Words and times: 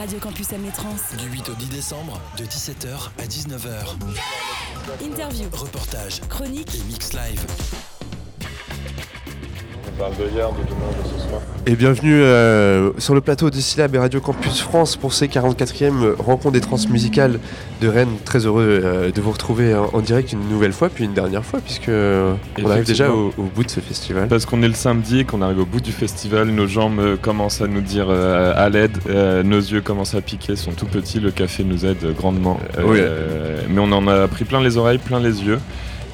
Radio 0.00 0.18
Campus 0.18 0.54
Amnétrance. 0.54 1.14
Du 1.18 1.28
8 1.28 1.50
au 1.50 1.52
10 1.52 1.68
décembre, 1.68 2.18
de 2.38 2.44
17h 2.44 3.10
à 3.18 3.26
19h. 3.26 5.04
Interview, 5.04 5.46
Reportage 5.52 6.22
chronique, 6.22 6.74
et 6.74 6.82
mix 6.84 7.12
live. 7.12 7.44
On 9.86 9.98
parle 9.98 10.16
de 10.16 10.30
hier, 10.30 10.50
de 10.52 10.62
demain, 10.62 10.90
de 11.02 11.06
ce 11.06 11.28
soir. 11.28 11.42
Et 11.66 11.76
bienvenue 11.76 12.14
euh, 12.14 12.90
sur 12.96 13.14
le 13.14 13.20
plateau 13.20 13.50
de 13.50 13.56
Syllab 13.56 13.94
et 13.94 13.98
Radio 13.98 14.18
Campus 14.18 14.62
France 14.62 14.96
pour 14.96 15.12
ces 15.12 15.26
44e 15.28 16.14
rencontres 16.18 16.52
des 16.52 16.60
transmusicales 16.62 17.38
de 17.82 17.86
Rennes. 17.88 18.16
Très 18.24 18.46
heureux 18.46 18.80
euh, 18.82 19.10
de 19.12 19.20
vous 19.20 19.30
retrouver 19.30 19.74
en, 19.74 19.90
en 19.92 20.00
direct 20.00 20.32
une 20.32 20.48
nouvelle 20.48 20.72
fois, 20.72 20.88
puis 20.88 21.04
une 21.04 21.12
dernière 21.12 21.44
fois, 21.44 21.60
puisque 21.60 21.90
euh, 21.90 22.32
on 22.64 22.70
arrive 22.70 22.86
déjà 22.86 23.10
au, 23.10 23.34
au 23.36 23.42
bout 23.42 23.62
de 23.62 23.70
ce 23.70 23.80
festival. 23.80 24.26
Parce 24.28 24.46
qu'on 24.46 24.62
est 24.62 24.68
le 24.68 24.74
samedi 24.74 25.20
et 25.20 25.24
qu'on 25.24 25.42
arrive 25.42 25.58
au 25.60 25.66
bout 25.66 25.80
du 25.80 25.92
festival, 25.92 26.48
nos 26.48 26.66
jambes 26.66 26.98
euh, 26.98 27.16
commencent 27.18 27.60
à 27.60 27.66
nous 27.66 27.82
dire 27.82 28.06
euh, 28.08 28.54
à 28.56 28.70
l'aide, 28.70 28.96
euh, 29.10 29.42
nos 29.42 29.60
yeux 29.60 29.82
commencent 29.82 30.14
à 30.14 30.22
piquer, 30.22 30.56
sont 30.56 30.72
tout 30.72 30.86
petits, 30.86 31.20
le 31.20 31.30
café 31.30 31.62
nous 31.62 31.84
aide 31.84 32.14
grandement. 32.16 32.58
Euh, 32.78 32.82
oui. 32.86 32.98
Euh, 33.02 33.60
mais 33.68 33.80
on 33.80 33.92
en 33.92 34.08
a 34.08 34.26
pris 34.28 34.46
plein 34.46 34.62
les 34.62 34.78
oreilles, 34.78 34.98
plein 34.98 35.20
les 35.20 35.42
yeux. 35.44 35.58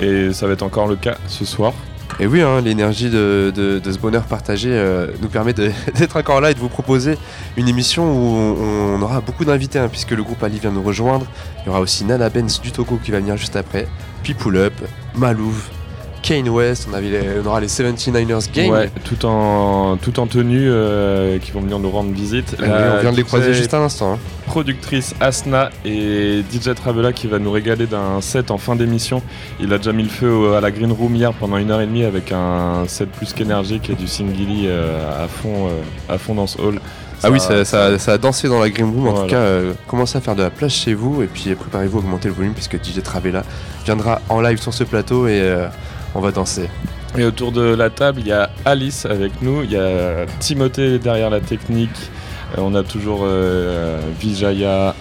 Et 0.00 0.32
ça 0.32 0.48
va 0.48 0.54
être 0.54 0.62
encore 0.64 0.88
le 0.88 0.96
cas 0.96 1.16
ce 1.28 1.44
soir. 1.44 1.72
Et 2.18 2.26
oui, 2.26 2.40
hein, 2.40 2.62
l'énergie 2.62 3.10
de, 3.10 3.52
ce 3.84 3.98
bonheur 3.98 4.24
partagé 4.24 4.70
euh, 4.72 5.08
nous 5.20 5.28
permet 5.28 5.52
d'être 5.94 6.16
encore 6.16 6.40
là 6.40 6.50
et 6.50 6.54
de 6.54 6.58
vous 6.58 6.70
proposer 6.70 7.18
une 7.56 7.68
émission 7.68 8.04
où 8.04 8.36
on, 8.36 8.96
on 8.96 9.02
aura 9.02 9.20
beaucoup 9.20 9.44
d'invités, 9.44 9.78
hein, 9.78 9.88
puisque 9.88 10.12
le 10.12 10.22
groupe 10.22 10.42
Ali 10.42 10.58
vient 10.58 10.70
nous 10.70 10.82
rejoindre. 10.82 11.26
Il 11.62 11.66
y 11.66 11.68
aura 11.68 11.80
aussi 11.80 12.04
Nana 12.04 12.30
Benz 12.30 12.60
du 12.60 12.72
Togo 12.72 12.98
qui 13.02 13.10
va 13.10 13.20
venir 13.20 13.36
juste 13.36 13.56
après, 13.56 13.86
puis 14.22 14.32
Pull 14.32 14.56
Up, 14.56 14.72
Malouf, 15.14 15.70
Kane 16.26 16.48
West, 16.48 16.88
on, 16.90 16.94
avait 16.94 17.08
les- 17.08 17.40
on 17.44 17.46
aura 17.46 17.60
les 17.60 17.68
79ers 17.68 18.50
Gang. 18.52 18.70
Ouais, 18.70 18.90
tout 19.04 19.24
en, 19.26 19.96
tout 19.96 20.18
en 20.18 20.26
tenue, 20.26 20.68
euh, 20.68 21.38
qui 21.38 21.52
vont 21.52 21.60
venir 21.60 21.78
nous 21.78 21.90
rendre 21.90 22.10
visite. 22.12 22.56
Oui, 22.58 22.66
on 22.68 23.00
vient 23.00 23.12
de 23.12 23.16
les 23.16 23.22
croiser 23.22 23.54
juste 23.54 23.72
à 23.74 23.78
l'instant. 23.78 24.14
hein. 24.14 24.18
productrice 24.46 25.14
Asna 25.20 25.70
et 25.84 26.42
DJ 26.50 26.74
Travela 26.74 27.12
qui 27.12 27.26
va 27.28 27.38
nous 27.38 27.50
régaler 27.52 27.86
d'un 27.86 28.20
set 28.20 28.50
en 28.50 28.58
fin 28.58 28.74
d'émission. 28.74 29.22
Il 29.60 29.72
a 29.72 29.78
déjà 29.78 29.92
mis 29.92 30.02
le 30.02 30.08
feu 30.08 30.54
à 30.56 30.60
la 30.60 30.70
Green 30.72 30.90
Room 30.92 31.14
hier 31.14 31.32
pendant 31.32 31.58
une 31.58 31.70
heure 31.70 31.80
et 31.80 31.86
demie 31.86 32.04
avec 32.04 32.32
un 32.32 32.84
set 32.88 33.08
plus 33.10 33.32
qu'énergique 33.32 33.88
et 33.90 33.94
du 33.94 34.08
singili 34.08 34.64
euh, 34.66 35.24
à 35.24 35.28
fond, 35.28 35.68
euh, 35.68 36.12
à 36.12 36.18
fond 36.18 36.34
dans 36.34 36.46
ce 36.48 36.60
hall. 36.60 36.80
Ah 37.22 37.30
oui, 37.30 37.38
ça, 37.40 37.64
ça- 37.64 37.98
ça 37.98 38.12
a 38.14 38.18
dansé 38.18 38.48
dans 38.48 38.58
la 38.60 38.68
Green 38.68 38.86
Room. 38.90 39.06
En 39.06 39.10
Voilà. 39.10 39.20
tout 39.22 39.30
cas, 39.30 39.36
euh, 39.36 39.72
commencez 39.86 40.18
à 40.18 40.20
faire 40.20 40.34
de 40.34 40.42
la 40.42 40.50
place 40.50 40.72
chez 40.72 40.94
vous 40.94 41.22
et 41.22 41.26
puis 41.26 41.54
préparez-vous 41.54 41.98
à 41.98 42.00
augmenter 42.00 42.28
le 42.28 42.34
volume 42.34 42.52
puisque 42.52 42.76
DJ 42.82 43.00
Travella 43.02 43.42
viendra 43.84 44.20
en 44.28 44.40
live 44.40 44.60
sur 44.60 44.74
ce 44.74 44.84
plateau 44.84 45.26
et 45.28 45.40
euh, 45.40 45.66
on 46.16 46.20
va 46.20 46.32
danser. 46.32 46.68
Et 47.16 47.24
autour 47.24 47.52
de 47.52 47.62
la 47.62 47.90
table, 47.90 48.20
il 48.20 48.26
y 48.28 48.32
a 48.32 48.50
Alice 48.64 49.06
avec 49.06 49.40
nous, 49.42 49.62
il 49.62 49.70
y 49.70 49.76
a 49.76 50.26
Timothée 50.40 50.98
derrière 50.98 51.30
la 51.30 51.40
technique, 51.40 52.10
Euh, 52.56 52.60
on 52.60 52.74
a 52.74 52.82
toujours 52.82 53.22
euh, 53.24 54.00
Vijaya, 54.20 54.94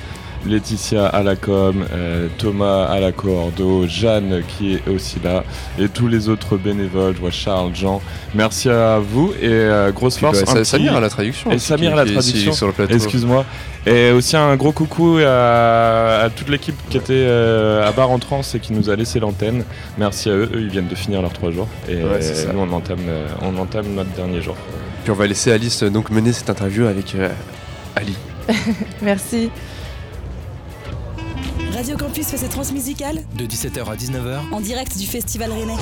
Laetitia 0.46 1.08
à 1.08 1.24
la 1.24 1.36
com, 1.36 1.86
euh, 1.94 2.28
Thomas 2.38 2.86
à 2.86 3.00
la 3.00 3.12
cordo, 3.12 3.86
Jeanne 3.88 4.42
qui 4.48 4.74
est 4.76 4.88
aussi 4.90 5.18
là, 5.24 5.44
et 5.80 5.90
tous 5.90 6.08
les 6.08 6.30
autres 6.30 6.58
bénévoles, 6.58 7.16
je 7.16 7.20
vois 7.22 7.32
Charles, 7.32 7.76
Jean. 7.76 8.02
Merci 8.34 8.70
à 8.70 9.00
vous 9.00 9.34
et 9.42 9.48
euh, 9.50 9.92
grosse 9.92 10.18
force. 10.18 10.44
bah, 10.44 10.54
petit- 10.54 10.66
Samir 10.66 10.96
à 10.96 11.00
la 11.00 11.10
traduction. 11.10 11.52
Et 11.52 11.60
Samir 11.60 11.94
à 11.94 11.96
la 11.98 12.06
traduction. 12.06 12.54
sur 12.54 12.68
le 12.68 12.74
plateau. 12.74 12.94
Excuse-moi. 12.94 13.46
Et 13.88 14.10
aussi 14.12 14.36
un 14.36 14.56
gros 14.56 14.72
coucou 14.72 15.18
à, 15.24 16.22
à 16.24 16.30
toute 16.32 16.50
l'équipe 16.50 16.76
qui 16.90 16.98
était 16.98 17.14
euh, 17.14 17.88
à 17.88 17.92
Bar 17.92 18.10
en 18.10 18.18
Trans 18.18 18.42
et 18.56 18.60
qui 18.60 18.74
nous 18.74 18.90
a 18.90 18.96
laissé 18.96 19.20
l'antenne. 19.20 19.64
Merci 20.00 20.30
à 20.30 20.34
eux. 20.34 20.50
Eux, 20.54 20.62
ils 20.62 20.70
viennent 20.70 20.88
de 20.88 20.96
finir 20.96 21.22
leurs 21.22 21.34
trois 21.34 21.52
jours. 21.52 21.68
Et 21.88 21.98
Ouais, 21.98 22.20
nous, 22.52 22.60
on 22.60 22.72
entame, 22.74 22.98
euh, 23.08 23.28
on 23.44 23.56
entame 23.60 23.86
notre 23.94 24.10
dernier 24.12 24.42
jour. 24.42 24.56
Puis 25.04 25.12
on 25.12 25.16
va 25.16 25.28
laisser 25.28 25.52
Alice 25.52 25.84
euh, 25.84 25.90
donc 25.92 26.10
mener 26.10 26.34
cette 26.34 26.50
interview 26.50 26.88
avec 26.88 27.14
euh, 27.14 27.30
Ali. 27.96 28.16
Merci. 29.04 29.50
Radio 31.76 31.98
Campus 31.98 32.28
fait 32.28 32.38
ses 32.38 32.48
transmusicales 32.48 33.18
De 33.38 33.44
17h 33.44 33.84
à 33.92 33.96
19h, 33.98 34.54
en 34.54 34.62
direct 34.62 34.98
du 34.98 35.06
Festival 35.06 35.52
Rennais. 35.52 35.76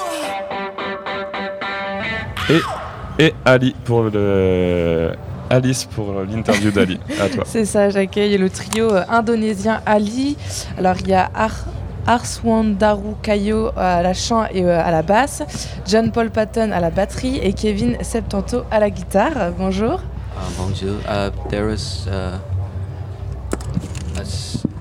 Et 3.19 3.31
Ali 3.45 3.75
pour 3.85 4.01
le. 4.01 5.11
Alice 5.51 5.85
pour 5.85 6.11
l'interview 6.27 6.71
d'Ali. 6.71 6.99
À 7.21 7.29
toi. 7.29 7.43
C'est 7.45 7.65
ça, 7.65 7.91
j'accueille 7.91 8.39
le 8.39 8.49
trio 8.49 8.91
euh, 8.91 9.03
indonésien 9.07 9.81
Ali. 9.85 10.35
Alors 10.79 10.95
il 10.99 11.09
y 11.09 11.13
a 11.13 11.29
Ar 11.35 11.65
Arswandaru 12.07 13.13
Kayo 13.21 13.69
à 13.77 14.01
la 14.01 14.15
chant 14.15 14.45
et 14.51 14.63
euh, 14.63 14.83
à 14.83 14.89
la 14.89 15.03
basse, 15.03 15.43
John 15.85 16.11
Paul 16.11 16.31
Patton 16.31 16.71
à 16.71 16.79
la 16.79 16.89
batterie 16.89 17.37
et 17.37 17.53
Kevin 17.53 17.97
Septanto 18.01 18.63
à 18.71 18.79
la 18.79 18.89
guitare. 18.89 19.37
Euh, 19.37 19.51
Bonjour. 19.55 19.99
Uh, 20.35 20.39
bonjour. 20.57 20.95
Uh, 21.07 21.29
there 21.49 21.71
is 21.71 22.07
uh, 22.07 22.39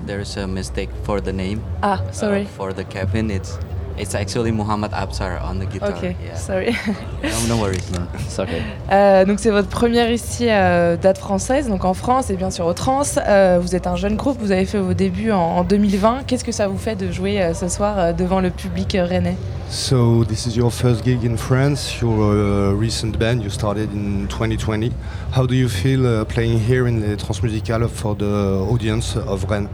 a 0.03 0.05
s- 0.05 0.07
there 0.07 0.21
is 0.21 0.37
a 0.37 0.47
mistake 0.47 0.89
for 1.03 1.21
the 1.21 1.31
name. 1.33 1.59
Ah, 1.81 1.95
Uh, 1.95 2.11
sorry. 2.11 2.45
for 2.45 2.73
the 2.73 2.83
Kevin, 2.83 3.29
it's 3.29 3.57
it's 3.95 4.15
actually 4.15 4.51
Muhammad 4.51 4.91
Absar 4.91 5.39
on 5.47 5.59
the 5.59 5.65
guitar. 5.71 5.89
Ok, 5.91 6.15
Yeah. 6.25 6.35
sorry. 6.35 6.75
No, 7.23 7.55
no 7.55 7.61
worries. 7.61 7.91
No. 7.91 7.99
It's 8.19 8.39
okay. 8.39 8.63
Euh, 8.91 9.23
donc 9.23 9.39
c'est 9.39 9.51
votre 9.51 9.67
première 9.69 10.09
ici 10.11 10.47
euh, 10.49 10.97
date 10.97 11.19
française, 11.19 11.67
donc 11.69 11.85
en 11.85 11.93
France 11.93 12.31
et 12.31 12.35
bien 12.35 12.49
sûr 12.49 12.65
au 12.65 12.73
Trans. 12.73 13.03
Euh, 13.27 13.59
vous 13.61 13.75
êtes 13.75 13.85
un 13.85 13.95
jeune 13.95 14.15
groupe, 14.15 14.39
vous 14.39 14.51
avez 14.51 14.65
fait 14.65 14.79
vos 14.79 14.95
débuts 14.95 15.31
en, 15.31 15.37
en 15.59 15.63
2020. 15.63 16.23
Qu'est-ce 16.25 16.43
que 16.43 16.51
ça 16.51 16.67
vous 16.67 16.79
fait 16.79 16.95
de 16.95 17.11
jouer 17.11 17.39
euh, 17.39 17.53
ce 17.53 17.67
soir 17.67 17.99
euh, 17.99 18.13
devant 18.13 18.39
le 18.39 18.49
public 18.49 18.95
euh, 18.95 19.05
rennais? 19.05 19.37
So 19.69 20.23
this 20.25 20.47
is 20.47 20.55
your 20.57 20.71
first 20.73 21.03
gig 21.05 21.23
in 21.23 21.37
France. 21.37 21.95
You're 22.01 22.33
a 22.33 22.73
recent 22.75 23.11
band. 23.19 23.41
You 23.43 23.49
started 23.51 23.89
in 23.93 24.25
2020. 24.27 24.91
How 25.37 25.45
do 25.45 25.53
you 25.53 25.67
feel 25.69 26.03
uh, 26.05 26.25
playing 26.25 26.59
here 26.59 26.87
in 26.87 26.99
the 26.99 27.15
Transmusical 27.15 27.87
for 27.87 28.15
the 28.15 28.59
audience 28.71 29.15
of 29.27 29.45
Rennes? 29.49 29.69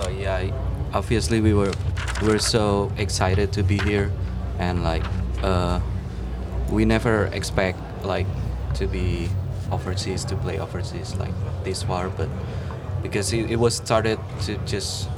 Oh 0.00 0.08
yeah. 0.08 0.50
Obviously, 0.92 1.40
we 1.40 1.52
were 1.52 1.72
we 2.22 2.28
were 2.28 2.38
so 2.38 2.90
excited 2.96 3.52
to 3.52 3.62
be 3.62 3.78
here, 3.78 4.10
and 4.58 4.82
like 4.82 5.04
uh, 5.42 5.80
we 6.70 6.84
never 6.84 7.26
expect 7.26 7.78
like 8.04 8.26
to 8.74 8.86
be 8.86 9.28
overseas 9.70 10.24
to 10.24 10.36
play 10.36 10.58
overseas 10.58 11.14
like 11.16 11.34
this 11.64 11.82
far, 11.82 12.08
but 12.08 12.28
because 13.02 13.32
it, 13.32 13.50
it 13.50 13.56
was 13.56 13.76
started 13.76 14.18
to 14.42 14.56
just 14.66 15.08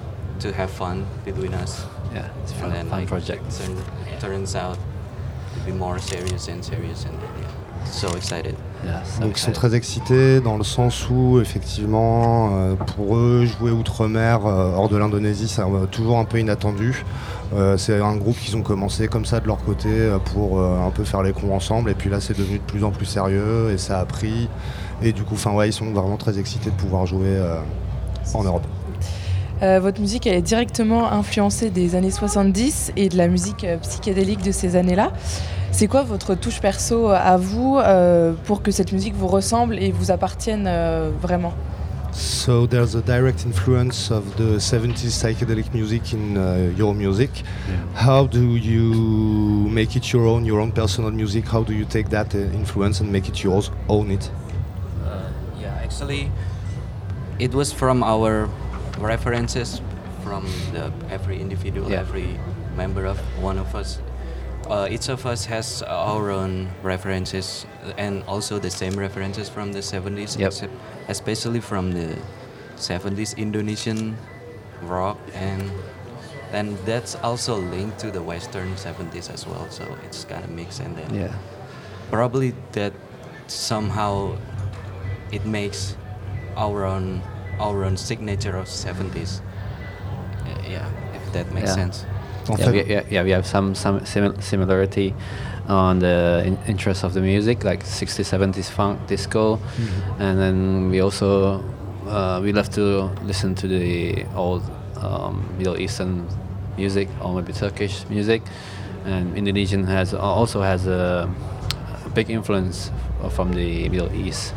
to 0.40 0.52
have 0.52 0.70
fun 0.70 1.06
between 1.24 1.54
us. 1.54 1.84
Yeah, 2.12 2.28
it's 2.42 2.52
a 2.52 2.64
and 2.64 2.72
then 2.72 2.88
fun 2.88 3.00
like, 3.00 3.08
project. 3.08 3.42
it 3.46 3.52
turn, 3.52 4.20
turns 4.20 4.54
out 4.54 4.78
to 5.54 5.60
be 5.64 5.72
more 5.72 5.98
serious 5.98 6.48
and 6.48 6.64
serious 6.64 7.04
and 7.04 7.14
yeah, 7.14 7.48
so 7.90 8.08
excited 8.16 8.54
Yeah, 8.84 9.00
so 9.04 9.20
Donc 9.22 9.36
ils 9.36 9.40
sont 9.40 9.50
excited. 9.50 9.54
très 9.54 9.74
excités 9.76 10.40
dans 10.40 10.56
le 10.56 10.64
sens 10.64 11.08
où 11.08 11.40
effectivement 11.40 12.50
euh, 12.52 12.74
pour 12.74 13.16
eux 13.16 13.44
jouer 13.46 13.70
outre-mer 13.70 14.44
euh, 14.44 14.72
hors 14.74 14.88
de 14.88 14.96
l'Indonésie 14.96 15.46
c'est 15.46 15.62
euh, 15.62 15.86
toujours 15.88 16.18
un 16.18 16.24
peu 16.24 16.40
inattendu. 16.40 17.04
Euh, 17.54 17.76
c'est 17.76 18.00
un 18.00 18.16
groupe 18.16 18.36
qu'ils 18.38 18.56
ont 18.56 18.62
commencé 18.62 19.06
comme 19.06 19.24
ça 19.24 19.38
de 19.38 19.46
leur 19.46 19.58
côté 19.62 19.88
euh, 19.88 20.18
pour 20.18 20.58
euh, 20.58 20.84
un 20.84 20.90
peu 20.90 21.04
faire 21.04 21.22
les 21.22 21.32
cons 21.32 21.54
ensemble 21.54 21.90
et 21.90 21.94
puis 21.94 22.10
là 22.10 22.20
c'est 22.20 22.36
devenu 22.36 22.58
de 22.58 22.62
plus 22.64 22.82
en 22.82 22.90
plus 22.90 23.06
sérieux 23.06 23.70
et 23.72 23.78
ça 23.78 24.00
a 24.00 24.04
pris 24.04 24.48
et 25.00 25.12
du 25.12 25.22
coup 25.22 25.34
enfin 25.34 25.52
ouais 25.52 25.68
ils 25.68 25.72
sont 25.72 25.92
vraiment 25.92 26.16
très 26.16 26.38
excités 26.40 26.70
de 26.70 26.74
pouvoir 26.74 27.06
jouer 27.06 27.26
euh, 27.28 27.58
en 28.34 28.42
Europe. 28.42 28.64
Euh, 29.62 29.78
votre 29.78 30.00
musique 30.00 30.26
elle 30.26 30.34
est 30.34 30.42
directement 30.42 31.12
influencée 31.12 31.70
des 31.70 31.94
années 31.94 32.10
70 32.10 32.94
et 32.96 33.08
de 33.08 33.16
la 33.16 33.28
musique 33.28 33.62
euh, 33.62 33.76
psychédélique 33.76 34.42
de 34.42 34.50
ces 34.50 34.74
années-là. 34.74 35.12
C'est 35.72 35.88
quoi 35.88 36.02
votre 36.02 36.34
touche 36.34 36.60
perso 36.60 37.10
euh, 37.10 37.16
à 37.18 37.36
vous 37.36 37.78
euh, 37.78 38.34
pour 38.44 38.62
que 38.62 38.70
cette 38.70 38.92
musique 38.92 39.14
vous 39.14 39.26
ressemble 39.26 39.78
et 39.78 39.90
vous 39.90 40.10
appartienne 40.10 40.66
euh, 40.68 41.10
vraiment? 41.20 41.54
So 42.12 42.66
there's 42.66 42.94
a 42.94 43.00
direct 43.00 43.46
influence 43.46 44.10
of 44.10 44.22
the 44.36 44.58
70s 44.58 45.12
psychedelic 45.18 45.72
music 45.72 46.12
in 46.12 46.36
uh, 46.36 46.70
your 46.76 46.94
music. 46.94 47.42
How 47.96 48.26
do 48.26 48.54
you 48.56 49.66
make 49.70 49.96
it 49.96 50.12
your 50.12 50.26
own, 50.26 50.44
your 50.44 50.60
own 50.60 50.72
personal 50.72 51.10
music? 51.10 51.46
How 51.50 51.64
do 51.64 51.72
you 51.72 51.86
take 51.86 52.10
that 52.10 52.34
uh, 52.34 52.38
influence 52.52 53.00
and 53.00 53.10
make 53.10 53.28
it 53.30 53.42
yours, 53.42 53.70
own 53.88 54.10
it? 54.10 54.30
uh, 55.06 55.30
yeah 55.58 55.72
actually 55.82 56.30
it 57.38 57.54
was 57.54 57.72
from 57.72 58.02
our 58.02 58.46
references 59.00 59.80
from 60.22 60.44
the 60.74 60.92
every 61.10 61.40
individual 61.40 61.90
Yeah. 61.90 62.00
every 62.00 62.38
member 62.76 63.06
of 63.06 63.18
one 63.42 63.58
of 63.58 63.74
us 63.74 64.00
uh, 64.70 64.86
each 64.90 65.08
of 65.08 65.26
us 65.26 65.44
has 65.46 65.82
our 65.82 66.30
own 66.30 66.68
references 66.82 67.66
and 67.98 68.22
also 68.24 68.58
the 68.58 68.70
same 68.70 68.96
references 68.98 69.48
from 69.48 69.72
the 69.72 69.80
70s 69.82 70.38
Yep. 70.38 70.46
except 70.48 70.72
especially 71.08 71.60
from 71.60 71.92
the 71.92 72.16
70s 72.76 73.36
indonesian 73.36 74.16
rock 74.82 75.18
and 75.34 75.70
and 76.52 76.76
that's 76.84 77.14
also 77.22 77.56
linked 77.56 77.98
to 77.98 78.10
the 78.10 78.20
western 78.22 78.74
70s 78.76 79.30
as 79.32 79.46
well 79.46 79.68
so 79.70 79.84
it's 80.04 80.24
kind 80.24 80.44
of 80.44 80.50
mixed 80.50 80.80
and 80.80 80.96
then 80.96 81.14
Yeah, 81.14 81.32
probably 82.10 82.54
that 82.72 82.92
somehow 83.46 84.36
it 85.32 85.44
makes 85.46 85.96
our 86.56 86.84
own 86.84 87.22
our 87.58 87.84
own 87.84 87.96
signature 87.96 88.56
of 88.56 88.66
70s 88.68 89.40
Uh, 90.42 90.58
yeah 90.68 90.88
if 91.14 91.32
that 91.32 91.46
makes 91.52 91.70
Yeah. 91.70 91.74
sense 91.84 92.04
En 92.04 92.21
yeah, 92.58 92.64
fait, 92.64 92.72
we, 92.72 92.90
yeah, 92.90 93.02
yeah, 93.10 93.22
we 93.24 93.30
have 93.30 93.46
some 93.46 93.74
some 93.74 94.00
simil- 94.00 94.40
similarity 94.42 95.14
on 95.68 95.98
the 96.00 96.42
in- 96.44 96.58
interest 96.66 97.04
of 97.04 97.12
the 97.14 97.20
music, 97.20 97.64
like 97.64 97.84
60s, 97.84 98.24
70s 98.24 98.68
funk, 98.70 98.98
disco, 99.06 99.58
and 100.18 100.38
then 100.38 100.90
we 100.90 101.00
also 101.00 101.62
uh, 102.08 102.40
we 102.42 102.52
love 102.52 102.68
to 102.70 103.10
listen 103.24 103.54
to 103.54 103.68
the 103.68 104.24
old 104.34 104.62
um, 104.96 105.44
Middle 105.58 105.78
Eastern 105.80 106.26
music 106.76 107.08
or 107.20 107.34
maybe 107.34 107.52
Turkish 107.52 108.04
music, 108.08 108.42
and 109.04 109.36
Indonesian 109.36 109.84
has 109.84 110.14
also 110.14 110.60
has 110.62 110.86
a, 110.86 111.28
a 112.04 112.08
big 112.10 112.28
influence 112.30 112.90
from 113.30 113.52
the 113.52 113.88
Middle 113.88 114.12
East. 114.12 114.54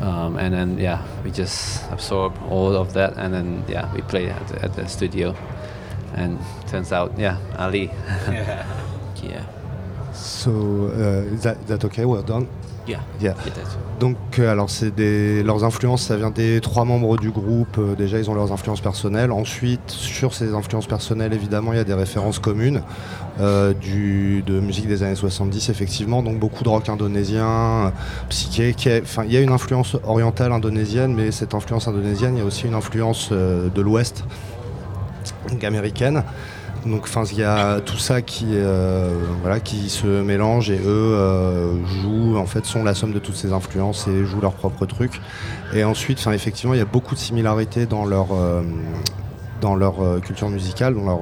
Um, 0.00 0.36
and 0.36 0.52
then 0.52 0.78
yeah, 0.78 0.98
we 1.24 1.30
just 1.30 1.84
absorb 1.92 2.32
all 2.50 2.74
of 2.76 2.92
that, 2.94 3.16
and 3.16 3.32
then 3.32 3.64
yeah, 3.68 3.92
we 3.94 4.02
play 4.02 4.28
at 4.30 4.48
the, 4.48 4.64
at 4.64 4.74
the 4.74 4.88
studio, 4.88 5.34
and 6.14 6.38
turns 6.66 6.92
out 6.92 7.12
yeah, 7.18 7.36
Ali. 7.58 7.90
yeah. 9.22 9.44
So, 10.12 10.50
uh, 10.50 11.34
is 11.34 11.42
that, 11.42 11.58
is 11.58 11.66
that 11.66 11.84
okay? 11.84 12.04
Well 12.04 12.22
done. 12.22 12.48
Yeah. 12.86 13.00
Yeah. 13.20 13.34
Donc, 14.00 14.16
euh, 14.38 14.50
alors, 14.50 14.68
c'est 14.68 14.90
des, 14.92 15.42
leurs 15.44 15.62
influences, 15.62 16.02
ça 16.02 16.16
vient 16.16 16.30
des 16.30 16.60
trois 16.60 16.84
membres 16.84 17.16
du 17.16 17.30
groupe. 17.30 17.78
Euh, 17.78 17.94
déjà, 17.94 18.18
ils 18.18 18.28
ont 18.28 18.34
leurs 18.34 18.50
influences 18.50 18.80
personnelles. 18.80 19.30
Ensuite, 19.30 19.88
sur 19.88 20.34
ces 20.34 20.52
influences 20.52 20.86
personnelles, 20.86 21.32
évidemment, 21.32 21.72
il 21.72 21.76
y 21.76 21.80
a 21.80 21.84
des 21.84 21.94
références 21.94 22.40
communes 22.40 22.82
euh, 23.40 23.72
du, 23.72 24.42
de 24.44 24.58
musique 24.58 24.88
des 24.88 25.04
années 25.04 25.14
70, 25.14 25.68
effectivement. 25.68 26.22
Donc, 26.22 26.40
beaucoup 26.40 26.64
de 26.64 26.68
rock 26.68 26.88
indonésien, 26.88 27.92
psyché. 28.28 28.74
qui 28.74 28.90
Enfin, 29.00 29.22
il 29.24 29.32
y 29.32 29.36
a 29.36 29.40
une 29.40 29.52
influence 29.52 29.96
orientale 30.04 30.50
indonésienne, 30.50 31.14
mais 31.14 31.30
cette 31.30 31.54
influence 31.54 31.86
indonésienne, 31.86 32.34
il 32.36 32.40
y 32.40 32.42
a 32.42 32.46
aussi 32.46 32.66
une 32.66 32.74
influence 32.74 33.28
euh, 33.30 33.68
de 33.68 33.80
l'Ouest, 33.80 34.24
donc 35.50 35.64
américaine. 35.64 36.22
Donc, 36.86 37.06
il 37.30 37.38
y 37.38 37.44
a 37.44 37.80
tout 37.80 37.96
ça 37.98 38.22
qui, 38.22 38.46
euh, 38.50 39.08
voilà, 39.40 39.60
qui 39.60 39.88
se 39.88 40.06
mélange 40.06 40.68
et 40.68 40.78
eux 40.78 41.14
euh, 41.14 41.74
jouent, 41.86 42.36
en 42.36 42.46
fait, 42.46 42.64
sont 42.64 42.82
la 42.82 42.94
somme 42.94 43.12
de 43.12 43.20
toutes 43.20 43.36
ces 43.36 43.52
influences 43.52 44.08
et 44.08 44.24
jouent 44.24 44.40
leur 44.40 44.54
propre 44.54 44.84
truc. 44.86 45.20
Et 45.74 45.84
ensuite, 45.84 46.26
effectivement, 46.32 46.74
il 46.74 46.78
y 46.78 46.82
a 46.82 46.84
beaucoup 46.86 47.14
de 47.14 47.20
similarités 47.20 47.86
dans 47.86 48.04
leur, 48.04 48.32
euh, 48.32 48.62
dans 49.60 49.76
leur 49.76 50.20
culture 50.22 50.48
musicale, 50.50 50.94
dans, 50.94 51.04
leur, 51.04 51.20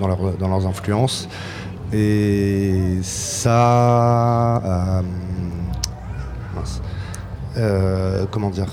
dans, 0.00 0.08
leur- 0.08 0.32
dans 0.36 0.48
leurs 0.48 0.66
influences. 0.66 1.28
Et 1.92 2.98
ça, 3.02 4.60
comment 8.32 8.50
dire? 8.50 8.66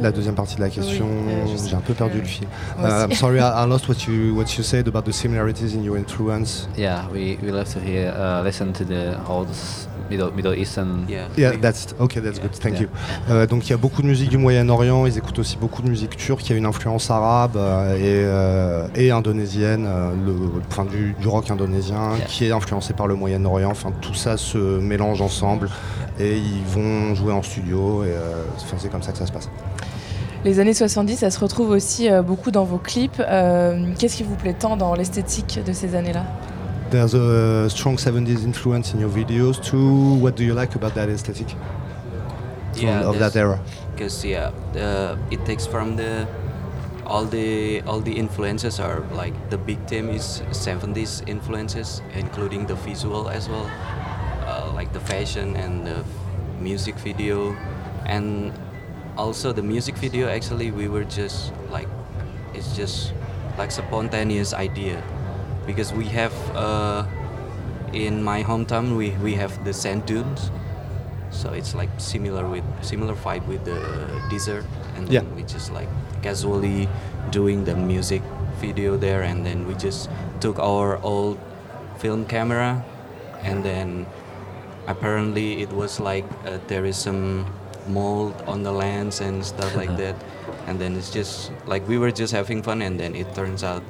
La 0.00 0.12
deuxième 0.12 0.34
partie 0.34 0.56
de 0.56 0.60
la 0.60 0.68
question, 0.68 1.06
Oui, 1.06 1.32
euh, 1.32 1.56
j'ai 1.68 1.74
un 1.74 1.80
peu 1.80 1.94
perdu 1.94 2.18
euh, 2.18 2.20
le 2.20 2.26
fil. 2.26 2.46
Uh, 2.78 3.04
I'm 3.04 3.12
sorry, 3.14 3.38
I, 3.38 3.64
I 3.64 3.66
lost 3.66 3.88
what 3.88 4.06
you 4.06 4.34
what 4.34 4.44
you 4.56 4.62
said 4.62 4.86
about 4.86 5.02
the 5.04 5.12
similarities 5.12 5.74
in 5.74 5.82
your 5.82 5.96
influence. 5.96 6.68
yeah, 6.76 7.06
we, 7.12 7.38
we 7.42 7.50
love 7.50 7.68
to 7.72 7.80
hear 7.80 8.12
uh, 8.14 8.42
listen 8.44 8.72
to 8.72 8.84
the 8.84 9.16
old 9.28 9.48
Middle 10.10 10.30
Middle 10.36 10.58
Eastern. 10.58 11.04
Yeah. 11.08 11.28
Yeah, 11.36 11.52
that's 11.60 11.88
okay. 12.00 12.20
That's 12.20 12.38
good. 12.40 12.52
Thank 12.52 12.74
Yeah. 12.74 12.82
you. 12.82 12.88
Euh, 13.30 13.46
donc 13.46 13.66
il 13.66 13.70
y 13.70 13.74
a 13.74 13.76
beaucoup 13.76 14.02
de 14.02 14.06
musique 14.06 14.30
du 14.30 14.38
Moyen-Orient. 14.38 15.06
Ils 15.06 15.18
écoutent 15.18 15.38
aussi 15.38 15.56
beaucoup 15.56 15.82
de 15.82 15.88
musique 15.88 16.16
turque. 16.16 16.46
Il 16.48 16.50
y 16.50 16.54
a 16.54 16.58
une 16.58 16.66
influence 16.66 17.10
arabe 17.10 17.56
euh, 17.56 17.96
et, 17.96 18.00
euh, 18.04 18.86
et 18.94 19.10
indonésienne, 19.10 19.86
euh, 19.86 20.10
le, 20.26 20.34
enfin 20.70 20.84
du, 20.84 21.14
du 21.20 21.28
rock 21.28 21.50
indonésien 21.50 22.16
Yeah. 22.16 22.26
qui 22.26 22.44
est 22.46 22.52
influencé 22.52 22.92
par 22.94 23.06
le 23.06 23.14
Moyen-Orient. 23.14 23.70
Enfin 23.70 23.92
tout 24.00 24.14
ça 24.14 24.36
se 24.36 24.58
mélange 24.58 25.20
ensemble 25.20 25.68
et 26.18 26.36
ils 26.36 26.64
vont 26.66 27.14
jouer 27.14 27.32
en 27.32 27.42
studio. 27.42 28.04
Et 28.04 28.08
euh, 28.08 28.42
enfin, 28.56 28.76
c'est 28.78 28.90
comme 28.90 29.02
ça 29.02 29.12
que 29.12 29.18
ça 29.18 29.26
se 29.26 29.32
passe. 29.32 29.48
Les 30.44 30.60
années 30.60 30.74
70, 30.74 31.16
ça 31.16 31.30
se 31.30 31.40
retrouve 31.40 31.70
aussi 31.70 32.08
euh, 32.08 32.22
beaucoup 32.22 32.52
dans 32.52 32.64
vos 32.64 32.78
clips. 32.78 33.20
Euh, 33.20 33.84
Qu'est-ce 33.98 34.16
qui 34.16 34.22
vous 34.22 34.36
plaît 34.36 34.54
tant 34.56 34.76
dans 34.76 34.94
l'esthétique 34.94 35.58
de 35.66 35.72
ces 35.72 35.96
années-là? 35.96 36.24
There's 36.90 37.14
a 37.14 37.68
strong 37.68 37.96
70s 37.96 38.44
influence 38.44 38.94
in 38.94 39.00
your 39.00 39.10
videos 39.10 39.62
too. 39.62 40.14
What 40.14 40.36
do 40.36 40.44
you 40.44 40.54
like 40.54 40.74
about 40.76 40.94
that 40.94 41.08
aesthetic 41.08 41.48
Yeah, 42.74 43.04
of 43.08 43.18
that 43.18 43.34
era? 43.36 43.58
because 43.94 44.22
yeah 44.26 44.52
uh, 44.76 45.16
it 45.30 45.42
takes 45.46 45.66
from 45.66 45.96
the 45.96 46.28
all 47.06 47.24
the 47.24 47.80
all 47.86 48.00
the 48.00 48.12
influences 48.12 48.78
are 48.78 49.00
like 49.12 49.32
the 49.48 49.56
big 49.56 49.78
theme 49.86 50.10
is 50.10 50.42
70s 50.52 51.22
influences 51.26 52.02
including 52.14 52.66
the 52.66 52.74
visual 52.74 53.30
as 53.30 53.48
well 53.48 53.64
uh, 54.44 54.70
like 54.74 54.92
the 54.92 55.00
fashion 55.00 55.56
and 55.56 55.86
the 55.86 56.04
music 56.60 56.94
video 56.96 57.56
and 58.04 58.52
also 59.16 59.50
the 59.52 59.62
music 59.62 59.96
video 59.96 60.28
actually 60.28 60.70
we 60.70 60.88
were 60.88 61.04
just 61.04 61.52
like 61.70 61.88
it's 62.52 62.76
just 62.76 63.14
like 63.56 63.70
spontaneous 63.70 64.52
idea 64.52 65.02
because 65.66 65.92
we 65.92 66.04
have 66.06 66.32
uh, 66.56 67.04
in 67.92 68.22
my 68.22 68.42
hometown 68.42 68.96
we, 68.96 69.10
we 69.22 69.34
have 69.34 69.64
the 69.64 69.72
sand 69.72 70.06
dunes. 70.06 70.50
So 71.30 71.50
it's 71.52 71.74
like 71.74 71.90
similar 71.98 72.46
with 72.48 72.64
similar 72.82 73.14
vibe 73.14 73.46
with 73.46 73.64
the 73.64 73.78
desert 74.30 74.64
and 74.96 75.08
Yeah. 75.08 75.20
then 75.20 75.34
we 75.36 75.42
just 75.42 75.72
like 75.72 75.88
casually 76.22 76.88
doing 77.30 77.64
the 77.64 77.74
music 77.74 78.22
video 78.60 78.96
there. 78.96 79.22
And 79.22 79.44
then 79.44 79.66
we 79.66 79.74
just 79.74 80.08
took 80.40 80.58
our 80.58 80.96
old 81.02 81.38
film 81.98 82.24
camera. 82.26 82.84
And 83.42 83.62
then 83.64 84.06
apparently 84.86 85.62
it 85.62 85.72
was 85.72 86.00
like 86.00 86.24
uh, 86.46 86.58
there 86.68 86.84
is 86.84 86.96
some 86.96 87.46
mold 87.88 88.34
on 88.46 88.62
the 88.62 88.72
lens 88.72 89.20
and 89.20 89.44
stuff 89.44 89.74
like 89.76 89.96
that. 89.98 90.14
And 90.66 90.78
then 90.80 90.96
it's 90.96 91.10
just 91.10 91.52
like 91.66 91.86
we 91.86 91.98
were 91.98 92.10
just 92.10 92.32
having 92.32 92.62
fun. 92.62 92.82
And 92.82 92.98
then 92.98 93.14
it 93.14 93.34
turns 93.34 93.62
out 93.62 93.82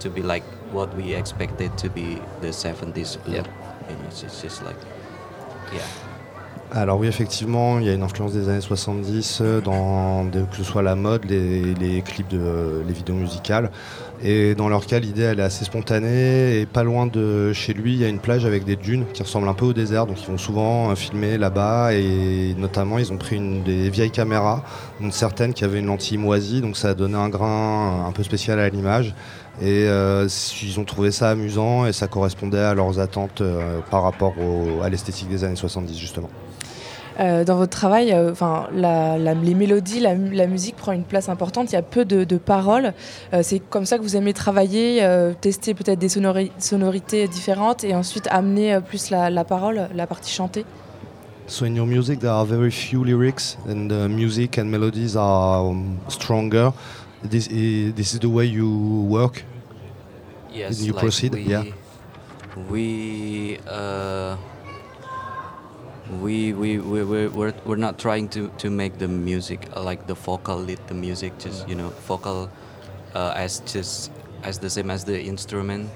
to 0.00 0.08
be 0.10 0.22
like 0.22 0.44
what 0.74 0.94
we 0.96 1.14
expected 1.14 1.70
to 1.78 1.88
be 1.88 2.20
the 2.40 2.48
70s 2.48 3.16
look 3.26 3.46
Yep. 3.46 3.48
it's, 4.08 4.22
it's 4.22 4.42
just 4.42 4.62
like 4.64 4.76
yeah 5.72 5.86
Alors 6.76 6.98
oui, 6.98 7.06
effectivement, 7.06 7.78
il 7.78 7.86
y 7.86 7.88
a 7.88 7.92
une 7.92 8.02
influence 8.02 8.32
des 8.32 8.48
années 8.48 8.60
70 8.60 9.38
euh, 9.40 9.60
dans 9.60 10.28
que 10.28 10.56
ce 10.56 10.64
soit 10.64 10.82
la 10.82 10.96
mode, 10.96 11.24
les, 11.24 11.72
les 11.74 12.02
clips, 12.02 12.26
de, 12.26 12.82
les 12.84 12.92
vidéos 12.92 13.14
musicales. 13.14 13.70
Et 14.24 14.56
dans 14.56 14.68
leur 14.68 14.84
cas, 14.86 14.98
l'idée, 14.98 15.22
elle 15.22 15.38
est 15.38 15.44
assez 15.44 15.64
spontanée. 15.64 16.58
Et 16.58 16.66
pas 16.66 16.82
loin 16.82 17.06
de 17.06 17.52
chez 17.52 17.74
lui, 17.74 17.92
il 17.92 18.00
y 18.00 18.04
a 18.04 18.08
une 18.08 18.18
plage 18.18 18.44
avec 18.44 18.64
des 18.64 18.74
dunes 18.74 19.04
qui 19.12 19.22
ressemblent 19.22 19.48
un 19.48 19.54
peu 19.54 19.66
au 19.66 19.72
désert. 19.72 20.06
Donc 20.06 20.20
ils 20.20 20.26
vont 20.26 20.38
souvent 20.38 20.90
euh, 20.90 20.96
filmer 20.96 21.38
là-bas. 21.38 21.92
Et 21.94 22.56
notamment, 22.58 22.98
ils 22.98 23.12
ont 23.12 23.18
pris 23.18 23.36
une 23.36 23.62
des 23.62 23.88
vieilles 23.88 24.10
caméras, 24.10 24.64
dont 25.00 25.12
certaines 25.12 25.54
qui 25.54 25.62
avaient 25.62 25.78
une 25.78 25.86
lentille 25.86 26.18
moisie. 26.18 26.60
Donc 26.60 26.76
ça 26.76 26.88
a 26.88 26.94
donné 26.94 27.14
un 27.14 27.28
grain 27.28 28.04
un 28.04 28.10
peu 28.10 28.24
spécial 28.24 28.58
à 28.58 28.68
l'image. 28.68 29.14
Et 29.62 29.86
euh, 29.88 30.26
ils 30.62 30.80
ont 30.80 30.84
trouvé 30.84 31.10
ça 31.12 31.30
amusant 31.30 31.86
et 31.86 31.92
ça 31.92 32.08
correspondait 32.08 32.58
à 32.58 32.74
leurs 32.74 32.98
attentes 32.98 33.40
euh, 33.40 33.78
par 33.90 34.02
rapport 34.02 34.34
au- 34.38 34.82
à 34.82 34.88
l'esthétique 34.88 35.28
des 35.28 35.44
années 35.44 35.54
70 35.56 35.96
justement. 35.98 36.28
Euh, 37.20 37.44
Dans 37.44 37.54
votre 37.56 37.70
travail, 37.70 38.12
enfin, 38.32 38.66
la- 38.74 39.16
la- 39.16 39.34
les 39.34 39.54
mélodies, 39.54 40.00
la, 40.00 40.16
mu- 40.16 40.34
la 40.34 40.48
musique 40.48 40.74
prend 40.74 40.90
une 40.90 41.04
place 41.04 41.28
importante. 41.28 41.70
Il 41.70 41.74
y 41.74 41.78
a 41.78 41.82
peu 41.82 42.04
de, 42.04 42.24
de 42.24 42.36
paroles. 42.36 42.92
C'est 43.42 43.60
comme 43.60 43.86
ça 43.86 43.98
que 43.98 44.02
vous 44.02 44.16
aimez 44.16 44.32
travailler, 44.32 45.06
tester 45.40 45.74
peut-être 45.74 46.00
des 46.00 46.08
sonori- 46.08 46.50
sonorités 46.58 47.28
différentes 47.28 47.84
et 47.84 47.94
ensuite 47.94 48.26
amener 48.32 48.80
plus 48.80 49.10
la, 49.10 49.30
la 49.30 49.44
parole, 49.44 49.88
la 49.94 50.08
partie 50.08 50.32
chantée? 50.32 50.64
So 51.46 51.66
in 51.66 51.74
your 51.76 51.86
music, 51.86 52.18
there 52.20 52.32
are 52.32 52.46
very 52.46 52.70
few 52.72 53.04
lyrics, 53.04 53.58
and 53.68 53.88
the 53.88 54.08
music 54.08 54.58
and 54.58 54.64
melodies 54.64 55.14
are 55.14 55.60
um, 55.62 55.98
stronger. 56.08 56.72
This 57.24 57.46
is, 57.48 57.94
this 57.94 58.12
is 58.12 58.20
the 58.20 58.28
way 58.28 58.44
you 58.44 58.68
work. 59.08 59.42
Yes, 60.52 60.80
you 60.82 60.92
like 60.92 61.00
proceed? 61.00 61.32
We, 61.34 61.42
Yeah. 61.42 61.64
We 62.70 63.58
uh, 63.66 64.36
we 66.20 66.52
we 66.52 66.78
we 66.78 67.02
we 67.02 67.26
we're, 67.26 67.54
we're 67.64 67.76
not 67.80 67.98
trying 67.98 68.28
to 68.28 68.48
to 68.58 68.70
make 68.70 68.98
the 68.98 69.08
music 69.08 69.66
uh, 69.74 69.82
like 69.82 70.06
the 70.06 70.14
vocal 70.14 70.56
lead 70.56 70.78
the 70.86 70.94
music 70.94 71.36
just 71.38 71.66
you 71.68 71.74
know 71.74 71.88
vocal 72.06 72.50
uh, 73.14 73.32
as 73.34 73.60
just 73.66 74.12
as 74.44 74.58
the 74.58 74.70
same 74.70 74.90
as 74.90 75.04
the 75.04 75.18
instrument 75.20 75.90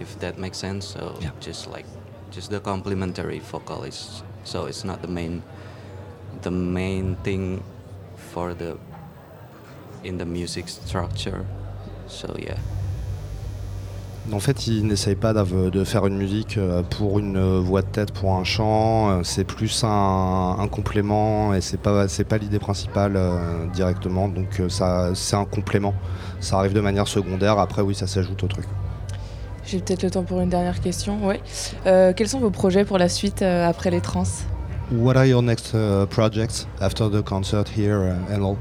if 0.00 0.18
that 0.18 0.38
makes 0.38 0.58
sense 0.58 0.86
so 0.86 1.14
Yeah. 1.20 1.30
just 1.40 1.68
like 1.68 1.86
just 2.32 2.50
the 2.50 2.58
complementary 2.60 3.38
vocal 3.38 3.84
is 3.84 4.22
so 4.44 4.64
it's 4.66 4.82
not 4.82 5.02
the 5.02 5.08
main 5.08 5.42
the 6.42 6.50
main 6.50 7.16
thing 7.22 7.62
for 8.16 8.54
the 8.54 8.78
in 10.04 10.16
the 10.16 10.26
music 10.26 10.68
structure 10.68 11.44
so 12.08 12.28
yeah 12.38 12.56
En 14.32 14.38
fait, 14.38 14.66
ils 14.68 14.86
n'essayent 14.86 15.16
pas 15.16 15.32
de 15.32 15.84
faire 15.84 16.06
une 16.06 16.16
musique 16.16 16.56
euh, 16.56 16.82
pour 16.82 17.18
une 17.18 17.36
euh, 17.36 17.58
voix 17.58 17.82
de 17.82 17.88
tête, 17.88 18.12
pour 18.12 18.34
un 18.36 18.44
chant. 18.44 19.10
Euh, 19.10 19.22
C'est 19.24 19.44
plus 19.44 19.82
un, 19.82 20.56
un 20.58 20.68
complément 20.68 21.52
et 21.54 21.60
c'est 21.60 21.80
pas 21.80 22.06
c'est 22.06 22.24
pas 22.28 22.38
l'idée 22.38 22.60
principale 22.60 23.14
euh, 23.16 23.66
directement. 23.72 24.28
Donc 24.28 24.62
ça 24.68 25.10
c'est 25.14 25.36
un 25.36 25.46
complément. 25.46 25.94
Ça 26.38 26.58
arrive 26.58 26.74
de 26.74 26.80
manière 26.80 27.08
secondaire. 27.08 27.58
Après, 27.58 27.82
oui, 27.82 27.94
ça 27.94 28.06
s'ajoute 28.06 28.44
au 28.44 28.46
truc. 28.46 28.66
J'ai 29.64 29.78
peut-être 29.80 30.02
le 30.02 30.10
temps 30.10 30.22
pour 30.24 30.40
une 30.40 30.50
dernière 30.50 30.80
question. 30.80 31.18
Euh, 31.86 32.12
quels 32.14 32.28
sont 32.28 32.40
vos 32.40 32.50
projets 32.50 32.84
pour 32.84 32.98
la 32.98 33.08
suite 33.08 33.42
euh, 33.42 33.68
après 33.68 33.90
les 33.90 34.00
trans? 34.00 34.24
What 34.92 35.16
are 35.16 35.26
your 35.26 35.42
next 35.42 35.72
uh, 35.74 36.06
projects 36.06 36.66
after 36.80 37.08
the 37.08 37.22
concert 37.22 37.64
here 37.76 37.98
uh, 38.00 38.34
and 38.34 38.42
all? 38.44 38.56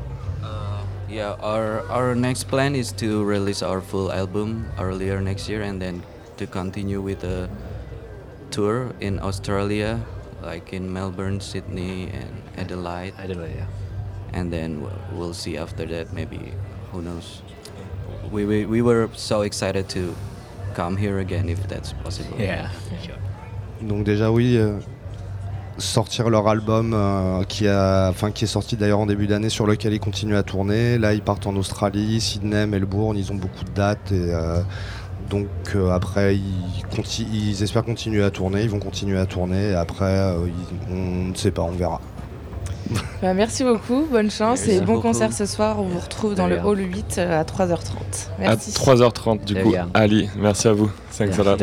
Yeah, 1.10 1.34
our 1.42 1.82
our 1.90 2.14
next 2.16 2.46
plan 2.46 2.76
is 2.76 2.92
to 3.02 3.24
release 3.26 3.64
our 3.66 3.82
full 3.82 4.12
album 4.14 4.70
earlier 4.78 5.20
next 5.22 5.50
year, 5.50 5.62
and 5.64 5.82
then 5.82 6.04
to 6.38 6.46
continue 6.46 7.02
with 7.02 7.24
a 7.24 7.50
tour 8.52 8.94
in 9.02 9.20
Australia, 9.20 10.00
like 10.44 10.72
in 10.72 10.94
Melbourne, 10.94 11.42
Sydney, 11.42 12.10
and 12.14 12.30
Adelaide. 12.58 13.14
Adelaide, 13.18 13.58
yeah. 13.58 14.38
and 14.38 14.54
then 14.54 14.82
w- 14.86 14.94
we'll 15.18 15.34
see 15.34 15.58
after 15.58 15.86
that. 15.88 16.14
Maybe 16.14 16.54
who 16.92 17.02
knows? 17.02 17.42
We 18.32 18.46
we, 18.46 18.66
we 18.66 18.82
were 18.82 19.10
so 19.16 19.42
excited 19.42 19.90
to 19.90 20.14
come 20.76 20.96
here 20.96 21.18
again 21.18 21.50
if 21.50 21.66
that's 21.68 21.94
possible. 22.06 22.38
Yeah. 22.38 22.70
sure. 23.02 23.18
Donc 23.82 24.06
déjà 24.06 24.30
oui, 24.32 24.58
euh, 24.58 24.78
sortir 25.80 26.30
leur 26.30 26.48
album 26.48 26.94
euh, 26.94 27.44
qui, 27.44 27.68
a, 27.68 28.10
enfin, 28.10 28.32
qui 28.32 28.44
est 28.46 28.48
sorti 28.48 28.76
d'ailleurs 28.78 29.00
en 29.00 29.06
début 29.06 29.28
d'année 29.28 29.50
sur 29.50 29.66
lequel 29.66 29.94
ils 29.94 30.00
continuent 30.00 30.36
à 30.38 30.44
tourner. 30.44 30.98
Là 30.98 31.14
ils 31.14 31.22
partent 31.22 31.48
en 31.48 31.56
Australie, 31.56 32.22
Sydney, 32.22 32.66
Melbourne, 32.68 33.18
ils 33.18 33.32
ont 33.32 33.36
beaucoup 33.36 33.64
de 33.64 33.72
dates 33.72 34.12
et 34.12 34.34
euh, 34.34 34.60
donc 35.30 35.48
euh, 35.76 35.92
après 35.92 36.36
ils, 36.36 36.84
conti- 36.96 37.28
ils 37.32 37.62
espèrent 37.64 37.84
continuer 37.86 38.24
à 38.24 38.30
tourner, 38.32 38.64
ils 38.64 38.70
vont 38.70 38.80
continuer 38.80 39.18
à 39.20 39.26
tourner 39.26 39.72
et 39.72 39.76
après 39.76 40.06
euh, 40.06 40.48
ils- 40.48 40.94
on 40.94 41.30
ne 41.30 41.36
sait 41.36 41.52
pas, 41.52 41.62
on 41.64 41.72
verra. 41.72 42.00
Bah, 43.22 43.34
merci 43.34 43.64
beaucoup, 43.66 44.06
bonne 44.10 44.32
chance 44.32 44.62
Merci 44.66 44.72
et 44.72 44.80
bon 44.80 44.94
beaucoup. 44.94 45.02
concert 45.10 45.34
ce 45.34 45.46
soir. 45.46 45.80
On 45.80 45.84
vous 45.84 46.00
retrouve 46.00 46.34
dans 46.36 46.48
le 46.48 46.58
hall 46.60 46.80
8 46.80 47.18
euh, 47.18 47.42
à 47.42 47.44
3h30. 47.44 47.78
Merci. 48.40 48.72
À 48.76 48.94
3h30 48.96 49.44
du 49.44 49.56
coup. 49.56 49.74
Ali, 49.94 50.30
merci 50.38 50.70
à 50.70 50.74
vous. 50.74 50.90
Thanks 51.20 51.38
a 51.38 51.44
lot. 51.44 51.58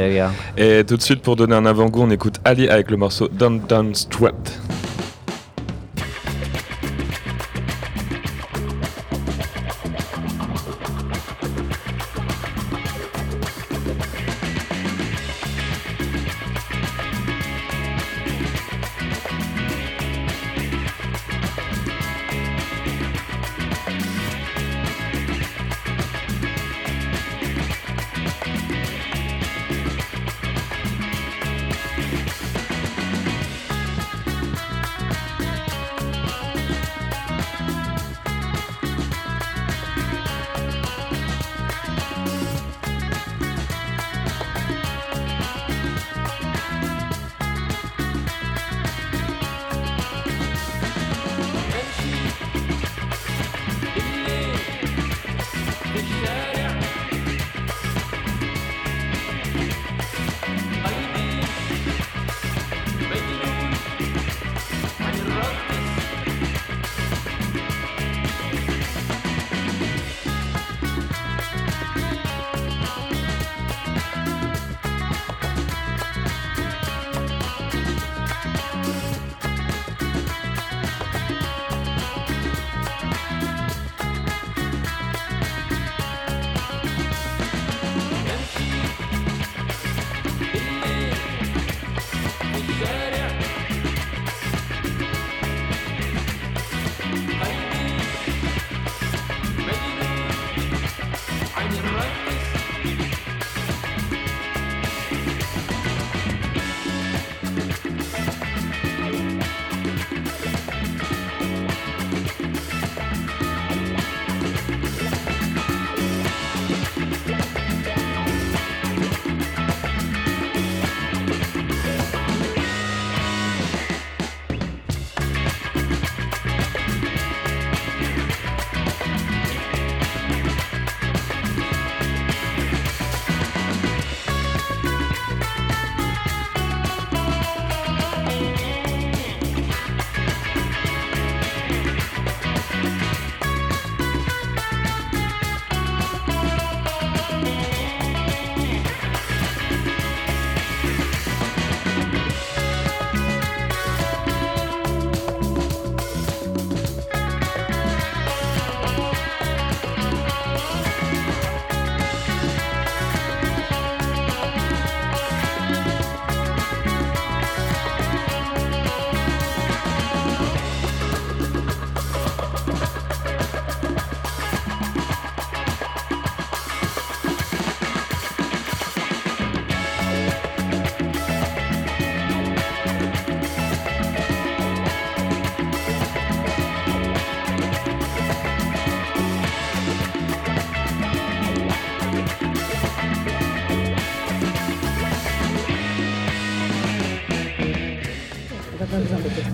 Et 0.58 0.84
tout 0.84 0.98
de 0.98 1.02
suite 1.02 1.22
pour 1.22 1.34
donner 1.34 1.54
un 1.54 1.64
avant-goût, 1.64 2.02
on 2.02 2.10
écoute 2.10 2.34
Ali 2.44 2.68
avec 2.68 2.90
le 2.90 2.98
morceau 2.98 3.26
Down 3.28 3.58
Down 3.66 3.94
Strut. 3.94 4.34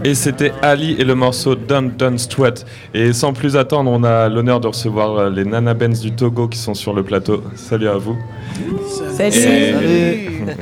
Et 0.05 0.17
c'était 0.17 0.53
Ali 0.63 0.97
et 0.99 1.05
le 1.05 1.15
morceau 1.15 1.55
Dun 1.55 1.83
Dun 1.83 2.19
Strut. 2.19 2.65
Et 2.93 3.13
sans 3.13 3.33
plus 3.33 3.57
attendre, 3.57 3.89
on 3.89 4.03
a 4.03 4.29
l'honneur 4.29 4.59
de 4.59 4.67
recevoir 4.67 5.17
euh, 5.17 5.31
les 5.31 5.45
Nana 5.45 5.75
Benz 5.75 6.01
du 6.01 6.11
Togo 6.11 6.49
qui 6.49 6.59
sont 6.59 6.75
sur 6.75 6.93
le 6.93 7.05
plateau. 7.05 7.45
Salut 7.55 7.87
à 7.87 7.99
vous. 7.99 8.17
Et 9.21 9.33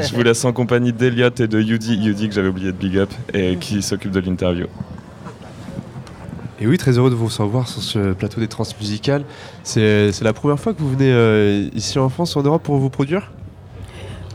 je 0.02 0.14
vous 0.14 0.22
laisse 0.22 0.44
en 0.44 0.52
compagnie 0.52 0.92
d'Eliott 0.92 1.40
et 1.40 1.48
de 1.48 1.58
Yudi, 1.58 1.96
Yudi 1.96 2.28
que 2.28 2.34
j'avais 2.34 2.48
oublié 2.48 2.70
de 2.70 2.76
big 2.76 2.98
up 2.98 3.10
et 3.32 3.56
qui 3.56 3.80
s'occupe 3.80 4.10
de 4.10 4.20
l'interview. 4.20 4.66
Et 6.60 6.66
oui, 6.66 6.76
très 6.76 6.98
heureux 6.98 7.08
de 7.08 7.14
vous 7.14 7.26
recevoir 7.26 7.66
sur 7.66 7.80
ce 7.80 8.12
plateau 8.12 8.40
des 8.40 8.48
transmusicales. 8.48 9.24
C'est 9.62 10.12
c'est 10.12 10.24
la 10.24 10.34
première 10.34 10.60
fois 10.60 10.74
que 10.74 10.80
vous 10.80 10.90
venez 10.90 11.10
euh, 11.10 11.66
ici 11.74 11.98
en 11.98 12.10
France, 12.10 12.36
en 12.36 12.42
Europe, 12.42 12.62
pour 12.62 12.76
vous 12.76 12.90
produire? 12.90 13.30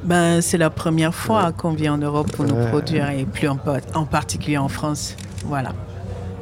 Ben, 0.06 0.40
c'est 0.42 0.58
la 0.58 0.70
première 0.70 1.14
fois 1.16 1.52
qu'on 1.52 1.72
vient 1.72 1.96
en 1.96 1.98
Europe 1.98 2.32
pour 2.32 2.46
nous 2.46 2.56
produire 2.68 3.10
et 3.10 3.26
plus 3.26 3.48
en, 3.48 3.58
en 3.96 4.06
particulier 4.06 4.58
en 4.58 4.68
France. 4.68 5.16
Voilà. 5.46 5.74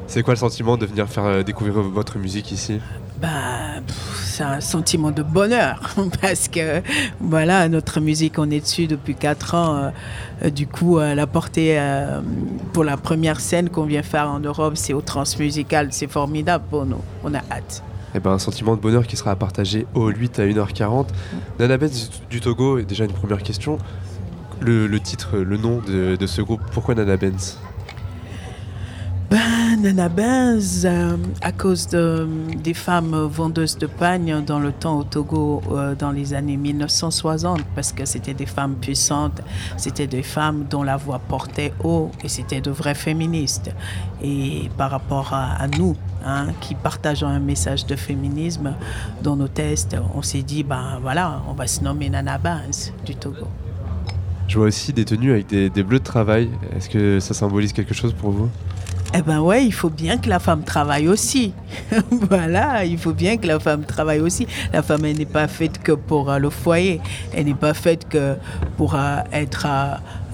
C'est 0.07 0.21
quoi 0.21 0.33
le 0.33 0.39
sentiment 0.39 0.75
de 0.77 0.85
venir 0.85 1.07
faire 1.07 1.25
euh, 1.25 1.43
découvrir 1.43 1.75
votre 1.81 2.17
musique 2.19 2.51
ici? 2.51 2.79
Ben, 3.21 3.81
pff, 3.87 4.21
c'est 4.25 4.43
un 4.43 4.59
sentiment 4.59 5.11
de 5.11 5.23
bonheur 5.23 5.79
parce 6.21 6.49
que 6.49 6.81
voilà, 7.21 7.69
notre 7.69 8.01
musique, 8.01 8.37
on 8.37 8.49
est 8.51 8.59
dessus 8.59 8.87
depuis 8.87 9.15
4 9.15 9.55
ans. 9.55 9.75
euh, 9.75 9.89
euh, 10.43 10.49
du 10.49 10.67
coup, 10.67 10.99
euh, 10.99 11.15
la 11.15 11.25
portée 11.25 11.79
euh, 11.79 12.19
pour 12.73 12.83
la 12.83 12.97
première 12.97 13.39
scène 13.39 13.69
qu'on 13.69 13.85
vient 13.85 14.03
faire 14.03 14.29
en 14.29 14.39
Europe, 14.41 14.73
c'est 14.75 14.93
au 14.93 15.01
Transmusical. 15.01 15.87
C'est 15.91 16.11
formidable 16.11 16.65
pour 16.69 16.85
nous. 16.85 17.01
On 17.23 17.33
a 17.33 17.39
hâte. 17.49 17.81
Eh 18.15 18.19
ben, 18.19 18.31
un 18.31 18.39
sentiment 18.39 18.75
de 18.75 18.81
bonheur 18.81 19.07
qui 19.07 19.17
sera 19.17 19.31
à 19.31 19.35
partager 19.35 19.87
au 19.95 20.09
8 20.09 20.39
à 20.39 20.45
1h40. 20.45 21.07
Nana 21.59 21.77
Benz 21.77 22.11
du 22.29 22.41
Togo, 22.41 22.77
et 22.77 22.85
déjà 22.85 23.05
une 23.05 23.11
première 23.11 23.41
question. 23.41 23.79
Le, 24.61 24.87
titre, 24.99 25.37
le 25.37 25.57
nom 25.57 25.81
de, 25.85 26.25
ce 26.25 26.41
groupe, 26.41 26.61
pourquoi 26.71 26.93
Nana 26.93 27.17
Benz 27.17 27.57
Ben, 29.31 29.81
Nana 29.81 30.09
Benz, 30.09 30.85
euh, 30.85 31.17
à 31.41 31.51
cause 31.51 31.87
de, 31.87 32.27
des 32.55 32.75
femmes 32.75 33.15
vendeuses 33.25 33.79
de 33.79 33.87
pagnes 33.87 34.41
dans 34.45 34.59
le 34.59 34.71
temps 34.71 34.99
au 34.99 35.03
Togo 35.03 35.61
euh, 35.71 35.95
dans 35.95 36.11
les 36.11 36.35
années 36.35 36.55
1960, 36.55 37.61
parce 37.75 37.91
que 37.91 38.05
c'était 38.05 38.35
des 38.35 38.45
femmes 38.45 38.75
puissantes, 38.75 39.41
c'était 39.75 40.07
des 40.07 40.23
femmes 40.23 40.65
dont 40.69 40.83
la 40.83 40.97
voix 40.97 41.19
portait 41.19 41.73
haut 41.83 42.11
et 42.23 42.29
c'était 42.29 42.61
de 42.61 42.69
vraies 42.69 42.95
féministes. 42.95 43.71
Et 44.23 44.69
par 44.77 44.91
rapport 44.91 45.33
à 45.33 45.67
nous, 45.67 45.97
hein, 46.25 46.47
qui 46.61 46.75
partageons 46.75 47.27
un 47.27 47.39
message 47.39 47.85
de 47.85 47.95
féminisme 47.95 48.75
dans 49.21 49.35
nos 49.35 49.47
tests, 49.47 49.95
on 50.15 50.21
s'est 50.21 50.41
dit, 50.41 50.63
ben 50.63 50.99
voilà, 51.01 51.41
on 51.49 51.53
va 51.53 51.67
se 51.67 51.83
nommer 51.83 52.09
Nana 52.09 52.39
du 53.05 53.15
Togo. 53.15 53.47
Je 54.47 54.57
vois 54.57 54.67
aussi 54.67 54.93
des 54.93 55.05
tenues 55.05 55.31
avec 55.31 55.47
des 55.47 55.83
bleus 55.83 55.99
de 55.99 56.03
travail. 56.03 56.49
Est-ce 56.75 56.89
que 56.89 57.19
ça 57.19 57.33
symbolise 57.33 57.73
quelque 57.73 57.93
chose 57.93 58.13
pour 58.13 58.31
vous? 58.31 58.49
Eh 59.15 59.21
ben 59.21 59.41
ouais, 59.41 59.63
il 59.63 59.71
faut 59.71 59.91
bien 59.91 60.17
que 60.17 60.27
la 60.27 60.39
femme 60.39 60.63
travaille 60.63 61.07
aussi. 61.07 61.53
voilà, 62.09 62.83
il 62.83 62.97
faut 62.97 63.13
bien 63.13 63.37
que 63.37 63.45
la 63.45 63.59
femme 63.59 63.85
travaille 63.85 64.19
aussi. 64.19 64.47
La 64.71 64.81
femme, 64.81 65.05
elle 65.05 65.19
n'est 65.19 65.25
pas 65.27 65.47
faite 65.47 65.83
que 65.83 65.91
pour 65.91 66.31
euh, 66.31 66.39
le 66.39 66.49
foyer. 66.49 66.99
Elle 67.31 67.45
n'est 67.45 67.53
pas 67.53 67.75
faite 67.75 68.09
que 68.09 68.35
pour 68.75 68.95
euh, 68.95 69.17
être 69.31 69.67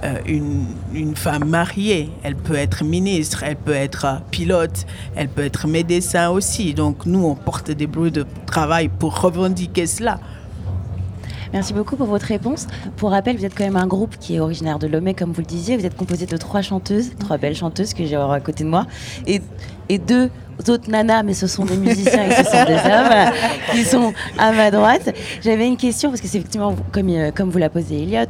euh, 0.04 0.14
une, 0.26 1.14
femme 1.16 1.44
mariée. 1.44 2.10
Elle 2.24 2.38
peut 2.38 2.56
être 2.56 2.86
ministre, 2.86 3.44
elle 3.44 3.58
peut 3.58 3.74
être 3.74 4.22
pilote, 4.32 4.86
elle 5.18 5.28
peut 5.28 5.44
être 5.44 5.68
médecin 5.68 6.30
aussi. 6.30 6.74
Donc 6.74 7.06
nous, 7.06 7.26
on 7.26 7.36
porte 7.36 7.72
des 7.72 7.88
bleus 7.88 8.12
de 8.12 8.26
travail 8.46 8.88
pour 8.88 9.20
revendiquer 9.20 9.88
cela. 9.88 10.22
Merci 11.52 11.74
beaucoup 11.74 11.96
pour 11.96 12.06
votre 12.06 12.28
réponse. 12.28 12.68
Pour 12.96 13.10
rappel, 13.10 13.36
vous 13.38 13.46
êtes 13.46 13.56
quand 13.58 13.64
même 13.64 13.76
un 13.76 13.88
groupe 13.88 14.18
qui 14.20 14.36
est 14.36 14.40
originaire 14.40 14.78
de 14.78 14.88
Lomé, 14.88 15.16
comme 15.16 15.32
vous 15.32 15.42
le 15.42 15.48
disiez. 15.48 15.78
Vous 15.78 15.86
êtes 15.86 15.98
composé 15.98 16.28
de 16.28 16.38
trois 16.38 16.62
chanteuses, 16.62 17.12
trois 17.20 17.38
belles 17.38 17.56
chanteuses 17.56 17.94
que 17.94 18.06
j'ai 18.06 18.16
à 18.16 18.40
côté 18.40 18.64
de 18.64 18.70
moi, 18.70 18.86
et, 19.26 19.42
et 19.90 19.98
deux 19.98 20.30
autres 20.68 20.92
nanas, 20.92 21.24
mais 21.24 21.34
ce 21.34 21.48
sont 21.48 21.66
des 21.66 21.78
musiciens 21.78 22.28
et 22.28 22.32
ce 22.32 22.44
sont 22.44 22.66
des 22.66 22.74
hommes 22.92 23.34
qui 23.72 23.84
sont 23.84 24.14
à 24.38 24.52
ma 24.52 24.70
droite. 24.70 25.16
J'avais 25.42 25.68
une 25.68 25.78
question, 25.78 26.10
parce 26.10 26.22
que 26.22 26.28
c'est 26.28 26.38
effectivement, 26.38 26.76
comme, 26.92 27.10
euh, 27.10 27.32
comme 27.32 27.50
vous 27.50 27.58
l'a 27.58 27.70
posé 27.70 28.04
Elliot, 28.04 28.26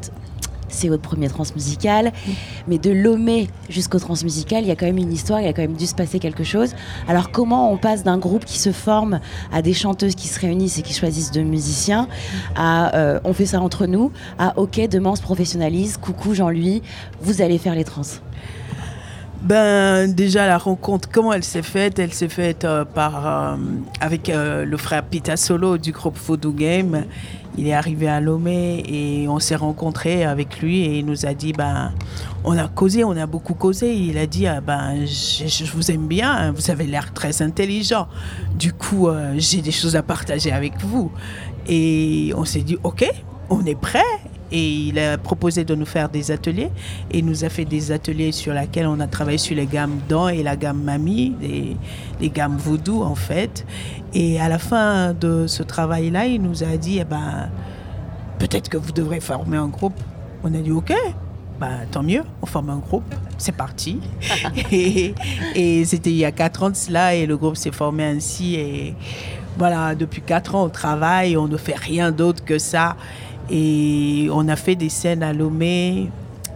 c'est 0.69 0.87
votre 0.87 1.01
premier 1.01 1.27
transmusical, 1.27 2.11
mais 2.67 2.77
de 2.77 2.91
Lomé 2.91 3.49
jusqu'au 3.69 3.99
transmusical, 3.99 4.63
il 4.63 4.67
y 4.67 4.71
a 4.71 4.75
quand 4.75 4.85
même 4.85 4.97
une 4.97 5.11
histoire, 5.11 5.39
il 5.41 5.45
y 5.45 5.49
a 5.49 5.53
quand 5.53 5.61
même 5.61 5.75
dû 5.75 5.85
se 5.85 5.95
passer 5.95 6.19
quelque 6.19 6.43
chose. 6.43 6.73
Alors 7.07 7.31
comment 7.31 7.71
on 7.71 7.77
passe 7.77 8.03
d'un 8.03 8.17
groupe 8.17 8.45
qui 8.45 8.59
se 8.59 8.71
forme 8.71 9.19
à 9.51 9.61
des 9.61 9.73
chanteuses 9.73 10.15
qui 10.15 10.27
se 10.27 10.39
réunissent 10.39 10.79
et 10.79 10.81
qui 10.81 10.93
choisissent 10.93 11.31
deux 11.31 11.43
musiciens, 11.43 12.07
à 12.55 12.95
euh, 12.95 13.19
on 13.23 13.33
fait 13.33 13.45
ça 13.45 13.61
entre 13.61 13.85
nous, 13.85 14.11
à 14.37 14.57
ok 14.57 14.87
demain 14.89 15.11
on 15.11 15.15
se 15.15 15.21
professionnalise, 15.21 15.97
coucou 15.97 16.33
Jean-Louis, 16.33 16.81
vous 17.21 17.41
allez 17.41 17.57
faire 17.57 17.75
les 17.75 17.83
trans. 17.83 18.01
Ben 19.41 20.13
déjà 20.13 20.47
la 20.47 20.57
rencontre, 20.57 21.07
comment 21.09 21.31
elle 21.31 21.45
s'est 21.45 21.61
faite? 21.61 21.97
Elle 21.97 22.13
s'est 22.13 22.27
faite 22.27 22.65
euh, 22.65 22.83
par 22.83 23.25
euh, 23.25 23.55
avec 24.01 24.29
le 24.33 24.77
frère 24.77 25.03
Pita 25.03 25.37
Solo 25.37 25.77
du 25.77 25.93
groupe 25.93 26.17
Voodoo 26.17 26.51
Game. 26.51 27.05
Il 27.59 27.67
est 27.67 27.73
arrivé 27.73 28.07
à 28.07 28.21
Lomé 28.21 28.81
et 28.87 29.27
on 29.27 29.39
s'est 29.39 29.57
rencontrés 29.57 30.23
avec 30.23 30.61
lui 30.61 30.79
et 30.85 30.99
il 30.99 31.05
nous 31.05 31.25
a 31.25 31.33
dit 31.33 31.51
ben 31.51 31.91
on 32.45 32.57
a 32.57 32.69
causé, 32.69 33.03
on 33.03 33.17
a 33.17 33.25
beaucoup 33.25 33.53
causé. 33.53 33.93
Il 33.93 34.17
a 34.17 34.27
dit 34.27 34.47
ah, 34.47 34.61
ben 34.61 35.05
je, 35.05 35.45
je 35.45 35.69
vous 35.73 35.91
aime 35.91 36.07
bien, 36.07 36.31
hein, 36.31 36.51
vous 36.53 36.71
avez 36.71 36.85
l'air 36.85 37.11
très 37.13 37.41
intelligent. 37.41 38.07
Du 38.57 38.71
coup 38.71 39.09
euh, 39.09 39.33
j'ai 39.35 39.61
des 39.61 39.73
choses 39.73 39.97
à 39.97 40.03
partager 40.03 40.53
avec 40.53 40.79
vous 40.79 41.11
et 41.67 42.31
on 42.37 42.45
s'est 42.45 42.61
dit 42.61 42.77
ok, 42.81 43.05
on 43.49 43.65
est 43.65 43.75
prêt 43.75 43.99
et 44.51 44.69
il 44.69 44.99
a 44.99 45.17
proposé 45.17 45.63
de 45.63 45.75
nous 45.75 45.85
faire 45.85 46.09
des 46.09 46.31
ateliers 46.31 46.71
et 47.11 47.19
il 47.19 47.25
nous 47.25 47.43
a 47.43 47.49
fait 47.49 47.65
des 47.65 47.91
ateliers 47.91 48.31
sur 48.31 48.53
lesquels 48.53 48.87
on 48.87 48.99
a 48.99 49.07
travaillé 49.07 49.37
sur 49.37 49.55
les 49.55 49.65
gammes 49.65 49.99
dents 50.07 50.27
et 50.27 50.43
la 50.43 50.55
gamme 50.55 50.81
mamie, 50.81 51.35
les, 51.41 51.77
les 52.19 52.29
gammes 52.29 52.57
voodoo 52.57 53.03
en 53.03 53.15
fait. 53.15 53.65
Et 54.13 54.39
à 54.39 54.49
la 54.49 54.59
fin 54.59 55.13
de 55.13 55.45
ce 55.47 55.63
travail-là, 55.63 56.25
il 56.25 56.41
nous 56.41 56.63
a 56.63 56.77
dit 56.77 56.99
eh 56.99 57.05
ben, 57.05 57.49
peut-être 58.39 58.69
que 58.69 58.77
vous 58.77 58.91
devrez 58.91 59.19
former 59.19 59.57
un 59.57 59.67
groupe. 59.67 59.99
On 60.43 60.53
a 60.53 60.57
dit 60.57 60.71
ok. 60.71 60.93
Bah, 61.59 61.67
tant 61.91 62.03
mieux, 62.03 62.23
on 62.41 62.45
forme 62.45 62.69
un 62.69 62.77
groupe, 62.77 63.13
c'est 63.37 63.51
parti. 63.51 63.99
et 64.71 65.13
et 65.55 65.83
c'était 65.83 66.09
il 66.09 66.15
y 66.15 66.23
a 66.23 66.31
quatre 66.31 66.63
ans 66.63 66.69
de 66.69 66.75
cela 66.75 67.15
et 67.15 67.25
le 67.25 67.35
groupe 67.35 67.57
s'est 67.57 67.73
formé 67.73 68.05
ainsi. 68.05 68.55
Et 68.55 68.95
voilà, 69.57 69.93
depuis 69.93 70.21
quatre 70.21 70.55
ans, 70.55 70.63
on 70.63 70.69
travaille, 70.69 71.35
on 71.35 71.49
ne 71.49 71.57
fait 71.57 71.75
rien 71.75 72.11
d'autre 72.11 72.45
que 72.45 72.57
ça. 72.57 72.95
Et 73.51 74.29
on 74.31 74.47
a 74.47 74.55
fait 74.55 74.75
des 74.75 74.89
scènes 74.89 75.23
à 75.23 75.33
Lomé. 75.33 76.09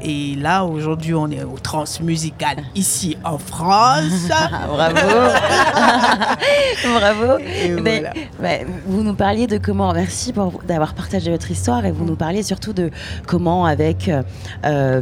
Et 0.05 0.35
là, 0.35 0.65
aujourd'hui, 0.65 1.13
on 1.13 1.31
est 1.31 1.43
au 1.43 1.57
Transmusical 1.57 2.57
ici 2.75 3.15
en 3.23 3.37
France. 3.37 4.27
Bravo 4.67 4.99
Bravo 6.99 7.37
Mais, 7.81 7.99
voilà. 7.99 8.13
ouais, 8.41 8.67
Vous 8.85 9.01
nous 9.01 9.13
parliez 9.13 9.47
de 9.47 9.57
comment, 9.57 9.93
merci 9.93 10.33
d'avoir 10.67 10.93
partagé 10.93 11.31
votre 11.31 11.49
histoire 11.49 11.85
et 11.85 11.91
vous 11.91 12.03
nous 12.03 12.17
parliez 12.17 12.43
surtout 12.43 12.73
de 12.73 12.91
comment 13.25 13.65
avec 13.65 14.09
euh, 14.09 14.23
euh, 14.65 15.01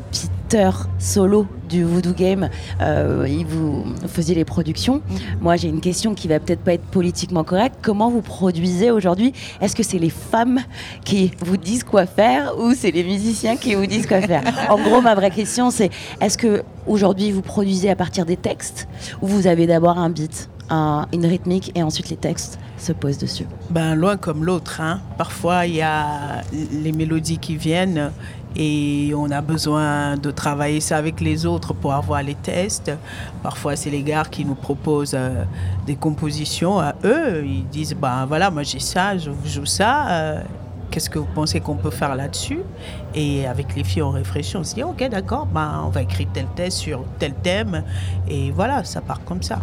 Peter 0.49 0.69
Solo 0.99 1.47
du 1.71 1.83
Voodoo 1.85 2.13
Game, 2.13 2.49
euh, 2.81 3.25
il 3.29 3.45
vous 3.45 3.85
faisiez 4.07 4.35
les 4.35 4.43
productions. 4.45 5.01
Moi 5.39 5.55
j'ai 5.55 5.69
une 5.69 5.79
question 5.79 6.13
qui 6.13 6.27
va 6.27 6.39
peut-être 6.39 6.59
pas 6.59 6.73
être 6.73 6.83
politiquement 6.85 7.43
correcte. 7.45 7.77
Comment 7.81 8.11
vous 8.11 8.21
produisez 8.21 8.91
aujourd'hui? 8.91 9.31
Est-ce 9.61 9.75
que 9.75 9.81
c'est 9.83 9.97
les 9.97 10.09
femmes 10.09 10.59
qui 11.05 11.31
vous 11.39 11.55
disent 11.57 11.83
quoi 11.85 12.05
faire 12.05 12.53
ou 12.59 12.73
c'est 12.75 12.91
les 12.91 13.03
musiciens 13.05 13.55
qui 13.55 13.73
vous 13.75 13.85
disent 13.85 14.05
quoi 14.05 14.21
faire? 14.21 14.43
En 14.69 14.77
gros 14.77 15.01
ma 15.01 15.15
vraie 15.15 15.31
question 15.31 15.71
c'est 15.71 15.89
est-ce 16.19 16.37
que 16.37 16.63
aujourd'hui 16.87 17.31
vous 17.31 17.41
produisez 17.41 17.89
à 17.89 17.95
partir 17.95 18.25
des 18.25 18.37
textes 18.37 18.87
ou 19.21 19.27
vous 19.27 19.47
avez 19.47 19.65
d'abord 19.65 19.97
un 19.97 20.09
beat 20.09 20.49
un- 20.69 21.05
une 21.13 21.25
rythmique 21.25 21.71
et 21.75 21.83
ensuite 21.83 22.09
les 22.09 22.15
textes 22.17 22.59
se 22.77 22.91
posent 22.93 23.17
dessus? 23.17 23.45
Ben, 23.69 23.93
loin 23.95 24.17
comme 24.17 24.43
l'autre. 24.45 24.81
Hein. 24.81 25.01
Parfois, 25.17 25.67
il 25.67 25.75
y 25.75 25.81
a 25.81 26.41
les 26.83 26.91
mélodies 26.93 27.37
qui 27.37 27.55
viennent 27.57 28.11
et 28.55 29.13
on 29.15 29.29
a 29.31 29.41
besoin 29.41 30.17
de 30.17 30.31
travailler 30.31 30.81
ça 30.81 30.97
avec 30.97 31.21
les 31.21 31.45
autres 31.45 31.73
pour 31.73 31.93
avoir 31.93 32.21
les 32.23 32.35
tests. 32.35 32.91
Parfois, 33.43 33.75
c'est 33.75 33.89
les 33.89 34.03
gars 34.03 34.23
qui 34.29 34.43
nous 34.45 34.55
proposent 34.55 35.15
euh, 35.15 35.43
des 35.85 35.95
compositions 35.95 36.79
à 36.79 36.95
eux. 37.03 37.45
Ils 37.45 37.67
disent, 37.67 37.95
ben 37.95 38.25
voilà, 38.25 38.51
moi 38.51 38.63
j'ai 38.63 38.79
ça, 38.79 39.17
je 39.17 39.29
vous 39.29 39.47
joue 39.47 39.65
ça. 39.65 40.09
euh, 40.09 40.41
Qu'est-ce 40.89 41.09
que 41.09 41.19
vous 41.19 41.27
pensez 41.33 41.61
qu'on 41.61 41.77
peut 41.77 41.89
faire 41.89 42.15
là-dessus? 42.15 42.59
Et 43.15 43.47
avec 43.47 43.77
les 43.77 43.83
filles, 43.85 44.01
on 44.01 44.09
réfléchit, 44.11 44.57
on 44.57 44.63
se 44.65 44.75
dit, 44.75 44.83
ok, 44.83 45.07
d'accord, 45.09 45.45
ben, 45.45 45.83
on 45.85 45.89
va 45.89 46.01
écrire 46.01 46.27
tel 46.33 46.47
test 46.53 46.79
sur 46.79 47.05
tel 47.17 47.33
thème. 47.33 47.83
Et 48.27 48.51
voilà, 48.51 48.83
ça 48.83 48.99
part 48.99 49.23
comme 49.23 49.41
ça. 49.41 49.59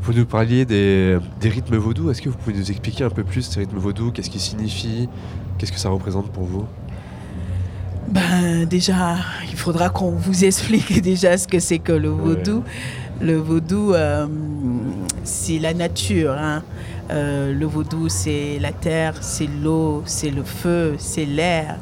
Vous 0.00 0.14
nous 0.14 0.24
parliez 0.24 0.64
des, 0.64 1.18
des 1.38 1.50
rythmes 1.50 1.76
vaudous. 1.76 2.10
Est-ce 2.10 2.22
que 2.22 2.30
vous 2.30 2.38
pouvez 2.38 2.56
nous 2.56 2.70
expliquer 2.70 3.04
un 3.04 3.10
peu 3.10 3.24
plus 3.24 3.42
ces 3.42 3.60
rythmes 3.60 3.76
vaudous? 3.76 4.10
Qu'est-ce 4.10 4.30
qu'ils 4.30 4.40
signifient? 4.40 5.10
Qu'est-ce 5.58 5.72
que 5.72 5.78
ça 5.78 5.90
représente 5.90 6.30
pour 6.30 6.44
vous? 6.44 6.64
Ben 8.08 8.64
déjà, 8.64 9.16
il 9.50 9.56
faudra 9.56 9.90
qu'on 9.90 10.10
vous 10.12 10.44
explique 10.44 11.02
déjà 11.10 11.36
ce 11.36 11.46
que 11.46 11.58
c'est 11.58 11.78
que 11.78 11.92
le 11.92 12.08
vaudou. 12.08 12.62
Le 13.20 13.36
vaudou, 13.36 13.92
euh, 13.94 14.26
c'est 15.24 15.58
la 15.58 15.74
nature. 15.74 16.32
hein. 16.38 16.62
Euh, 17.10 17.52
le 17.52 17.66
vaudou, 17.66 18.08
c'est 18.08 18.58
la 18.60 18.72
terre, 18.72 19.14
c'est 19.22 19.48
l'eau, 19.62 20.02
c'est 20.06 20.30
le 20.30 20.42
feu, 20.42 20.94
c'est 20.98 21.24
l'air. 21.24 21.78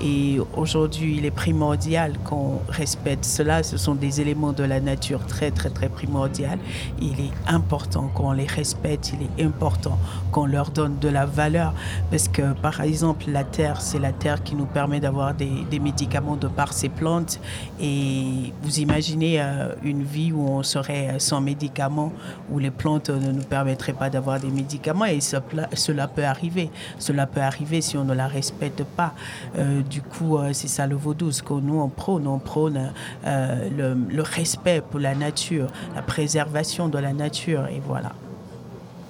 Et 0.00 0.38
aujourd'hui, 0.56 1.16
il 1.18 1.24
est 1.26 1.30
primordial 1.32 2.12
qu'on 2.24 2.60
respecte 2.68 3.24
cela. 3.24 3.62
Ce 3.62 3.76
sont 3.76 3.94
des 3.94 4.20
éléments 4.20 4.52
de 4.52 4.62
la 4.62 4.80
nature 4.80 5.26
très, 5.26 5.50
très, 5.50 5.70
très 5.70 5.88
primordial. 5.88 6.58
Il 7.00 7.18
est 7.20 7.32
important 7.48 8.08
qu'on 8.14 8.32
les 8.32 8.46
respecte. 8.46 9.12
Il 9.14 9.26
est 9.26 9.44
important 9.44 9.98
qu'on 10.30 10.46
leur 10.46 10.70
donne 10.70 10.98
de 11.00 11.08
la 11.08 11.26
valeur. 11.26 11.74
Parce 12.10 12.28
que, 12.28 12.52
par 12.54 12.80
exemple, 12.80 13.24
la 13.28 13.42
terre, 13.44 13.80
c'est 13.80 13.98
la 13.98 14.12
terre 14.12 14.42
qui 14.44 14.54
nous 14.54 14.66
permet 14.66 15.00
d'avoir 15.00 15.34
des, 15.34 15.48
médicaments 15.80 16.36
de 16.36 16.48
par 16.48 16.72
ces 16.72 16.88
plantes. 16.88 17.40
Et 17.80 18.52
vous 18.62 18.78
imaginez 18.80 19.40
euh, 19.40 19.74
une 19.82 20.02
vie 20.02 20.32
où 20.32 20.46
on 20.48 20.62
serait 20.62 21.08
euh, 21.08 21.18
sans 21.18 21.40
médicaments, 21.40 22.12
où 22.50 22.58
les 22.58 22.70
plantes 22.70 23.10
ne 23.10 23.32
nous 23.32 23.42
permettraient 23.44 23.92
pas 23.92 24.10
d'avoir 24.10 24.38
des 24.38 24.50
médicaments. 24.50 25.06
Et 25.06 25.20
ce- 25.20 25.36
cela 25.74 26.06
peut 26.08 26.24
arriver. 26.24 26.70
Cela 26.98 27.26
peut 27.26 27.40
arriver 27.40 27.80
si 27.80 27.96
on 27.96 28.04
ne 28.04 28.14
la 28.14 28.28
respecte 28.28 28.84
pas. 28.84 29.12
Euh, 29.58 29.82
du 29.88 30.02
coup, 30.02 30.36
euh, 30.36 30.50
c'est 30.52 30.68
ça 30.68 30.86
le 30.86 30.96
vaudou. 30.96 31.32
Ce 31.32 31.42
que 31.42 31.54
nous, 31.54 31.80
on 31.80 31.88
prône, 31.88 32.26
on 32.26 32.38
prône 32.38 32.92
euh, 33.26 33.96
le, 34.10 34.22
respect 34.22 34.82
pour 34.88 35.00
la 35.00 35.14
nature, 35.14 35.68
la 35.94 36.02
préservation 36.02 36.88
de 36.88 36.98
la 36.98 37.12
nature. 37.12 37.66
Et 37.66 37.80
voilà. 37.86 38.12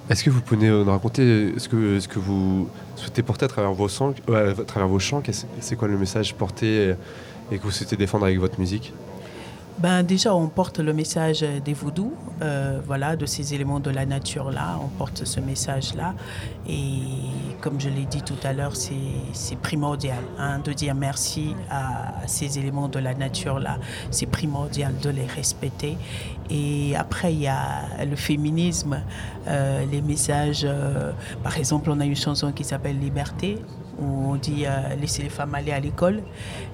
Est-ce 0.09 0.23
que 0.23 0.29
vous 0.29 0.41
pouvez 0.41 0.67
nous 0.67 0.85
raconter 0.85 1.53
ce 1.57 1.69
que, 1.69 1.99
ce 1.99 2.07
que 2.07 2.17
vous 2.17 2.67
souhaitez 2.95 3.21
porter 3.21 3.45
à 3.45 3.47
travers 3.47 3.73
vos, 3.73 3.87
sons, 3.87 4.15
euh, 4.29 4.53
à 4.53 4.63
travers 4.63 4.87
vos 4.87 4.99
chants? 4.99 5.21
C'est 5.59 5.75
quoi 5.75 5.87
le 5.87 5.97
message 5.97 6.33
porté 6.33 6.95
et 7.51 7.57
que 7.57 7.63
vous 7.63 7.71
souhaitez 7.71 7.95
défendre 7.95 8.25
avec 8.25 8.39
votre 8.39 8.59
musique? 8.59 8.93
Ben 9.81 10.03
déjà, 10.03 10.35
on 10.35 10.49
porte 10.49 10.79
le 10.79 10.91
message 10.91 11.39
des 11.39 11.71
voodoo, 11.73 12.11
euh, 12.41 12.81
voilà, 12.85 13.15
de 13.15 13.25
ces 13.25 13.53
éléments 13.53 13.79
de 13.79 13.89
la 13.89 14.05
nature 14.05 14.51
là. 14.51 14.77
On 14.83 14.89
porte 14.89 15.23
ce 15.23 15.39
message 15.39 15.93
là, 15.95 16.15
et 16.67 16.99
comme 17.61 17.79
je 17.79 17.87
l'ai 17.87 18.03
dit 18.03 18.21
tout 18.21 18.35
à 18.43 18.51
l'heure, 18.51 18.75
c'est 18.75 18.93
c'est 19.31 19.55
primordial 19.57 20.19
hein, 20.37 20.59
de 20.59 20.73
dire 20.73 20.95
merci 20.95 21.55
à 21.71 22.27
ces 22.27 22.59
éléments 22.59 22.89
de 22.89 22.99
la 22.99 23.13
nature 23.13 23.57
là. 23.59 23.77
C'est 24.11 24.25
primordial 24.25 24.93
de 25.01 25.11
les 25.11 25.25
respecter. 25.25 25.95
Et 26.49 26.93
après, 26.97 27.31
il 27.33 27.39
y 27.39 27.47
a 27.47 28.03
le 28.05 28.17
féminisme, 28.17 29.01
euh, 29.47 29.85
les 29.89 30.01
messages. 30.01 30.63
euh, 30.65 31.13
par 31.41 31.57
exemple, 31.57 31.89
on 31.89 32.01
a 32.01 32.05
une 32.05 32.17
chanson 32.17 32.51
qui 32.51 32.65
s'appelle 32.65 32.99
Liberté 32.99 33.57
où 34.01 34.31
on 34.31 34.35
dit 34.35 34.65
euh, 34.65 34.95
laissez 34.99 35.23
les 35.23 35.29
femmes 35.29 35.55
aller 35.55 35.71
à 35.71 35.79
l'école. 35.79 36.21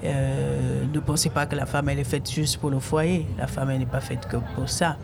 Euh, 0.04 0.84
ne 0.94 1.00
pensez 1.00 1.30
pas 1.30 1.46
que 1.46 1.56
la 1.56 1.66
femme 1.66 1.90
elle 1.90 2.00
est 2.00 2.04
faite 2.04 2.30
juste 2.32 2.58
pour 2.58 2.70
le 2.70 2.80
foyer. 2.80 3.26
La 3.38 3.48
femme 3.48 3.70
elle 3.72 3.80
n'est 3.80 3.86
pas 3.86 4.02
faite 4.02 4.28
que 4.28 4.38
pour 4.56 4.70
ça. 4.70 4.98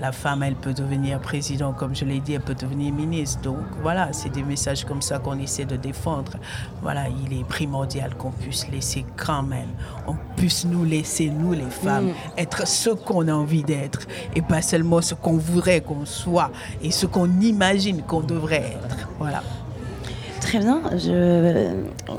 La 0.00 0.10
femme 0.10 0.42
elle 0.42 0.56
peut 0.56 0.74
devenir 0.74 1.20
président, 1.20 1.72
comme 1.72 1.94
je 1.94 2.04
l'ai 2.04 2.18
dit, 2.18 2.34
elle 2.34 2.40
peut 2.40 2.56
devenir 2.56 2.92
ministre. 2.92 3.40
Donc 3.42 3.58
voilà, 3.80 4.12
c'est 4.12 4.28
des 4.28 4.42
messages 4.42 4.84
comme 4.84 5.00
ça 5.00 5.20
qu'on 5.20 5.38
essaie 5.38 5.66
de 5.66 5.76
défendre. 5.76 6.32
Voilà, 6.82 7.04
il 7.08 7.38
est 7.38 7.44
primordial 7.44 8.12
qu'on 8.16 8.32
puisse 8.32 8.68
laisser 8.70 9.06
quand 9.16 9.44
même, 9.44 9.68
on 10.08 10.16
puisse 10.36 10.64
nous 10.64 10.84
laisser, 10.84 11.30
nous 11.30 11.52
les 11.52 11.70
femmes, 11.70 12.06
Mm. 12.08 12.12
être 12.38 12.66
ce 12.66 12.90
qu'on 12.90 13.28
a 13.28 13.32
envie 13.32 13.62
d'être 13.62 14.00
et 14.34 14.42
pas 14.42 14.62
seulement 14.62 15.00
ce 15.00 15.14
qu'on 15.14 15.36
voudrait 15.36 15.80
qu'on 15.80 16.04
soit 16.04 16.50
et 16.82 16.90
ce 16.90 17.06
qu'on 17.06 17.40
imagine 17.40 18.02
qu'on 18.02 18.20
devrait 18.20 18.74
être. 18.82 19.08
Voilà. 19.20 19.42
Très 20.44 20.58
bien. 20.58 20.82
Je, 20.92 21.68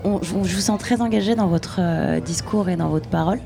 on- 0.04 0.20
je 0.24 0.34
vous 0.56 0.60
sens 0.60 0.80
très 0.80 1.00
engagé 1.00 1.36
dans 1.36 1.46
votre 1.46 1.76
euh, 1.80 2.20
discours 2.20 2.70
et 2.70 2.76
dans 2.76 2.90
votre 2.90 3.08
parole, 3.08 3.40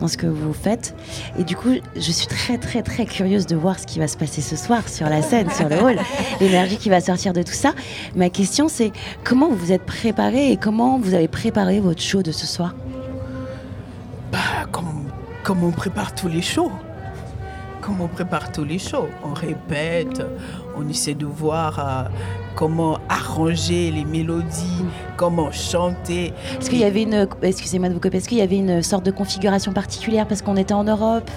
dans 0.00 0.06
ce 0.06 0.16
que 0.16 0.28
vous 0.28 0.52
faites. 0.52 0.94
Et 1.40 1.42
du 1.44 1.56
coup, 1.56 1.70
je 1.96 2.00
suis 2.12 2.28
très, 2.28 2.56
très, 2.56 2.82
très 2.82 3.04
curieuse 3.04 3.46
de 3.46 3.56
voir 3.56 3.80
ce 3.80 3.86
qui 3.86 3.98
va 3.98 4.06
se 4.06 4.16
passer 4.16 4.40
ce 4.40 4.54
soir 4.54 4.88
sur 4.88 5.08
la 5.08 5.22
scène, 5.22 5.50
sur 5.50 5.68
le 5.68 5.76
hall, 5.76 5.96
l'énergie 6.40 6.76
qui 6.76 6.88
va 6.88 7.00
sortir 7.00 7.32
de 7.32 7.42
tout 7.42 7.52
ça. 7.52 7.72
Ma 8.14 8.30
question, 8.30 8.68
c'est 8.68 8.92
comment 9.24 9.48
vous 9.48 9.56
vous 9.56 9.72
êtes 9.72 9.84
préparé 9.84 10.52
et 10.52 10.56
comment 10.56 10.98
vous 11.00 11.14
avez 11.14 11.28
préparé 11.28 11.80
votre 11.80 12.00
show 12.00 12.22
de 12.22 12.30
ce 12.30 12.46
soir? 12.46 12.76
Bah, 14.30 14.38
comme, 14.70 15.02
comme 15.42 15.64
on 15.64 15.72
prépare 15.72 16.14
tous 16.14 16.28
les 16.28 16.42
shows. 16.42 16.70
Comme 17.80 18.00
on 18.00 18.06
prépare 18.06 18.52
tous 18.52 18.64
les 18.64 18.78
shows. 18.78 19.08
On 19.24 19.34
répète, 19.34 20.22
on 20.78 20.88
essaie 20.88 21.14
de 21.14 21.26
voir 21.26 21.78
euh, 21.80 22.02
comment 22.54 22.98
arranger 23.08 23.90
les 23.90 24.04
mélodies, 24.04 24.84
comment 25.16 25.50
chanter. 25.52 26.32
Est-ce 26.60 26.68
qu'il 26.70 26.78
y 26.80 26.84
avait 26.84 27.02
une, 27.02 27.26
excusez-moi 27.42 27.88
de 27.88 27.94
vous 27.94 28.00
couper, 28.00 28.18
est-ce 28.18 28.28
qu'il 28.28 28.38
y 28.38 28.42
avait 28.42 28.56
une 28.58 28.82
sorte 28.82 29.04
de 29.04 29.10
configuration 29.10 29.72
particulière 29.72 30.26
parce 30.26 30.42
qu'on 30.42 30.56
était 30.56 30.74
en 30.74 30.84
Europe 30.84 31.30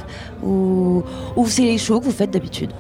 ou, 0.44 1.04
ou 1.36 1.48
c'est 1.48 1.64
les 1.64 1.78
shows 1.78 2.00
que 2.00 2.06
vous 2.06 2.12
faites 2.12 2.32
d'habitude? 2.32 2.72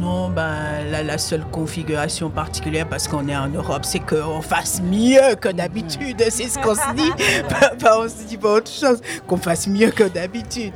Non, 0.00 0.28
ben, 0.28 0.84
la, 0.90 1.02
la 1.02 1.18
seule 1.18 1.44
configuration 1.50 2.30
particulière 2.30 2.86
parce 2.88 3.08
qu'on 3.08 3.26
est 3.28 3.36
en 3.36 3.48
Europe, 3.48 3.84
c'est 3.84 3.98
qu'on 4.00 4.40
fasse 4.42 4.80
mieux 4.82 5.34
que 5.40 5.48
d'habitude. 5.48 6.22
C'est 6.30 6.48
ce 6.48 6.58
qu'on 6.58 6.74
se 6.74 6.94
dit. 6.94 7.10
Pas- 7.48 7.70
pas- 7.76 8.00
on 8.04 8.08
se 8.08 8.24
dit 8.26 8.36
pas 8.36 8.54
autre 8.54 8.70
chose. 8.70 9.00
Qu'on 9.26 9.38
fasse 9.38 9.66
mieux 9.66 9.90
que 9.90 10.04
d'habitude. 10.04 10.72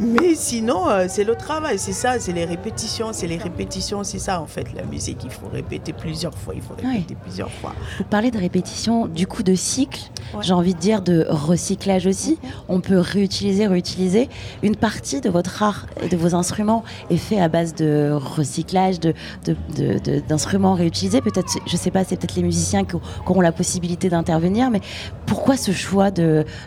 Mais 0.00 0.34
sinon, 0.34 0.88
euh, 0.88 1.06
c'est 1.08 1.24
le 1.24 1.34
travail, 1.34 1.78
c'est 1.78 1.92
ça, 1.92 2.18
c'est 2.18 2.32
les 2.32 2.44
répétitions, 2.44 3.10
c'est 3.12 3.26
les 3.26 3.36
répétitions, 3.36 4.04
c'est 4.04 4.18
ça 4.18 4.40
en 4.40 4.46
fait 4.46 4.66
la 4.74 4.84
musique. 4.84 5.18
Il 5.24 5.30
faut 5.30 5.48
répéter 5.52 5.92
plusieurs 5.92 6.34
fois, 6.34 6.54
il 6.54 6.62
faut 6.62 6.74
répéter 6.74 7.14
plusieurs 7.14 7.50
fois. 7.50 7.72
Vous 7.98 8.04
parlez 8.04 8.30
de 8.30 8.38
répétition, 8.38 9.06
du 9.06 9.26
coup 9.26 9.42
de 9.42 9.54
cycle, 9.54 10.00
Ouais. 10.34 10.40
j'ai 10.42 10.54
envie 10.54 10.72
de 10.74 10.78
dire 10.80 11.02
de 11.02 11.26
recyclage 11.28 12.06
aussi. 12.06 12.38
On 12.68 12.80
peut 12.80 12.98
réutiliser, 12.98 13.66
réutiliser. 13.66 14.30
Une 14.62 14.76
partie 14.76 15.20
de 15.20 15.28
votre 15.28 15.62
art 15.62 15.86
et 16.02 16.08
de 16.08 16.16
vos 16.16 16.34
instruments 16.34 16.84
est 17.10 17.16
fait 17.18 17.38
à 17.38 17.48
base 17.48 17.74
de 17.74 18.10
recyclage, 18.12 18.98
de, 18.98 19.12
de- 19.44 19.56
de- 19.76 19.98
de- 19.98 20.20
d'instruments 20.20 20.72
réutilisés. 20.74 21.20
Peut-être, 21.20 21.48
je 21.66 21.76
sais 21.76 21.90
pas, 21.90 22.02
c'est 22.04 22.16
peut-être 22.16 22.34
les 22.36 22.42
musiciens 22.42 22.84
qui, 22.84 22.96
auront 23.26 23.40
la 23.42 23.52
possibilité 23.52 24.08
d'intervenir, 24.08 24.70
mais 24.70 24.80
pourquoi 25.26 25.56
ce 25.58 25.70
choix 25.72 26.10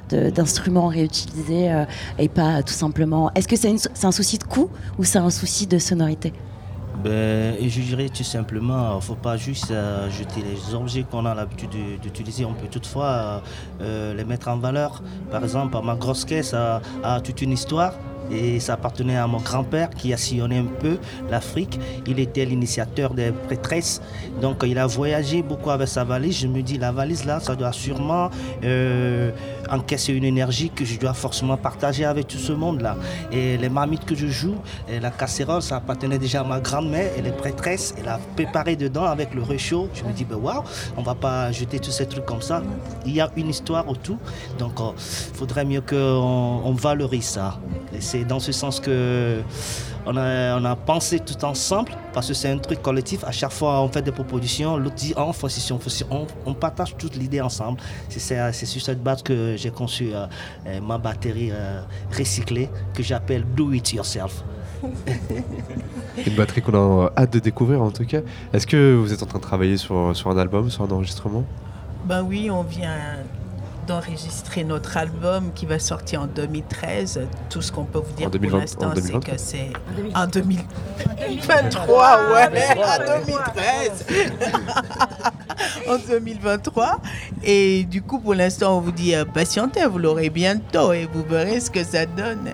d'instruments 0.10 0.88
réutilisés 0.88 1.72
euh, 1.72 1.86
et 2.20 2.30
pas 2.30 2.62
tout 2.64 2.74
simplement 2.74 3.15
Est-ce 3.36 3.48
que 3.48 3.56
c'est, 3.56 4.06
un 4.06 4.12
souci 4.12 4.38
de 4.38 4.44
coût 4.44 4.70
ou 4.98 5.04
c'est 5.04 5.20
un 5.20 5.30
souci 5.30 5.68
de 5.68 5.78
sonorité 5.78 6.34
Ben, 7.04 7.56
je 7.62 7.82
dirais 7.82 8.10
tout 8.10 8.24
simplement, 8.24 8.94
il 8.94 8.96
ne 8.96 9.02
faut 9.02 9.16
pas 9.28 9.38
juste 9.38 9.72
euh, 9.72 10.10
jeter 10.10 10.42
les 10.50 10.74
objets 10.74 11.04
qu'on 11.10 11.26
a 11.26 11.34
l'habitude 11.36 11.70
de- 11.70 11.98
d'utiliser. 12.02 12.46
On 12.46 12.54
peut 12.54 12.68
toutefois 12.72 13.06
euh, 13.06 13.40
euh, 13.82 14.14
les 14.18 14.24
mettre 14.26 14.48
en 14.48 14.58
valeur. 14.58 15.04
Par 15.32 15.44
exemple, 15.44 15.78
ma 15.84 15.96
grosse 15.96 16.26
caisse 16.26 16.54
a, 16.54 16.82
toute 17.22 17.42
une 17.42 17.52
histoire. 17.52 17.94
Et 18.32 18.60
ça 18.60 18.74
appartenait 18.74 19.18
à 19.18 19.28
mon 19.28 19.38
grand-père 19.38 19.92
qui 19.92 20.12
a 20.12 20.18
sillonné 20.18 20.58
un 20.58 20.66
peu 20.84 20.98
l'Afrique. 21.30 21.80
Il 22.08 22.18
était 22.20 22.44
l'initiateur 22.44 23.14
des 23.14 23.32
prêtresses. 23.32 24.02
Donc 24.42 24.64
il 24.66 24.80
a 24.80 24.88
voyagé 24.88 25.44
beaucoup 25.44 25.70
avec 25.70 25.88
sa 25.88 26.04
valise. 26.04 26.40
Je 26.40 26.48
me 26.48 26.64
dis, 26.64 26.80
la 26.80 26.92
valise 26.92 27.24
là, 27.26 27.40
ça 27.40 27.56
doit 27.56 27.72
sûrement 27.72 28.32
encaisser 29.70 30.14
une 30.14 30.24
énergie 30.24 30.70
que 30.70 30.86
je 30.86 31.00
dois 31.00 31.14
forcément 31.14 31.58
partager 31.58 32.06
avec 32.06 32.28
tout 32.28 32.38
ce 32.38 32.52
monde-là. 32.52 32.98
Et 33.32 33.58
les 33.58 33.70
marmites 33.70 34.06
que 34.06 34.16
je 34.16 34.28
joue, 34.28 34.56
la 34.90 35.12
casserole, 35.12 35.62
ça 35.62 35.78
appartenait 35.78 36.18
déjà 36.18 36.42
à 36.42 36.44
ma 36.44 36.60
grand-mère. 36.60 37.12
Et 37.18 37.22
les 37.22 37.32
prêtresses, 37.32 37.94
elle 37.98 38.08
a 38.08 38.20
préparé 38.36 38.76
dedans 38.76 39.06
avec 39.06 39.34
le 39.34 39.44
réchaud. 39.44 39.90
Je 39.94 40.04
me 40.04 40.12
dis, 40.12 40.26
ben 40.26 40.38
waouh, 40.38 40.64
on 40.98 41.02
va 41.02 41.16
pas 41.16 41.52
jeter 41.52 41.80
tous 41.80 41.92
ces 41.92 42.06
trucs 42.06 42.26
comme 42.26 42.42
ça. 42.42 42.62
Il 43.06 43.14
y 43.14 43.22
a 43.22 43.30
une 43.36 43.50
histoire 43.50 43.88
autour. 43.88 44.18
Donc 44.60 44.80
il 44.80 45.38
faudrait 45.38 45.66
mieux 45.66 45.82
qu'on 45.82 45.96
on 46.66 46.74
valorise 46.74 47.26
ça. 47.26 47.60
Et 47.94 48.02
c'est 48.02 48.26
dans 48.26 48.40
ce 48.40 48.52
sens 48.52 48.80
que 48.80 49.42
on 50.06 50.18
a, 50.18 50.60
on 50.60 50.66
a 50.66 50.76
pensé 50.76 51.20
tout 51.20 51.44
ensemble, 51.46 51.92
parce 52.14 52.28
que 52.28 52.34
c'est 52.34 52.50
un 52.50 52.58
truc 52.58 52.82
collectif. 52.82 53.24
À 53.24 53.32
chaque 53.32 53.52
fois, 53.52 53.82
on 53.82 53.90
fait 53.90 54.02
des 54.02 54.12
propositions, 54.12 54.78
l'autre 54.78 54.96
dit, 54.96 55.14
on 55.18 55.34
fait 55.34 55.50
ceci, 55.50 55.74
on 55.74 55.80
fait 55.80 55.90
ceci. 55.90 56.06
On, 56.10 56.28
on 56.46 56.54
partage 56.54 56.96
toute 56.98 57.16
l'idée 57.16 57.42
ensemble. 57.42 57.80
C'est 58.10 58.54
sur 58.54 58.82
cette 58.82 59.02
base 59.02 59.24
que 59.24 59.56
j'ai 59.58 59.72
conçu 59.72 60.14
euh, 60.14 60.28
euh, 60.68 60.80
ma 60.82 60.98
batterie 60.98 61.50
euh, 61.52 61.82
recyclée, 62.18 62.70
que 62.94 63.04
j'appelle 63.04 63.44
Do 63.56 63.72
It 63.74 63.94
Yourself. 63.94 64.44
Une 66.28 66.36
batterie 66.36 66.62
qu'on 66.62 66.76
a 66.76 67.12
hâte 67.18 67.34
de 67.34 67.40
découvrir 67.40 67.82
en 67.82 67.92
tout 67.92 68.06
cas. 68.06 68.22
Est-ce 68.54 68.68
que 68.68 68.96
vous 68.96 69.12
êtes 69.12 69.24
en 69.24 69.26
train 69.26 69.40
de 69.40 69.44
travailler 69.44 69.78
sur, 69.78 70.16
sur 70.16 70.30
un 70.30 70.38
album, 70.38 70.70
sur 70.70 70.84
un 70.84 70.92
enregistrement? 70.92 71.44
Ben 72.06 72.22
oui, 72.22 72.52
on 72.52 72.62
vient 72.62 73.18
d'enregistrer 73.88 74.64
notre 74.64 74.98
album 74.98 75.52
qui 75.54 75.66
va 75.66 75.80
sortir 75.80 76.22
en 76.24 76.28
2013. 76.28 77.22
Tout 77.50 77.62
ce 77.62 77.72
qu'on 77.72 77.86
peut 77.86 78.00
vous 78.00 78.14
dire 78.14 78.28
En 78.28 78.30
2020 78.32 78.50
pour 78.52 78.60
l'instant, 78.60 78.92
c'est 78.96 79.02
2023. 79.02 79.34
que 79.34 79.40
c'est 79.42 79.72
en 80.16 80.28
2023, 80.28 82.18
ouais, 82.34 82.48
en 82.84 83.18
2013. 83.28 84.06
en 85.88 85.98
2023. 86.08 87.00
Et 87.44 87.84
du 87.86 88.02
coup, 88.02 88.20
pour 88.20 88.34
l'instant, 88.34 88.78
on 88.78 88.82
vous 88.82 88.92
dit 88.92 89.16
euh, 89.16 89.26
patientez, 89.26 89.86
vous 89.86 90.00
l'aurez 90.00 90.30
bientôt 90.30 90.94
et 90.94 91.08
vous 91.12 91.24
verrez 91.24 91.60
ce 91.60 91.70
que 91.72 91.84
ça 91.84 92.06
donne. 92.06 92.52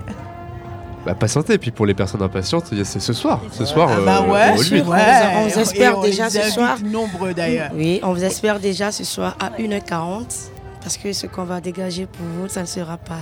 Bah 1.05 1.15
patientez, 1.15 1.53
et 1.53 1.57
puis 1.57 1.71
pour 1.71 1.87
les 1.87 1.95
personnes 1.95 2.21
impatientes, 2.21 2.65
c'est 2.83 2.99
ce 2.99 3.13
soir. 3.13 3.41
Ce 3.51 3.65
soir, 3.65 3.89
Ah 3.91 3.99
bah 4.05 4.23
euh, 4.23 4.31
ouais, 4.31 4.55
Lutte. 4.69 4.85
ouais. 4.85 4.99
On 5.37 5.47
vous 5.47 5.59
espère 5.59 5.97
on 5.97 6.01
déjà 6.03 6.29
ce 6.29 6.43
soir. 6.43 6.77
nombreux 6.83 7.33
d'ailleurs. 7.33 7.71
Oui, 7.73 7.99
on 8.03 8.13
vous 8.13 8.23
espère 8.23 8.59
déjà 8.59 8.91
ce 8.91 9.03
soir 9.03 9.35
à 9.39 9.49
1h40. 9.59 10.49
Parce 10.81 10.97
que 10.97 11.13
ce 11.13 11.27
qu'on 11.27 11.43
va 11.43 11.61
dégager 11.61 12.05
pour 12.05 12.25
vous, 12.25 12.49
ça 12.49 12.61
ne 12.61 12.65
sera 12.65 12.97
pas. 12.97 13.19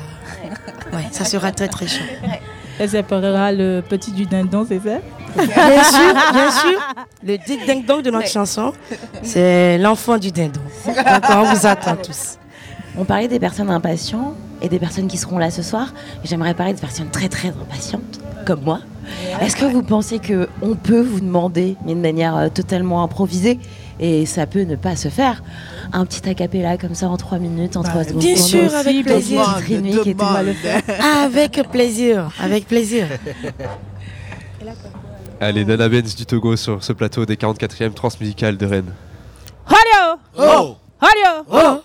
Ouais, 0.93 1.05
ça 1.11 1.25
sera 1.25 1.51
très 1.51 1.67
très 1.67 1.87
chaud. 1.87 2.03
Elle 2.79 2.89
s'appellera 2.89 3.51
le 3.51 3.81
petit 3.81 4.11
du 4.11 4.25
dindon, 4.25 4.65
c'est 4.67 4.79
ça? 4.79 4.99
Bien 5.35 5.83
sûr, 5.83 6.13
bien 6.33 6.51
sûr. 6.51 6.79
Le 7.23 7.85
dong 7.85 8.01
de 8.01 8.09
notre 8.09 8.29
chanson, 8.29 8.71
c'est 9.21 9.77
l'enfant 9.77 10.17
du 10.17 10.31
dindon. 10.31 10.61
D'accord, 10.85 11.45
on 11.45 11.53
vous 11.53 11.67
attend 11.67 11.97
tous. 11.97 12.37
On 12.97 13.03
parlait 13.03 13.27
des 13.27 13.39
personnes 13.39 13.69
impatientes 13.69 14.35
et 14.61 14.69
des 14.69 14.79
personnes 14.79 15.07
qui 15.07 15.17
seront 15.17 15.37
là 15.37 15.51
ce 15.51 15.61
soir. 15.61 15.93
J'aimerais 16.23 16.53
parler 16.53 16.73
de 16.73 16.79
personnes 16.79 17.09
très 17.09 17.27
très 17.27 17.49
impatientes, 17.49 18.21
comme 18.45 18.61
moi. 18.61 18.79
Est-ce 19.41 19.55
que 19.55 19.65
vous 19.65 19.83
pensez 19.83 20.19
que 20.19 20.47
on 20.61 20.75
peut 20.75 21.01
vous 21.01 21.19
demander, 21.19 21.75
mais 21.85 21.95
de 21.95 21.99
manière 21.99 22.35
euh, 22.37 22.49
totalement 22.49 23.03
improvisée, 23.03 23.59
et 23.99 24.25
ça 24.25 24.47
peut 24.47 24.63
ne 24.63 24.75
pas 24.75 24.95
se 24.95 25.09
faire, 25.09 25.43
un 25.91 26.05
petit 26.05 26.27
acapella 26.29 26.77
comme 26.77 26.95
ça 26.95 27.09
en 27.09 27.17
trois 27.17 27.39
minutes, 27.39 27.75
en 27.77 27.83
trois 27.83 28.03
secondes 28.03 28.21
Bien 28.21 28.35
sûr, 28.35 28.73
avec 28.73 29.03
plaisir. 29.03 29.41
Et 29.69 30.13
tout. 30.15 30.15
Avec 31.25 31.61
plaisir, 31.69 32.31
avec 32.39 32.67
plaisir. 32.67 33.07
Allez, 35.41 35.63
Nana 35.63 35.87
Benz 35.87 36.15
du 36.15 36.25
Togo 36.25 36.57
sur 36.57 36.83
ce 36.83 36.91
plateau 36.91 37.25
des 37.25 37.35
44e 37.35 37.93
transmusicales 37.93 38.57
de 38.57 38.65
Rennes. 38.65 38.93
Holio 39.67 40.19
Oh 40.37 40.75
Holio 41.01 41.45
Oh 41.49 41.81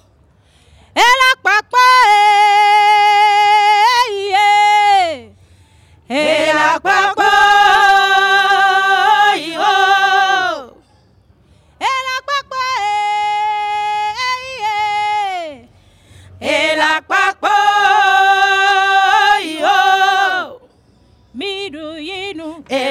Elle 0.95 1.03
a 1.03 1.35
É, 22.75 22.84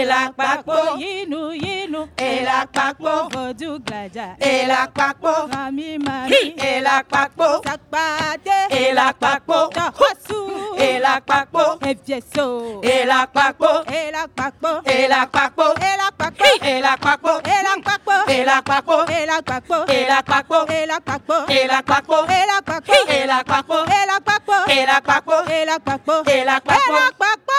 Ela 2.17 2.67
Kpakpo. 2.67 3.29
Vodu 3.29 3.79
Glaja. 3.79 4.35
Ela 4.39 4.87
Kpakpo. 4.87 5.47
Rami 5.51 5.97
Mami. 5.97 6.29
Hi. 6.29 6.53
Ela 6.57 7.03
Kpakpo. 7.03 7.61
Sakpade. 7.63 8.57
Ela 8.69 9.13
Kpakpo. 9.13 9.69
Tohosu. 9.73 10.75
Ela 10.77 11.21
Kpakpo. 11.21 11.79
Efieso. 11.81 12.81
Ela 12.83 13.27
Kpakpo. 13.27 13.83
Ela 13.91 14.27
Kpakpo. 14.27 14.81
Ela 14.85 15.25
Kpakpo. 15.25 15.65
Ela 15.81 16.11
Kpakpo. 16.11 16.51
Ela 16.63 16.97
Kpakpo. 16.97 17.41
Ela 17.45 17.81
Kpakpo. 17.81 18.29
Ela 18.29 18.61
Kpakpo. 18.61 19.05
Ela 19.09 19.41
Kpakpo. 19.41 19.85
Ela 19.89 20.21
Kpakpo. 20.21 21.35
Ela 21.49 21.81
Kpakpo. 21.81 22.25
Ela 22.29 22.61
Kpakpo. 22.61 22.61
Ela 22.61 22.61
Kpakpo. 22.61 23.09
Ela 23.09 23.41
Kpakpo. 23.41 23.77
Ela 23.89 24.21
Kpakpo. 24.21 24.57
Ela 24.69 25.01
Kpakpo. 25.01 25.35
Ela 25.49 25.79
Kpakpo. 25.79 26.15
Ela 26.29 26.59
Kpakpo. 26.59 26.75
Ela 26.77 27.11
Kpakpo. 27.11 27.57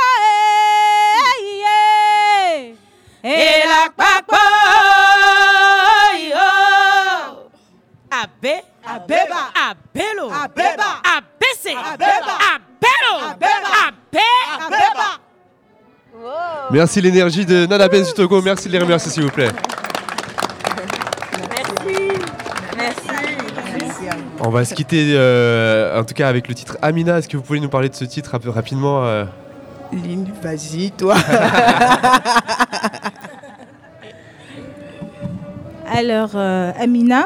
eh, 1.24 1.60
yeah. 1.62 2.23
Ela 3.22 3.88
Kpakpo. 3.88 4.36
yo. 6.30 7.50
Abe. 8.10 8.62
Abeba. 8.86 9.50
Abelo. 9.70 10.30
Abeba. 10.30 11.00
Abese. 11.16 11.72
Abeba. 11.74 12.34
Abelo. 12.54 13.30
Abeba. 13.30 13.70
Abe. 13.88 14.28
Abeba. 14.60 15.20
Merci 16.70 17.00
l'énergie 17.00 17.44
de 17.46 17.66
Nana 17.66 17.88
Benz 17.88 18.08
du 18.08 18.14
Togo. 18.14 18.40
Merci 18.42 18.68
de 18.68 18.72
les 18.72 18.78
remercier 18.78 19.10
s'il 19.10 19.24
vous 19.24 19.30
plaît. 19.30 19.50
On 24.40 24.50
va 24.50 24.64
se 24.64 24.74
quitter 24.74 25.14
euh, 25.14 25.98
en 25.98 26.04
tout 26.04 26.14
cas 26.14 26.28
avec 26.28 26.48
le 26.48 26.54
titre 26.54 26.76
Amina. 26.82 27.18
Est-ce 27.18 27.28
que 27.28 27.36
vous 27.36 27.42
pouvez 27.42 27.60
nous 27.60 27.68
parler 27.68 27.88
de 27.88 27.94
ce 27.94 28.04
titre 28.04 28.34
un 28.34 28.38
peu 28.38 28.50
rapidement 28.50 29.04
euh? 29.06 29.24
Lynn, 29.94 30.26
vas-y, 30.42 30.90
toi. 30.90 31.14
Alors, 35.86 36.30
euh, 36.34 36.72
Amina, 36.78 37.24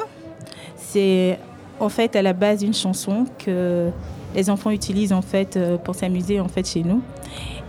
c'est 0.77 1.39
en 1.81 1.89
fait 1.89 2.17
à 2.17 2.23
la 2.23 2.33
base 2.33 2.63
une 2.63 2.75
chanson 2.75 3.25
que 3.39 3.89
les 4.35 4.51
enfants 4.51 4.71
utilisent 4.71 5.13
en 5.13 5.23
fait 5.23 5.57
euh, 5.57 5.79
pour 5.79 5.95
s'amuser 5.95 6.41
en 6.41 6.49
fait 6.49 6.69
chez 6.69 6.83
nous. 6.83 7.01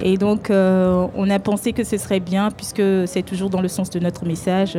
Et 0.02 0.18
donc, 0.18 0.50
euh, 0.50 1.08
on 1.16 1.30
a 1.30 1.40
pensé 1.40 1.74
que 1.74 1.84
ce 1.84 1.98
serait 1.98 2.20
bien, 2.20 2.52
puisque 2.52 2.82
c'est 3.06 3.24
toujours 3.24 3.50
dans 3.50 3.62
le 3.62 3.68
sens 3.68 3.90
de 3.90 4.00
notre 4.00 4.26
message, 4.26 4.78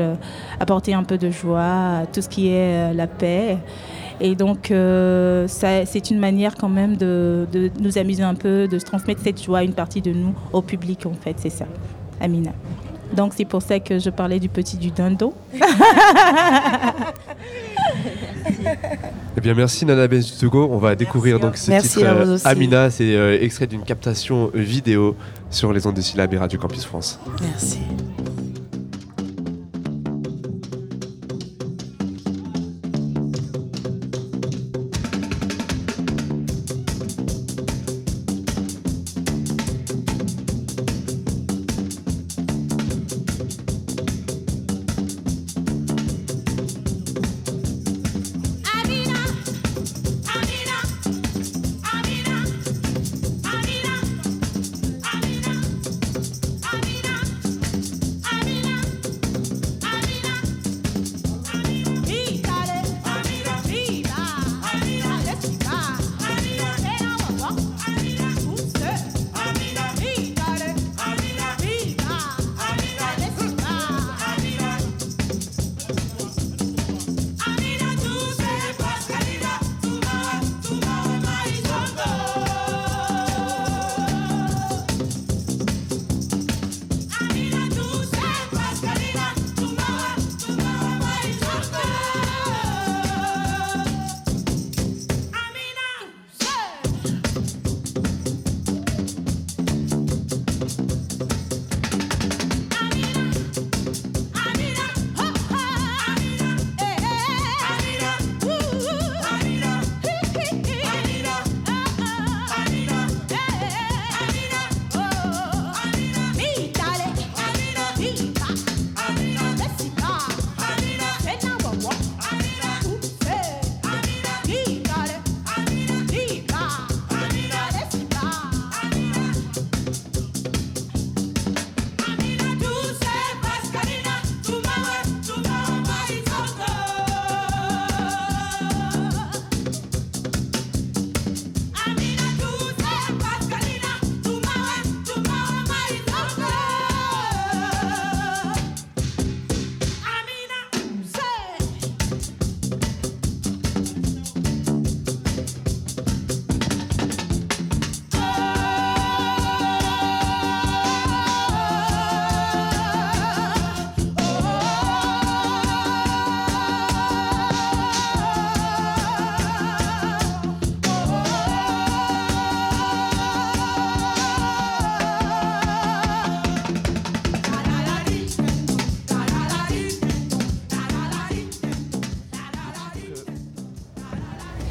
apporter 0.59 0.94
un 0.94 1.04
peu 1.04 1.18
de 1.18 1.30
joie, 1.30 2.02
tout 2.12 2.22
ce 2.22 2.28
qui 2.28 2.48
est 2.48 2.92
la 2.94 3.06
paix. 3.06 3.59
Et 4.20 4.35
donc, 4.35 4.70
euh, 4.70 5.46
c'est 5.48 6.11
une 6.11 6.18
manière 6.18 6.54
quand 6.56 6.68
même 6.68 6.96
de, 6.96 7.46
de 7.52 7.70
nous 7.80 7.98
amuser 7.98 8.22
un 8.22 8.35
peu, 8.35 8.68
de 8.68 8.78
se 8.78 8.85
transmettre 8.85 9.22
cette 9.22 9.42
joie, 9.42 9.62
une 9.62 9.72
partie 9.72 10.02
de 10.02 10.12
nous, 10.12 10.35
au 10.52 10.62
public 10.62 11.06
en 11.06 11.14
fait, 11.14 11.37
c'est 11.38 11.50
ça, 11.50 11.66
Amina. 12.20 12.52
Donc, 13.14 13.33
c'est 13.37 13.44
pour 13.44 13.62
ça 13.62 13.80
que 13.80 13.98
je 13.98 14.11
parlais 14.11 14.38
du 14.38 14.48
petit 14.48 14.76
du 14.76 14.90
dindon. 14.90 15.33
Eh 19.37 19.40
bien, 19.40 19.54
merci 19.54 19.87
Nana 19.87 20.09
Benz 20.09 20.33
du 20.33 20.38
Togo. 20.38 20.68
On 20.70 20.78
va 20.78 20.96
découvrir 20.96 21.38
donc 21.38 21.56
ce 21.56 21.70
Merci 21.70 21.98
titre 21.98 22.06
à 22.06 22.14
vous 22.14 22.30
euh, 22.30 22.35
aussi. 22.35 22.46
Amina. 22.46 22.90
C'est 22.90 23.14
euh, 23.14 23.40
extrait 23.40 23.66
d'une 23.66 23.83
captation 23.83 24.50
vidéo 24.54 25.16
sur 25.50 25.72
les 25.72 25.87
ondes 25.87 25.94
de 25.94 26.00
syllabes 26.00 26.35
et 26.35 26.38
Radio 26.38 26.59
Campus 26.59 26.85
France. 26.85 27.20
Merci. 27.40 27.78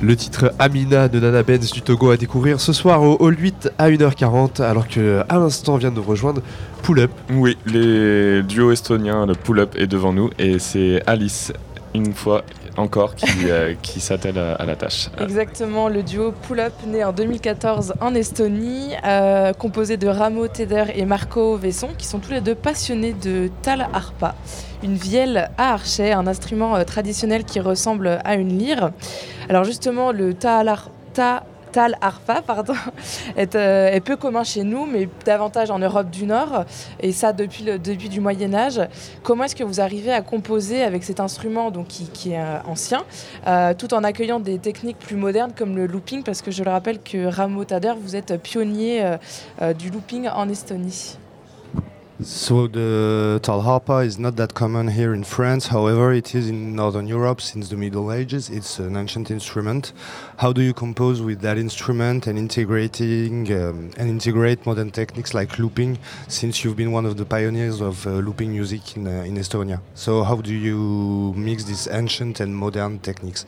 Le 0.10 0.16
titre 0.16 0.56
Amina 0.58 1.08
de 1.08 1.20
Nana 1.20 1.44
Benz 1.44 1.72
du 1.72 1.84
Togo 1.84 2.10
à 2.10 2.18
découvrir 2.18 2.60
ce 2.60 2.74
soir 2.74 3.04
au 3.04 3.18
Hall 3.20 3.38
8 3.40 3.74
à 3.78 3.92
1h40, 3.92 4.60
alors 4.60 4.88
que 4.88 5.24
à 5.30 5.38
l'instant 5.38 5.78
vient 5.78 5.92
de 5.92 5.98
nous 5.98 6.02
rejoindre 6.02 6.42
Pull 6.82 7.02
Up. 7.02 7.12
Oui, 7.30 7.56
les 7.68 8.42
duos 8.42 8.72
estoniens, 8.72 9.28
le 9.28 9.36
pull-up 9.36 9.76
est 9.78 9.86
devant 9.86 10.12
nous 10.12 10.32
et 10.40 10.58
c'est 10.58 11.04
Alice, 11.06 11.54
une 11.94 12.16
fois 12.16 12.44
encore, 12.76 13.14
qui, 13.14 13.28
euh, 13.46 13.76
qui 13.84 14.00
s'attelle 14.00 14.40
à, 14.40 14.56
à 14.56 14.66
la 14.66 14.76
tâche. 14.76 15.10
Exactement, 15.22 15.90
le 15.90 16.02
duo 16.02 16.32
Pull 16.32 16.60
Up, 16.60 16.74
né 16.88 17.04
en 17.04 17.12
2014 17.12 17.94
en 18.02 18.16
Estonie, 18.16 18.94
euh, 19.06 19.54
composé 19.54 19.98
de 19.98 20.08
Ramo 20.08 20.48
Teder 20.48 20.86
et 20.96 21.06
Marco 21.06 21.56
Vesson, 21.56 21.90
qui 21.96 22.08
sont 22.08 22.18
tous 22.18 22.32
les 22.32 22.42
deux 22.42 22.56
passionnés 22.56 23.14
de 23.14 23.52
tal 23.62 23.88
harpa, 23.94 24.34
une 24.82 24.96
vielle 24.96 25.52
à 25.60 25.74
archet, 25.74 26.14
un 26.14 26.26
instrument 26.26 26.76
euh, 26.78 26.84
traditionnel 26.84 27.44
qui 27.44 27.60
ressemble 27.60 28.20
à 28.24 28.34
une 28.34 28.58
lyre. 28.58 28.92
Alors 29.50 29.64
justement, 29.64 30.12
le 30.12 30.36
tal, 30.36 30.70
est, 33.36 33.56
euh, 33.56 33.88
est 33.88 34.00
peu 34.00 34.16
commun 34.16 34.44
chez 34.44 34.64
nous, 34.64 34.86
mais 34.86 35.10
davantage 35.26 35.72
en 35.72 35.80
Europe 35.80 36.12
du 36.12 36.26
Nord, 36.26 36.66
et 37.00 37.12
ça 37.12 37.34
depuis 37.34 37.64
le 37.64 37.80
début 37.80 38.10
du 38.10 38.20
Moyen 38.20 38.54
Âge. 38.54 38.80
Comment 39.24 39.46
est-ce 39.46 39.56
que 39.56 39.64
vous 39.64 39.82
arrivez 39.82 40.12
à 40.12 40.22
composer 40.22 40.84
avec 40.84 41.04
cet 41.04 41.20
instrument 41.20 41.72
donc, 41.72 41.88
qui, 41.88 42.32
est 42.32 42.40
euh, 42.40 42.60
ancien, 42.68 43.04
euh, 43.48 43.74
tout 43.74 43.96
en 43.96 44.04
accueillant 44.04 44.40
des 44.40 44.60
techniques 44.60 45.00
plus 45.00 45.16
modernes 45.16 45.52
comme 45.58 45.76
le 45.76 45.88
looping, 45.88 46.22
parce 46.22 46.44
que 46.44 46.52
je 46.52 46.64
le 46.64 46.70
rappelle 46.70 47.02
que 47.02 47.26
Ramo 47.26 47.66
Tader, 47.66 47.94
vous 48.00 48.16
êtes 48.16 48.40
pionnier 48.42 49.16
du 49.78 49.90
looping 49.90 50.30
en 50.30 50.48
Estonie. 50.48 51.18
So 52.22 52.68
the 52.68 53.40
talharpa 53.42 54.06
is 54.06 54.20
not 54.20 54.36
that 54.36 54.54
common 54.54 54.90
here 54.90 55.14
in 55.14 55.24
France. 55.24 55.68
However, 55.68 56.12
it 56.12 56.36
is 56.36 56.50
in 56.50 56.76
Northern 56.76 57.08
Europe 57.08 57.40
since 57.40 57.70
the 57.70 57.78
Middle 57.78 58.12
Ages. 58.12 58.50
It's 58.50 58.78
an 58.78 58.98
ancient 58.98 59.32
instrument. 59.32 59.94
How 60.36 60.52
do 60.52 60.62
you 60.62 60.74
compose 60.74 61.22
with 61.22 61.40
that 61.42 61.58
instrument 61.58 62.28
and 62.28 62.38
integrating 62.38 63.50
um, 63.54 63.92
and 63.96 64.10
integrate 64.10 64.66
modern 64.66 64.92
techniques 64.92 65.34
like 65.34 65.58
looping? 65.58 65.98
Since 66.28 66.66
you've 66.66 66.76
been 66.76 66.92
one 66.92 67.06
of 67.06 67.16
the 67.16 67.24
pioneers 67.24 67.80
of 67.80 68.06
uh, 68.06 68.10
looping 68.10 68.52
music 68.52 68.98
in 68.98 69.08
uh, 69.08 69.24
in 69.24 69.36
Estonia, 69.38 69.80
so 69.94 70.24
how 70.24 70.42
do 70.42 70.54
you 70.54 71.34
mix 71.38 71.64
these 71.64 71.88
ancient 71.88 72.42
and 72.42 72.54
modern 72.54 73.00
techniques? 73.00 73.46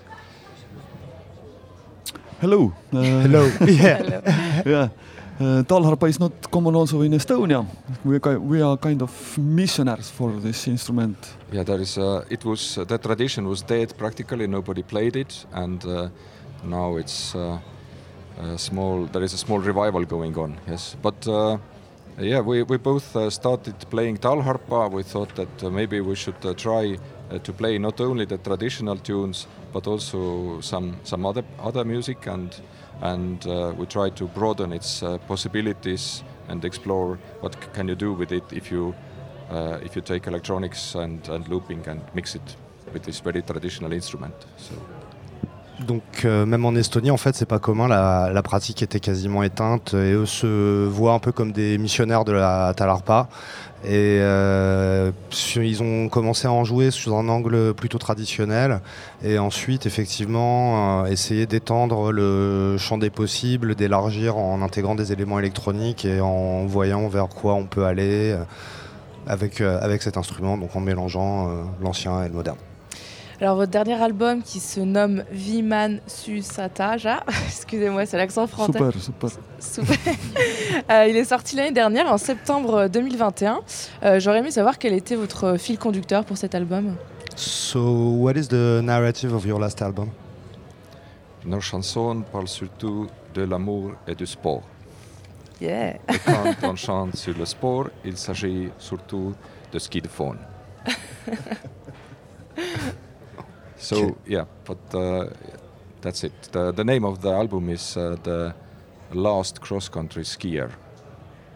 Hello. 2.40 2.74
Uh, 2.94 3.22
Hello. 3.22 3.52
Yeah. 3.68 4.64
yeah. 4.66 4.90
Uh, 5.40 5.64
Talharpa 5.64 6.08
is 6.08 6.20
not 6.20 6.52
common 6.52 6.76
also 6.76 7.02
in 7.02 7.14
Estonia. 7.14 7.66
We, 8.04 8.20
we 8.38 8.62
are 8.62 8.78
kind 8.78 9.02
of 9.02 9.38
missionaries 9.38 10.10
for 10.10 10.32
this 10.34 10.68
instrument. 10.68 11.18
Yeah, 11.52 11.64
there 11.64 11.80
is. 11.82 11.98
Uh, 11.98 12.24
it 12.30 12.46
was 12.46 12.78
uh, 12.78 12.84
the 12.84 12.98
tradition 12.98 13.48
was 13.48 13.64
dead 13.64 13.98
practically. 13.98 14.46
Nobody 14.48 14.84
played 14.84 15.16
it, 15.16 15.46
and 15.54 15.84
uh, 15.86 16.10
now 16.64 16.98
it's 16.98 17.34
uh, 17.34 17.58
a 18.40 18.58
small. 18.58 19.06
There 19.06 19.24
is 19.24 19.34
a 19.34 19.38
small 19.38 19.60
revival 19.60 20.06
going 20.06 20.38
on. 20.38 20.60
Yes, 20.68 20.96
but 21.02 21.28
uh, 21.28 21.58
yeah, 22.20 22.42
we 22.42 22.64
we 22.64 22.78
both 22.78 23.16
uh, 23.16 23.30
started 23.30 23.76
playing 23.90 24.18
talharpa. 24.18 24.92
We 24.92 25.04
thought 25.04 25.34
that 25.36 25.64
uh, 25.64 25.72
maybe 25.72 26.02
we 26.02 26.16
should 26.16 26.58
try 26.58 26.98
to 27.44 27.54
play 27.54 27.78
not 27.80 28.02
only 28.02 28.26
the 28.26 28.38
traditional 28.38 28.98
tunes 28.98 29.48
but 29.74 29.88
also 29.88 30.60
some 30.62 30.98
some 31.04 31.26
other 31.26 31.44
other 31.60 31.86
music 31.86 32.28
and 32.28 32.62
and 33.02 33.46
uh, 33.48 33.74
we 33.78 33.86
try 33.86 34.10
to 34.10 34.28
broaden 34.28 34.74
its 34.74 35.04
uh, 35.04 35.18
possibilities 35.28 36.24
and 36.48 36.64
explore 36.66 37.18
what 37.42 37.74
can 37.74 37.88
you 37.88 37.96
do 37.96 38.14
with 38.14 38.32
it 38.32 38.44
if 38.52 38.72
you 38.72 38.94
uh, 39.50 39.78
if 39.84 39.96
you 39.96 40.02
take 40.02 40.28
electronics 40.28 40.96
and, 40.96 41.28
and 41.30 41.48
looping 41.50 41.86
and 41.88 42.02
mix 42.14 42.36
it 42.36 42.56
with 42.94 43.04
this 43.04 43.20
very 43.20 43.42
traditional 43.42 43.92
instrument. 43.92 44.34
So 44.58 44.74
Donc 45.86 46.04
euh, 46.26 46.46
même 46.46 46.66
en 46.66 46.76
Estonie, 46.76 47.12
en 47.12 47.18
fait, 47.18 47.36
c'est 47.36 47.46
pas 47.46 47.60
commun. 47.60 47.88
La, 47.88 48.42
pratique 48.44 48.82
était 48.82 49.00
quasiment 49.00 49.44
éteinte 49.44 49.94
et 49.94 50.14
eux 50.14 50.26
se 50.26 50.88
voient 50.88 51.14
un 51.14 51.20
peu 51.20 51.32
comme 51.32 51.52
des 51.52 51.78
missionnaires 51.78 52.26
de 52.26 52.32
la 52.32 52.74
talarpa. 52.76 53.30
Et 53.84 54.20
euh, 54.20 55.12
ils 55.56 55.82
ont 55.82 56.08
commencé 56.08 56.48
à 56.48 56.52
en 56.52 56.64
jouer 56.64 56.92
sous 56.92 57.16
un 57.16 57.28
angle 57.30 57.74
plutôt 57.74 57.98
traditionnel 57.98 58.80
et 59.24 59.40
ensuite 59.40 59.88
effectivement 59.88 61.04
euh, 61.04 61.06
essayer 61.06 61.48
d'étendre 61.48 62.12
le 62.12 62.78
champ 62.78 63.00
des 63.00 63.10
possibles, 63.10 63.74
d'élargir 63.74 64.38
en 64.38 64.62
intégrant 64.62 64.94
des 64.94 65.14
éléments 65.14 65.40
électroniques 65.40 66.06
et 66.06 66.22
en 66.22 66.66
voyant 66.68 67.08
vers 67.08 67.28
quoi 67.28 67.56
on 67.56 67.66
peut 67.66 67.86
aller 67.86 68.36
avec, 69.26 69.62
avec 69.62 70.04
cet 70.04 70.16
instrument, 70.18 70.58
donc 70.58 70.76
en 70.76 70.80
mélangeant 70.80 71.50
l'ancien 71.82 72.24
et 72.24 72.28
le 72.28 72.36
moderne. 72.36 72.58
Alors 73.42 73.56
votre 73.56 73.72
dernier 73.72 74.00
album 74.00 74.44
qui 74.44 74.60
se 74.60 74.80
nomme 74.80 75.24
Viman 75.32 76.00
Susataja, 76.06 77.24
excusez-moi 77.48 78.06
c'est 78.06 78.18
l'accent 78.18 78.46
français. 78.46 78.74
Super, 78.74 78.94
super. 79.02 79.30
Super. 79.60 79.98
Euh, 80.90 81.06
il 81.08 81.16
est 81.16 81.26
sorti 81.26 81.56
l'année 81.56 81.72
dernière 81.72 82.12
en 82.12 82.18
septembre 82.18 82.88
2021. 82.88 83.62
Euh, 84.04 84.20
J'aurais 84.20 84.40
aimé 84.40 84.52
savoir 84.52 84.78
quel 84.78 84.94
était 84.94 85.16
votre 85.16 85.58
fil 85.58 85.78
conducteur 85.78 86.24
pour 86.24 86.38
cet 86.38 86.56
album. 86.56 86.96
So 87.36 87.80
what 88.20 88.34
is 88.34 88.48
the 88.48 88.82
narrative 88.82 89.34
of 89.34 89.46
your 89.46 89.60
last 89.60 89.82
album? 89.82 90.10
nos 91.46 91.60
chansons 91.60 92.24
parlent 92.32 92.48
surtout 92.48 93.08
de 93.34 93.44
l'amour 93.44 93.94
et 94.08 94.16
du 94.16 94.26
sport. 94.26 94.62
Yeah. 95.60 95.96
Et 95.96 96.20
quand 96.26 96.54
on 96.64 96.76
chante 96.76 97.16
sur 97.16 97.36
le 97.38 97.46
sport, 97.46 97.90
il 98.06 98.18
s'agit 98.18 98.70
surtout 98.78 99.34
de 99.72 99.80
ski 99.80 100.02
de 100.02 100.08
fond. 100.08 100.36
So 103.82 104.16
yeah, 104.28 104.46
but 104.66 104.78
uh, 104.94 105.26
that's 106.02 106.24
it. 106.24 106.50
The, 106.52 106.72
the 106.72 106.84
name 106.84 107.04
of 107.04 107.22
the 107.22 107.32
album 107.32 107.70
is 107.70 107.98
uh, 107.98 108.16
the 108.24 108.54
Last 109.14 109.60
Cross 109.60 109.90
Country 109.90 110.24
Skier. 110.24 110.70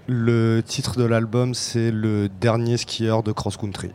Le 0.08 0.62
titre 0.62 0.98
de 0.98 1.06
l'album, 1.06 1.54
c'est 1.54 1.92
le 1.92 2.30
dernier 2.30 2.78
skieur 2.78 3.24
de 3.24 3.32
cross-country. 3.32 3.92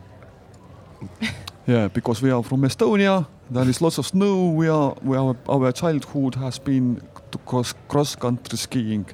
Yeah, 1.67 1.89
because 1.89 2.23
we 2.23 2.31
are 2.31 2.41
from 2.43 2.63
Estonia, 2.65 3.27
there 3.51 3.69
is 3.69 3.81
lots 3.81 3.99
of 3.99 4.07
snow. 4.07 4.49
We 4.49 4.67
are, 4.67 4.95
we 5.03 5.15
are 5.15 5.35
our 5.47 5.71
childhood 5.71 6.35
has 6.35 6.57
been 6.57 6.99
to 7.29 7.37
cross 7.45 7.75
cross 7.87 8.15
country 8.15 8.57
skiing. 8.57 9.05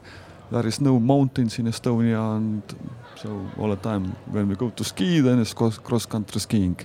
There 0.49 0.65
is 0.65 0.79
no 0.79 0.97
mountains 0.97 1.59
in 1.59 1.67
Estonia, 1.67 2.37
and 2.37 2.63
so 3.15 3.29
all 3.59 3.69
the 3.69 3.75
time 3.75 4.15
when 4.31 4.47
we 4.47 4.55
go 4.55 4.69
to 4.69 4.83
ski, 4.83 5.19
then 5.19 5.39
it's 5.39 5.53
cross 5.53 6.05
country 6.05 6.39
skiing. 6.39 6.77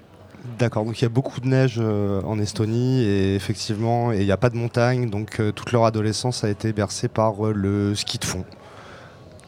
D'accord, 0.58 0.84
donc 0.84 1.00
il 1.00 1.02
y 1.02 1.06
a 1.06 1.08
beaucoup 1.08 1.40
de 1.40 1.46
neige 1.46 1.76
euh, 1.78 2.20
en 2.22 2.38
Estonie 2.38 3.02
et 3.02 3.34
effectivement, 3.34 4.12
et 4.12 4.20
il 4.20 4.24
n'y 4.24 4.32
a 4.32 4.36
pas 4.36 4.50
de 4.50 4.56
montagne, 4.56 5.08
donc 5.08 5.40
euh, 5.40 5.52
toute 5.52 5.72
leur 5.72 5.84
adolescence 5.84 6.44
a 6.44 6.50
été 6.50 6.72
bercée 6.72 7.08
par 7.08 7.46
euh, 7.46 7.52
le 7.52 7.94
ski 7.94 8.18
de 8.18 8.24
fond. 8.24 8.44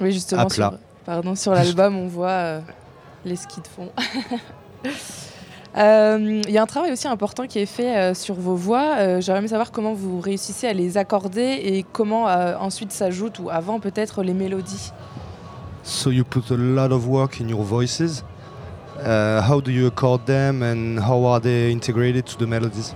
Oui 0.01 0.13
justement 0.13 0.49
sur, 0.49 0.75
pardon, 1.05 1.35
sur 1.35 1.53
l'album 1.53 1.97
on 1.97 2.07
voit 2.07 2.61
les 3.25 3.37
skis 3.37 3.61
de 3.61 3.67
fond. 3.67 3.91
Il 5.77 6.51
y 6.51 6.59
a 6.59 6.63
un 6.63 6.67
travail 6.67 6.93
aussi 6.93 7.09
important 7.09 7.47
qui 7.47 7.59
est 7.59 7.67
fait 7.67 8.15
sur 8.15 8.37
vos 8.37 8.55
voix. 8.55 9.21
J'aimerais 9.21 9.49
savoir 9.49 9.73
comment 9.73 9.93
vous 9.93 10.21
réussissez 10.21 10.69
à 10.69 10.73
les 10.73 10.97
accorder 10.99 11.61
et 11.65 11.85
comment 11.93 12.25
ensuite 12.25 12.93
s'ajoutent 12.93 13.41
ou 13.41 13.51
avant 13.51 13.81
peut-être 13.81 14.23
les 14.23 14.35
mélodies. 14.35 14.93
So 15.83 16.11
you 16.11 16.25
put 16.25 16.51
a 16.51 16.57
lot 16.57 16.93
of 16.93 17.09
work 17.09 17.41
in 17.41 17.49
your 17.49 17.63
voices? 17.63 18.25
Uh, 18.99 19.41
how 19.43 19.61
do 19.61 19.71
you 19.71 19.87
accord 19.87 20.25
them 20.27 20.63
and 20.63 21.01
how 21.01 21.25
are 21.25 21.41
they 21.41 21.71
integrated 21.73 22.27
to 22.27 22.39
the 22.39 22.47
melodies? 22.47 22.95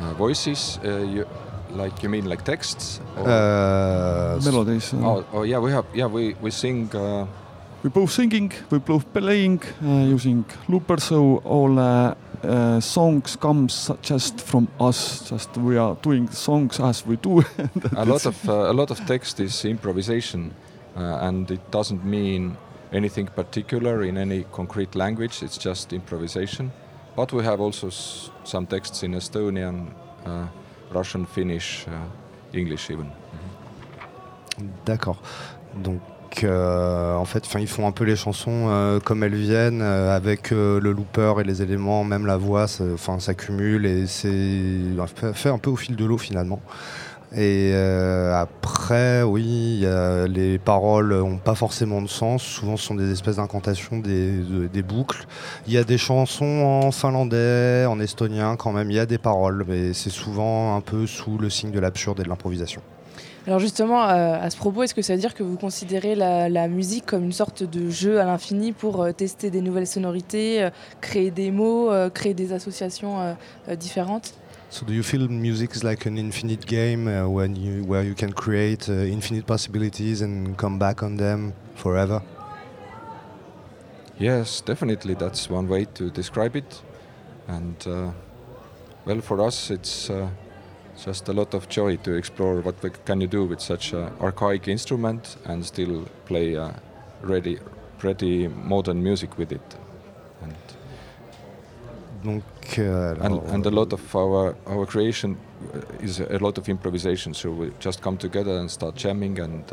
Uh, 0.00 0.14
voices, 0.14 0.78
uh, 0.84 0.98
you, 0.98 1.26
like 1.70 2.02
you 2.02 2.08
mean 2.08 2.24
like 2.28 2.42
texts? 2.44 3.00
or- 3.16 3.28
Uh, 3.28 4.40
Melodies. 4.44 4.92
uh, 4.94 4.98
Oh, 5.06 5.24
oh 5.32 5.42
yeah, 5.44 5.58
we 5.62 5.70
have 5.72 5.84
yeah 5.94 6.06
we 6.06 6.34
we 6.42 6.50
sing. 6.50 6.88
Uh, 6.94 7.26
we 7.82 7.90
both 7.90 8.10
singing, 8.10 8.52
we 8.70 8.78
both 8.78 9.04
playing 9.12 9.62
uh, 9.84 10.12
using 10.14 10.44
loopers. 10.68 11.04
So 11.04 11.40
all 11.44 11.78
uh, 11.78 12.14
uh, 12.42 12.80
songs 12.80 13.36
comes 13.36 13.90
just 14.02 14.40
from 14.40 14.68
us. 14.80 15.28
Just 15.30 15.56
we 15.56 15.78
are 15.78 15.96
doing 16.02 16.28
songs 16.32 16.80
as 16.80 17.06
we 17.06 17.16
do. 17.16 17.44
a 17.96 18.04
lot 18.04 18.26
of 18.26 18.48
uh, 18.48 18.70
a 18.70 18.72
lot 18.72 18.90
of 18.90 18.98
text 19.06 19.40
is 19.40 19.64
improvisation, 19.64 20.50
uh, 20.96 21.26
and 21.28 21.50
it 21.50 21.70
doesn't 21.70 22.04
mean 22.04 22.56
anything 22.92 23.26
particular 23.28 24.04
in 24.04 24.16
any 24.16 24.44
concrete 24.52 24.94
language. 24.94 25.42
It's 25.42 25.58
just 25.58 25.92
improvisation. 25.92 26.70
But 27.16 27.32
we 27.32 27.44
have 27.44 27.60
also 27.60 27.88
some 28.44 28.66
texts 28.66 29.02
in 29.02 29.14
Estonian, 29.14 29.86
uh, 30.26 30.46
Russian, 30.92 31.26
Finnish, 31.26 31.86
uh, 31.88 32.56
English 32.58 32.90
even. 32.90 33.06
D'accord. 34.84 35.20
Donc, 35.82 36.00
euh, 36.44 37.14
en 37.16 37.24
fait, 37.24 37.46
ils 37.58 37.66
font 37.68 37.86
un 37.86 37.92
peu 37.92 38.04
les 38.04 38.16
chansons 38.16 38.68
euh, 38.68 39.00
comme 39.00 39.22
elles 39.24 39.34
viennent, 39.34 39.82
euh, 39.82 40.14
avec 40.14 40.52
euh, 40.52 40.80
le 40.80 40.92
looper 40.92 41.34
et 41.40 41.44
les 41.44 41.62
éléments, 41.62 42.04
même 42.04 42.26
la 42.26 42.36
voix, 42.36 42.66
ça- 42.68 42.84
s'accumule 43.18 43.86
et 43.86 44.06
c'est 44.06 44.80
fait 45.34 45.48
un 45.48 45.58
peu 45.58 45.70
au 45.70 45.76
fil 45.76 45.96
de 45.96 46.04
l'eau 46.04 46.18
finalement. 46.18 46.60
Et 47.32 47.70
euh, 47.74 48.34
après, 48.34 49.22
oui, 49.22 49.86
les 50.28 50.58
paroles 50.58 51.14
n'ont 51.14 51.38
pas 51.38 51.54
forcément 51.54 52.02
de 52.02 52.08
sens. 52.08 52.42
Souvent, 52.42 52.76
ce 52.76 52.84
sont 52.84 52.96
des 52.96 53.12
espèces 53.12 53.36
d'incantations, 53.36 53.98
des, 53.98 54.38
de- 54.38 54.66
des 54.66 54.82
boucles. 54.82 55.26
Il 55.68 55.72
y 55.72 55.78
a 55.78 55.84
des 55.84 55.98
chansons 55.98 56.44
en 56.44 56.90
finlandais, 56.90 57.86
en 57.86 58.00
estonien 58.00 58.56
quand 58.56 58.72
même. 58.72 58.90
Il 58.90 58.96
y 58.96 59.00
a 59.00 59.06
des 59.06 59.18
paroles, 59.18 59.64
mais 59.68 59.92
c'est 59.92 60.10
souvent 60.10 60.74
un 60.74 60.80
peu 60.80 61.06
sous 61.06 61.38
le 61.38 61.50
signe 61.50 61.70
de 61.70 61.78
l'absurde 61.78 62.18
et 62.18 62.24
de 62.24 62.28
l'improvisation. 62.28 62.82
Alors 63.46 63.60
justement, 63.60 64.02
euh, 64.08 64.36
à 64.38 64.50
ce 64.50 64.56
propos, 64.56 64.82
est-ce 64.82 64.94
que 64.94 65.00
ça 65.00 65.14
veut 65.14 65.20
dire 65.20 65.34
que 65.34 65.42
vous 65.42 65.56
considérez 65.56 66.14
la, 66.14 66.68
musique 66.68 67.06
comme 67.06 67.24
une 67.24 67.32
sorte 67.32 67.62
de 67.62 67.88
jeu 67.88 68.20
à 68.20 68.24
l'infini 68.24 68.72
pour 68.72 69.02
euh, 69.02 69.12
tester 69.12 69.50
des 69.50 69.60
nouvelles 69.60 69.86
sonorités, 69.86 70.68
créer 71.00 71.30
des 71.30 71.50
mots, 71.52 71.90
créer 72.12 72.34
des 72.34 72.52
associations 72.52 73.36
différentes? 73.78 74.34
So 74.70 74.86
do 74.86 74.92
you 74.92 75.02
feel 75.02 75.26
music 75.26 75.74
is 75.74 75.82
like 75.82 76.06
an 76.06 76.16
infinite 76.16 76.64
game 76.64 77.08
uh, 77.08 77.28
when 77.28 77.56
you 77.56 77.84
where 77.84 78.04
you 78.04 78.14
can 78.14 78.32
create 78.32 78.88
uh, 78.88 78.92
infinite 78.92 79.44
possibilities 79.44 80.22
and 80.22 80.56
come 80.56 80.78
back 80.78 81.02
on 81.02 81.16
them 81.16 81.54
forever? 81.74 82.22
Yes, 84.16 84.60
definitely. 84.60 85.14
That's 85.14 85.50
one 85.50 85.66
way 85.66 85.86
to 85.94 86.10
describe 86.10 86.54
it. 86.54 86.82
And 87.48 87.76
uh, 87.84 88.12
well, 89.04 89.20
for 89.20 89.40
us, 89.40 89.70
it's 89.70 90.08
uh, 90.08 90.28
just 91.04 91.28
a 91.28 91.32
lot 91.32 91.52
of 91.52 91.68
joy 91.68 91.96
to 91.96 92.12
explore 92.14 92.60
what 92.60 93.04
can 93.04 93.20
you 93.20 93.26
do 93.26 93.46
with 93.46 93.60
such 93.60 93.92
an 93.92 94.12
archaic 94.20 94.68
instrument 94.68 95.36
and 95.46 95.66
still 95.66 96.06
play 96.26 96.56
uh, 96.56 96.70
ready, 97.22 97.58
pretty 97.98 98.46
modern 98.46 99.02
music 99.02 99.36
with 99.36 99.50
it. 99.50 99.76
And 100.42 100.54
Donc, 102.22 102.44
euh, 102.78 103.14
and, 103.22 103.40
and 103.52 103.66
a 103.66 103.70
lot 103.70 103.92
of 103.92 104.14
our 104.14 104.54
our 104.66 104.86
creation 104.86 105.36
uh, 105.74 106.04
is 106.04 106.20
a 106.20 106.38
lot 106.38 106.58
of 106.58 106.68
improvisation. 106.68 107.34
So 107.34 107.50
we 107.50 107.70
just 107.80 108.00
come 108.02 108.16
together 108.16 108.58
and 108.58 108.68
start 108.68 108.96
jamming, 108.96 109.40
and 109.40 109.64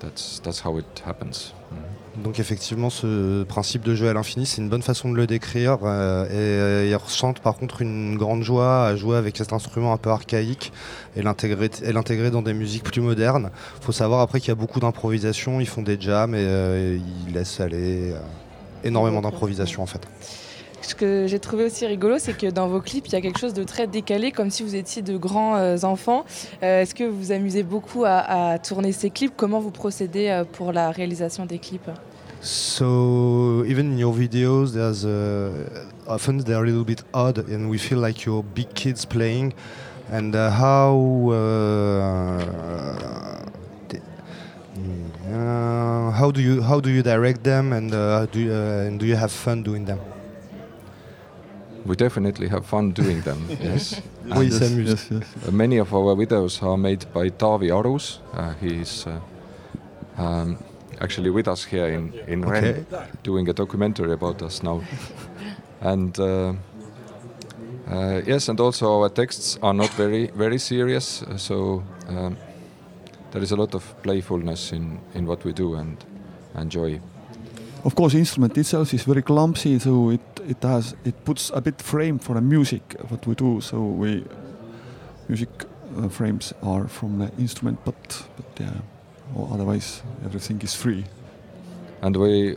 that's 0.00 0.40
that's 0.42 0.64
how 0.64 0.78
it 0.78 1.02
happens. 1.04 1.52
Mhm. 1.72 1.96
Donc 2.22 2.38
effectivement, 2.38 2.88
ce 2.88 3.42
principe 3.44 3.82
de 3.82 3.94
jeu 3.94 4.08
à 4.08 4.14
l'infini, 4.14 4.46
c'est 4.46 4.62
une 4.62 4.70
bonne 4.70 4.82
façon 4.82 5.10
de 5.10 5.16
le 5.16 5.26
décrire. 5.26 5.78
euh, 5.84 6.24
et 6.26 6.30
euh, 6.32 6.88
ils 6.88 6.96
ressentent 6.96 7.40
par 7.40 7.56
contre 7.56 7.82
une 7.82 8.16
grande 8.16 8.42
joie 8.42 8.86
à 8.86 8.96
jouer 8.96 9.16
avec 9.18 9.36
cet 9.36 9.52
instrument 9.52 9.92
un 9.92 9.98
peu 9.98 10.10
archaïque 10.10 10.72
et 11.14 11.22
l'intégrer 11.22 12.30
dans 12.30 12.42
des 12.42 12.54
musiques 12.54 12.84
plus 12.84 13.02
modernes. 13.02 13.50
faut 13.82 13.92
savoir 13.92 14.20
après 14.20 14.40
qu'il 14.40 14.48
y 14.48 14.52
a 14.52 14.54
beaucoup 14.54 14.80
d'improvisation, 14.80 15.60
ils 15.60 15.68
font 15.68 15.82
des 15.82 16.00
jams 16.00 16.34
et 16.34 16.38
euh, 16.38 16.98
ils 17.26 17.34
laissent 17.34 17.60
aller 17.60 18.12
euh, 18.12 18.20
énormément 18.82 19.20
d'improvisation 19.20 19.82
en 19.82 19.86
fait. 19.86 20.08
Ce 20.86 20.94
que 20.94 21.26
j'ai 21.26 21.40
trouvé 21.40 21.64
aussi 21.64 21.84
rigolo, 21.84 22.14
c'est 22.20 22.36
que 22.36 22.48
dans 22.48 22.68
vos 22.68 22.80
clips, 22.80 23.08
il 23.08 23.12
y 23.12 23.16
a 23.16 23.20
quelque 23.20 23.40
chose 23.40 23.54
de 23.54 23.64
très 23.64 23.88
décalé, 23.88 24.30
comme 24.30 24.50
si 24.50 24.62
vous 24.62 24.76
étiez 24.76 25.02
de 25.02 25.16
grands 25.16 25.56
euh, 25.56 25.76
enfants. 25.82 26.24
Euh, 26.62 26.82
Est-ce 26.82 26.94
que 26.94 27.02
vous 27.02 27.18
vous 27.18 27.32
amusez 27.32 27.64
beaucoup 27.64 28.04
à, 28.04 28.52
à 28.52 28.58
tourner 28.60 28.92
ces 28.92 29.10
clips? 29.10 29.32
Comment 29.36 29.58
vous 29.58 29.72
procédez 29.72 30.28
euh, 30.28 30.44
pour 30.44 30.72
la 30.72 30.92
réalisation 30.92 31.44
des 31.44 31.58
clips? 31.58 31.90
So 32.40 33.64
even 33.66 33.94
in 33.94 33.98
your 33.98 34.12
videos, 34.14 34.74
there's 34.74 35.04
uh, 35.04 35.50
often 36.06 36.38
they're 36.44 36.62
a 36.62 36.64
little 36.64 36.84
bit 36.84 37.02
odd, 37.12 37.44
and 37.50 37.68
we 37.68 37.78
feel 37.78 37.98
like 37.98 38.24
you're 38.24 38.44
big 38.44 38.68
kids 38.72 39.04
playing. 39.04 39.54
And 40.12 40.36
uh, 40.36 40.50
how 40.52 41.32
uh, 41.32 42.38
the- 43.88 44.02
uh, 45.34 46.12
how 46.12 46.30
do 46.30 46.40
you 46.40 46.62
how 46.62 46.78
do 46.80 46.90
you 46.90 47.02
direct 47.02 47.42
them, 47.42 47.72
and 47.72 47.92
uh, 47.92 48.26
do 48.30 48.38
you, 48.38 48.52
and 48.52 49.00
do 49.00 49.06
you 49.06 49.16
have 49.16 49.32
fun 49.32 49.64
doing 49.64 49.84
them? 49.84 49.98
We 51.86 51.94
definitely 51.96 52.48
have 52.48 52.66
fun 52.66 52.92
doing 52.92 53.22
them. 53.22 53.46
yes. 53.62 54.00
And. 54.30 54.52
Yes, 54.52 55.10
yes. 55.10 55.10
uh, 55.48 55.50
many 55.52 55.78
of 55.78 55.92
our 55.94 56.16
videos 56.16 56.62
are 56.62 56.76
made 56.76 57.04
by 57.14 57.30
Taavi 57.30 57.70
Arus. 57.70 58.18
Uh, 58.34 58.54
he's 58.60 59.06
uh, 59.06 59.20
um, 60.22 60.58
actually 61.00 61.30
with 61.30 61.48
us 61.48 61.64
here 61.64 61.86
in 61.86 62.12
in 62.26 62.44
Okay. 62.44 62.60
Rennes, 62.60 62.86
doing 63.22 63.48
a 63.48 63.52
documentary 63.52 64.12
about 64.12 64.42
us 64.42 64.62
now. 64.62 64.82
and 65.80 66.18
uh, 66.18 66.54
uh, 67.90 68.20
yes, 68.26 68.48
and 68.48 68.60
also 68.60 68.86
our 69.02 69.08
texts 69.08 69.58
are 69.62 69.74
not 69.74 69.90
very 69.98 70.30
very 70.38 70.58
serious. 70.58 71.22
uh, 71.22 71.36
So 71.38 71.82
um, 72.08 72.36
there 73.30 73.42
is 73.42 73.52
a 73.52 73.56
lot 73.56 73.74
of 73.74 73.94
playfulness 74.02 74.72
in 74.72 74.98
in 75.14 75.26
what 75.26 75.44
we 75.44 75.52
do 75.52 75.74
and 75.76 75.96
and 76.54 76.72
joy. 76.74 77.00
Of 77.84 77.94
course, 77.94 78.18
instrument 78.18 78.56
itself 78.58 78.92
is 78.92 79.04
very 79.06 79.22
clumsy, 79.22 79.78
so 79.78 80.10
it 80.10 80.20
it 80.48 80.62
has 80.62 80.94
it 81.04 81.14
puts 81.24 81.50
a 81.54 81.60
bit 81.60 81.82
frame 81.82 82.18
for 82.18 82.34
the 82.34 82.40
music 82.40 82.82
what 83.10 83.26
we 83.26 83.34
do. 83.34 83.60
So 83.60 83.78
we 83.80 84.24
music 85.28 85.48
uh, 85.98 86.08
frames 86.08 86.52
are 86.62 86.88
from 86.88 87.18
the 87.18 87.30
instrument, 87.38 87.78
but 87.84 88.28
but 88.36 88.60
yeah, 88.60 88.72
or 89.34 89.48
otherwise 89.52 90.02
everything 90.24 90.62
is 90.64 90.74
free. 90.74 91.04
and 92.02 92.16
we 92.16 92.56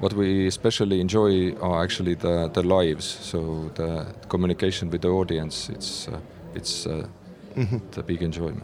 what 0.00 0.12
we 0.12 0.46
especially 0.46 1.00
enjoy 1.00 1.54
are 1.60 1.82
actually 1.84 2.14
the, 2.14 2.48
the 2.52 2.62
lives 2.62 3.04
so 3.30 3.70
the 3.74 4.04
communication 4.28 4.90
with 4.90 5.00
the 5.00 5.08
audience 5.08 5.72
it's 5.72 6.08
uh, 6.08 6.18
it's 6.54 6.86
uh, 6.86 7.06
Mhm. 7.56 7.80
the 7.92 8.02
big 8.02 8.22
enjoyment 8.22 8.62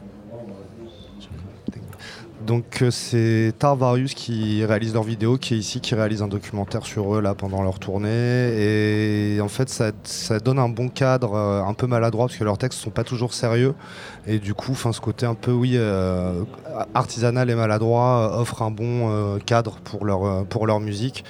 Donc 2.46 2.82
euh, 2.82 2.90
c'est 2.90 3.52
Tarvarius 3.58 4.14
qui 4.14 4.64
réalise 4.64 4.94
leurs 4.94 5.04
vidéos, 5.04 5.38
qui 5.38 5.54
est 5.54 5.58
ici, 5.58 5.80
qui 5.80 5.94
réalise 5.94 6.22
un 6.22 6.28
documentaire 6.28 6.84
sur 6.84 7.14
eux 7.14 7.20
là 7.20 7.34
pendant 7.34 7.62
leur 7.62 7.78
tournée. 7.78 8.08
Et 8.08 9.40
en 9.40 9.48
fait 9.48 9.68
ça, 9.68 10.38
donne 10.40 10.58
un 10.58 10.68
bon 10.68 10.88
cadre, 10.88 11.34
euh, 11.34 11.62
un 11.62 11.74
peu 11.74 11.86
maladroit 11.86 12.26
parce 12.26 12.36
que 12.36 12.44
leurs 12.44 12.58
textes 12.58 12.80
sont 12.80 12.90
pas 12.90 13.04
toujours 13.04 13.32
sérieux. 13.32 13.74
Et 14.26 14.38
du 14.38 14.54
coup, 14.54 14.72
enfin 14.72 14.92
ce 14.92 15.00
côté 15.00 15.24
un 15.24 15.34
peu 15.34 15.52
oui 15.52 15.72
euh, 15.76 16.42
artisanal 16.94 17.48
et 17.48 17.54
maladroit 17.54 18.38
offre 18.40 18.62
un 18.62 18.70
bon 18.70 19.38
cadre 19.46 19.78
pour 19.84 20.04
leur 20.04 20.44
pour 20.46 20.66
leur 20.66 20.80
musique. 20.80 21.24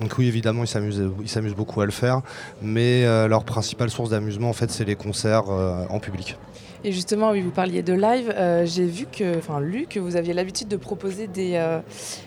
Donc 0.00 0.14
oui 0.18 0.26
évidemment 0.26 0.64
ils 0.64 0.68
s'amusent 0.68 1.10
ils 1.22 1.28
s'amusent 1.28 1.54
beaucoup 1.54 1.80
à 1.80 1.86
le 1.86 1.92
faire, 1.92 2.22
mais 2.60 3.04
leur 3.28 3.44
principale 3.44 3.90
source 3.90 4.10
d'amusement 4.10 4.50
en 4.50 4.52
fait 4.52 4.70
c'est 4.70 4.84
les 4.84 4.96
concerts 4.96 5.48
en 5.48 5.98
public. 6.00 6.36
Et 6.86 6.92
justement, 6.92 7.32
oui, 7.32 7.40
vous 7.40 7.50
parliez 7.50 7.82
de 7.82 7.92
live. 7.92 8.32
euh, 8.36 8.64
J'ai 8.64 8.86
vu 8.86 9.06
que, 9.10 9.36
enfin, 9.38 9.58
lu 9.58 9.86
que 9.90 9.98
vous 9.98 10.14
aviez 10.14 10.32
l'habitude 10.32 10.68
de 10.68 10.76
proposer 10.76 11.26
des, 11.26 11.54
euh, 11.56 11.80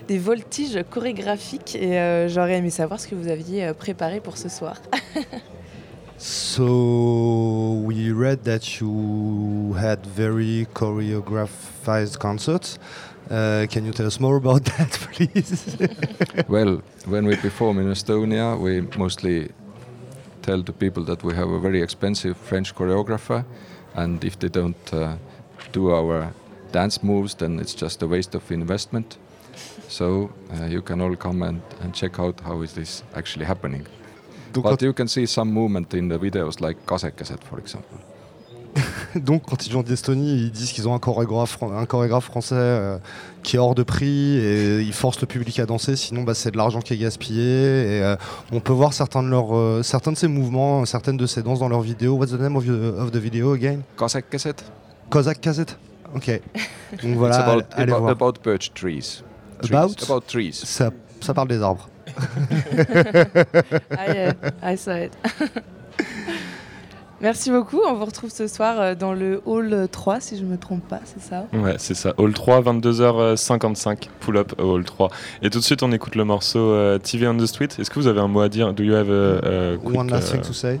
des 0.06 0.18
voltiges 0.18 0.78
chorégraphiques 0.90 1.76
et 1.76 1.98
euh, 1.98 2.28
j'aurais 2.28 2.56
aimé 2.58 2.68
savoir 2.68 3.00
ce 3.00 3.08
que 3.08 3.14
vous 3.14 3.28
aviez 3.28 3.64
euh, 3.64 3.72
préparé 3.72 4.20
pour 4.20 4.36
ce 4.36 4.50
soir. 4.50 4.76
So 6.18 7.80
we 7.86 8.12
read 8.12 8.44
that 8.44 8.78
you 8.78 9.74
had 9.78 10.04
very 10.06 10.66
choreographed 10.74 12.18
concerts. 12.18 12.78
Uh, 13.30 13.66
can 13.70 13.86
you 13.86 13.92
tell 13.92 14.04
us 14.06 14.20
more 14.20 14.36
about 14.36 14.64
that, 14.76 14.90
please? 15.14 15.78
well 16.48 16.82
when 17.06 17.24
we 17.26 17.36
perform 17.36 17.78
in 17.78 17.86
estonia 17.90 18.54
we 18.58 18.82
mostly 18.98 19.48
tell 20.42 20.62
the 20.62 20.72
people 20.74 21.02
that 21.06 21.24
we 21.24 21.32
have 21.34 21.48
a 21.48 21.58
very 21.58 21.80
expensive 21.80 22.34
french 22.36 22.74
choreographer 22.74 23.42
and 23.94 24.24
if 24.24 24.38
they 24.38 24.48
don't 24.48 24.94
uh, 24.94 25.16
do 25.72 25.90
our 25.90 26.32
dance 26.72 27.02
moves 27.02 27.34
then 27.34 27.58
it's 27.58 27.74
just 27.74 28.02
a 28.02 28.06
waste 28.06 28.34
of 28.34 28.50
investment. 28.50 29.18
So 29.88 30.30
uh, 30.54 30.66
you 30.66 30.82
can 30.82 31.00
all 31.00 31.16
come 31.16 31.42
and, 31.42 31.60
and 31.80 31.94
check 31.94 32.18
out 32.18 32.40
how 32.40 32.62
is 32.62 32.74
this 32.74 33.02
actually 33.14 33.44
happening. 33.44 33.86
But 34.52 34.82
you 34.82 34.92
can 34.92 35.08
see 35.08 35.26
some 35.26 35.52
movement 35.52 35.94
in 35.94 36.08
the 36.08 36.18
videos 36.18 36.60
like 36.60 36.86
kasekeset 36.86 37.42
for 37.44 37.58
example 37.58 37.98
Donc, 39.14 39.42
quand 39.48 39.66
ils 39.66 39.70
viennent 39.70 39.82
d'Estonie, 39.82 40.34
ils 40.34 40.50
disent 40.50 40.72
qu'ils 40.72 40.88
ont 40.88 40.94
un 40.94 40.98
chorégraphe, 40.98 41.58
un 41.62 41.86
chorégraphe 41.86 42.24
français 42.24 42.54
euh, 42.56 42.98
qui 43.42 43.56
est 43.56 43.58
hors 43.58 43.74
de 43.74 43.82
prix 43.82 44.36
et 44.36 44.80
ils 44.80 44.92
forcent 44.92 45.20
le 45.20 45.26
public 45.26 45.58
à 45.58 45.66
danser. 45.66 45.96
Sinon, 45.96 46.22
bah, 46.22 46.34
c'est 46.34 46.50
de 46.50 46.56
l'argent 46.56 46.80
qui 46.80 46.94
est 46.94 46.98
gaspillé. 46.98 47.42
Et 47.42 48.02
euh, 48.02 48.16
on 48.52 48.60
peut 48.60 48.72
voir 48.72 48.92
certains 48.92 49.22
de, 49.22 49.28
leurs, 49.28 49.56
euh, 49.56 49.82
certains 49.82 50.12
de 50.12 50.16
ces 50.16 50.28
mouvements, 50.28 50.84
certaines 50.84 51.16
de 51.16 51.26
ces 51.26 51.42
danses 51.42 51.58
dans 51.58 51.68
leurs 51.68 51.80
vidéos. 51.80 52.14
What's 52.16 52.32
the 52.32 52.40
name 52.40 52.56
of, 52.56 52.64
your- 52.66 52.98
of 53.00 53.10
the 53.10 53.16
video 53.16 53.52
again? 53.52 53.80
Kasekeset 53.98 54.56
Cossack 55.08 55.40
Cassette 55.40 55.76
Ok. 56.14 56.40
Donc 57.02 57.16
voilà, 57.16 57.36
it's 57.36 57.44
about, 57.44 57.64
allez 57.72 57.92
about, 57.92 58.00
voir. 58.00 58.10
about 58.10 58.32
birch 58.42 58.72
trees. 58.74 59.22
Trees. 59.62 59.70
About? 59.72 60.02
About 60.02 60.20
trees. 60.26 60.52
Ça, 60.64 60.90
ça 61.20 61.34
parle 61.34 61.48
des 61.48 61.62
arbres. 61.62 61.88
I, 63.92 64.30
uh, 64.30 64.32
I 64.62 64.76
saw 64.76 64.96
it. 64.96 65.12
Merci 67.20 67.50
beaucoup. 67.50 67.80
On 67.86 67.94
vous 67.94 68.04
retrouve 68.06 68.30
ce 68.30 68.46
soir 68.46 68.80
euh, 68.80 68.94
dans 68.94 69.12
le 69.12 69.42
hall 69.44 69.88
3, 69.92 70.20
si 70.20 70.38
je 70.38 70.42
ne 70.42 70.48
me 70.48 70.56
trompe 70.56 70.86
pas, 70.88 71.00
c'est 71.04 71.20
ça? 71.22 71.46
Ouais, 71.52 71.74
c'est 71.78 71.94
ça. 71.94 72.14
Hall 72.16 72.32
3, 72.32 72.62
22h55, 72.62 74.08
pull 74.20 74.38
up 74.38 74.52
au 74.58 74.74
Hall 74.76 74.84
3. 74.84 75.10
Et 75.42 75.50
tout 75.50 75.58
de 75.58 75.64
suite, 75.64 75.82
on 75.82 75.92
écoute 75.92 76.14
le 76.14 76.24
morceau 76.24 76.58
euh, 76.72 76.98
TV 76.98 77.28
on 77.28 77.36
the 77.36 77.46
Street. 77.46 77.68
Est-ce 77.78 77.90
que 77.90 77.98
vous 77.98 78.06
avez 78.06 78.20
un 78.20 78.28
mot 78.28 78.40
à 78.40 78.48
dire? 78.48 78.72
Do 78.72 78.82
you 78.82 78.94
have 78.94 79.10
a, 79.10 79.72
a 79.74 79.76
quick, 79.76 79.98
One 79.98 80.10
last 80.10 80.30
thing 80.32 80.40
uh, 80.40 80.46
to 80.46 80.52
say 80.54 80.80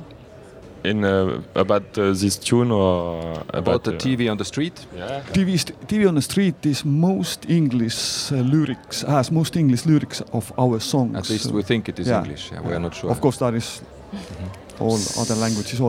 in 0.82 1.04
uh, 1.04 1.40
about 1.56 1.98
uh, 1.98 2.14
this 2.14 2.40
tune 2.40 2.72
or 2.72 3.20
About 3.52 3.80
the 3.84 3.90
uh, 3.90 3.98
TV 3.98 4.30
on 4.30 4.36
the 4.38 4.44
street? 4.44 4.86
Yeah. 4.96 5.20
TV, 5.34 5.58
st- 5.58 5.74
TV 5.86 6.08
on 6.08 6.14
the 6.14 6.22
street 6.22 6.54
is 6.64 6.86
most 6.86 7.44
English 7.50 8.32
uh, 8.32 8.36
lyrics, 8.36 9.02
has 9.02 9.30
most 9.30 9.56
English 9.56 9.84
lyrics 9.84 10.22
of 10.32 10.50
our 10.58 10.80
songs. 10.80 11.14
At 11.18 11.28
least 11.28 11.44
so- 11.44 11.52
we 11.54 11.62
think 11.62 11.90
it 11.90 11.98
is 11.98 12.08
English, 12.08 12.50
yeah, 12.50 12.62
we 12.66 12.72
are 12.72 12.80
not 12.80 12.94
sure. 12.94 13.10
Of 13.10 13.20
course, 13.20 13.36
there 13.38 13.54
is 13.54 13.82
also. 14.12 14.59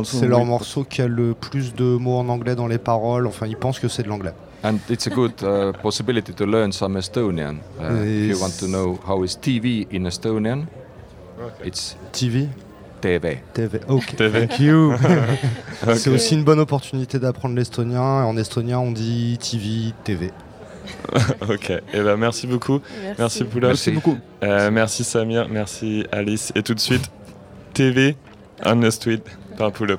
C'est 0.04 0.28
leur 0.28 0.46
morceau 0.46 0.84
qui 0.84 1.02
a 1.02 1.08
le 1.08 1.34
plus 1.34 1.74
de 1.74 1.84
mots 1.84 2.18
en 2.18 2.30
anglais 2.30 2.56
dans 2.56 2.68
les 2.68 2.78
paroles. 2.78 3.28
Enfin, 3.28 3.48
ils 3.48 3.58
pensent 3.58 3.80
que 3.80 3.88
c'est 3.88 4.04
de 4.04 4.10
l'anglais. 4.10 4.34
And 4.64 4.78
it's 4.90 5.08
a 5.08 5.10
good 5.10 5.32
uh, 5.42 5.72
possibility 5.82 6.34
to 6.34 6.46
learn 6.46 6.72
some 6.72 6.96
Estonian. 6.96 7.56
Uh, 7.80 8.04
if 8.04 8.30
you 8.30 8.40
want 8.40 8.60
to 8.60 8.68
know 8.68 9.00
how 9.08 9.24
is 9.24 9.36
TV 9.36 9.88
in 9.92 10.06
Estonian, 10.06 10.68
it's 11.64 11.96
TV 12.12 12.48
TV. 13.02 13.40
TV. 13.54 13.80
Ok. 13.88 14.16
TV. 14.16 14.48
Thank 14.48 14.60
you. 14.60 14.94
C'est 15.96 16.12
aussi 16.12 16.36
une 16.36 16.44
bonne 16.44 16.60
opportunité 16.60 17.18
d'apprendre 17.18 17.56
l'estonien. 17.56 18.02
En 18.02 18.38
estonien, 18.38 18.78
on 18.78 18.92
dit 18.92 19.40
TV, 19.40 19.94
TV. 20.04 20.32
ok, 21.50 21.72
et 21.72 22.02
ben 22.02 22.18
merci 22.18 22.48
beaucoup. 22.48 22.80
Merci. 23.02 23.16
Merci 23.20 23.44
Poula. 23.46 23.68
Merci 23.70 23.92
beaucoup. 23.92 24.18
Euh, 24.44 24.70
merci 24.72 25.04
Samir, 25.04 25.48
merci 25.50 26.06
Alice. 26.12 26.52
Et 26.56 26.64
tout 26.64 26.74
de 26.74 26.80
suite, 26.80 27.10
TV 27.74 28.16
on 28.64 28.80
the 28.80 28.92
Street 28.92 29.22
par 29.58 29.72
Pull 29.72 29.98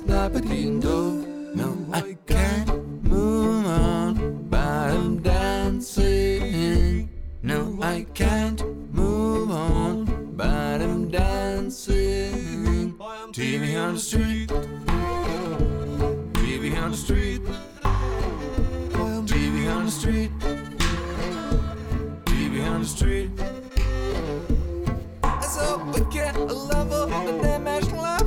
Puma 0.00 0.30
snapatindo 0.30 1.54
No, 1.54 1.76
I 1.92 2.16
can't 2.26 3.04
move 3.04 3.66
on 3.66 4.46
But 4.48 4.90
I'm 4.90 5.20
dancing. 5.22 7.08
No, 7.42 7.78
I 7.82 8.06
can't 8.14 8.62
move 8.92 9.50
on 9.50 10.04
But 10.36 10.80
I'm 10.80 11.10
dancing. 11.10 12.94
TV 13.32 13.76
on 13.80 13.94
the 13.94 14.00
street. 14.00 14.48
TV 16.32 16.76
on 16.82 16.90
the 16.90 16.96
street. 16.96 17.42
TV 19.26 19.70
on 19.74 19.84
the 19.86 19.90
street. 19.90 20.30
TV 22.24 22.66
on 22.70 22.80
the 22.82 22.86
street. 22.86 23.30
So 25.42 25.84
we 25.92 26.00
get 26.12 26.36
a 26.36 26.44
level 26.44 27.12
And 27.12 27.44
then 27.44 27.64
mash 27.64 28.19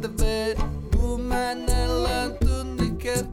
the 0.00 0.08
bed 0.08 0.56
Boom 0.90 1.32
and 1.32 1.70
I 1.70 1.86
learn 1.86 2.38
to 2.38 2.82
the 2.82 2.90
cat 2.98 3.26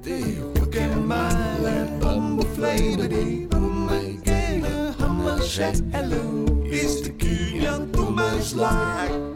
Look 0.59 0.75
at 0.75 0.97
my 0.97 1.87
bumble 1.99 2.45
flavor 2.55 3.07
Boom 3.47 3.85
my 3.87 4.17
gamer 4.23 4.91
Hummer 4.99 5.41
shack 5.41 5.75
hello 5.91 6.45
It's 6.65 7.01
the 7.01 7.11
key 7.11 7.59
young 7.59 7.91
too 7.91 8.09
much 8.09 8.53
like 8.53 9.35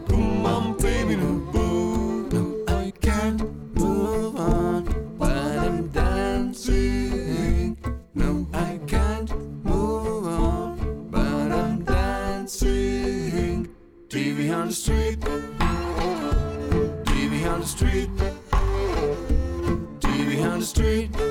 the 14.70 14.76
street. 14.76 15.18
TV 17.04 17.44
on 17.52 17.60
the 17.60 17.66
street. 17.66 18.08
TV 20.00 20.44
on 20.48 20.60
the 20.60 20.64
street 20.64 21.29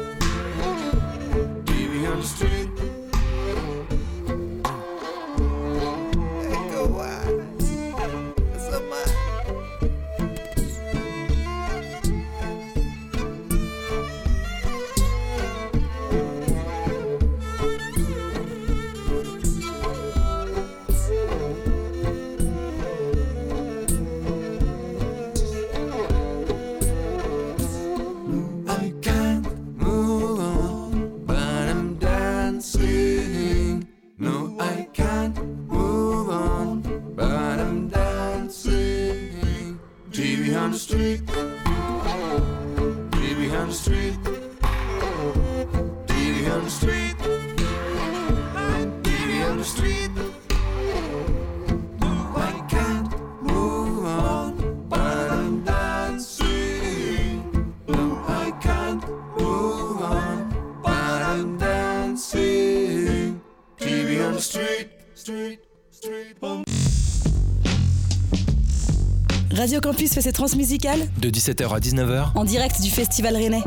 Campus 70.00 70.14
fait 70.14 70.22
ses 70.22 70.32
transmusicales 70.32 71.00
De 71.18 71.30
17h 71.30 71.76
à 71.76 71.80
19h, 71.80 72.28
en 72.34 72.46
direct 72.46 72.82
du 72.82 72.90
Festival 72.90 73.36
Rennais. 73.36 73.64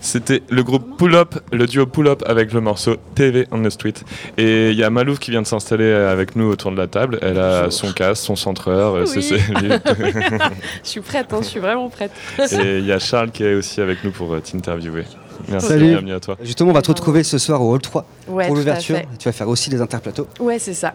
C'était 0.00 0.40
le 0.50 0.62
groupe 0.62 0.96
Pull 0.96 1.16
Up, 1.16 1.34
le 1.50 1.66
duo 1.66 1.84
Pull 1.84 2.06
Up 2.06 2.22
avec 2.24 2.52
le 2.52 2.60
morceau 2.60 2.94
TV 3.16 3.48
on 3.50 3.60
the 3.60 3.70
Street. 3.70 3.94
Et 4.36 4.70
il 4.70 4.76
y 4.76 4.84
a 4.84 4.90
Malouf 4.90 5.18
qui 5.18 5.32
vient 5.32 5.42
de 5.42 5.48
s'installer 5.48 5.90
avec 5.90 6.36
nous 6.36 6.44
autour 6.44 6.70
de 6.70 6.76
la 6.76 6.86
table. 6.86 7.18
Elle 7.22 7.40
a 7.40 7.72
son 7.72 7.90
casque, 7.90 8.22
son 8.22 8.36
centreur, 8.36 8.94
euh, 8.94 9.04
Oui. 9.16 9.20
je 10.84 10.88
suis 10.88 11.00
prête, 11.00 11.32
hein, 11.32 11.40
je 11.42 11.48
suis 11.48 11.60
vraiment 11.60 11.88
prête. 11.88 12.12
Et 12.52 12.78
il 12.78 12.86
y 12.86 12.92
a 12.92 13.00
Charles 13.00 13.32
qui 13.32 13.42
est 13.42 13.54
aussi 13.54 13.80
avec 13.80 14.04
nous 14.04 14.12
pour 14.12 14.32
euh, 14.32 14.38
t'interviewer. 14.38 15.06
Merci, 15.48 15.66
Salut. 15.66 15.88
bienvenue 15.88 16.14
à 16.14 16.20
toi. 16.20 16.36
Justement, 16.44 16.70
on 16.70 16.74
va 16.74 16.82
te 16.82 16.88
retrouver 16.88 17.24
ce 17.24 17.38
soir 17.38 17.60
au 17.62 17.74
Hall 17.74 17.80
3 17.80 18.06
Ouais, 18.28 18.46
pour 18.46 18.54
l'ouverture. 18.54 19.00
Tu 19.18 19.24
vas 19.24 19.32
faire 19.32 19.48
aussi 19.48 19.70
les 19.70 19.80
interplateaux. 19.80 20.28
Ouais, 20.38 20.60
c'est 20.60 20.74
ça. 20.74 20.94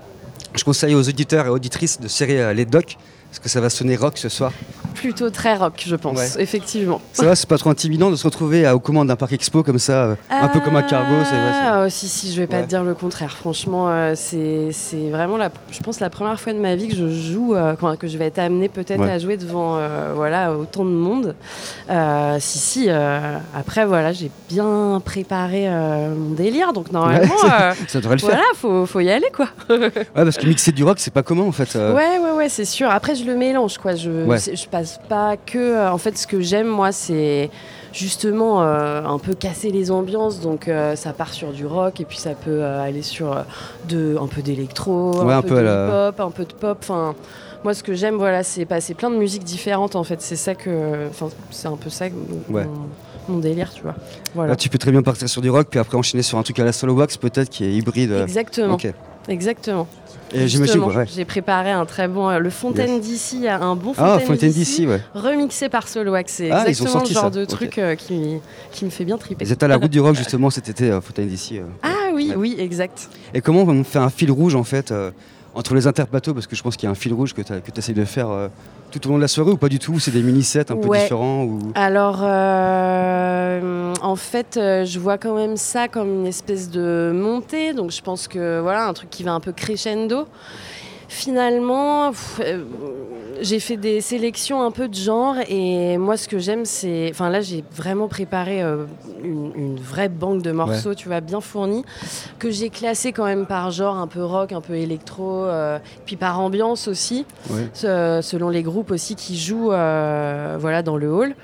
Je 0.56 0.64
conseille 0.64 0.96
aux 0.96 1.08
auditeurs 1.08 1.48
et 1.48 1.50
auditrices 1.50 2.00
de 2.00 2.08
serrer 2.08 2.42
euh, 2.42 2.54
les 2.54 2.66
docks 2.66 2.98
parce 3.34 3.40
que 3.40 3.50
ça 3.50 3.62
va 3.62 3.72
sonner 3.72 3.96
rock 3.96 4.20
ce 4.20 4.30
soir. 4.30 4.52
Plutôt 4.94 5.32
très 5.32 5.56
rock, 5.56 5.84
je 5.88 5.96
pense, 5.96 6.18
Ouais. 6.20 6.30
effectivement. 6.44 7.02
Ça 7.14 7.26
va, 7.26 7.36
c'est 7.36 7.50
pas 7.50 7.58
trop 7.58 7.72
intimidant 7.72 8.12
de 8.12 8.16
se 8.16 8.24
retrouver 8.26 8.64
à- 8.68 8.76
aux 8.76 8.80
commandes 8.80 9.08
d'un 9.08 9.16
parc 9.16 9.34
expo 9.34 9.64
comme 9.64 9.80
ça, 9.80 10.04
euh, 10.04 10.16
un 10.30 10.48
peu 10.50 10.60
comme 10.60 10.76
un 10.76 10.84
cargo, 10.84 11.16
vrai. 11.16 11.26
c'est- 11.26 11.36
Ah, 11.36 11.84
oh, 11.84 11.90
si, 11.90 12.08
si, 12.08 12.32
je 12.32 12.40
vais 12.40 12.46
pas 12.46 12.58
Ouais. 12.58 12.64
te 12.64 12.68
dire 12.70 12.84
le 12.84 12.94
contraire. 12.94 13.32
Franchement, 13.36 13.88
euh, 13.90 14.14
c'est 14.16 14.70
vraiment, 15.10 15.38
la, 15.38 15.50
je 15.72 15.80
pense, 15.80 16.00
la 16.00 16.12
première 16.12 16.40
fois 16.40 16.54
de 16.54 16.60
ma 16.60 16.76
vie 16.76 16.90
que 16.90 16.96
je 16.96 17.10
joue, 17.10 17.56
euh, 17.56 17.74
que 18.00 18.08
je 18.08 18.18
vais 18.20 18.28
être 18.28 18.38
amenée 18.38 18.70
peut-être 18.70 19.00
Ouais. 19.02 19.10
à 19.12 19.18
jouer 19.18 19.36
devant 19.38 19.78
euh, 19.78 20.14
voilà, 20.16 20.54
autant 20.54 20.86
de 20.86 20.92
monde. 20.92 21.34
Si, 22.40 22.60
si, 22.60 22.90
après, 22.90 23.86
voilà, 23.88 24.14
j'ai 24.14 24.30
bien 24.48 25.02
préparé 25.04 25.68
mon 25.70 26.36
délire, 26.36 26.72
donc 26.72 26.92
normalement, 26.92 27.34
ça 27.88 28.00
devrait 28.00 28.16
le 28.16 28.20
faire. 28.22 28.30
Voilà, 28.30 28.44
faut, 28.56 28.86
faut 28.86 29.00
y 29.00 29.10
aller, 29.10 29.32
quoi. 29.36 29.48
Ouais, 29.70 29.90
parce 30.14 30.38
que 30.38 30.46
mixer 30.46 30.72
du 30.72 30.84
rock, 30.84 31.00
c'est 31.00 31.12
pas 31.14 31.24
commun 31.24 31.44
en 31.44 31.52
fait. 31.52 31.74
Ouais, 31.76 32.20
ouais, 32.20 32.32
ouais, 32.38 32.50
c'est 32.50 32.66
sûr. 32.66 32.90
Après, 32.92 33.16
je 33.16 33.23
le 33.24 33.36
mélange, 33.36 33.78
quoi. 33.78 33.96
Je, 33.96 34.10
Ouais. 34.26 34.38
je 34.40 34.68
passe 34.68 35.00
pas 35.10 35.36
que. 35.38 35.58
euh, 35.58 35.92
En 35.92 35.98
fait, 35.98 36.18
ce 36.18 36.28
que 36.28 36.42
j'aime, 36.42 36.68
moi, 36.68 36.92
c'est 36.92 37.50
justement 37.92 38.62
euh, 38.64 39.04
un 39.04 39.20
peu 39.20 39.34
casser 39.34 39.70
les 39.70 39.92
ambiances. 39.92 40.40
Donc, 40.40 40.68
euh, 40.68 40.96
ça 40.96 41.14
part 41.14 41.34
sur 41.34 41.52
du 41.52 41.66
rock 41.66 42.00
et 42.02 42.06
puis 42.06 42.18
ça 42.18 42.32
peut 42.32 42.62
euh, 42.64 42.82
aller 42.82 43.02
sur 43.02 43.44
de, 43.88 44.18
un 44.22 44.28
peu 44.28 44.42
d'électro, 44.42 45.24
Ouais, 45.24 45.34
un, 45.34 45.38
un 45.38 45.42
peu, 45.42 45.50
peu 45.50 45.56
de 45.56 45.62
la- 45.62 45.88
hip-hop, 46.10 46.20
un 46.20 46.32
peu 46.32 46.46
de 46.46 46.54
pop. 46.54 46.78
Enfin, 46.82 47.16
moi, 47.64 47.74
ce 47.74 47.84
que 47.84 47.94
j'aime, 47.94 48.16
voilà, 48.16 48.44
c'est 48.44 48.66
passer 48.66 48.94
plein 48.94 49.10
de 49.10 49.16
musiques 49.16 49.44
différentes. 49.44 49.96
En 49.96 50.04
fait, 50.04 50.22
c'est 50.22 50.36
ça 50.36 50.56
que. 50.56 51.08
Enfin, 51.10 51.30
c'est 51.52 51.68
un 51.68 51.78
peu 51.78 51.90
ça 51.90 52.06
mon, 52.50 52.56
Ouais. 52.56 52.68
mon 53.30 53.38
délire, 53.38 53.72
tu 53.74 53.84
vois. 53.84 53.96
Voilà. 54.36 54.52
Là, 54.52 54.56
tu 54.56 54.70
peux 54.70 54.78
très 54.78 54.92
bien 54.92 55.02
partir 55.04 55.30
sur 55.30 55.42
du 55.42 55.50
rock, 55.50 55.68
puis 55.70 55.80
après 55.80 55.98
enchaîner 55.98 56.24
sur 56.24 56.38
un 56.38 56.44
truc 56.44 56.60
à 56.60 56.64
la 56.66 56.72
solo 56.74 56.94
wax 56.94 57.18
peut-être 57.18 57.50
qui 57.50 57.64
est 57.64 57.72
hybride. 57.72 58.12
Exactement. 58.24 58.78
Exactement. 59.30 59.88
Et 60.34 60.48
Justement, 60.48 60.88
ouais. 60.88 61.06
J'ai 61.14 61.26
préparé 61.26 61.72
un 61.72 61.86
très 61.86 62.08
bon. 62.08 62.30
euh, 62.30 62.40
le 62.40 62.50
Fontaine 62.50 63.00
d'ici, 63.00 63.48
un 63.48 63.76
bon 63.76 63.94
Ah, 63.98 64.14
Fontaine, 64.14 64.28
Fontaine 64.28 64.52
d'ici, 64.52 64.88
ouais. 64.88 65.00
remixé 65.14 65.70
par 65.70 65.88
Soloax. 65.88 66.32
C'est 66.34 66.52
Ah, 66.52 66.68
exactement 66.68 67.04
le 67.04 67.14
genre 67.14 67.24
ça, 67.26 67.30
de 67.30 67.46
truc 67.46 67.78
euh, 67.78 67.96
qui, 67.96 68.38
qui 68.72 68.86
me 68.86 68.90
fait 68.90 69.06
bien 69.06 69.18
triper. 69.18 69.46
Ils 69.46 69.52
étaient 69.52 69.66
à 69.66 69.68
la 69.68 69.76
route 69.78 69.92
du 69.92 70.00
rock 70.00 70.16
justement 70.16 70.50
cet 70.50 70.70
été, 70.70 70.90
euh, 70.92 71.02
Fontaine 71.02 71.28
d'ici. 71.28 71.60
euh. 71.60 71.64
Ah 71.84 72.10
oui, 72.14 72.34
oui, 72.36 72.56
exact. 72.58 73.10
Et 73.34 73.42
comment 73.42 73.62
on 73.64 73.84
fait 73.84 74.00
un 74.00 74.10
fil 74.10 74.32
rouge 74.32 74.56
en 74.56 74.64
fait 74.64 74.94
entre 75.56 75.76
les 75.76 75.88
interplateaux? 75.88 76.34
Parce 76.34 76.48
que 76.48 76.56
je 76.56 76.64
pense 76.64 76.76
qu'il 76.78 76.88
y 76.88 76.90
a 76.90 76.92
un 76.92 76.96
fil 76.96 77.14
rouge 77.14 77.34
que 77.34 77.42
tu 77.42 77.54
essayes 77.78 77.96
de 77.96 78.06
faire 78.06 78.28
tout 78.94 79.08
au 79.08 79.12
long 79.12 79.18
de 79.18 79.22
la 79.22 79.28
soirée 79.28 79.52
ou 79.52 79.58
pas 79.58 79.70
du 79.70 79.80
tout 79.80 80.00
C'est 80.00 80.12
des 80.12 80.22
mini-sets 80.22 80.72
un 80.72 80.78
peu 80.78 80.90
différents 80.98 81.44
ou... 81.44 81.60
Alors, 81.76 82.20
euh, 82.22 83.94
en 84.02 84.16
fait, 84.16 84.58
euh, 84.58 84.86
je 84.86 85.00
vois 85.00 85.18
quand 85.18 85.36
même 85.36 85.58
ça 85.58 85.88
comme 85.88 86.20
une 86.20 86.28
espèce 86.28 86.70
de 86.70 87.12
montée. 87.14 87.74
Donc, 87.74 87.92
je 87.92 88.02
pense 88.02 88.28
que 88.28 88.60
voilà, 88.62 88.88
un 88.88 88.94
truc 88.94 89.10
qui 89.10 89.24
va 89.24 89.34
un 89.34 89.40
peu 89.40 89.52
crescendo. 89.52 90.28
Finalement, 91.18 92.10
pff, 92.10 92.42
euh, 92.44 92.64
j'ai 93.40 93.60
fait 93.60 93.78
des 93.78 94.02
sélections 94.02 94.64
un 94.64 94.72
peu 94.72 94.88
de 94.88 94.96
genre 94.96 95.36
et 95.48 95.96
moi, 96.00 96.18
ce 96.18 96.28
que 96.28 96.40
j'aime, 96.40 96.66
c'est. 96.66 97.08
Enfin, 97.12 97.30
là, 97.30 97.40
j'ai 97.40 97.64
vraiment 97.72 98.08
préparé 98.08 98.64
euh, 98.64 98.86
une, 99.24 99.52
une 99.56 99.76
vraie 99.80 100.10
banque 100.10 100.42
de 100.42 100.52
morceaux, 100.52 100.90
Ouais. 100.90 100.96
tu 100.96 101.10
vois, 101.10 101.22
bien 101.22 101.40
fournie, 101.40 101.86
que 102.40 102.50
j'ai 102.50 102.70
classé 102.72 103.12
quand 103.12 103.26
même 103.26 103.46
par 103.46 103.70
genre, 103.70 103.96
un 103.98 104.08
peu 104.08 104.24
rock, 104.24 104.54
un 104.54 104.60
peu 104.62 104.74
électro, 104.74 105.44
euh, 105.44 105.78
puis 106.08 106.16
par 106.16 106.40
ambiance 106.40 106.88
aussi, 106.88 107.28
Ouais. 107.52 107.70
selon 107.74 108.50
les 108.50 108.64
groupes 108.64 108.90
aussi 108.90 109.16
qui 109.16 109.38
jouent 109.38 109.68
voilà, 109.68 110.82
dans 110.84 110.98
le 110.98 111.12
hall. 111.14 111.36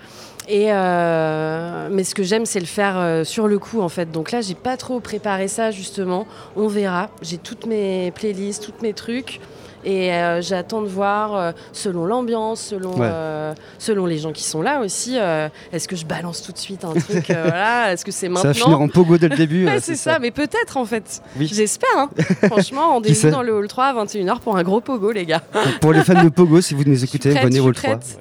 Et 0.52 0.70
euh, 0.74 1.90
mais 1.92 2.04
ce 2.04 2.16
que 2.16 2.24
j'aime, 2.24 2.48
c'est 2.48 2.60
le 2.60 2.66
faire 2.66 2.96
euh, 2.98 3.24
sur 3.24 3.48
le 3.48 3.60
coup, 3.60 3.82
en 3.82 3.90
fait. 3.90 4.10
Donc 4.12 4.32
là, 4.32 4.42
j'ai 4.42 4.56
pas 4.56 4.78
trop 4.78 5.00
préparé 5.00 5.48
ça, 5.48 5.70
justement. 5.70 6.26
On 6.56 6.68
verra. 6.68 7.10
J'ai 7.22 7.38
toutes 7.38 7.68
mes 7.68 8.10
playlists, 8.16 8.64
tous 8.66 8.82
mes 8.82 8.94
trucs. 8.94 9.40
Et 9.86 10.14
euh, 10.14 10.42
j'attends 10.42 10.82
de 10.82 10.88
voir, 10.88 11.36
euh, 11.36 11.52
selon 11.72 12.06
l'ambiance, 12.06 12.62
selon, 12.62 12.92
Ouais. 12.96 13.08
euh, 13.10 13.54
selon 13.78 14.06
les 14.06 14.18
gens 14.18 14.32
qui 14.32 14.44
sont 14.44 14.62
là 14.62 14.82
aussi, 14.82 15.18
est-ce 15.72 15.88
que 15.88 15.96
je 15.96 16.06
balance 16.06 16.42
tout 16.42 16.52
de 16.52 16.58
suite 16.58 16.84
un 16.86 16.94
truc 16.94 17.26
voilà, 17.28 17.94
Est-ce 17.94 18.04
que 18.04 18.12
c'est 18.12 18.28
Ça 18.28 18.32
maintenant 18.32 18.50
va 18.50 18.54
finir 18.54 18.82
en 18.82 18.88
pogo 18.88 19.18
dès 19.18 19.30
le 19.30 19.36
début. 19.38 19.66
Ouais, 19.70 19.80
c'est 19.80 19.96
ça. 19.96 20.20
mais 20.20 20.32
peut-être 20.32 20.78
en 20.78 20.86
fait. 20.86 21.22
Oui. 21.38 21.50
J'espère. 21.52 21.90
hein. 21.96 22.10
Franchement, 22.48 22.90
rendez-vous 22.94 23.30
dans 23.30 23.42
le 23.44 23.54
hall 23.54 23.68
3 23.68 23.86
à 23.86 23.94
21h 24.06 24.40
pour 24.40 24.58
un 24.58 24.64
gros 24.64 24.82
pogo, 24.82 25.12
les 25.12 25.26
gars. 25.26 25.42
Pour 25.82 25.94
les 25.94 26.04
fans 26.04 26.24
de 26.24 26.30
pogo, 26.30 26.60
si 26.62 26.74
vous 26.74 26.84
nous 26.86 27.04
écoutez, 27.04 27.32
prête, 27.32 27.44
venez 27.44 27.60
au 27.60 27.72
suis 27.74 27.84
3. 27.84 27.98
prête. 27.98 28.18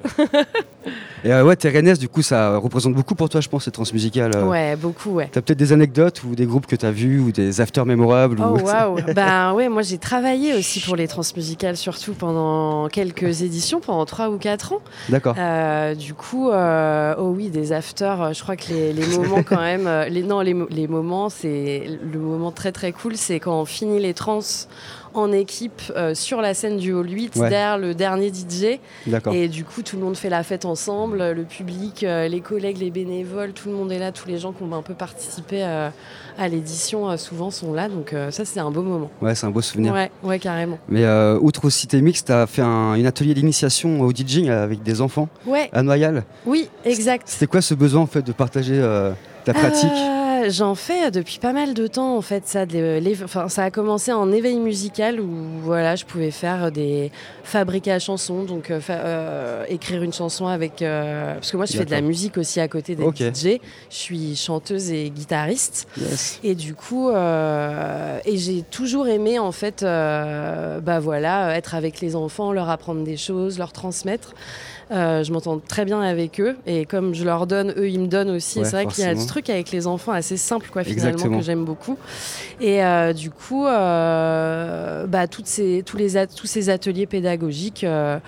Et 1.25 1.29
ouais, 1.33 1.57
rennaise, 1.65 1.99
du 1.99 2.07
coup, 2.07 2.21
ça 2.21 2.57
représente 2.57 2.93
beaucoup 2.93 3.13
pour 3.13 3.27
toi, 3.27 3.41
je 3.41 3.49
pense, 3.49 3.65
cette 3.65 3.73
transmusicale. 3.73 4.31
euh. 4.35 4.45
Ouais, 4.45 4.75
beaucoup, 4.77 5.15
ouais. 5.15 5.27
T'as 5.31 5.41
peut-être 5.41 5.59
des 5.59 5.73
anecdotes 5.73 6.23
ou 6.23 6.33
des 6.33 6.45
groupes 6.45 6.65
que 6.65 6.77
t'as 6.77 6.91
vus 6.91 7.19
ou 7.19 7.31
des 7.33 7.59
afters 7.59 7.85
mémorables 7.85 8.37
Oh 8.41 8.57
ou... 8.57 8.65
waouh 8.65 8.95
Ben 9.13 9.51
ouais, 9.53 9.67
moi 9.67 9.81
j'ai 9.81 9.97
travaillé 9.97 10.53
aussi 10.53 10.79
pour 10.79 10.95
les 10.95 11.07
transmusicales, 11.09 11.48
surtout 11.75 12.13
pendant 12.13 12.87
quelques 12.89 13.41
éditions, 13.41 13.79
pendant 13.79 14.05
3 14.05 14.29
ou 14.29 14.37
4 14.37 14.73
ans. 14.73 14.81
D'accord. 15.09 15.35
Euh, 15.37 15.95
du 15.95 16.13
coup, 16.13 16.49
euh, 16.49 17.15
oh 17.17 17.33
oui, 17.35 17.49
des 17.49 17.71
afters, 17.71 18.33
je 18.33 18.41
crois 18.41 18.55
que 18.55 18.69
les, 18.69 18.93
les 18.93 19.05
moments 19.17 19.43
quand 19.43 19.61
même, 19.61 19.87
euh, 19.87 20.07
les, 20.09 20.23
non, 20.23 20.41
les, 20.41 20.55
les 20.69 20.87
moments, 20.87 21.29
c'est 21.29 21.83
le 22.01 22.19
moment 22.19 22.51
très 22.51 22.71
très 22.71 22.91
cool, 22.91 23.15
c'est 23.17 23.39
quand 23.39 23.61
on 23.61 23.65
finit 23.65 23.99
les 23.99 24.13
trans 24.13 24.39
en 25.13 25.31
équipe 25.31 25.81
euh, 25.95 26.13
sur 26.13 26.41
la 26.41 26.53
scène 26.53 26.77
du 26.77 26.93
Hall 26.93 27.09
8 27.09 27.35
Ouais. 27.35 27.49
derrière 27.49 27.77
le 27.77 27.93
dernier 27.95 28.29
DJ. 28.29 28.79
Et 29.31 29.47
du 29.47 29.63
coup, 29.65 29.81
tout 29.81 29.95
le 29.97 30.03
monde 30.03 30.15
fait 30.17 30.29
la 30.29 30.43
fête 30.43 30.65
ensemble, 30.65 31.17
le 31.31 31.43
public, 31.43 32.03
euh, 32.03 32.27
les 32.27 32.41
collègues, 32.41 32.77
les 32.77 32.91
bénévoles, 32.91 33.53
tout 33.53 33.69
le 33.69 33.75
monde 33.75 33.91
est 33.91 33.99
là, 33.99 34.11
tous 34.11 34.27
les 34.27 34.37
gens 34.37 34.51
qui 34.51 34.63
ont 34.63 34.73
un 34.73 34.81
peu 34.81 34.93
participé 34.93 35.63
euh, 35.63 35.89
à 36.37 36.47
l'édition 36.47 37.15
souvent 37.17 37.51
sont 37.51 37.73
là, 37.73 37.89
donc 37.89 38.15
ça 38.29 38.45
c'est 38.45 38.59
un 38.59 38.71
beau 38.71 38.81
moment. 38.81 39.09
Ouais, 39.21 39.35
c'est 39.35 39.45
un 39.45 39.49
beau 39.51 39.61
souvenir. 39.61 39.93
Ouais, 39.93 40.09
ouais, 40.23 40.39
carrément. 40.39 40.77
Mais 40.87 41.05
outre 41.41 41.65
aussi 41.65 41.85
tes 41.87 42.01
mix, 42.01 42.23
t'as 42.23 42.47
fait 42.47 42.61
un, 42.61 42.93
une 42.95 43.05
atelier 43.05 43.33
d'initiation 43.33 44.01
au 44.01 44.11
DJing 44.11 44.49
avec 44.49 44.81
des 44.83 45.01
enfants 45.01 45.27
Ouais. 45.45 45.69
à 45.73 45.83
Noyal. 45.83 46.23
Oui, 46.45 46.69
exact. 46.85 47.23
C'était 47.27 47.47
quoi 47.47 47.61
ce 47.61 47.73
besoin 47.73 48.01
en 48.01 48.07
fait 48.07 48.21
de 48.21 48.31
partager 48.31 48.79
ta 49.43 49.53
pratique? 49.53 49.91
J'en 50.47 50.75
fais 50.75 51.11
depuis 51.11 51.39
pas 51.39 51.51
mal 51.53 51.73
de 51.73 51.87
temps 51.87 52.15
en 52.15 52.21
fait. 52.21 52.47
Ça, 52.47 52.65
les- 52.65 53.23
enfin, 53.23 53.49
ça 53.49 53.63
a 53.65 53.71
commencé 53.71 54.11
en 54.13 54.31
éveil 54.31 54.57
musical 54.59 55.19
où 55.19 55.27
voilà, 55.63 55.95
je 55.95 56.05
pouvais 56.05 56.31
faire 56.31 56.71
des 56.71 57.11
fabriquer 57.43 57.91
à 57.91 57.99
chansons, 57.99 58.43
donc 58.43 58.69
euh, 58.69 58.79
fa- 58.79 58.93
euh, 58.93 59.65
écrire 59.69 60.03
une 60.03 60.13
chanson 60.13 60.47
avec. 60.47 60.81
euh, 60.81 61.33
parce 61.35 61.51
que 61.51 61.57
moi, 61.57 61.65
je 61.65 61.75
fais 61.77 61.85
de 61.85 61.91
la 61.91 62.01
musique 62.01 62.37
aussi 62.37 62.59
à 62.59 62.67
côté 62.67 62.95
Ok. 63.01 63.17
DJ. 63.17 63.59
Je 63.89 63.95
suis 63.95 64.35
chanteuse 64.35 64.91
et 64.91 65.09
guitariste. 65.09 65.87
Yes. 65.99 66.39
Et 66.43 66.55
du 66.55 66.75
coup, 66.75 67.09
et 67.11 68.37
j'ai 68.37 68.61
toujours 68.69 69.07
aimé 69.07 69.39
en 69.39 69.51
fait, 69.51 69.81
bah 69.83 70.99
voilà, 70.99 71.55
être 71.57 71.75
avec 71.75 72.01
les 72.01 72.15
enfants, 72.15 72.51
leur 72.51 72.69
apprendre 72.69 73.03
des 73.03 73.17
choses, 73.17 73.57
leur 73.57 73.71
transmettre. 73.71 74.33
Euh, 74.91 75.23
je 75.23 75.31
m'entends 75.31 75.59
très 75.59 75.85
bien 75.85 76.01
avec 76.01 76.39
eux 76.41 76.57
et 76.65 76.85
comme 76.85 77.13
je 77.13 77.23
leur 77.23 77.45
donne, 77.45 77.73
eux 77.77 77.89
ils 77.89 77.99
me 77.99 78.07
donnent 78.07 78.31
aussi. 78.31 78.57
Ouais, 78.59 78.65
c'est 78.65 78.71
vrai 78.71 78.85
qu'il 78.87 79.03
y 79.03 79.07
a 79.07 79.15
ce 79.15 79.27
truc 79.27 79.49
avec 79.51 79.71
les 79.71 79.85
enfants 79.85 80.11
assez 80.13 80.35
simple 80.35 80.67
quoi 80.73 80.83
finalement 80.83 81.09
Exactement. 81.11 81.37
que 81.37 81.43
j'aime 81.43 81.63
beaucoup. 81.63 81.95
Et 82.59 82.83
euh, 82.83 83.13
du 83.13 83.29
coup, 83.29 83.67
euh, 83.67 85.05
bah, 85.07 85.27
toutes 85.27 85.47
ces, 85.47 85.83
tous, 85.85 85.97
les 85.97 86.25
tous 86.35 86.47
ces 86.47 86.69
ateliers 86.69 87.05
pédagogiques. 87.05 87.83
euh, 87.83 88.19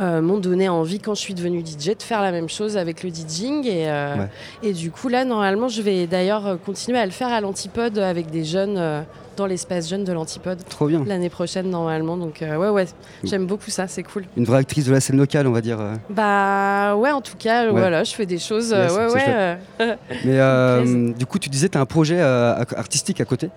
m'ont 0.00 0.38
donné 0.38 0.68
envie 0.68 1.00
quand 1.00 1.16
je 1.16 1.20
suis 1.20 1.34
devenue 1.34 1.60
DJ 1.66 1.96
de 1.96 2.02
faire 2.04 2.22
la 2.22 2.30
même 2.30 2.48
chose 2.48 2.76
avec 2.76 3.02
le 3.02 3.10
DJing 3.10 3.66
et, 3.66 3.90
euh, 3.90 4.14
Ouais. 4.16 4.28
et 4.62 4.72
du 4.72 4.92
coup 4.92 5.08
là 5.08 5.24
normalement 5.24 5.66
je 5.66 5.82
vais 5.82 6.06
d'ailleurs 6.06 6.56
continuer 6.64 7.00
à 7.00 7.04
le 7.04 7.10
faire 7.10 7.32
à 7.32 7.40
l'antipode 7.40 7.98
avec 7.98 8.30
des 8.30 8.44
jeunes 8.44 8.76
euh, 8.78 9.00
dans 9.38 9.46
l'espace 9.46 9.88
jeune 9.88 10.04
de 10.04 10.12
l'antipode 10.12 10.58
Trop 10.68 10.86
bien. 10.88 11.02
l'année 11.06 11.30
prochaine 11.30 11.70
normalement 11.70 12.16
donc 12.16 12.42
euh, 12.42 12.56
ouais 12.56 12.68
ouais 12.68 12.86
j'aime 13.24 13.46
beaucoup 13.46 13.70
ça 13.70 13.86
c'est 13.88 14.02
cool 14.02 14.24
Une 14.36 14.44
vraie 14.44 14.58
actrice 14.58 14.84
de 14.84 14.92
la 14.92 15.00
scène 15.00 15.16
locale, 15.16 15.46
on 15.46 15.52
va 15.52 15.60
dire. 15.60 15.80
euh. 15.80 15.94
bah 16.10 16.96
ouais 16.96 17.10
en 17.12 17.20
tout 17.20 17.36
cas 17.38 17.66
Ouais. 17.66 17.70
voilà 17.72 18.04
je 18.04 18.14
fais 18.14 18.26
des 18.26 18.38
choses 18.38 18.72
euh, 18.72 18.84
Yes, 18.84 18.92
ouais 18.96 19.12
ouais 19.14 19.24
euh, 19.28 19.56
Mais 20.24 20.38
euh, 20.40 21.12
du 21.12 21.24
coup, 21.26 21.38
tu 21.38 21.48
disais, 21.48 21.68
tu 21.68 21.78
as 21.78 21.80
un 21.80 21.86
projet 21.86 22.20
euh, 22.20 22.54
artistique 22.76 23.20
à 23.20 23.24
côté. 23.24 23.50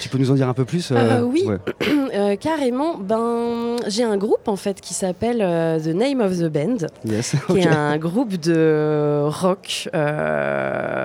Tu 0.00 0.08
peux 0.08 0.18
nous 0.18 0.30
en 0.30 0.34
dire 0.34 0.48
un 0.48 0.54
peu 0.54 0.64
plus 0.64 0.90
euh, 0.90 0.96
Euh, 0.96 1.22
oui, 1.22 1.44
ouais. 1.46 1.58
Euh, 2.14 2.36
carrément. 2.36 2.96
Ben, 2.98 3.74
j'ai 3.88 4.04
un 4.04 4.16
groupe 4.16 4.46
en 4.46 4.54
fait 4.56 4.80
qui 4.80 4.94
s'appelle 4.94 5.38
The 5.82 5.88
Name 5.88 6.20
of 6.20 6.38
the 6.38 6.44
Band, 6.48 6.86
Yes, 7.04 7.34
qui 7.50 7.58
est 7.58 7.66
un 7.66 7.98
groupe 7.98 8.36
de 8.36 9.22
rock, 9.24 9.88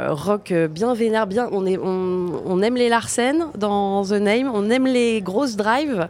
rock 0.09 0.53
bien 0.69 0.93
vénère, 0.93 1.25
bien. 1.27 1.49
On 1.51 1.65
est, 1.65 1.77
on, 1.77 2.27
on 2.45 2.61
aime 2.61 2.75
les 2.75 2.89
Larsen 2.89 3.47
dans 3.57 4.03
The 4.05 4.11
Name, 4.13 4.51
on 4.53 4.69
aime 4.69 4.85
les 4.85 5.21
grosses 5.21 5.55
drives, 5.55 6.07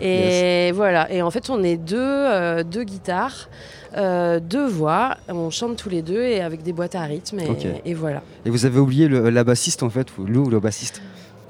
et 0.00 0.70
voilà. 0.74 1.10
Et 1.10 1.22
en 1.22 1.30
fait, 1.30 1.48
on 1.50 1.62
est 1.62 1.76
deux, 1.76 2.62
deux 2.64 2.84
guitares. 2.84 3.48
euh, 3.96 4.40
deux 4.40 4.66
voix, 4.66 5.16
on 5.28 5.50
chante 5.50 5.76
tous 5.76 5.90
les 5.90 6.00
deux 6.02 6.22
et 6.22 6.40
avec 6.40 6.62
des 6.62 6.72
boîtes 6.72 6.94
à 6.94 7.02
rythme 7.02 7.40
et, 7.40 7.90
et 7.90 7.92
voilà. 7.94 8.22
Et 8.46 8.50
vous 8.50 8.64
avez 8.64 8.78
oublié 8.78 9.06
le- 9.06 9.28
la 9.28 9.44
bassiste 9.44 9.82
en 9.82 9.90
fait, 9.90 10.06
ou 10.18 10.24
Lou, 10.24 10.48
le 10.48 10.60
bassiste? 10.60 11.02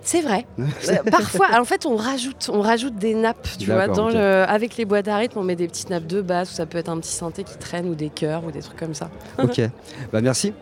C'est 0.03 0.21
vrai. 0.21 0.47
Euh, 0.89 0.97
Parfois, 1.11 1.49
en 1.61 1.65
fait, 1.65 1.87
on 1.87 1.97
rajoute, 1.97 2.51
on 2.53 2.61
rajoute 2.61 2.97
des 2.97 3.15
nappes, 3.15 3.49
tu 3.59 3.67
vois, 3.67 3.87
dans 3.87 4.09
le, 4.09 4.45
avec 4.49 4.77
les 4.77 4.85
boîtes 4.85 5.09
à 5.09 5.17
rythme, 5.17 5.39
on 5.39 5.43
met 5.45 5.57
des 5.57 5.69
petites 5.69 5.91
nappes 5.91 6.07
de 6.07 6.21
basse, 6.21 6.51
ou 6.51 6.55
ça 6.55 6.67
peut 6.67 6.79
être 6.79 6.89
un 6.89 6.99
petit 6.99 7.13
synthé 7.13 7.45
qui 7.45 7.57
traîne, 7.57 7.89
ou 7.89 7.95
des 7.95 8.09
chœurs, 8.09 8.45
ou 8.45 8.51
des 8.51 8.61
trucs 8.61 8.79
comme 8.79 8.95
ça. 8.95 9.11
Ok. 9.39 9.61
bah 10.13 10.21
merci. 10.21 10.53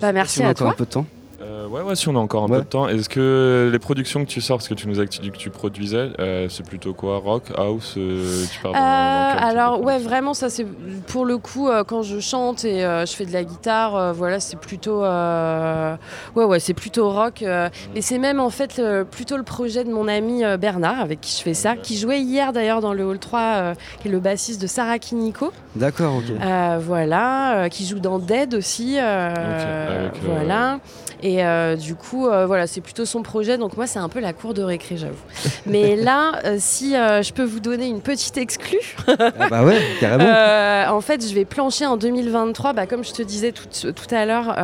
Bah, 0.00 0.12
merci 0.12 0.34
Si 0.34 0.40
on 0.40 0.44
a 0.44 0.48
à 0.48 0.50
encore 0.52 0.66
toi. 0.68 0.70
un 0.72 0.76
peu 0.76 0.84
de 0.84 0.90
temps. 0.90 1.06
Euh, 1.50 1.66
ouais, 1.66 1.82
ouais, 1.82 1.96
si 1.96 2.08
on 2.08 2.14
a 2.14 2.18
encore 2.18 2.44
un 2.44 2.48
peu 2.48 2.58
de 2.58 2.62
temps. 2.62 2.88
Est-ce 2.88 3.08
que 3.08 3.68
les 3.72 3.78
productions 3.78 4.24
que 4.24 4.30
tu 4.30 4.40
sors, 4.40 4.58
parce 4.58 4.68
que 4.68 4.74
tu 4.74 4.86
nous 4.86 5.00
as 5.00 5.04
dit 5.04 5.30
que 5.30 5.36
tu 5.36 5.50
produisais, 5.50 6.10
euh, 6.20 6.48
c'est 6.48 6.64
plutôt 6.64 6.94
quoi 6.94 7.18
Rock, 7.18 7.44
house 7.56 7.94
euh, 7.96 8.44
Tu 8.52 8.68
de 8.68 8.72
alors 8.74 9.82
ouais 9.82 9.98
vraiment 9.98 10.34
ça 10.34 10.50
c'est 10.50 10.66
pour 11.06 11.24
le 11.24 11.38
coup 11.38 11.68
euh, 11.68 11.82
quand 11.82 12.02
je 12.02 12.20
chante 12.20 12.64
et 12.64 12.84
euh, 12.84 13.06
je 13.06 13.12
fais 13.12 13.24
de 13.24 13.32
la 13.32 13.42
guitare 13.42 13.96
euh, 13.96 14.12
voilà 14.12 14.38
c'est 14.38 14.58
plutôt 14.58 15.02
euh, 15.02 15.96
ouais 16.36 16.44
ouais 16.44 16.60
c'est 16.60 16.74
plutôt 16.74 17.10
rock 17.10 17.42
euh, 17.42 17.68
mais 17.94 18.00
c'est 18.00 18.18
même 18.18 18.38
en 18.38 18.50
fait 18.50 18.80
plutôt 19.10 19.36
le 19.36 19.42
projet 19.42 19.84
de 19.84 19.90
mon 19.90 20.08
ami 20.08 20.44
euh, 20.44 20.56
Bernard 20.56 21.00
avec 21.00 21.20
qui 21.20 21.36
je 21.36 21.42
fais 21.42 21.54
ça 21.54 21.76
qui 21.76 21.96
jouait 21.96 22.20
hier 22.20 22.52
d'ailleurs 22.52 22.80
dans 22.80 22.92
le 22.92 23.04
hall 23.04 23.18
3 23.18 23.40
euh, 23.40 23.74
qui 24.00 24.08
est 24.08 24.10
le 24.10 24.20
bassiste 24.20 24.60
de 24.60 24.66
Sarah 24.66 24.98
Kiniko 24.98 25.52
D'accord, 25.76 26.16
ok. 26.16 26.24
Euh, 26.42 26.78
voilà, 26.82 27.58
euh, 27.64 27.68
qui 27.68 27.86
joue 27.86 28.00
dans 28.00 28.18
Dead 28.18 28.54
aussi. 28.54 28.96
euh, 28.98 29.34
avec, 29.34 30.16
euh, 30.16 30.26
voilà. 30.26 30.80
Et 31.22 31.44
euh, 31.44 31.76
du 31.76 31.94
coup, 31.94 32.26
euh, 32.28 32.46
voilà, 32.46 32.66
c'est 32.66 32.80
plutôt 32.80 33.04
son 33.04 33.22
projet. 33.22 33.58
Donc 33.58 33.76
moi, 33.76 33.86
c'est 33.86 33.98
un 33.98 34.08
peu 34.08 34.20
la 34.20 34.32
cour 34.32 34.54
de 34.54 34.62
récré, 34.62 34.96
j'avoue. 34.96 35.14
Mais 35.66 35.96
là, 35.96 36.32
euh, 36.44 36.56
si 36.58 36.92
je 36.92 37.32
peux 37.32 37.44
vous 37.44 37.60
donner 37.60 37.86
une 37.86 38.00
petite 38.00 38.36
exclue. 38.38 38.96
Ah 39.06 39.48
bah 39.50 39.64
ouais, 39.64 39.80
carrément. 40.00 40.24
En 40.90 41.00
fait, 41.02 41.26
je 41.26 41.34
vais 41.34 41.44
plancher 41.44 41.86
en 41.86 41.96
2023. 41.96 42.72
Bah, 42.72 42.86
comme 42.86 43.04
je 43.04 43.12
te 43.12 43.22
disais 43.22 43.52
tout, 43.52 43.66
tout 43.92 44.14
à 44.14 44.24
l'heure, 44.26 44.54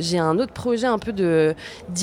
j'ai 0.00 0.18
un 0.18 0.38
autre 0.38 0.52
projet 0.52 0.86
un 0.86 0.98
peu 0.98 1.12
de, 1.12 1.54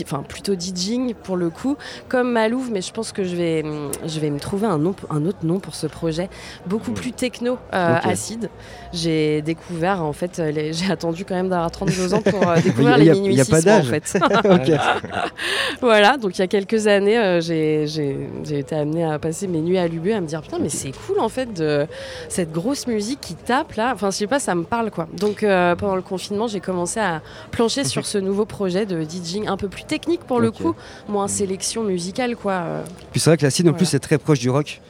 enfin 0.04 0.24
plutôt 0.28 0.54
DJing 0.56 1.14
pour 1.14 1.38
le 1.38 1.50
coup, 1.50 1.78
comme 2.10 2.32
Malouf, 2.32 2.70
mais 2.72 2.82
je 2.82 2.92
pense 2.92 3.12
que 3.12 3.24
je 3.24 3.36
vais, 3.36 3.64
je 4.06 4.20
vais 4.20 4.30
me 4.30 4.40
trouver 4.40 4.68
un, 4.68 4.78
nom, 4.78 4.94
un 5.10 5.26
autre 5.26 5.40
nom 5.44 5.60
pour 5.60 5.76
ce 5.76 5.88
projet, 5.88 6.30
beaucoup 6.66 6.92
plus 6.92 7.12
techno, 7.12 7.58
acide. 7.72 8.50
J'ai 8.94 9.42
découvert 9.42 10.04
en 10.04 10.14
fait, 10.14 10.42
j'ai 10.72 10.92
attendu 10.92 11.24
quand 11.26 11.36
même 11.36 11.50
d'avoir 11.50 11.72
32 11.72 12.14
ans 12.14 12.22
pour 12.22 12.40
découvrir 12.64 12.94
a- 12.94 12.98
les 12.98 13.04
il 13.06 13.08
y 13.08 13.10
a 13.12 13.14
minuit 13.14 13.44
pas 13.46 13.62
d'âge. 13.62 13.91
Fait. 13.92 14.18
Voilà, 15.82 16.18
donc 16.18 16.38
il 16.38 16.42
y 16.42 16.44
a 16.44 16.48
quelques 16.48 16.88
années, 16.88 17.18
euh, 17.18 17.42
j'ai 17.42 18.58
été 18.60 18.76
amenée 18.76 19.04
à 19.04 19.18
passer 19.20 19.48
mes 19.48 19.62
nuits 19.62 19.78
à 19.78 19.88
l'UB 19.88 20.08
à 20.10 20.22
me 20.22 20.28
dire 20.28 20.42
putain 20.42 20.60
mais 20.60 20.70
c'est 20.70 20.92
cool 20.92 21.20
en 21.20 21.30
fait 21.30 21.54
de 21.54 21.88
cette 22.30 22.52
grosse 22.52 22.88
musique 22.88 23.20
qui 23.22 23.36
tape 23.36 23.74
là. 23.74 23.92
Enfin 23.94 24.12
je 24.12 24.18
sais 24.18 24.28
pas, 24.28 24.40
ça 24.40 24.54
me 24.56 24.64
parle 24.64 24.92
quoi. 24.92 25.08
Donc 25.18 25.44
euh, 25.44 25.76
pendant 25.76 25.96
le 25.96 26.02
confinement, 26.02 26.48
j'ai 26.48 26.60
commencé 26.60 27.00
à 27.00 27.22
plancher 27.52 27.84
sur 27.84 28.06
ce 28.06 28.18
nouveau 28.18 28.46
projet 28.46 28.86
de 28.86 29.04
DJing 29.04 29.48
un 29.48 29.58
peu 29.58 29.68
plus 29.68 29.84
technique 29.84 30.22
pour 30.22 30.40
le 30.40 30.52
coup, 30.52 30.76
moins 31.08 31.28
sélection 31.28 31.84
musicale 31.84 32.36
quoi. 32.36 32.54
euh. 32.54 32.84
Puis 33.12 33.20
c'est 33.20 33.30
vrai 33.30 33.38
que 33.38 33.44
l'acide 33.44 33.68
en 33.70 33.74
plus 33.74 33.86
c'est 33.86 34.00
très 34.00 34.18
proche 34.18 34.40
du 34.40 34.50
rock. 34.50 34.82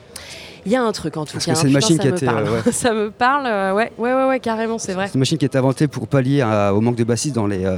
Il 0.66 0.72
y 0.72 0.76
a 0.76 0.84
un 0.84 0.91
truc 0.91 1.18
en 1.18 1.26
tout 1.26 1.34
Parce 1.34 1.45
cas. 1.45 1.53
que 1.53 1.57
hein, 1.57 1.62
c'est 1.62 1.68
une 1.70 1.74
putain, 1.76 1.80
machine 1.88 1.97
ça 1.97 2.01
qui 2.03 2.07
a 2.07 2.12
me 2.12 2.18
été, 2.18 2.26
parle. 2.26 2.47
euh, 2.47 2.62
ouais. 2.66 2.72
ça 2.72 2.93
me 2.93 3.09
parle, 3.12 3.45
euh, 3.47 3.74
ouais, 3.74 3.91
ouais, 3.97 4.14
ouais, 4.14 4.28
ouais, 4.28 4.39
carrément, 4.39 4.78
c'est 4.78 4.93
vrai. 4.93 5.07
C'est 5.07 5.16
une 5.16 5.20
machine 5.20 5.38
qui 5.38 5.45
a 5.45 5.47
été 5.47 5.57
inventée 5.57 5.88
pour 5.88 6.07
pallier 6.07 6.41
à- 6.41 6.74
au 6.74 6.82
manque 6.82 6.95
de 6.95 7.03
bassistes 7.03 7.36
dans 7.36 7.47
les, 7.47 7.66
euh, 7.66 7.78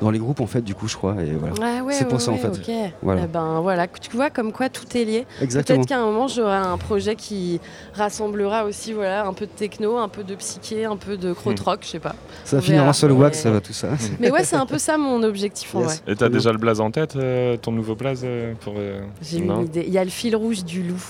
dans 0.00 0.10
les 0.10 0.18
groupes 0.18 0.40
en 0.40 0.46
fait, 0.46 0.60
du 0.62 0.74
coup 0.74 0.88
je 0.88 0.96
crois. 0.96 1.14
Et 1.22 1.32
voilà. 1.32 1.54
Ouais, 1.54 1.80
ouais, 1.82 1.92
c'est 1.92 2.04
pour 2.04 2.14
ouais, 2.14 2.20
ça 2.20 2.32
en 2.32 2.36
fait. 2.36 2.60
Voilà. 3.02 3.22
Eh 3.24 3.26
ben 3.28 3.60
voilà, 3.60 3.86
tu 3.86 4.10
vois 4.16 4.30
comme 4.30 4.52
quoi 4.52 4.68
tout 4.68 4.84
est 4.96 5.04
lié. 5.04 5.26
Exactement. 5.40 5.78
Peut-être 5.78 5.88
qu'à 5.88 5.98
un 6.00 6.04
moment 6.06 6.26
j'aurai 6.26 6.56
un 6.56 6.76
projet 6.76 7.14
qui 7.14 7.60
rassemblera 7.94 8.64
aussi 8.64 8.92
voilà 8.92 9.26
un 9.26 9.32
peu 9.32 9.46
de 9.46 9.50
techno, 9.52 9.98
un 9.98 10.08
peu 10.08 10.24
de 10.24 10.34
psyché, 10.34 10.84
un 10.84 10.96
peu 10.96 11.16
de 11.16 11.32
krautrock, 11.32 11.80
je 11.82 11.88
sais 11.88 11.98
pas. 12.00 12.14
Ça 12.44 12.56
On 12.56 12.60
va 12.60 12.62
finir 12.62 12.78
verra. 12.80 12.90
en 12.90 12.92
seul 12.94 13.12
wax, 13.12 13.38
ça 13.38 13.50
va 13.50 13.60
tout 13.60 13.72
ça. 13.72 13.88
Mais 14.20 14.30
ouais, 14.30 14.44
c'est 14.44 14.56
un 14.56 14.66
peu 14.66 14.78
ça 14.78 14.98
mon 14.98 15.22
objectif 15.22 15.74
en 15.76 15.82
vrai. 15.82 15.94
Et 16.08 16.16
t'as 16.16 16.28
déjà 16.28 16.50
le 16.52 16.58
blaze 16.58 16.80
en 16.80 16.90
tête, 16.90 17.14
euh, 17.16 17.56
ton 17.56 17.70
nouveau 17.72 17.94
blaze 17.94 18.22
euh, 18.24 18.54
pour 18.60 18.74
euh, 18.76 19.00
J'ai 19.22 19.38
une 19.38 19.60
idée. 19.62 19.84
Il 19.86 19.92
y 19.92 19.98
a 19.98 20.04
le 20.04 20.10
fil 20.10 20.34
rouge 20.34 20.64
du 20.64 20.82
loup. 20.82 21.02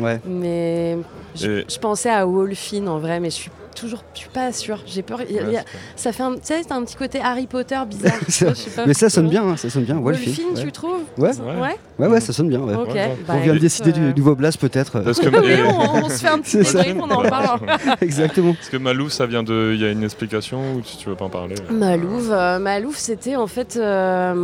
Ouais. 0.00 0.20
Mais 0.26 0.98
je, 1.34 1.50
Et- 1.60 1.64
je 1.68 1.78
pensais 1.78 2.10
à 2.10 2.24
Wolfine 2.26 2.88
en 2.88 2.98
vrai, 2.98 3.20
mais 3.20 3.30
je 3.30 3.34
suis 3.36 3.50
toujours, 3.74 4.04
je 4.12 4.20
suis 4.20 4.28
pas 4.28 4.52
sûre. 4.52 4.80
J'ai 4.86 5.00
peur. 5.00 5.20
y 5.22 5.38
a- 5.38 5.42
Ouais, 5.42 5.48
il 5.48 5.52
y 5.54 5.56
a- 5.56 5.64
ça 5.96 6.12
fait 6.12 6.22
un, 6.22 6.32
tu 6.34 6.40
sais, 6.42 6.62
c'est 6.62 6.72
un 6.72 6.82
petit 6.84 6.94
côté 6.94 7.20
Harry 7.22 7.46
Potter 7.46 7.78
bizarre. 7.88 8.12
C'est 8.28 8.44
vrai. 8.44 8.54
Je 8.54 8.60
sais 8.60 8.70
pas 8.70 8.84
Mais 8.86 8.92
ça 8.92 9.08
sonne 9.08 9.30
bien, 9.30 9.42
hein, 9.44 9.56
ça 9.56 9.70
sonne 9.70 9.84
bien. 9.84 9.98
Wolfie, 9.98 10.26
Wolfine, 10.26 10.44
ouais. 10.56 10.62
tu 10.62 10.72
trouves 10.72 11.00
Ouais. 11.16 11.30
Ouais. 11.38 11.76
Ouais, 11.98 12.06
ouais, 12.08 12.20
ça 12.20 12.34
sonne 12.34 12.50
bien. 12.50 12.58
bah, 12.60 12.84
on 13.30 13.40
vient 13.40 13.54
de 13.54 13.58
décider 13.58 13.92
du 13.92 14.02
euh, 14.02 14.12
nouveau 14.14 14.34
blast 14.34 14.60
peut-être. 14.60 15.00
Parce 15.00 15.18
que- 15.20 15.28
Oui, 15.42 15.54
on- 15.66 16.04
on 16.04 16.08
se 16.10 16.18
fait 16.18 16.28
un 16.28 16.38
petit 16.40 16.50
C'est 16.50 16.64
ça. 16.64 16.82
débrief, 16.82 17.02
on 17.02 17.10
en 17.10 17.22
parle. 17.22 17.60
Exactement. 18.02 18.52
Parce 18.52 18.68
que 18.68 18.76
Malou, 18.76 19.08
ça 19.08 19.24
vient 19.24 19.42
de. 19.42 19.72
Il 19.74 19.80
y 19.80 19.84
a 19.86 19.90
une 19.90 20.04
explication 20.04 20.74
ou 20.74 20.80
tu, 20.82 20.96
tu 20.98 21.08
veux 21.08 21.16
pas 21.16 21.24
en 21.24 21.30
parler 21.30 21.54
Malouf, 21.70 22.24
euh, 22.30 22.58
Malouf, 22.58 22.98
c'était 22.98 23.36
en 23.36 23.46
fait 23.46 23.78
euh, 23.80 24.34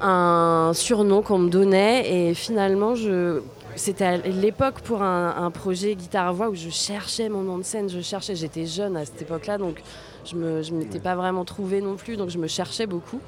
un 0.00 0.70
surnom 0.74 1.22
qu'on 1.22 1.38
me 1.38 1.50
donnait 1.50 2.28
et 2.30 2.34
finalement 2.34 2.94
je 2.94 3.40
c'était 3.76 4.04
à 4.04 4.16
l'époque 4.18 4.80
pour 4.80 5.02
un, 5.02 5.34
un 5.36 5.50
projet 5.50 5.94
guitare-voix 5.94 6.48
où 6.48 6.54
je 6.54 6.68
cherchais 6.70 7.28
mon 7.28 7.42
nom 7.42 7.58
de 7.58 7.62
scène, 7.64 7.88
je 7.88 8.00
cherchais, 8.00 8.34
j'étais 8.34 8.66
jeune 8.66 8.96
à 8.96 9.04
cette 9.04 9.22
époque-là 9.22 9.58
donc 9.58 9.80
je 10.24 10.62
je 10.62 10.72
m'étais 10.72 11.00
pas 11.00 11.14
vraiment 11.14 11.44
trouvée 11.44 11.80
non 11.80 11.96
plus 11.96 12.16
donc 12.16 12.30
je 12.30 12.38
me 12.38 12.46
cherchais 12.46 12.86
beaucoup. 12.86 13.20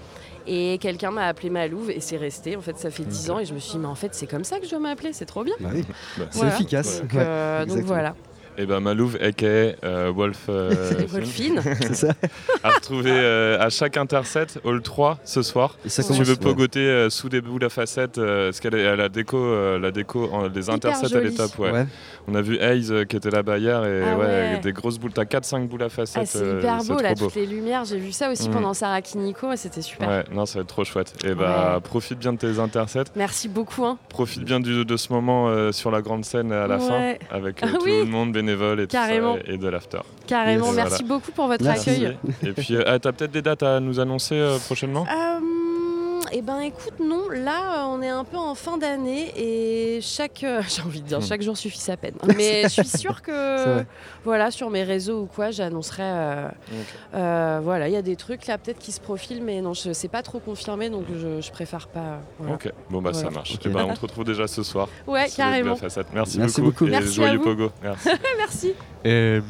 Et 0.49 0.79
quelqu'un 0.79 1.11
m'a 1.11 1.27
appelé 1.27 1.51
Malouve 1.51 1.91
et 1.91 1.99
c'est 1.99 2.17
resté. 2.17 2.57
En 2.57 2.61
fait, 2.61 2.79
ça 2.79 2.89
fait 2.89 3.03
10 3.03 3.31
ans 3.33 3.41
et 3.41 3.45
je 3.45 3.53
me 3.53 3.59
suis 3.59 3.73
dit, 3.73 3.79
mais 3.81 3.89
en 3.89 3.97
fait, 3.97 4.15
c'est 4.15 4.29
comme 4.29 4.45
ça 4.45 4.61
que 4.61 4.65
je 4.65 4.71
dois 4.71 4.79
m'appeler, 4.79 5.13
c'est 5.13 5.27
trop 5.27 5.43
bien. 5.43 5.57
Bah 5.59 5.71
oui. 5.75 5.85
C'est 6.17 6.25
Voilà. 6.39 6.55
efficace. 6.55 7.01
Donc, 7.01 7.13
Ouais, 7.15 7.19
euh, 7.21 7.67
donc 7.67 7.79
voilà. 7.81 8.15
Et 8.59 8.65
ben 8.67 8.81
Malouv, 8.81 9.17
aka 9.23 9.47
euh, 9.47 10.11
Wolf. 10.15 10.47
euh, 10.49 10.71
Wolfine. 11.09 11.61
C'est 11.81 11.95
ça. 11.95 12.15
À 12.63 12.71
retrouver 12.71 13.11
euh, 13.13 13.59
à 13.61 13.69
chaque 13.71 13.97
interset, 13.97 14.47
Hall 14.65 14.81
3 14.83 15.19
ce 15.25 15.43
soir. 15.43 15.77
Et 15.85 15.89
ça 15.89 16.03
si 16.03 16.13
tu 16.15 16.23
veux 16.23 16.33
ouais. 16.33 16.39
pogoter 16.39 16.81
euh, 16.81 17.11
sous 17.11 17.29
des 17.29 17.41
boules 17.41 17.65
à 17.65 17.69
facettes, 17.69 18.19
euh, 18.19 18.47
parce 18.49 18.61
qu'elle 18.61 18.75
est 18.75 18.87
à 18.87 18.97
la 18.97 19.09
déco, 19.09 19.37
euh, 19.37 19.79
la 19.79 19.91
déco, 19.91 20.29
en- 20.33 20.49
les 20.49 20.71
intersets 20.71 21.07
à 21.07 21.09
jolie. 21.09 21.29
l'étape, 21.31 21.59
ouais. 21.59 21.71
Ouais. 21.71 21.87
On 22.29 22.35
a 22.35 22.41
vu 22.43 22.59
Hayes 22.59 22.91
euh, 22.91 23.05
qui 23.05 23.17
était 23.17 23.31
là-bas 23.31 23.59
hier 23.59 23.85
et 23.85 24.03
Ah 24.03 24.17
ouais, 24.17 24.61
des 24.63 24.73
grosses 24.73 24.99
boules. 24.99 25.13
T'as 25.13 25.25
4-5 25.25 25.69
boules 25.69 25.83
à 25.83 25.89
facettes. 25.89 26.23
Ah, 26.23 26.27
c'est 26.27 26.43
euh, 26.43 26.59
hyper 26.59 26.79
beau 26.85 27.01
là, 27.01 27.15
beau. 27.15 27.27
toutes 27.27 27.35
les 27.37 27.47
lumières. 27.47 27.85
J'ai 27.85 27.99
vu 27.99 28.13
ça 28.13 28.31
aussi 28.31 28.49
Mm. 28.49 28.53
pendant 28.53 28.75
Sarah 28.75 29.03
Kiniko 29.03 29.53
et 29.53 29.57
c'était 29.57 29.83
super. 29.83 30.09
Ouais, 30.09 30.25
non, 30.33 30.47
ça 30.47 30.59
va 30.59 30.63
être 30.63 30.69
trop 30.69 30.85
chouette. 30.85 31.13
Et 31.25 31.35
bah, 31.35 31.75
Ouais. 31.75 31.81
profite 31.83 32.19
bien 32.19 32.33
de 32.33 32.39
tes 32.39 32.59
intersets. 32.59 33.05
Merci 33.17 33.49
beaucoup. 33.49 33.85
Hein. 33.85 33.99
Profite 34.09 34.45
bien 34.45 34.61
du- 34.61 34.85
de 34.85 34.97
ce 34.97 35.13
moment 35.13 35.49
euh, 35.49 35.73
sur 35.73 35.91
la 35.91 36.01
grande 36.03 36.25
scène 36.25 36.53
à 36.53 36.67
la 36.67 36.77
Ouais. 36.79 37.19
fin, 37.29 37.37
avec 37.37 37.63
euh, 37.63 37.67
Ah 37.69 37.77
tout 37.77 37.85
oui. 37.85 37.99
le 37.99 38.05
monde 38.07 38.33
et, 38.49 38.87
tout 38.87 38.93
ça, 38.93 39.07
Carrément. 39.07 39.37
et 39.47 39.57
de 39.57 39.69
l'after. 39.69 39.99
Carrément, 40.27 40.73
Et 40.73 40.77
merci 40.77 41.03
beaucoup 41.05 41.33
pour 41.33 41.47
votre 41.47 41.65
Merci. 41.65 41.91
accueil. 41.91 42.17
Et 42.43 42.53
puis, 42.53 42.75
euh, 42.77 42.83
ah, 42.87 42.99
t'as 42.99 43.13
peut-être 43.13 43.31
des 43.33 43.43
dates 43.43 43.63
à 43.63 43.81
nous 43.81 44.01
annoncer 44.01 44.35
euh, 44.35 44.59
prochainement? 44.59 45.07
Euh, 45.11 45.39
eh 46.39 46.43
ben 46.43 46.61
écoute, 46.61 47.01
non, 47.01 47.30
là 47.30 47.80
euh, 47.80 47.84
on 47.87 48.03
est 48.03 48.11
un 48.11 48.24
peu 48.24 48.37
en 48.37 48.55
fin 48.55 48.76
d'année 48.76 49.32
et 49.37 50.01
chaque, 50.03 50.45
euh, 50.45 50.61
j'ai 50.68 50.82
envie 50.82 51.01
de 51.01 51.07
dire, 51.07 51.22
chaque 51.22 51.41
jour 51.41 51.57
suffit 51.57 51.78
sa 51.78 51.97
peine. 51.97 52.14
Mais 52.37 52.64
je 52.64 52.68
suis 52.68 52.99
sûre 52.99 53.22
que, 53.22 53.82
voilà, 54.22 54.51
sur 54.51 54.68
mes 54.68 54.82
réseaux 54.82 55.22
ou 55.22 55.26
quoi, 55.26 55.51
j'annoncerai. 55.51 56.03
euh, 56.05 56.49
euh, 57.14 57.61
voilà, 57.62 57.89
il 57.89 57.93
y 57.93 57.97
a 57.97 58.03
des 58.03 58.16
trucs 58.16 58.47
là 58.47 58.59
peut-être 58.59 58.78
qui 58.78 58.93
se 58.93 59.01
profilent, 59.01 59.43
mais 59.43 59.62
non, 59.62 59.72
je 59.72 59.93
sais 59.95 60.09
pas 60.09 60.22
trop 60.22 60.39
confirmé, 60.39 60.91
donc 60.91 61.05
je, 61.14 61.41
je 61.41 61.51
préfère 61.51 61.89
pas. 61.89 62.20
voilà. 62.39 62.55
Ok, 62.55 62.70
bon 62.91 63.01
bah 63.01 63.14
ça 63.14 63.30
marche. 63.30 63.57
Et 63.64 63.68
ben 63.68 63.87
on 63.89 63.95
te 63.95 64.01
retrouve 64.01 64.24
déjà 64.24 64.47
ce 64.47 64.62
soir. 64.62 64.89
Ouais, 65.07 65.28
carrément. 65.34 65.76
Merci, 66.12 66.39
Merci 66.39 66.61
beaucoup. 66.61 66.84
beaucoup. 66.84 66.87
Et 66.87 66.91
Merci 66.91 67.09
à 67.09 67.12
joyeux 67.12 67.39
vous. 67.39 67.45
pogo. 67.45 67.70
Merci. 67.82 68.09
Merci. 68.39 68.74
Et... 69.05 69.41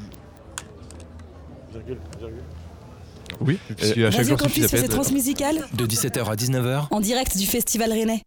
Oui, 3.41 3.59
puisque 3.77 3.99
à 3.99 4.11
chaque 4.11 4.21
Radio 4.21 4.37
jour 4.37 4.41
suffit 4.41 4.61
Campus 4.61 4.63
sa 4.63 4.69
fait 4.69 4.77
ses 4.77 4.83
peine. 4.85 4.95
transmusicales 4.95 5.59
De 5.75 5.87
17h 5.87 6.25
à 6.25 6.35
19h, 6.35 6.87
en 6.91 7.01
direct 7.01 7.37
du 7.37 7.47
Festival 7.47 7.93
Rennais. 7.93 8.23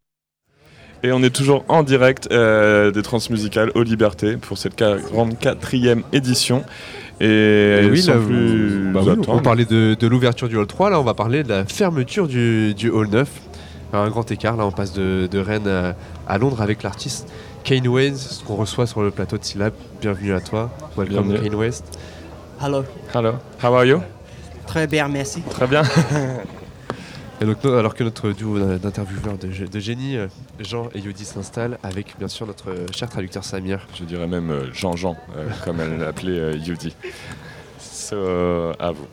Et 1.01 1.11
on 1.13 1.23
est 1.23 1.29
toujours 1.29 1.63
en 1.69 1.83
direct 1.83 2.27
euh, 2.31 2.91
des 2.91 3.01
transmusicales 3.01 3.71
aux 3.73 3.83
libertés 3.83 4.35
pour 4.35 4.57
cette 4.57 4.77
44e 4.77 6.01
édition. 6.11 6.63
Et, 7.21 7.25
Et 7.25 7.89
oui, 7.89 8.01
là, 8.01 8.15
plus 8.17 8.91
bah 8.93 9.01
oui, 9.05 9.13
on 9.27 9.39
parlait 9.39 9.65
de, 9.65 9.95
de 9.97 10.07
l'ouverture 10.07 10.47
du 10.49 10.57
hall 10.57 10.67
3, 10.67 10.89
là 10.89 10.99
on 10.99 11.03
va 11.03 11.13
parler 11.13 11.43
de 11.43 11.49
la 11.49 11.65
fermeture 11.65 12.27
du, 12.27 12.73
du 12.73 12.89
hall 12.89 13.07
9. 13.09 13.29
Alors, 13.91 14.05
un 14.05 14.09
grand 14.09 14.29
écart, 14.29 14.55
là 14.57 14.65
on 14.65 14.71
passe 14.71 14.93
de, 14.93 15.27
de 15.31 15.39
Rennes 15.39 15.67
à, 15.67 15.95
à 16.27 16.37
Londres 16.37 16.61
avec 16.61 16.83
l'artiste 16.83 17.27
Kane 17.63 17.87
West, 17.87 18.43
qu'on 18.45 18.55
reçoit 18.55 18.85
sur 18.85 19.01
le 19.01 19.11
plateau 19.11 19.37
de 19.37 19.43
Syllab. 19.43 19.73
Bienvenue 20.01 20.33
à 20.33 20.41
toi, 20.41 20.69
welcome 20.97 21.27
Bienvenue. 21.29 21.49
Kane 21.49 21.55
West. 21.59 21.85
Hello. 22.61 22.83
Hello, 23.13 23.35
how 23.63 23.73
are 23.73 23.85
you? 23.85 23.99
Très 24.69 24.85
bien, 24.85 25.07
merci. 25.07 25.41
Très 25.41 25.65
bien. 25.65 25.81
Et 27.41 27.45
donc, 27.45 27.65
alors 27.65 27.95
que 27.95 28.03
notre 28.03 28.31
duo 28.33 28.59
d'in- 28.59 28.77
d'intervieweurs 28.77 29.37
de, 29.39 29.47
de 29.65 29.79
génie, 29.79 30.15
euh, 30.15 30.27
Jean 30.59 30.89
et 30.93 30.99
Yodi 30.99 31.25
s'installent 31.25 31.79
avec 31.81 32.13
bien 32.19 32.27
sûr 32.27 32.45
notre 32.45 32.69
euh, 32.69 32.85
cher 32.93 33.09
traducteur 33.09 33.43
Samir. 33.43 33.87
Je 33.97 34.03
dirais 34.03 34.27
même 34.27 34.51
euh, 34.51 34.71
Jean-Jean, 34.73 35.15
euh, 35.35 35.47
comme 35.65 35.79
elle 35.79 35.97
l'appelait 35.97 36.37
euh, 36.37 36.55
Yudi. 36.55 36.93
So, 37.79 38.15
à 38.79 38.91
vous. 38.91 39.07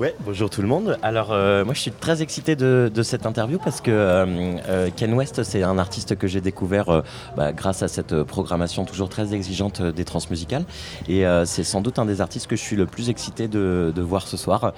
Ouais, 0.00 0.14
bonjour 0.24 0.50
tout 0.50 0.62
le 0.62 0.68
monde. 0.68 0.98
Alors 1.02 1.32
euh, 1.32 1.64
moi 1.64 1.74
je 1.74 1.80
suis 1.80 1.92
très 1.92 2.22
excité 2.22 2.56
de, 2.56 2.90
de 2.92 3.02
cette 3.02 3.26
interview 3.26 3.58
parce 3.62 3.80
que 3.80 3.90
euh, 3.90 4.26
euh, 4.68 4.88
Ken 4.96 5.12
West 5.12 5.42
c'est 5.44 5.62
un 5.62 5.78
artiste 5.78 6.16
que 6.16 6.26
j'ai 6.26 6.40
découvert 6.40 6.88
euh, 6.88 7.02
bah, 7.36 7.52
grâce 7.52 7.82
à 7.82 7.88
cette 7.88 8.22
programmation 8.24 8.84
toujours 8.84 9.08
très 9.08 9.32
exigeante 9.34 9.82
des 9.82 10.04
transmusicales 10.04 10.64
et 11.08 11.24
c'est 11.44 11.62
sans 11.62 11.82
doute 11.82 11.98
un 11.98 12.06
des 12.06 12.20
artistes 12.20 12.46
que 12.46 12.56
je 12.56 12.62
suis 12.62 12.74
le 12.76 12.86
plus 12.86 13.10
excité 13.10 13.48
de, 13.48 13.92
de 13.94 14.02
voir 14.02 14.26
ce 14.26 14.36
soir, 14.36 14.72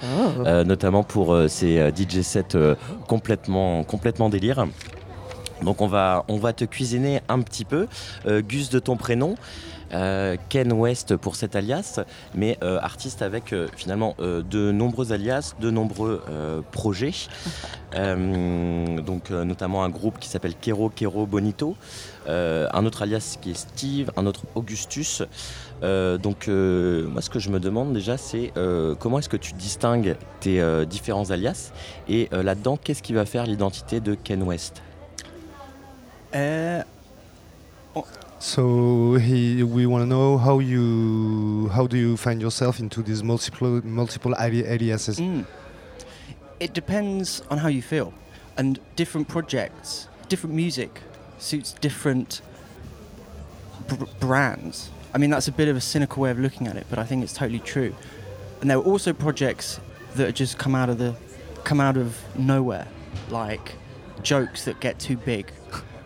euh, 0.45 0.63
notamment 0.63 1.03
pour 1.03 1.35
ces 1.47 1.79
euh, 1.79 1.91
DJ 1.95 2.21
sets 2.21 2.57
complètement, 3.07 3.83
complètement 3.83 4.29
délire. 4.29 4.67
Donc 5.63 5.81
on 5.81 5.87
va, 5.87 6.25
on 6.27 6.37
va 6.37 6.51
te 6.53 6.65
cuisiner 6.65 7.21
un 7.29 7.39
petit 7.39 7.63
peu. 7.63 7.87
Gus 8.27 8.69
de 8.69 8.79
ton 8.79 8.97
prénom. 8.97 9.35
Euh, 9.95 10.35
Ken 10.49 10.71
West 10.73 11.15
pour 11.15 11.35
cet 11.35 11.55
alias, 11.55 12.01
mais 12.33 12.57
euh, 12.63 12.79
artiste 12.81 13.21
avec 13.21 13.53
euh, 13.53 13.67
finalement 13.75 14.15
euh, 14.19 14.41
de 14.41 14.71
nombreux 14.71 15.13
alias, 15.13 15.55
de 15.59 15.71
nombreux 15.71 16.21
euh, 16.29 16.61
projets. 16.71 17.13
Euh, 17.95 18.99
donc 18.99 19.31
euh, 19.31 19.45
notamment 19.45 19.85
un 19.85 19.89
groupe 19.89 20.19
qui 20.19 20.27
s'appelle 20.27 20.53
Kero 20.59 20.89
Kero 20.89 21.25
Bonito, 21.25 21.77
euh, 22.27 22.67
un 22.73 22.85
autre 22.85 23.03
alias 23.03 23.37
qui 23.39 23.51
est 23.51 23.53
Steve, 23.53 24.11
un 24.17 24.25
autre 24.25 24.41
Augustus. 24.55 25.23
Euh, 25.81 26.17
donc 26.17 26.49
euh, 26.49 27.07
moi 27.07 27.21
ce 27.21 27.29
que 27.29 27.39
je 27.39 27.49
me 27.49 27.59
demande 27.61 27.93
déjà 27.93 28.17
c'est 28.17 28.51
euh, 28.57 28.95
comment 28.95 29.19
est-ce 29.19 29.29
que 29.29 29.37
tu 29.37 29.53
distingues 29.53 30.17
tes 30.41 30.59
euh, 30.59 30.83
différents 30.83 31.31
alias 31.31 31.71
et 32.09 32.27
euh, 32.33 32.43
là-dedans 32.43 32.75
qu'est-ce 32.75 33.01
qui 33.01 33.13
va 33.13 33.25
faire 33.25 33.45
l'identité 33.45 34.01
de 34.01 34.13
Ken 34.15 34.43
West? 34.43 34.81
Euh, 36.35 36.81
So 38.45 39.15
he, 39.15 39.63
we 39.63 39.87
want 39.87 40.03
to 40.03 40.05
know 40.05 40.37
how 40.37 40.59
you 40.59 41.67
how 41.73 41.87
do 41.87 41.97
you 41.97 42.15
find 42.15 42.39
yourself 42.39 42.79
into 42.79 43.01
these 43.01 43.23
multiple 43.23 43.81
multiple 43.83 44.35
ali- 44.35 44.63
aliases? 44.63 45.19
mm. 45.19 45.47
It 46.59 46.75
depends 46.75 47.41
on 47.49 47.57
how 47.57 47.69
you 47.69 47.81
feel, 47.81 48.13
and 48.55 48.79
different 48.95 49.27
projects, 49.27 50.07
different 50.29 50.55
music 50.55 51.01
suits 51.39 51.73
different 51.81 52.41
br- 53.87 54.05
brands. 54.19 54.91
I 55.15 55.17
mean, 55.17 55.31
that's 55.31 55.47
a 55.47 55.51
bit 55.51 55.67
of 55.67 55.75
a 55.75 55.81
cynical 55.81 56.21
way 56.21 56.29
of 56.29 56.37
looking 56.39 56.67
at 56.67 56.75
it, 56.77 56.85
but 56.87 56.99
I 56.99 57.03
think 57.03 57.23
it's 57.23 57.33
totally 57.33 57.59
true. 57.59 57.95
And 58.61 58.69
there 58.69 58.77
are 58.77 58.83
also 58.83 59.11
projects 59.11 59.79
that 60.17 60.35
just 60.35 60.59
come 60.59 60.75
out 60.75 60.89
of 60.89 60.99
the 60.99 61.15
come 61.63 61.81
out 61.81 61.97
of 61.97 62.21
nowhere, 62.37 62.87
like 63.31 63.73
jokes 64.21 64.65
that 64.65 64.79
get 64.79 64.99
too 64.99 65.17
big, 65.17 65.51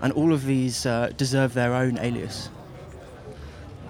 and 0.02 0.12
all 0.16 0.32
of 0.32 0.46
these 0.46 0.86
uh, 0.86 1.10
deserve 1.18 1.54
their 1.54 1.72
own 1.72 1.98
alias. 1.98 2.50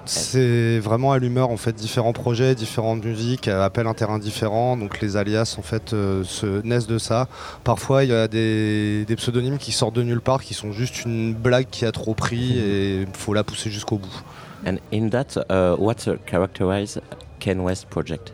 C'est 0.05 0.79
vraiment 0.79 1.11
à 1.11 1.19
l'humeur 1.19 1.51
en 1.51 1.57
fait, 1.57 1.73
différents 1.73 2.13
projets, 2.13 2.55
différentes 2.55 3.05
musiques, 3.05 3.47
euh, 3.47 3.63
appellent 3.63 3.85
un 3.85 3.93
terrain 3.93 4.17
différent, 4.17 4.75
donc 4.75 5.01
les 5.01 5.17
alias 5.17 5.55
en 5.59 5.61
fait 5.61 5.93
euh, 5.93 6.23
se 6.23 6.63
naissent 6.63 6.87
de 6.87 6.97
ça. 6.97 7.27
Parfois 7.63 8.03
il 8.03 8.09
y 8.09 8.13
a 8.13 8.27
des, 8.27 9.05
des 9.05 9.15
pseudonymes 9.15 9.59
qui 9.59 9.71
sortent 9.71 9.93
de 9.93 10.01
nulle 10.01 10.21
part, 10.21 10.41
qui 10.41 10.55
sont 10.55 10.71
juste 10.71 11.05
une 11.05 11.35
blague 11.35 11.67
qui 11.69 11.85
a 11.85 11.91
trop 11.91 12.15
pris 12.15 12.57
et 12.57 13.01
il 13.01 13.07
faut 13.13 13.35
la 13.35 13.43
pousser 13.43 13.69
jusqu'au 13.69 13.99
bout. 13.99 14.23
And 14.65 14.77
in 14.91 15.09
that, 15.09 15.37
uh, 15.49 15.75
what 15.77 16.07
uh, 16.07 16.17
characterize 16.25 16.99
Ken 17.39 17.59
West 17.59 17.87
project? 17.89 18.33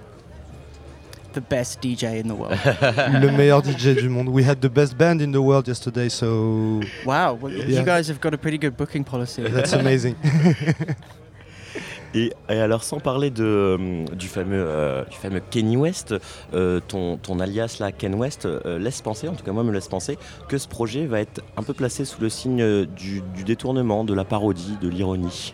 The 1.35 1.41
best 1.41 1.81
DJ 1.83 2.21
in 2.23 2.29
the 2.29 2.33
world. 2.33 2.57
Le 3.21 3.29
meilleur 3.29 3.61
DJ 3.61 3.93
du 3.95 4.07
monde. 4.09 4.29
We 4.29 4.43
had 4.47 4.61
the 4.61 4.69
best 4.69 4.97
band 4.97 5.19
in 5.21 5.31
the 5.33 5.37
world 5.41 5.67
yesterday, 5.67 6.07
so 6.09 6.79
Wow, 7.05 7.37
well, 7.41 7.51
Yeah. 7.53 7.79
you 7.81 7.85
guys 7.85 8.07
have 8.09 8.19
got 8.21 8.33
a 8.33 8.37
pretty 8.37 8.57
good 8.57 8.75
booking 8.77 9.03
policy. 9.03 9.43
that's 9.43 9.73
amazing. 9.73 10.15
Et, 12.17 12.31
et 12.47 12.59
alors 12.61 12.83
sans 12.83 12.99
parler 13.01 13.29
de, 13.29 13.43
euh, 13.43 14.05
du, 14.15 14.27
fameux, 14.27 14.63
euh, 14.65 15.03
du 15.03 15.17
fameux 15.17 15.41
Kenny 15.51 15.75
West, 15.75 16.15
euh, 16.53 16.79
ton, 16.87 17.17
ton 17.17 17.41
alias 17.41 17.75
là, 17.81 17.91
Ken 17.91 18.15
West, 18.15 18.45
euh, 18.45 18.79
laisse 18.79 19.01
penser, 19.01 19.27
en 19.27 19.33
tout 19.33 19.43
cas 19.43 19.51
moi 19.51 19.65
me 19.65 19.73
laisse 19.73 19.89
penser, 19.89 20.17
que 20.47 20.57
ce 20.57 20.69
projet 20.69 21.07
va 21.07 21.19
être 21.19 21.41
un 21.57 21.63
peu 21.63 21.73
placé 21.73 22.05
sous 22.05 22.21
le 22.21 22.29
signe 22.29 22.85
du, 22.85 23.21
du 23.35 23.43
détournement, 23.43 24.05
de 24.05 24.13
la 24.13 24.23
parodie, 24.23 24.77
de 24.81 24.87
l'ironie. 24.87 25.53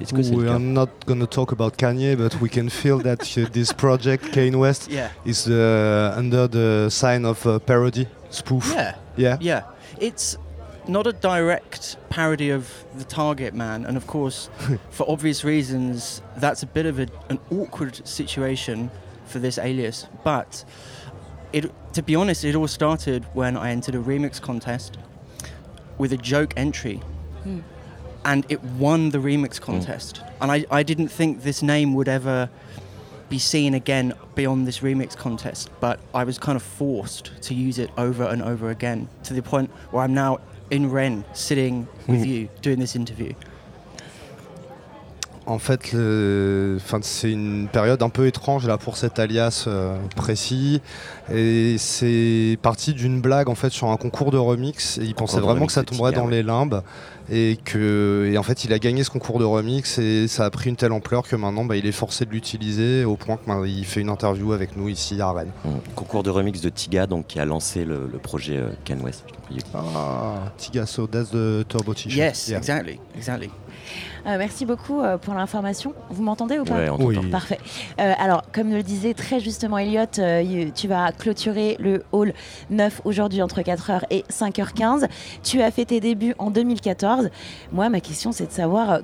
Est-ce 0.00 0.12
que 0.12 0.36
we 0.36 0.48
are 0.48 0.58
not 0.60 0.88
going 1.06 1.18
to 1.20 1.26
talk 1.26 1.52
about 1.52 1.76
Kanye, 1.76 2.16
but 2.16 2.40
we 2.40 2.48
can 2.48 2.68
feel 2.68 2.98
that 3.00 3.20
uh, 3.38 3.48
this 3.52 3.72
project, 3.72 4.32
Kane 4.32 4.58
West, 4.58 4.90
Yeah. 4.90 5.10
is 5.24 5.46
uh, 5.48 6.14
under 6.16 6.46
the 6.48 6.88
sign 6.90 7.24
of 7.24 7.44
uh, 7.46 7.58
parody, 7.58 8.06
spoof. 8.30 8.70
Yeah. 8.74 8.94
Yeah. 9.16 9.36
Yeah. 9.40 9.62
It's 10.00 10.36
not 10.86 11.06
a 11.06 11.12
direct 11.12 11.96
parody 12.10 12.50
of 12.50 12.68
the 12.96 13.04
Target 13.04 13.54
Man, 13.54 13.84
and 13.86 13.96
of 13.96 14.06
course, 14.06 14.48
for 14.90 15.04
obvious 15.10 15.44
reasons, 15.44 16.22
that's 16.36 16.62
a 16.62 16.66
bit 16.66 16.86
of 16.86 16.98
a, 16.98 17.08
an 17.28 17.38
awkward 17.50 18.06
situation 18.06 18.90
for 19.26 19.40
this 19.40 19.58
alias. 19.58 20.06
But 20.24 20.64
it, 21.52 21.70
to 21.94 22.02
be 22.02 22.14
honest, 22.14 22.44
it 22.44 22.54
all 22.54 22.68
started 22.68 23.24
when 23.34 23.56
I 23.56 23.70
entered 23.72 23.94
a 23.96 23.98
remix 23.98 24.40
contest 24.40 24.96
with 25.98 26.12
a 26.12 26.16
joke 26.16 26.54
entry, 26.56 27.00
Hmm. 27.42 27.60
And 28.24 28.44
it 28.48 28.62
won 28.62 29.10
the 29.10 29.18
remix 29.18 29.58
mm. 29.58 29.62
contest. 29.62 30.22
And 30.40 30.50
I, 30.50 30.64
I 30.70 30.82
didn't 30.82 31.08
think 31.08 31.42
this 31.42 31.62
name 31.62 31.94
would 31.94 32.08
ever 32.08 32.48
be 33.28 33.38
seen 33.38 33.74
again 33.74 34.14
beyond 34.34 34.66
this 34.66 34.80
remix 34.80 35.16
contest, 35.16 35.70
but 35.80 36.00
I 36.14 36.24
was 36.24 36.38
kind 36.38 36.56
of 36.56 36.62
forced 36.62 37.30
to 37.42 37.54
use 37.54 37.78
it 37.78 37.90
over 37.98 38.24
and 38.24 38.42
over 38.42 38.70
again 38.70 39.08
to 39.24 39.34
the 39.34 39.42
point 39.42 39.70
where 39.90 40.02
I'm 40.02 40.14
now 40.14 40.40
in 40.70 40.90
Rennes 40.90 41.24
sitting 41.32 41.88
with 42.06 42.22
mm. 42.22 42.26
you 42.26 42.48
doing 42.62 42.78
this 42.78 42.96
interview. 42.96 43.32
En 45.48 45.58
fait, 45.58 45.92
le- 45.94 46.76
enfin, 46.76 46.98
c'est 47.00 47.30
une 47.32 47.68
période 47.72 48.02
un 48.02 48.10
peu 48.10 48.26
étrange 48.26 48.66
là 48.66 48.76
pour 48.76 48.98
cet 48.98 49.18
alias 49.18 49.64
euh, 49.66 49.96
précis. 50.14 50.82
Et 51.32 51.76
c'est 51.78 52.58
parti 52.60 52.92
d'une 52.92 53.20
blague 53.22 53.48
en 53.48 53.54
fait 53.54 53.70
sur 53.70 53.88
un 53.88 53.96
concours 53.96 54.30
de 54.30 54.36
remix. 54.36 54.98
Et 54.98 55.04
il 55.04 55.14
pensait 55.14 55.40
vraiment 55.40 55.64
que 55.64 55.72
ça 55.72 55.84
tomberait 55.84 56.12
dans 56.12 56.26
les 56.26 56.42
limbes. 56.42 56.82
Et 57.30 57.58
que, 57.62 58.28
et 58.30 58.38
en 58.38 58.42
fait, 58.42 58.64
il 58.64 58.72
a 58.72 58.78
gagné 58.78 59.04
ce 59.04 59.10
concours 59.10 59.38
de 59.38 59.44
remix 59.44 59.98
et 59.98 60.28
ça 60.28 60.46
a 60.46 60.50
pris 60.50 60.70
une 60.70 60.76
telle 60.76 60.92
ampleur 60.92 61.28
que 61.28 61.36
maintenant, 61.36 61.64
bah, 61.66 61.76
il 61.76 61.84
est 61.86 61.92
forcé 61.92 62.24
de 62.24 62.30
l'utiliser 62.30 63.04
au 63.04 63.16
point 63.16 63.36
qu'il 63.38 63.84
fait 63.84 64.00
une 64.00 64.08
interview 64.08 64.52
avec 64.54 64.76
nous 64.78 64.88
ici 64.88 65.20
à 65.20 65.30
Rennes. 65.32 65.52
Mm. 65.64 65.68
Concours 65.94 66.22
de 66.22 66.30
remix 66.30 66.60
de 66.62 66.70
Tiga, 66.70 67.06
donc 67.06 67.26
qui 67.26 67.38
a 67.38 67.44
lancé 67.44 67.84
le, 67.84 68.08
le 68.10 68.18
projet 68.18 68.56
euh, 68.56 68.68
Ken 68.84 69.00
West. 69.02 69.24
Ah, 69.74 70.52
Tiga, 70.56 70.86
so 70.86 71.06
that's 71.06 71.30
the 71.30 71.66
turbo 71.68 71.92
t-shirt. 71.94 72.14
Yes, 72.16 72.48
Yeah. 72.48 72.58
exactly, 72.58 72.98
exactly. 73.16 73.50
Euh, 74.26 74.36
merci 74.38 74.66
beaucoup 74.66 75.00
euh, 75.00 75.18
pour 75.18 75.34
l'information. 75.34 75.94
Vous 76.10 76.22
m'entendez 76.22 76.58
ou 76.58 76.64
pas 76.64 76.74
Ouais, 76.74 76.90
on. 76.90 76.96
Oui. 76.96 77.16
Parfait. 77.30 77.58
Euh, 78.00 78.12
alors, 78.18 78.42
comme 78.52 78.70
le 78.70 78.82
disait 78.82 79.14
très 79.14 79.40
justement 79.40 79.78
Elliot, 79.78 80.04
euh, 80.18 80.70
tu 80.74 80.88
vas 80.88 81.12
clôturer 81.12 81.76
le 81.78 82.02
hall 82.12 82.32
9 82.70 83.02
aujourd'hui 83.04 83.42
entre 83.42 83.60
4h 83.60 84.02
et 84.10 84.24
5h15. 84.30 85.08
Tu 85.42 85.62
as 85.62 85.70
fait 85.70 85.86
tes 85.86 86.00
débuts 86.00 86.34
en 86.38 86.50
2014. 86.50 87.30
Moi, 87.72 87.88
ma 87.88 88.00
question, 88.00 88.32
c'est 88.32 88.46
de 88.46 88.52
savoir 88.52 88.90
euh, 88.90 89.00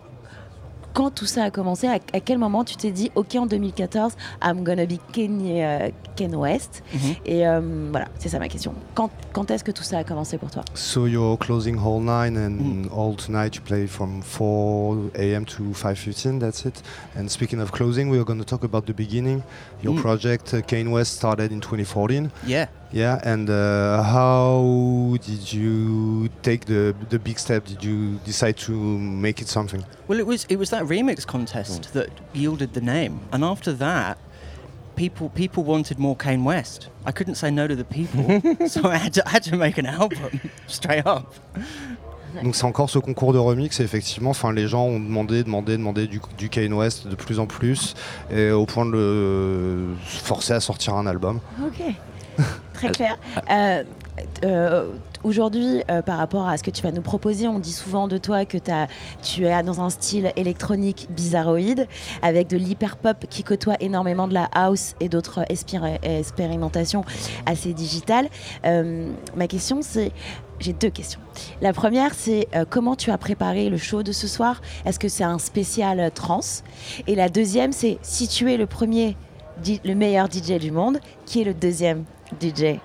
quand 0.94 1.10
tout 1.10 1.26
ça 1.26 1.44
a 1.44 1.50
commencé, 1.50 1.86
à, 1.86 1.98
à 2.12 2.20
quel 2.20 2.38
moment 2.38 2.64
tu 2.64 2.76
t'es 2.76 2.90
dit, 2.92 3.10
OK, 3.16 3.34
en 3.34 3.46
2014, 3.46 4.12
I'm 4.42 4.62
gonna 4.64 4.86
be 4.86 4.98
Ken, 5.12 5.40
euh, 5.44 5.90
Ken 6.16 6.34
West. 6.34 6.82
Mhm. 6.94 7.00
Et 7.26 7.46
euh, 7.46 7.88
voilà, 7.90 8.06
c'est 8.18 8.28
ça 8.30 8.38
ma 8.38 8.48
question. 8.48 8.72
Quand, 8.94 9.10
quand 9.32 9.50
est-ce 9.50 9.64
que 9.64 9.72
tout 9.72 9.82
ça 9.82 9.98
a 9.98 10.04
commencé 10.04 10.38
pour 10.38 10.50
toi? 10.50 10.62
So 10.74 11.06
you're 11.06 11.36
closing 11.38 11.76
hall 11.76 12.00
9 12.00 12.36
and 12.36 12.86
all 12.96 13.14
tonight 13.16 13.56
you 13.56 13.60
play 13.62 13.86
from 13.86 14.22
4 14.22 15.10
a.m. 15.16 15.44
to 15.44 15.62
5.15, 15.74 16.38
that's 16.38 16.64
it. 16.64 16.80
And 17.18 17.28
speaking 17.28 17.60
of 17.60 17.72
closing, 17.72 18.08
we're 18.08 18.24
going 18.24 18.38
to 18.38 18.44
talk 18.46 18.62
about 18.64 18.86
the 18.86 18.94
beginning. 18.94 19.42
Your 19.82 19.94
Mm. 19.94 20.00
project, 20.00 20.54
uh, 20.54 20.62
Kane 20.62 20.90
West, 20.92 21.14
started 21.16 21.50
in 21.52 21.60
2014. 21.60 22.30
Yeah. 22.46 22.68
Yeah, 22.94 23.18
and 23.24 23.50
uh, 23.50 24.04
how 24.04 25.16
did 25.20 25.52
you 25.52 26.28
take 26.42 26.66
the, 26.66 26.94
the 27.10 27.18
big 27.18 27.40
step? 27.40 27.64
Did 27.64 27.82
you 27.82 28.20
decide 28.24 28.56
to 28.58 28.72
make 28.72 29.42
it 29.42 29.48
something? 29.48 29.84
Well, 30.06 30.20
it 30.20 30.26
was 30.28 30.46
it 30.48 30.58
was 30.58 30.70
that 30.70 30.84
remix 30.84 31.26
contest 31.26 31.92
that 31.94 32.10
yielded 32.32 32.72
the 32.72 32.80
name, 32.80 33.18
and 33.32 33.42
after 33.42 33.72
that, 33.72 34.16
people 34.94 35.28
people 35.30 35.64
wanted 35.64 35.98
more 35.98 36.14
Kane 36.14 36.44
West. 36.44 36.88
I 37.04 37.10
couldn't 37.10 37.34
say 37.34 37.50
no 37.50 37.66
to 37.66 37.74
the 37.74 37.84
people, 37.84 38.40
so 38.68 38.88
I 38.88 38.98
had 38.98 39.14
to 39.14 39.26
I 39.26 39.30
had 39.30 39.42
to 39.50 39.56
make 39.56 39.76
an 39.76 39.86
album 39.86 40.40
straight 40.68 41.04
up. 41.04 41.34
Donc 42.44 42.54
c'est 42.54 42.64
encore 42.64 42.90
ce 42.90 42.98
concours 43.00 43.32
de 43.32 43.38
remix 43.38 43.80
et 43.80 43.82
effectivement 43.82 44.30
enfin 44.30 44.52
les 44.52 44.68
gens 44.68 44.84
ont 44.84 45.00
demandé 45.00 45.42
demandé 45.42 45.76
demandé 45.76 46.06
du, 46.06 46.20
du 46.38 46.48
Kane 46.48 46.72
West 46.72 47.06
de 47.06 47.14
plus 47.14 47.38
en 47.38 47.46
plus 47.46 47.94
et 48.30 48.50
au 48.50 48.66
point 48.66 48.86
de 48.86 48.90
le 48.90 49.94
forcer 50.04 50.52
à 50.52 50.60
sortir 50.60 50.94
un 50.94 51.06
album. 51.06 51.40
Ok, 51.64 51.94
très 52.74 52.90
clair. 52.90 53.18
Euh, 53.50 53.82
euh, 54.44 54.88
Aujourd'hui, 55.22 55.82
euh, 55.90 56.02
par 56.02 56.18
rapport 56.18 56.46
à 56.46 56.58
ce 56.58 56.62
que 56.62 56.70
tu 56.70 56.82
vas 56.82 56.92
nous 56.92 57.00
proposer, 57.00 57.48
on 57.48 57.58
dit 57.58 57.72
souvent 57.72 58.08
de 58.08 58.18
toi 58.18 58.44
que 58.44 58.58
tu 59.22 59.46
es 59.46 59.62
dans 59.62 59.80
un 59.80 59.88
style 59.88 60.30
électronique 60.36 61.06
bizarroïde, 61.08 61.88
avec 62.20 62.48
de 62.48 62.58
l'hyper-pop 62.58 63.24
qui 63.30 63.42
côtoie 63.42 63.76
énormément 63.80 64.28
de 64.28 64.34
la 64.34 64.50
house 64.52 64.96
et 65.00 65.08
d'autres 65.08 65.40
expéri- 65.50 65.98
expérimentations 66.02 67.06
assez 67.46 67.72
digitales. 67.72 68.28
Ma 68.64 69.46
question, 69.48 69.80
c'est... 69.80 70.12
J'ai 70.60 70.72
deux 70.74 70.90
questions. 70.90 71.20
La 71.62 71.72
première, 71.72 72.14
c'est 72.14 72.46
comment 72.70 72.94
tu 72.94 73.10
as 73.10 73.18
préparé 73.18 73.70
le 73.70 73.78
show 73.78 74.02
de 74.02 74.12
ce 74.12 74.28
soir? 74.28 74.60
Est-ce 74.84 74.98
que 74.98 75.08
c'est 75.08 75.24
un 75.24 75.38
spécial 75.38 76.00
euh, 76.00 76.10
trans? 76.10 76.40
Et 77.06 77.14
la 77.14 77.28
deuxième, 77.28 77.72
c'est 77.72 77.98
si 78.02 78.28
tu 78.28 78.52
es 78.52 78.56
le 78.56 78.66
premier, 78.66 79.16
le 79.66 79.94
meilleur 79.94 80.28
DJ 80.30 80.58
du 80.60 80.70
monde, 80.70 80.98
qui 81.26 81.40
est 81.40 81.44
le 81.44 81.54
deuxième? 81.54 82.04
DJ 82.34 82.80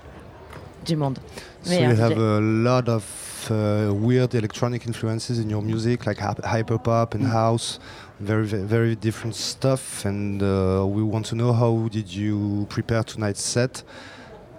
du 0.85 0.95
monde 0.95 1.19
So 1.63 1.73
you 1.73 1.79
DJ. 1.89 1.97
have 1.97 2.17
a 2.17 2.39
lot 2.39 2.87
of 2.89 3.03
uh, 3.51 3.93
weird 3.93 4.33
electronic 4.35 4.85
influences 4.85 5.39
in 5.39 5.49
your 5.49 5.61
music, 5.61 6.05
like 6.05 6.17
hyp- 6.17 6.41
hyperpop 6.43 7.15
and 7.15 7.25
house, 7.25 7.79
very 8.19 8.45
very 8.45 8.95
different 8.95 9.35
stuff. 9.35 10.05
And 10.05 10.41
uh, 10.41 10.85
we 10.87 11.03
want 11.03 11.25
to 11.27 11.35
know 11.35 11.51
how 11.53 11.87
did 11.89 12.09
you 12.13 12.65
prepare 12.69 13.03
tonight's 13.03 13.41
set? 13.43 13.83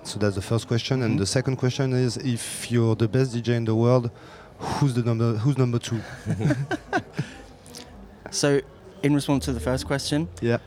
So 0.03 0.19
that's 0.19 0.35
the 0.35 0.43
first 0.43 0.67
question. 0.67 1.03
And 1.03 1.19
the 1.19 1.27
second 1.27 1.57
question 1.57 1.93
is, 1.93 2.17
if 2.17 2.71
you're 2.71 2.97
the 2.97 3.07
best 3.09 3.35
DJ 3.35 3.49
in 3.57 3.65
the 3.67 3.75
world, 3.75 4.11
who's 4.59 4.95
the 4.95 5.03
number? 5.03 5.37
Who's 5.39 5.57
number 5.59 5.79
two? 5.79 6.01
So, 8.33 8.61
in 9.03 9.15
response 9.15 9.45
to 9.47 9.53
the 9.53 9.61
first 9.61 9.87
question, 9.87 10.29
yeah. 10.41 10.59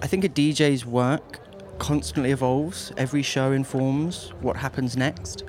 I 0.00 0.06
think 0.06 0.24
a 0.24 0.28
DJ's 0.28 0.86
work 0.86 1.38
constantly 1.78 2.30
evolves. 2.30 2.92
Every 2.96 3.22
show 3.22 3.52
informs 3.52 4.32
what 4.40 4.56
happens 4.56 4.96
next, 4.96 5.44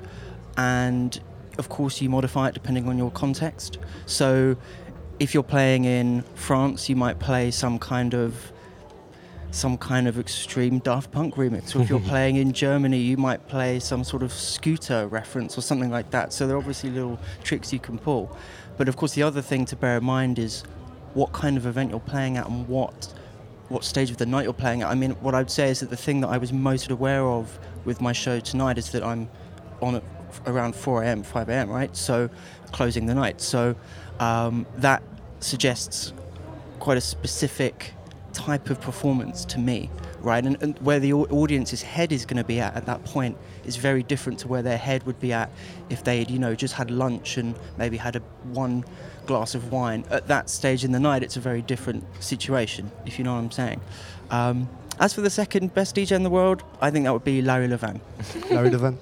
and 0.56 1.18
of 1.58 1.68
course, 1.68 2.00
you 2.00 2.08
modify 2.08 2.48
it 2.48 2.54
depending 2.54 2.88
on 2.88 2.98
your 2.98 3.10
context. 3.10 3.78
So, 4.06 4.56
if 5.18 5.32
you're 5.32 5.42
playing 5.42 5.84
in 5.84 6.22
France, 6.34 6.88
you 6.88 6.96
might 6.96 7.18
play 7.18 7.50
some 7.50 7.78
kind 7.78 8.14
of 8.14 8.52
some 9.50 9.78
kind 9.78 10.06
of 10.06 10.18
extreme 10.18 10.78
Daft 10.80 11.10
Punk 11.10 11.36
remix. 11.36 11.74
Or 11.74 11.80
if 11.80 11.88
you're 11.88 12.00
playing 12.12 12.36
in 12.36 12.52
Germany, 12.52 12.98
you 12.98 13.16
might 13.16 13.48
play 13.48 13.80
some 13.80 14.04
sort 14.04 14.22
of 14.22 14.32
scooter 14.32 15.06
reference 15.08 15.56
or 15.56 15.62
something 15.62 15.90
like 15.90 16.10
that. 16.10 16.32
So 16.32 16.46
there 16.46 16.56
are 16.56 16.58
obviously 16.58 16.90
little 16.90 17.18
tricks 17.42 17.72
you 17.72 17.78
can 17.78 17.98
pull. 17.98 18.36
But 18.76 18.88
of 18.88 18.96
course, 18.96 19.14
the 19.14 19.22
other 19.22 19.40
thing 19.40 19.64
to 19.66 19.76
bear 19.76 19.98
in 19.98 20.04
mind 20.04 20.38
is 20.38 20.62
what 21.14 21.32
kind 21.32 21.56
of 21.56 21.64
event 21.64 21.90
you're 21.90 22.00
playing 22.00 22.36
at 22.36 22.46
and 22.46 22.68
what 22.68 23.14
what 23.68 23.84
stage 23.84 24.10
of 24.10 24.16
the 24.16 24.26
night 24.26 24.44
you're 24.44 24.52
playing 24.52 24.82
at. 24.82 24.90
I 24.90 24.94
mean, 24.94 25.12
what 25.12 25.34
I'd 25.34 25.50
say 25.50 25.70
is 25.70 25.80
that 25.80 25.90
the 25.90 25.96
thing 25.96 26.20
that 26.20 26.28
I 26.28 26.38
was 26.38 26.52
most 26.52 26.90
aware 26.90 27.26
of 27.26 27.58
with 27.84 28.00
my 28.00 28.12
show 28.12 28.40
tonight 28.40 28.78
is 28.78 28.90
that 28.90 29.02
I'm 29.02 29.28
on 29.82 30.02
around 30.46 30.74
4 30.74 31.02
a.m., 31.02 31.22
5 31.22 31.48
a.m., 31.48 31.70
right? 31.70 31.94
So 31.96 32.30
closing 32.72 33.06
the 33.06 33.14
night. 33.14 33.40
So 33.40 33.74
um, 34.20 34.66
that 34.76 35.02
suggests 35.40 36.12
quite 36.78 36.98
a 36.98 37.00
specific 37.00 37.92
type 38.32 38.68
of 38.70 38.80
performance 38.80 39.44
to 39.46 39.58
me, 39.58 39.90
right? 40.20 40.44
And, 40.44 40.62
and 40.62 40.78
where 40.80 41.00
the 41.00 41.12
audience's 41.14 41.82
head 41.82 42.12
is 42.12 42.26
going 42.26 42.36
to 42.36 42.44
be 42.44 42.60
at 42.60 42.76
at 42.76 42.86
that 42.86 43.04
point 43.04 43.36
is 43.64 43.76
very 43.76 44.02
different 44.02 44.38
to 44.40 44.48
where 44.48 44.62
their 44.62 44.76
head 44.76 45.04
would 45.04 45.18
be 45.18 45.32
at 45.32 45.50
if 45.88 46.04
they 46.04 46.18
had, 46.18 46.30
you 46.30 46.38
know, 46.38 46.54
just 46.54 46.74
had 46.74 46.90
lunch 46.90 47.38
and 47.38 47.58
maybe 47.78 47.96
had 47.96 48.16
a 48.16 48.20
one 48.52 48.84
glass 49.26 49.54
of 49.54 49.72
wine. 49.72 50.04
At 50.10 50.28
that 50.28 50.48
stage 50.50 50.84
in 50.84 50.92
the 50.92 51.00
night, 51.00 51.22
it's 51.22 51.36
a 51.36 51.40
very 51.40 51.62
different 51.62 52.04
situation, 52.20 52.90
if 53.04 53.18
you 53.18 53.24
know 53.24 53.34
what 53.34 53.40
I'm 53.40 53.50
saying. 53.50 53.80
Um, 54.30 54.68
as 54.98 55.12
for 55.12 55.20
the 55.20 55.30
second 55.30 55.74
best 55.74 55.94
DJ 55.94 56.12
in 56.12 56.22
the 56.22 56.30
world, 56.30 56.62
I 56.80 56.90
think 56.90 57.04
that 57.04 57.12
would 57.12 57.24
be 57.24 57.42
Larry 57.42 57.68
Levan. 57.68 58.00
Larry 58.50 58.70
Levan 58.70 58.96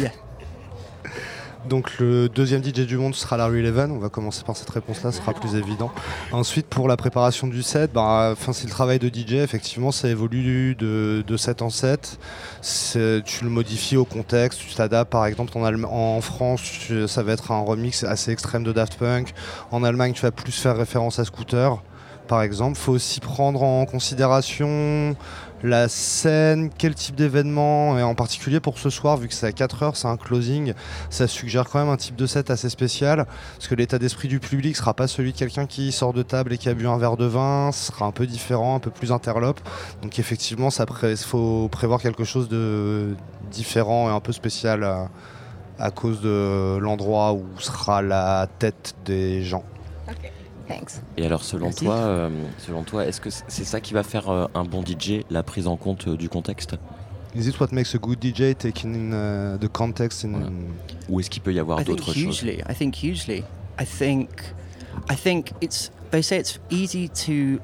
yeah. 0.00 0.10
Donc 1.68 1.98
le 1.98 2.28
deuxième 2.28 2.62
DJ 2.62 2.86
du 2.86 2.96
monde 2.96 3.14
sera 3.14 3.36
Larry 3.36 3.62
Levan. 3.62 3.90
On 3.90 3.98
va 3.98 4.08
commencer 4.08 4.42
par 4.44 4.56
cette 4.56 4.70
réponse-là, 4.70 5.10
ce 5.10 5.18
sera 5.18 5.32
plus 5.32 5.56
évident. 5.56 5.90
Ensuite, 6.32 6.66
pour 6.66 6.86
la 6.88 6.96
préparation 6.96 7.46
du 7.46 7.62
set, 7.62 7.92
bah, 7.92 8.34
c'est 8.52 8.64
le 8.64 8.70
travail 8.70 8.98
de 8.98 9.08
DJ. 9.08 9.34
Effectivement, 9.34 9.90
ça 9.90 10.08
évolue 10.08 10.74
de, 10.76 11.24
de 11.26 11.36
set 11.36 11.62
en 11.62 11.70
set. 11.70 12.18
Tu 12.62 13.44
le 13.44 13.50
modifies 13.50 13.96
au 13.96 14.04
contexte, 14.04 14.60
tu 14.60 14.74
t'adaptes. 14.74 15.10
Par 15.10 15.26
exemple, 15.26 15.52
en, 15.56 16.20
France, 16.20 16.62
ça 17.06 17.22
va 17.22 17.32
être 17.32 17.50
un 17.50 17.60
remix 17.60 18.04
assez 18.04 18.30
extrême 18.30 18.62
de 18.62 18.72
Daft 18.72 18.96
Punk. 18.96 19.34
En 19.70 19.82
Allemagne, 19.82 20.12
tu 20.12 20.22
vas 20.22 20.30
plus 20.30 20.52
faire 20.52 20.76
référence 20.76 21.18
à 21.18 21.24
Scooter. 21.24 21.82
Par 22.28 22.42
exemple, 22.42 22.76
faut 22.76 22.92
aussi 22.92 23.20
prendre 23.20 23.62
en 23.62 23.86
considération 23.86 25.14
la 25.62 25.88
scène, 25.88 26.70
quel 26.76 26.94
type 26.94 27.16
d'événement, 27.16 27.98
et 27.98 28.02
en 28.02 28.14
particulier 28.14 28.60
pour 28.60 28.78
ce 28.78 28.90
soir, 28.90 29.16
vu 29.16 29.28
que 29.28 29.34
c'est 29.34 29.46
à 29.46 29.52
4 29.52 29.82
heures, 29.82 29.96
c'est 29.96 30.06
un 30.06 30.16
closing, 30.16 30.74
ça 31.10 31.26
suggère 31.26 31.64
quand 31.68 31.78
même 31.78 31.88
un 31.88 31.96
type 31.96 32.16
de 32.16 32.26
set 32.26 32.50
assez 32.50 32.68
spécial, 32.68 33.26
parce 33.54 33.68
que 33.68 33.74
l'état 33.74 33.98
d'esprit 33.98 34.28
du 34.28 34.38
public 34.38 34.76
sera 34.76 34.94
pas 34.94 35.06
celui 35.08 35.32
de 35.32 35.38
quelqu'un 35.38 35.66
qui 35.66 35.92
sort 35.92 36.12
de 36.12 36.22
table 36.22 36.52
et 36.52 36.58
qui 36.58 36.68
a 36.68 36.74
bu 36.74 36.86
un 36.86 36.98
verre 36.98 37.16
de 37.16 37.24
vin, 37.24 37.70
ce 37.72 37.86
sera 37.92 38.06
un 38.06 38.12
peu 38.12 38.26
différent, 38.26 38.76
un 38.76 38.80
peu 38.80 38.90
plus 38.90 39.12
interlope. 39.12 39.60
Donc 40.02 40.18
effectivement, 40.18 40.68
il 41.02 41.16
faut 41.16 41.68
prévoir 41.68 42.00
quelque 42.00 42.24
chose 42.24 42.48
de 42.48 43.16
différent 43.50 44.10
et 44.10 44.12
un 44.12 44.20
peu 44.20 44.32
spécial 44.32 44.86
à 45.78 45.90
cause 45.90 46.20
de 46.20 46.78
l'endroit 46.78 47.32
où 47.32 47.44
sera 47.58 48.02
la 48.02 48.46
tête 48.58 48.94
des 49.04 49.42
gens. 49.42 49.64
Thanks. 50.68 51.00
Et 51.16 51.24
alors, 51.24 51.44
selon 51.44 51.66
Merci. 51.66 51.84
toi, 51.84 51.94
euh, 51.94 52.30
selon 52.58 52.82
toi, 52.82 53.06
est-ce 53.06 53.20
que 53.20 53.30
c'est 53.30 53.64
ça 53.64 53.80
qui 53.80 53.94
va 53.94 54.02
faire 54.02 54.28
euh, 54.28 54.46
un 54.54 54.64
bon 54.64 54.82
DJ, 54.84 55.20
la 55.30 55.42
prise 55.42 55.66
en 55.66 55.76
compte 55.76 56.08
euh, 56.08 56.16
du 56.16 56.28
contexte? 56.28 56.76
Is 57.34 57.48
it 57.48 57.60
what 57.60 57.68
makes 57.72 57.94
a 57.94 57.98
good 57.98 58.18
DJ 58.20 58.56
taking 58.56 58.94
in 58.94 59.12
uh, 59.12 59.58
the 59.58 59.68
context 59.68 60.24
in 60.24 60.32
Ou 61.08 61.20
est-ce 61.20 61.28
qu'il 61.28 61.42
peut 61.42 61.52
y 61.52 61.60
avoir 61.60 61.80
I 61.80 61.84
think 61.84 61.98
d'autres 61.98 62.14
choses? 62.14 62.40
hugely. 62.40 62.62
I 62.68 62.74
think 62.74 62.96
hugely. 62.96 63.44
I 63.78 63.84
think, 63.84 64.30
I 65.10 65.14
think 65.14 65.52
it's. 65.60 65.90
They 66.12 66.22
say 66.22 66.38
it's 66.38 66.58
easy 66.70 67.08
to, 67.26 67.60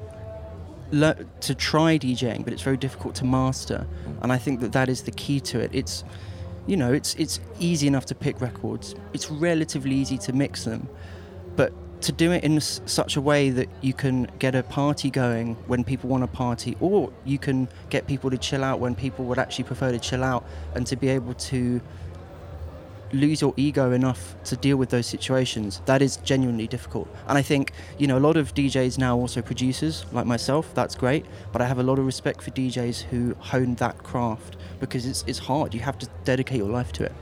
to 0.91 1.55
try 1.55 1.97
DJing, 1.97 2.43
but 2.43 2.53
it's 2.53 2.61
very 2.61 2.77
difficult 2.77 3.15
to 3.15 3.25
master. 3.25 3.87
And 4.21 4.31
I 4.31 4.37
think 4.37 4.59
that 4.59 4.73
that 4.73 4.89
is 4.89 5.03
the 5.03 5.11
key 5.11 5.39
to 5.39 5.59
it. 5.59 5.71
It's, 5.73 6.03
you 6.67 6.77
know, 6.77 6.93
it's 6.93 7.15
it's 7.15 7.39
easy 7.59 7.87
enough 7.87 8.05
to 8.07 8.15
pick 8.15 8.41
records. 8.41 8.95
It's 9.13 9.31
relatively 9.31 9.95
easy 9.95 10.17
to 10.19 10.33
mix 10.33 10.65
them, 10.65 10.87
but 11.55 11.73
to 12.03 12.11
do 12.11 12.31
it 12.31 12.43
in 12.43 12.59
such 12.61 13.15
a 13.15 13.21
way 13.21 13.49
that 13.49 13.69
you 13.81 13.93
can 13.93 14.27
get 14.39 14.55
a 14.55 14.63
party 14.63 15.09
going 15.09 15.55
when 15.67 15.83
people 15.83 16.09
want 16.09 16.23
a 16.23 16.27
party, 16.27 16.77
or 16.79 17.11
you 17.25 17.37
can 17.37 17.67
get 17.89 18.07
people 18.07 18.29
to 18.29 18.37
chill 18.37 18.63
out 18.63 18.79
when 18.79 18.95
people 18.95 19.25
would 19.25 19.39
actually 19.39 19.65
prefer 19.65 19.91
to 19.91 19.99
chill 19.99 20.23
out, 20.23 20.45
and 20.75 20.85
to 20.87 20.95
be 20.95 21.09
able 21.09 21.33
to 21.35 21.81
lose 23.13 23.41
your 23.41 23.53
ego 23.57 23.91
enough 23.91 24.35
to 24.43 24.55
deal 24.55 24.75
with 24.75 24.89
those 24.89 25.05
situations. 25.05 25.81
That 25.85 26.01
is 26.01 26.17
genuinely 26.17 26.67
difficult. 26.67 27.07
And 27.27 27.37
i 27.37 27.41
think 27.43 27.71
you 27.99 28.07
know 28.07 28.17
a 28.17 28.23
lot 28.27 28.37
of 28.37 28.55
djs 28.55 28.97
now 28.97 29.15
also 29.15 29.41
producers 29.41 30.05
like 30.11 30.25
myself 30.25 30.73
that's 30.73 30.95
great 30.95 31.25
but 31.51 31.61
i 31.61 31.65
have 31.67 31.77
a 31.77 31.83
lot 31.83 31.99
of 31.99 32.05
respect 32.07 32.41
for 32.41 32.49
djs 32.49 33.01
who 33.01 33.35
hone 33.35 33.75
that 33.75 33.97
craft 33.99 34.57
because 34.79 35.05
it's, 35.05 35.23
it's 35.27 35.39
hard. 35.39 35.73
You 35.73 35.79
have 35.81 35.97
to 35.99 36.07
dedicate 36.25 36.57
your 36.57 36.69
life 36.69 36.91
to 36.93 37.03
it 37.03 37.13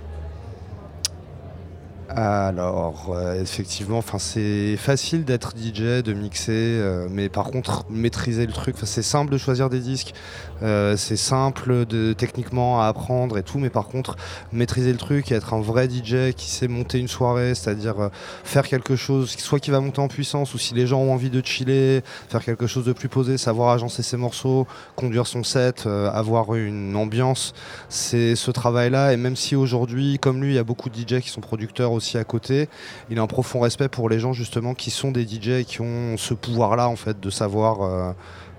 Alors, 2.16 3.14
euh, 3.16 3.42
effectivement, 3.42 4.04
c'est 4.18 4.76
facile 4.76 5.24
d'être 5.24 5.54
DJ, 5.56 6.04
de 6.04 6.12
mixer, 6.12 6.52
euh, 6.52 7.08
mais 7.10 7.30
par 7.30 7.46
contre, 7.46 7.86
maîtriser 7.90 8.46
le 8.46 8.52
truc, 8.52 8.76
c'est 8.84 9.02
simple 9.02 9.32
de 9.32 9.38
choisir 9.38 9.70
des 9.70 9.80
disques, 9.80 10.14
euh, 10.62 10.98
c'est 10.98 11.16
simple 11.16 11.86
de 11.86 12.12
techniquement 12.12 12.82
à 12.82 12.88
apprendre 12.88 13.38
et 13.38 13.44
tout, 13.44 13.60
mais 13.60 13.70
par 13.70 13.88
contre, 13.88 14.18
maîtriser 14.52 14.92
le 14.92 14.98
truc 14.98 15.32
et 15.32 15.36
être 15.36 15.54
un 15.54 15.62
vrai 15.62 15.88
DJ 15.88 16.34
qui 16.36 16.50
sait 16.50 16.68
monter 16.68 17.00
une 17.00 17.08
soirée, 17.08 17.56
c'est-à-dire 17.56 18.10
faire 18.44 18.68
quelque 18.68 18.98
chose, 18.98 19.30
soit 19.38 19.60
qui 19.60 19.72
va 19.72 19.80
monter 19.80 20.02
en 20.02 20.10
puissance, 20.10 20.54
ou 20.54 20.58
si 20.58 20.74
les 20.74 20.88
gens 20.88 21.00
ont 21.00 21.14
envie 21.14 21.30
de 21.30 21.42
chiller, 21.46 22.02
faire 22.28 22.44
quelque 22.44 22.68
chose 22.68 22.84
de 22.84 22.94
plus 22.94 23.08
posé, 23.08 23.38
savoir 23.38 23.70
agencer 23.70 24.04
ses 24.04 24.18
morceaux, 24.18 24.68
conduire 24.98 25.28
son 25.28 25.44
set, 25.44 25.86
avoir 25.86 26.56
une 26.56 26.98
ambiance, 26.98 27.54
c'est 27.88 28.36
ce 28.36 28.52
travail-là. 28.52 29.14
Et 29.14 29.18
même 29.18 29.38
si 29.38 29.56
aujourd'hui, 29.56 30.20
comme 30.20 30.42
lui, 30.42 30.52
il 30.52 30.56
y 30.56 30.60
a 30.60 30.64
beaucoup 30.66 30.90
de 30.90 30.96
DJ 30.96 31.22
qui 31.22 31.30
sont 31.30 31.42
producteurs 31.42 32.01
à 32.18 32.24
côté, 32.24 32.70
il 33.10 33.20
a 33.20 33.22
un 33.22 33.28
profond 33.28 33.60
respect 33.60 33.90
pour 33.90 34.10
les 34.10 34.20
gens 34.20 34.34
justement 34.34 34.74
qui 34.74 34.92
sont 34.92 35.12
des 35.12 35.28
DJ 35.28 35.50
et 35.50 35.66
qui 35.66 35.82
ont 35.82 36.18
ce 36.18 36.34
pouvoir-là 36.34 36.90
en 36.90 36.96
fait 36.96 37.20
de 37.20 37.30
savoir 37.30 37.82
euh, 37.82 38.14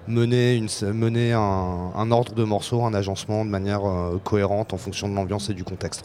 mener, 0.08 0.54
une, 0.54 0.68
mener 0.92 1.32
un, 1.32 2.10
ordre 2.10 2.34
de 2.34 2.44
morceaux, 2.44 2.84
un 2.84 2.94
agencement 2.94 3.44
de 3.44 3.50
manière 3.50 3.86
euh, 3.86 4.20
cohérente 4.22 4.72
en 4.72 4.78
fonction 4.78 5.08
de 5.08 5.14
l'ambiance 5.14 5.50
et 5.50 5.54
du 5.54 5.64
contexte. 5.64 6.04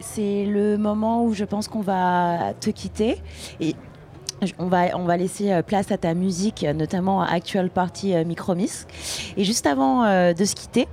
C'est 0.00 0.44
le 0.44 0.76
moment 0.78 1.24
où 1.24 1.34
je 1.34 1.44
pense 1.44 1.68
qu'on 1.68 1.80
va 1.80 2.54
te 2.60 2.70
quitter. 2.70 3.20
Et 3.60 3.74
on 4.58 4.66
va, 4.66 4.96
on 4.96 5.04
va 5.04 5.16
laisser 5.16 5.50
euh, 5.52 5.62
place 5.62 5.90
à 5.90 5.98
ta 5.98 6.14
musique, 6.14 6.64
notamment 6.74 7.22
Actual 7.22 7.70
Party 7.70 8.14
Micromix. 8.24 8.86
Et 9.36 9.44
juste 9.44 9.66
avant 9.66 10.02
de 10.32 10.44
se 10.44 10.54
quitter, 10.54 10.86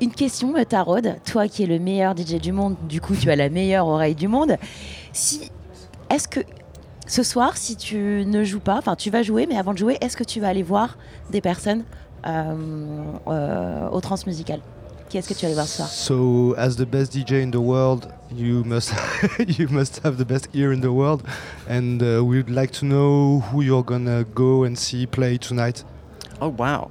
une 0.00 0.12
question, 0.12 0.54
euh, 0.56 0.64
Tarod, 0.64 1.16
toi 1.24 1.48
qui 1.48 1.62
es 1.62 1.66
le 1.66 1.78
meilleur 1.78 2.16
DJ 2.16 2.34
du 2.34 2.52
monde, 2.52 2.76
du 2.88 3.00
coup 3.00 3.14
tu 3.14 3.30
as 3.30 3.36
la 3.36 3.48
meilleure 3.48 3.86
oreille 3.86 4.14
du 4.14 4.28
monde. 4.28 4.56
Si, 5.12 5.50
est-ce 6.10 6.28
que 6.28 6.40
ce 7.06 7.22
soir, 7.22 7.56
si 7.56 7.76
tu 7.76 8.24
ne 8.26 8.44
joues 8.44 8.60
pas, 8.60 8.76
enfin 8.76 8.96
tu 8.96 9.10
vas 9.10 9.22
jouer, 9.22 9.46
mais 9.46 9.56
avant 9.56 9.72
de 9.72 9.78
jouer, 9.78 9.98
est-ce 10.00 10.16
que 10.16 10.24
tu 10.24 10.40
vas 10.40 10.48
aller 10.48 10.62
voir 10.62 10.98
des 11.30 11.40
personnes 11.40 11.84
euh, 12.26 12.54
euh, 13.28 13.88
au 13.90 14.00
transmusical 14.00 14.60
Qui 15.08 15.18
est-ce 15.18 15.28
que 15.28 15.34
tu 15.34 15.42
vas 15.42 15.46
aller 15.46 15.54
voir 15.54 15.66
ce 15.66 15.76
soir? 15.76 15.88
So, 15.88 16.54
as 16.58 16.76
the 16.76 16.84
best 16.84 17.12
DJ 17.12 17.44
in 17.44 17.50
the 17.50 17.56
world, 17.56 18.08
you 18.34 18.64
must 18.64 18.92
you 19.38 19.68
must 19.70 20.00
have 20.04 20.16
the 20.16 20.26
best 20.26 20.48
ear 20.52 20.72
in 20.72 20.80
the 20.80 20.92
world, 20.92 21.22
and 21.68 22.02
uh, 22.02 22.24
we'd 22.24 22.50
like 22.50 22.72
to 22.72 22.84
know 22.84 23.40
who 23.52 23.62
you're 23.62 23.84
gonna 23.84 24.24
go 24.34 24.64
and 24.64 24.74
see 24.74 25.06
play 25.06 25.38
tonight. 25.38 25.84
oh 26.40 26.48
wow 26.48 26.90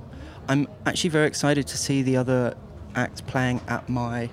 i'm 0.49 0.67
actually 0.85 1.09
very 1.09 1.27
excited 1.27 1.67
to 1.67 1.77
see 1.77 2.01
the 2.01 2.17
other 2.17 2.53
acts 2.95 3.21
playing 3.21 3.61
at 3.67 3.87
my 3.89 4.29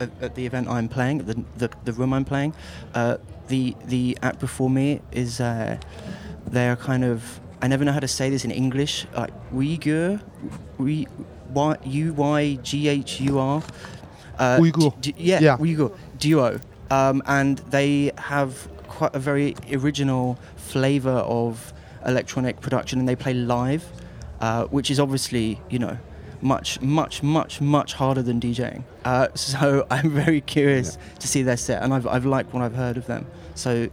at, 0.00 0.10
at 0.20 0.34
the 0.34 0.44
event 0.46 0.68
i'm 0.68 0.88
playing 0.88 1.18
the, 1.18 1.34
the, 1.56 1.70
the 1.84 1.92
room 1.92 2.12
i'm 2.12 2.24
playing 2.24 2.54
uh, 2.94 3.16
the 3.48 3.74
the 3.86 4.16
act 4.22 4.38
before 4.40 4.68
me 4.70 5.00
is 5.12 5.40
uh, 5.40 5.78
they're 6.48 6.76
kind 6.76 7.04
of 7.04 7.40
I 7.62 7.68
never 7.68 7.84
know 7.84 7.92
how 7.92 8.00
to 8.00 8.08
say 8.08 8.28
this 8.28 8.44
in 8.44 8.50
English. 8.50 9.06
Like 9.16 9.32
Uyghur, 9.50 10.20
we 10.78 11.06
y 11.54 11.76
u 11.84 12.12
y 12.12 12.58
g 12.62 12.86
h 12.88 13.20
u 13.22 13.38
r. 13.38 13.62
Uh, 14.38 14.58
Uyghur. 14.60 14.92
d- 15.00 15.14
yeah, 15.16 15.40
Yeah. 15.40 15.56
Uyghur 15.56 15.90
duo, 16.18 16.60
um, 16.90 17.22
and 17.26 17.58
they 17.70 18.12
have 18.18 18.68
quite 18.88 19.14
a 19.14 19.18
very 19.18 19.54
original 19.72 20.36
flavour 20.56 21.18
of 21.40 21.72
electronic 22.04 22.60
production, 22.60 22.98
and 22.98 23.08
they 23.08 23.16
play 23.16 23.32
live, 23.32 23.84
uh, 24.40 24.64
which 24.66 24.90
is 24.90 25.00
obviously 25.00 25.58
you 25.70 25.78
know 25.78 25.96
much, 26.40 26.80
much, 26.80 27.22
much, 27.22 27.60
much 27.60 27.94
harder 27.94 28.22
than 28.22 28.40
DJing. 28.40 28.84
Uh, 29.04 29.28
so 29.34 29.86
I'm 29.90 30.10
very 30.10 30.40
curious 30.40 30.98
to 31.18 31.28
see 31.28 31.42
their 31.42 31.56
set, 31.56 31.82
and 31.82 31.92
I've, 31.92 32.06
I've 32.06 32.26
liked 32.26 32.52
what 32.52 32.62
I've 32.62 32.74
heard 32.74 32.96
of 32.96 33.06
them. 33.06 33.26
So 33.54 33.88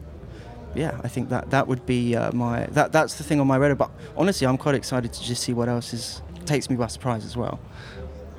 yeah, 0.75 0.99
I 1.03 1.07
think 1.07 1.29
that 1.29 1.51
that 1.51 1.67
would 1.67 1.85
be 1.85 2.15
uh, 2.15 2.31
my 2.31 2.65
that 2.67 2.91
that's 2.91 3.15
the 3.15 3.23
thing 3.23 3.39
on 3.39 3.47
my 3.47 3.57
radar. 3.57 3.75
But 3.75 3.91
honestly, 4.17 4.47
I'm 4.47 4.57
quite 4.57 4.75
excited 4.75 5.13
to 5.13 5.23
just 5.23 5.43
see 5.43 5.53
what 5.53 5.69
else 5.69 5.93
is 5.93 6.21
takes 6.45 6.69
me 6.69 6.75
by 6.75 6.87
surprise 6.87 7.25
as 7.25 7.37
well. 7.37 7.59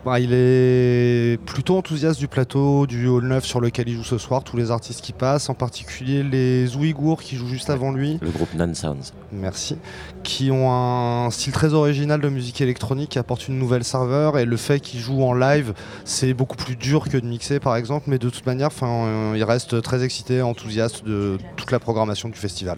Bah, 0.05 0.21
il 0.21 0.35
est 0.35 1.41
plutôt 1.47 1.79
enthousiaste 1.79 2.21
du 2.21 2.29
plateau 2.29 2.87
du 2.87 3.09
Hall 3.09 3.25
9 3.25 3.43
sur 3.43 3.59
lequel 3.59 3.89
il 3.89 3.97
joue 3.97 4.05
ce 4.05 4.19
soir, 4.19 4.45
tous 4.45 4.59
les 4.59 4.71
artistes 4.71 5.01
qui 5.01 5.15
passent, 5.15 5.49
en 5.49 5.55
particulier 5.55 6.23
les 6.23 6.77
Ouïghours 6.77 7.23
qui 7.23 7.37
jouent 7.37 7.49
juste 7.49 7.71
avant 7.71 7.91
lui. 7.91 8.19
Le 8.21 8.29
groupe 8.29 8.53
Non 8.55 8.75
Sounds. 8.75 9.15
Merci. 9.33 9.79
Qui 10.23 10.51
ont 10.51 10.71
un 10.71 11.31
style 11.31 11.55
très 11.55 11.73
original 11.73 12.21
de 12.21 12.29
musique 12.29 12.61
électronique, 12.61 13.11
qui 13.11 13.19
apporte 13.19 13.49
une 13.49 13.59
nouvelle 13.59 13.83
serveur. 13.83 14.37
Et 14.37 14.45
le 14.45 14.59
fait 14.59 14.79
qu'ils 14.79 15.01
jouent 15.01 15.23
en 15.23 15.33
live, 15.33 15.73
c'est 16.05 16.35
beaucoup 16.35 16.57
plus 16.57 16.77
dur 16.77 17.09
que 17.09 17.17
de 17.17 17.25
mixer 17.25 17.59
par 17.59 17.75
exemple. 17.75 18.05
Mais 18.09 18.19
de 18.19 18.29
toute 18.29 18.45
manière, 18.45 18.69
euh, 18.83 19.33
il 19.35 19.45
reste 19.45 19.81
très 19.81 20.05
excité, 20.05 20.43
enthousiaste 20.43 21.07
de 21.07 21.39
toute 21.57 21.71
la 21.71 21.79
programmation 21.79 22.29
du 22.29 22.39
festival. 22.39 22.77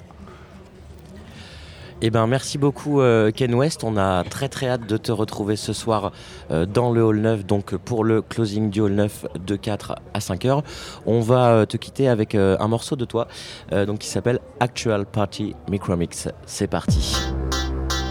Eh 2.03 2.11
ben, 2.11 2.27
merci 2.27 2.59
beaucoup 2.59 3.01
euh, 3.01 3.31
Ken 3.31 3.55
West. 3.55 3.83
On 3.83 3.97
a 3.97 4.23
très 4.25 4.49
très 4.51 4.69
hâte 4.69 4.87
de 4.87 4.99
te 4.99 5.13
retrouver 5.13 5.57
ce 5.57 5.73
soir 5.73 6.13
euh, 6.51 6.67
dans 6.67 6.93
le 6.93 7.03
Hall 7.03 7.21
9, 7.21 7.47
donc 7.47 7.75
pour 7.77 8.05
le 8.05 8.21
closing 8.21 8.69
du 8.69 8.81
Hall 8.81 8.93
9 8.93 9.27
de 9.47 9.57
4 9.57 9.95
à 10.13 10.21
5 10.21 10.45
heures. 10.45 10.63
On 11.07 11.21
va 11.21 11.49
euh, 11.49 11.67
te 11.67 11.79
quitter 11.79 12.09
avec 12.09 12.35
euh, 12.35 12.57
un 12.61 12.69
morceau 12.69 12.97
de 12.97 13.07
toi 13.07 13.29
euh, 13.73 13.87
donc, 13.87 14.01
qui 14.01 14.09
s'appelle 14.09 14.41
Actual 14.61 15.07
Party 15.07 15.55
Micromix. 15.71 16.29
C'est 16.45 16.67
parti. 16.67 17.17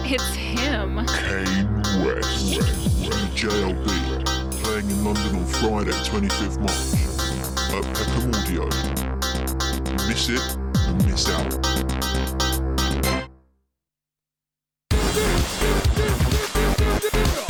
It's 0.04 0.36
him. 0.36 1.04
Kane 1.06 1.82
West, 2.04 2.60
JLB, 3.36 3.86
playing 4.62 4.90
in 4.90 5.04
London 5.04 5.36
on 5.36 5.46
Friday, 5.46 5.92
25th 5.92 6.58
March, 6.58 6.72
at 7.72 7.84
Peckham 7.94 8.34
Audio. 8.34 8.68
Miss 10.08 10.28
it, 10.28 10.58
miss 11.06 11.28
out. 11.28 12.45
Oh 15.18 15.22
yeah. 17.14 17.45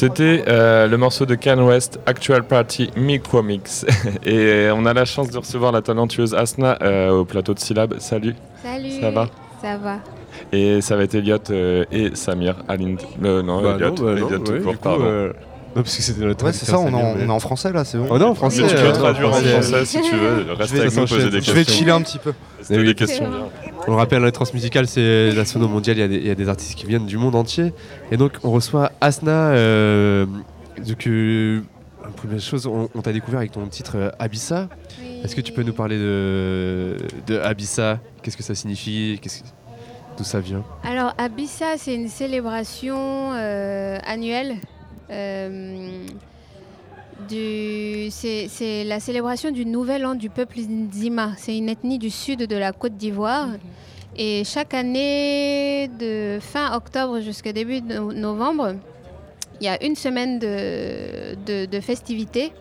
C'était 0.00 0.44
euh, 0.48 0.86
le 0.86 0.96
morceau 0.96 1.26
de 1.26 1.34
Kanye 1.34 1.60
West, 1.60 2.00
Actual 2.06 2.42
Party 2.44 2.90
Micro 2.96 3.42
Mix. 3.42 3.84
Et 4.24 4.70
on 4.74 4.86
a 4.86 4.94
la 4.94 5.04
chance 5.04 5.28
de 5.28 5.36
recevoir 5.36 5.72
la 5.72 5.82
talentueuse 5.82 6.34
Asna 6.34 6.78
euh, 6.80 7.10
au 7.10 7.26
plateau 7.26 7.52
de 7.52 7.58
Syllab. 7.58 7.92
Salut. 7.98 8.34
Salut. 8.62 8.98
Ça 8.98 9.10
va? 9.10 9.28
Ça 9.60 9.76
va. 9.76 9.98
Et 10.52 10.80
ça 10.80 10.96
va 10.96 11.02
être 11.02 11.14
Elliot 11.16 11.36
euh, 11.50 11.84
et 11.92 12.12
Samir 12.14 12.54
euh, 12.70 13.42
non, 13.42 13.60
Bah 13.60 13.74
Elliot, 13.76 13.88
non, 13.90 13.94
bah 13.94 14.02
non, 14.02 14.16
Elliot 14.16 14.28
ouais, 14.30 14.38
tout 14.38 14.42
court, 14.44 14.54
du 14.54 14.62
coup, 14.62 14.82
pardon. 14.82 15.04
euh, 15.04 15.32
non, 15.76 15.82
parce 15.82 15.96
que 15.98 16.02
c'était 16.02 16.24
notre 16.24 16.46
Ouais, 16.46 16.52
c'est 16.54 16.64
ça, 16.64 16.78
on 16.78 16.88
est 16.88 16.94
en- 16.94 17.16
on 17.16 17.18
est 17.18 17.28
en 17.30 17.38
français, 17.38 17.70
là, 17.70 17.84
c'est 17.84 17.98
bon. 17.98 18.06
On 18.08 18.18
est 18.18 18.24
en 18.24 18.34
français. 18.34 18.62
Mais 18.62 18.68
tu 18.68 18.74
peux 18.76 18.80
euh, 18.86 18.92
traduire 18.92 19.28
en 19.28 19.32
français. 19.32 19.84
si 19.84 20.00
tu 20.00 20.16
veux, 20.16 20.46
reste 20.54 20.70
Je 20.70 20.74
vais- 20.76 20.80
avec 20.80 20.96
nous, 20.96 21.00
poser 21.06 21.28
des 21.30 21.40
Je 21.42 21.52
vais 21.52 21.58
questions. 21.62 21.78
chiller 21.78 21.90
un 21.92 22.00
petit 22.00 22.18
peu. 22.18 22.32
C'était 22.62 22.82
des 22.84 22.94
questions 22.94 23.28
bien. 23.28 23.38
On 23.86 23.92
le 23.92 23.96
rappelle, 23.96 24.22
la 24.22 24.30
transmusicale, 24.30 24.86
c'est 24.86 25.32
la 25.32 25.44
sono 25.44 25.66
mondiale. 25.66 25.96
Il 25.96 26.00
y, 26.00 26.04
a 26.04 26.08
des, 26.08 26.16
il 26.16 26.26
y 26.26 26.30
a 26.30 26.34
des 26.34 26.48
artistes 26.48 26.74
qui 26.76 26.86
viennent 26.86 27.06
du 27.06 27.16
monde 27.18 27.34
entier. 27.34 27.72
Et 28.12 28.16
donc, 28.16 28.32
on 28.44 28.50
reçoit 28.50 28.92
Asna. 29.00 29.50
Euh, 29.50 30.26
donc, 30.86 31.06
euh, 31.06 31.62
première 32.16 32.40
chose, 32.40 32.66
on, 32.66 32.88
on 32.94 33.02
t'a 33.02 33.12
découvert 33.12 33.40
avec 33.40 33.52
ton 33.52 33.66
titre 33.66 33.92
euh, 33.96 34.10
Abissa. 34.18 34.68
Est-ce 35.24 35.34
que 35.34 35.40
tu 35.40 35.52
peux 35.52 35.62
nous 35.62 35.72
parler 35.72 35.98
de, 35.98 36.96
de 37.26 37.38
Abissa? 37.38 37.98
Qu'est-ce 38.22 38.36
que 38.36 38.42
ça 38.42 38.54
signifie? 38.54 39.18
D'où 40.16 40.24
ça 40.24 40.40
vient? 40.40 40.62
Alors, 40.84 41.14
Abissa, 41.18 41.76
c'est 41.76 41.94
une 41.94 42.08
célébration 42.08 43.32
euh, 43.34 43.98
annuelle. 44.06 44.56
euh, 45.10 46.06
c'est 47.28 48.84
la 48.84 49.00
célébration 49.00 49.50
du 49.50 49.66
nouvel 49.66 50.06
an 50.06 50.14
du 50.14 50.30
peuple 50.30 50.58
Nzima. 50.60 51.32
C'est 51.36 51.56
une 51.56 51.68
ethnie 51.68 51.98
du 51.98 52.10
sud 52.10 52.40
de 52.46 52.56
la 52.56 52.72
Côte 52.72 52.96
d'Ivoire. 52.96 53.48
Et 54.16 54.42
chaque 54.44 54.74
année, 54.74 55.88
de 55.98 56.38
fin 56.40 56.74
octobre 56.74 57.20
jusqu'au 57.20 57.52
début 57.52 57.80
no- 57.80 58.12
novembre, 58.12 58.74
il 59.60 59.66
y 59.66 59.68
a 59.68 59.82
une 59.84 59.94
semaine 59.94 60.38
de, 60.38 61.34
de, 61.46 61.66
de 61.66 61.80
festivités. 61.80 62.52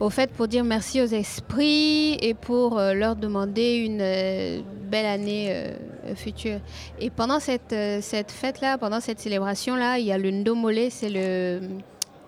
Au 0.00 0.10
fait, 0.10 0.30
pour 0.30 0.48
dire 0.48 0.64
merci 0.64 1.00
aux 1.00 1.06
esprits 1.06 2.14
et 2.20 2.34
pour 2.34 2.78
euh, 2.78 2.94
leur 2.94 3.14
demander 3.14 3.76
une 3.76 4.00
euh, 4.00 4.60
belle 4.90 5.06
année 5.06 5.46
euh, 5.50 6.14
future. 6.16 6.58
Et 7.00 7.10
pendant 7.10 7.38
cette, 7.38 7.74
cette 8.02 8.32
fête-là, 8.32 8.76
pendant 8.76 9.00
cette 9.00 9.20
célébration-là, 9.20 9.98
il 9.98 10.06
y 10.06 10.12
a 10.12 10.18
le 10.18 10.30
Ndomolé, 10.32 10.90
c'est 10.90 11.08
le, 11.08 11.60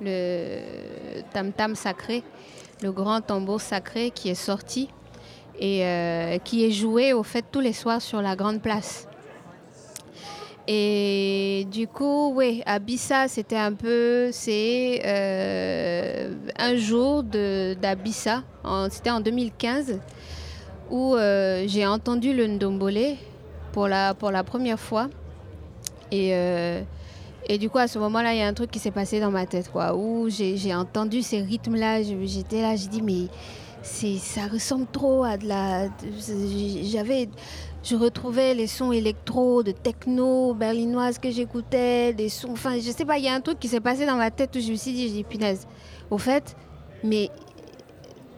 le 0.00 0.60
tam-tam 1.32 1.74
sacré, 1.74 2.22
le 2.82 2.92
grand 2.92 3.20
tambour 3.20 3.60
sacré 3.60 4.10
qui 4.10 4.28
est 4.28 4.34
sorti 4.34 4.88
et 5.58 5.84
euh, 5.84 6.38
qui 6.38 6.64
est 6.64 6.70
joué 6.70 7.12
au 7.12 7.22
fait 7.22 7.44
tous 7.50 7.60
les 7.60 7.72
soirs 7.72 8.02
sur 8.02 8.20
la 8.20 8.36
grande 8.36 8.60
place. 8.60 9.08
Et 10.68 11.66
du 11.70 11.86
coup, 11.86 12.32
oui, 12.34 12.62
Abissa, 12.66 13.28
c'était 13.28 13.56
un 13.56 13.72
peu, 13.72 14.30
c'est 14.32 15.00
euh, 15.04 16.34
un 16.58 16.74
jour 16.74 17.22
d'Abissa, 17.22 18.42
c'était 18.90 19.10
en 19.10 19.20
2015, 19.20 20.00
où 20.90 21.14
euh, 21.14 21.64
j'ai 21.68 21.86
entendu 21.86 22.34
le 22.34 22.48
Ndombole 22.48 23.14
pour 23.72 23.86
la, 23.86 24.14
pour 24.14 24.32
la 24.32 24.42
première 24.42 24.80
fois. 24.80 25.08
Et, 26.10 26.32
et 27.48 27.58
du 27.58 27.70
coup, 27.70 27.78
à 27.78 27.88
ce 27.88 27.98
moment-là, 27.98 28.34
il 28.34 28.38
y 28.38 28.42
a 28.42 28.46
un 28.46 28.54
truc 28.54 28.70
qui 28.70 28.78
s'est 28.78 28.90
passé 28.90 29.20
dans 29.20 29.30
ma 29.30 29.46
tête, 29.46 29.70
quoi, 29.70 29.94
où 29.96 30.28
j'ai 30.28 30.74
entendu 30.74 31.22
ces 31.22 31.40
rythmes-là, 31.40 32.02
je- 32.02 32.24
j'étais 32.26 32.62
là, 32.62 32.76
j'ai 32.76 32.88
dit, 32.88 33.02
mais 33.02 33.28
ça 33.82 34.46
ressemble 34.52 34.86
trop 34.90 35.24
à 35.24 35.36
de 35.36 35.46
la... 35.46 35.88
J'avais... 36.84 37.28
Je 37.84 37.94
retrouvais 37.94 38.52
les 38.54 38.66
sons 38.66 38.90
électro, 38.90 39.62
de 39.62 39.70
techno, 39.70 40.54
berlinoise 40.54 41.20
que 41.20 41.30
j'écoutais, 41.30 42.12
des 42.12 42.28
sons... 42.28 42.48
Enfin, 42.50 42.76
je 42.80 42.90
sais 42.90 43.04
pas, 43.04 43.16
il 43.18 43.24
y 43.24 43.28
a 43.28 43.34
un 43.34 43.40
truc 43.40 43.60
qui 43.60 43.68
s'est 43.68 43.78
passé 43.80 44.06
dans 44.06 44.16
ma 44.16 44.32
tête 44.32 44.56
où 44.56 44.60
je 44.60 44.72
me 44.72 44.76
suis 44.76 44.92
dit, 44.92 45.06
j'ai 45.06 45.14
dit, 45.14 45.24
punaise, 45.24 45.68
au 46.10 46.18
fait, 46.18 46.56
mais... 47.04 47.30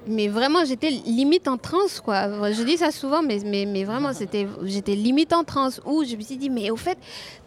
Mais 0.09 0.29
vraiment, 0.29 0.65
j'étais 0.65 0.91
limite 0.91 1.49
en 1.49 1.59
transe, 1.59 2.01
quoi. 2.01 2.51
Je 2.53 2.63
dis 2.63 2.79
ça 2.79 2.91
souvent, 2.91 3.23
mais, 3.23 3.39
mais, 3.45 3.67
mais 3.67 3.85
vraiment, 3.85 4.13
c'était, 4.15 4.47
j'étais 4.65 4.95
limite 4.95 5.33
en 5.33 5.45
transe 5.45 5.81
où 5.85 6.03
je 6.05 6.17
me 6.17 6.23
suis 6.23 6.37
dit, 6.37 6.49
mais 6.51 6.71
au 6.71 6.77
fait, 6.77 6.97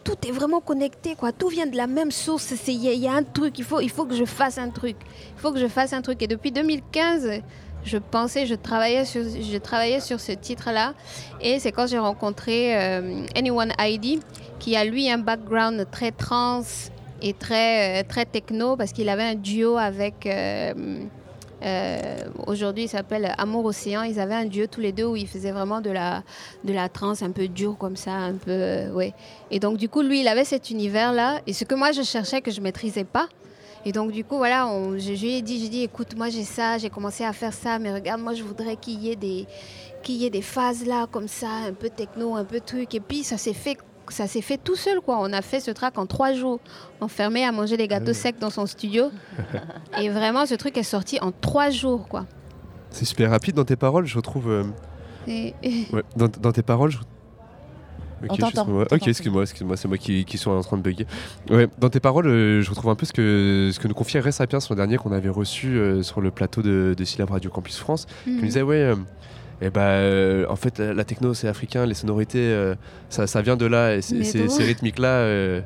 tout 0.04 0.16
est 0.28 0.32
vraiment 0.32 0.62
connecté, 0.62 1.16
quoi. 1.16 1.32
Tout 1.32 1.48
vient 1.48 1.66
de 1.66 1.76
la 1.76 1.88
même 1.88 2.12
source. 2.12 2.54
Il 2.68 2.76
y, 2.76 3.08
a- 3.08 3.14
un 3.14 3.24
truc, 3.24 3.58
il 3.58 3.64
faut, 3.66 3.80
il 3.82 3.90
faut 3.90 4.06
que 4.06 4.16
je 4.16 4.26
fasse 4.26 4.58
un 4.58 4.70
truc. 4.70 4.96
Il 5.36 5.42
faut 5.42 5.52
que 5.52 5.60
je 5.60 5.68
fasse 5.68 5.92
un 5.94 6.02
truc. 6.02 6.22
Et 6.22 6.28
depuis 6.28 6.52
2015, 6.52 7.42
je 7.84 7.98
pensais, 7.98 8.46
je 8.46 8.54
travaillais 8.56 9.06
sur, 9.06 9.24
je 9.24 9.58
travaillais 9.58 10.00
sur 10.00 10.20
ce 10.20 10.32
titre-là. 10.34 10.94
Et 11.42 11.58
c'est 11.60 11.72
quand 11.72 11.88
j'ai 11.88 11.98
rencontré 12.00 12.78
euh, 12.78 13.26
Anyone 13.36 13.74
ID, 13.80 14.20
qui 14.60 14.76
a 14.76 14.86
lui 14.86 15.10
un 15.10 15.18
background 15.18 15.88
très 15.92 16.12
trans 16.12 16.62
et 17.24 17.34
très, 17.34 18.02
euh, 18.02 18.04
très 18.08 18.26
techno, 18.26 18.76
parce 18.76 18.92
qu'il 18.92 19.10
avait 19.10 19.24
un 19.24 19.36
duo 19.36 19.78
avec. 19.78 20.26
euh, 20.28 20.74
Aujourd'hui, 22.48 22.86
il 22.86 22.90
s'appelle 22.90 23.34
Amour 23.38 23.66
Océan. 23.66 24.04
Ils 24.04 24.20
avaient 24.20 24.36
un 24.36 24.46
duo 24.46 24.68
tous 24.68 24.82
les 24.82 24.92
deux 24.92 25.06
où 25.06 25.16
ils 25.16 25.28
faisaient 25.28 25.52
vraiment 25.52 25.82
de 25.82 25.90
la, 25.92 26.24
de 26.64 26.74
la 26.74 26.90
trance 26.90 27.22
un 27.22 27.32
peu 27.32 27.48
dure 27.48 27.78
comme 27.78 27.96
ça, 27.96 28.12
un 28.14 28.34
peu. 28.34 28.52
euh, 28.52 28.92
ouais. 28.92 29.14
Et 29.52 29.60
donc, 29.60 29.78
du 29.78 29.88
coup, 29.90 30.02
lui, 30.02 30.22
il 30.22 30.28
avait 30.28 30.46
cet 30.46 30.70
univers-là. 30.70 31.42
Et 31.48 31.54
ce 31.54 31.64
que 31.64 31.76
moi, 31.76 31.92
je 31.92 32.02
cherchais, 32.02 32.42
que 32.42 32.52
je 32.52 32.62
maîtrisais 32.62 33.04
pas. 33.04 33.28
Et 33.86 33.92
donc, 33.92 34.12
du 34.12 34.24
coup, 34.24 34.38
voilà, 34.38 34.70
je, 34.98 35.00
je 35.16 35.22
lui 35.22 35.34
ai 35.38 35.42
dit, 35.42 35.60
j'ai 35.60 35.70
dit, 35.70 35.84
écoute, 35.84 36.16
moi, 36.16 36.30
j'ai 36.30 36.44
ça, 36.44 36.78
j'ai 36.78 36.90
commencé 36.90 37.24
à 37.24 37.34
faire 37.34 37.54
ça, 37.54 37.80
mais 37.80 37.92
regarde, 37.94 38.22
moi, 38.22 38.34
je 38.34 38.44
voudrais 38.44 38.76
qu'il 38.76 39.02
y 39.02 39.12
ait 39.12 39.48
qu'il 40.04 40.16
y 40.16 40.26
ait 40.26 40.32
des 40.32 40.42
phases 40.42 40.86
là, 40.86 41.08
comme 41.12 41.28
ça, 41.28 41.50
un 41.68 41.74
peu 41.74 41.90
techno, 41.90 42.36
un 42.36 42.44
peu 42.44 42.60
truc. 42.60 42.94
Et 42.96 43.00
puis, 43.00 43.24
ça 43.24 43.38
s'est 43.38 43.54
fait. 43.54 43.78
Ça 44.12 44.28
s'est 44.28 44.42
fait 44.42 44.58
tout 44.58 44.76
seul, 44.76 45.00
quoi. 45.02 45.18
On 45.20 45.32
a 45.34 45.42
fait 45.42 45.60
ce 45.60 45.72
track 45.72 45.98
en 45.98 46.06
trois 46.06 46.34
jours, 46.34 46.60
enfermé 47.00 47.44
à 47.46 47.52
manger 47.52 47.78
des 47.78 47.88
gâteaux 47.88 48.14
secs 48.14 48.38
dans 48.40 48.50
son 48.50 48.66
studio. 48.66 49.06
Et 50.02 50.10
vraiment, 50.10 50.46
ce 50.46 50.54
truc 50.56 50.78
est 50.78 50.84
sorti 50.84 51.18
en 51.22 51.32
trois 51.32 51.70
jours, 51.70 52.08
quoi. 52.08 52.26
C'est 52.90 53.06
super 53.06 53.32
rapide 53.32 53.56
dans 53.56 53.64
tes 53.66 53.76
paroles, 53.78 54.06
je 54.06 54.18
retrouve. 54.18 54.50
euh, 54.50 54.64
Et- 55.28 55.54
ouais, 55.94 56.04
dans, 56.16 56.28
dans 56.28 56.52
tes 56.52 56.62
paroles, 56.62 56.92
je... 56.92 56.98
On 58.24 58.34
Ok, 58.34 58.40
t'entend, 58.40 58.82
excuse-moi. 58.84 58.86
excuse-moi, 59.10 59.42
excuse-moi, 59.44 59.78
c'est 59.78 59.88
moi 59.88 59.98
qui, 59.98 60.26
qui 60.26 60.38
suis 60.38 60.48
en 60.48 60.62
train 60.62 60.78
de 60.78 60.84
bugger. 60.84 61.08
Ouais, 61.50 61.68
dans 61.80 61.90
tes 61.90 62.00
paroles, 62.00 62.28
euh, 62.28 62.62
je 62.62 62.70
retrouve 62.70 62.92
un 62.92 62.96
peu 62.96 63.08
ce 63.08 63.14
que, 63.14 63.72
ce 63.74 63.80
que 63.80 63.88
nous 63.88 63.96
confiait 63.96 64.20
Ray 64.20 64.32
Sapiens 64.32 64.60
l'an 64.70 64.76
dernier 64.76 64.98
qu'on 64.98 65.12
avait 65.12 65.30
reçu 65.30 65.70
euh, 65.70 66.04
sur 66.04 66.22
le 66.22 66.30
plateau 66.30 66.62
de, 66.62 66.94
de 66.96 67.04
Syllab 67.04 67.32
Radio 67.32 67.50
Campus 67.50 67.80
France. 67.80 68.06
Qui 68.26 68.30
Mhm. 68.30 68.36
nous 68.36 68.42
disait, 68.44 68.62
ouais, 68.62 68.94
euh, 69.62 69.68
eh 69.68 69.70
ben, 69.70 69.82
euh, 69.82 70.46
en 70.50 70.56
fait, 70.56 70.80
la, 70.80 71.04
techno, 71.04 71.34
c'est 71.34 71.48
africain, 71.48 71.86
les 71.86 71.94
sonorités, 71.94 72.40
euh, 72.40 72.76
ça, 73.10 73.28
ça 73.28 73.42
vient 73.42 73.56
de 73.58 73.66
là, 73.66 73.96
et 73.96 74.02
ces 74.02 74.64
rythmiques-là. 74.64 75.08
euh, 75.08 75.62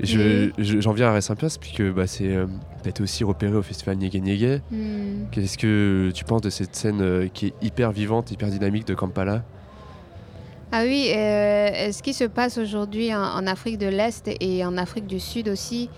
et 0.00 0.06
je- 0.06 0.50
J'en 0.80 0.92
viens 0.92 1.12
à 1.12 1.20
Sapiens, 1.20 1.48
puisque 1.60 1.82
bah, 1.92 2.06
c'est, 2.06 2.36
t'as 2.82 2.90
été 2.90 3.02
aussi 3.02 3.24
repéré 3.24 3.54
au 3.56 3.62
festival 3.62 3.96
Niégué 3.96 4.20
Niégué. 4.20 4.60
Hmm. 4.70 5.24
Qu'est-ce 5.32 5.58
que 5.58 6.10
tu 6.14 6.24
penses 6.24 6.42
de 6.42 6.50
cette 6.50 6.76
scène 6.76 7.28
qui 7.34 7.46
est 7.48 7.54
hyper 7.62 7.90
vivante, 7.92 8.30
hyper 8.30 8.48
dynamique 8.48 8.86
de 8.86 8.94
Kampala? 8.94 9.42
Ah 10.70 10.82
oui, 10.84 11.08
ce 11.12 12.02
qui 12.02 12.12
se 12.12 12.24
passe 12.24 12.58
aujourd'hui 12.58 13.14
en, 13.14 13.22
en 13.22 13.46
Afrique 13.46 13.78
de 13.78 13.86
l'Est 13.88 14.30
et 14.40 14.64
en 14.64 14.76
Afrique 14.76 15.06
du 15.06 15.18
Sud 15.18 15.48
aussi, 15.48 15.88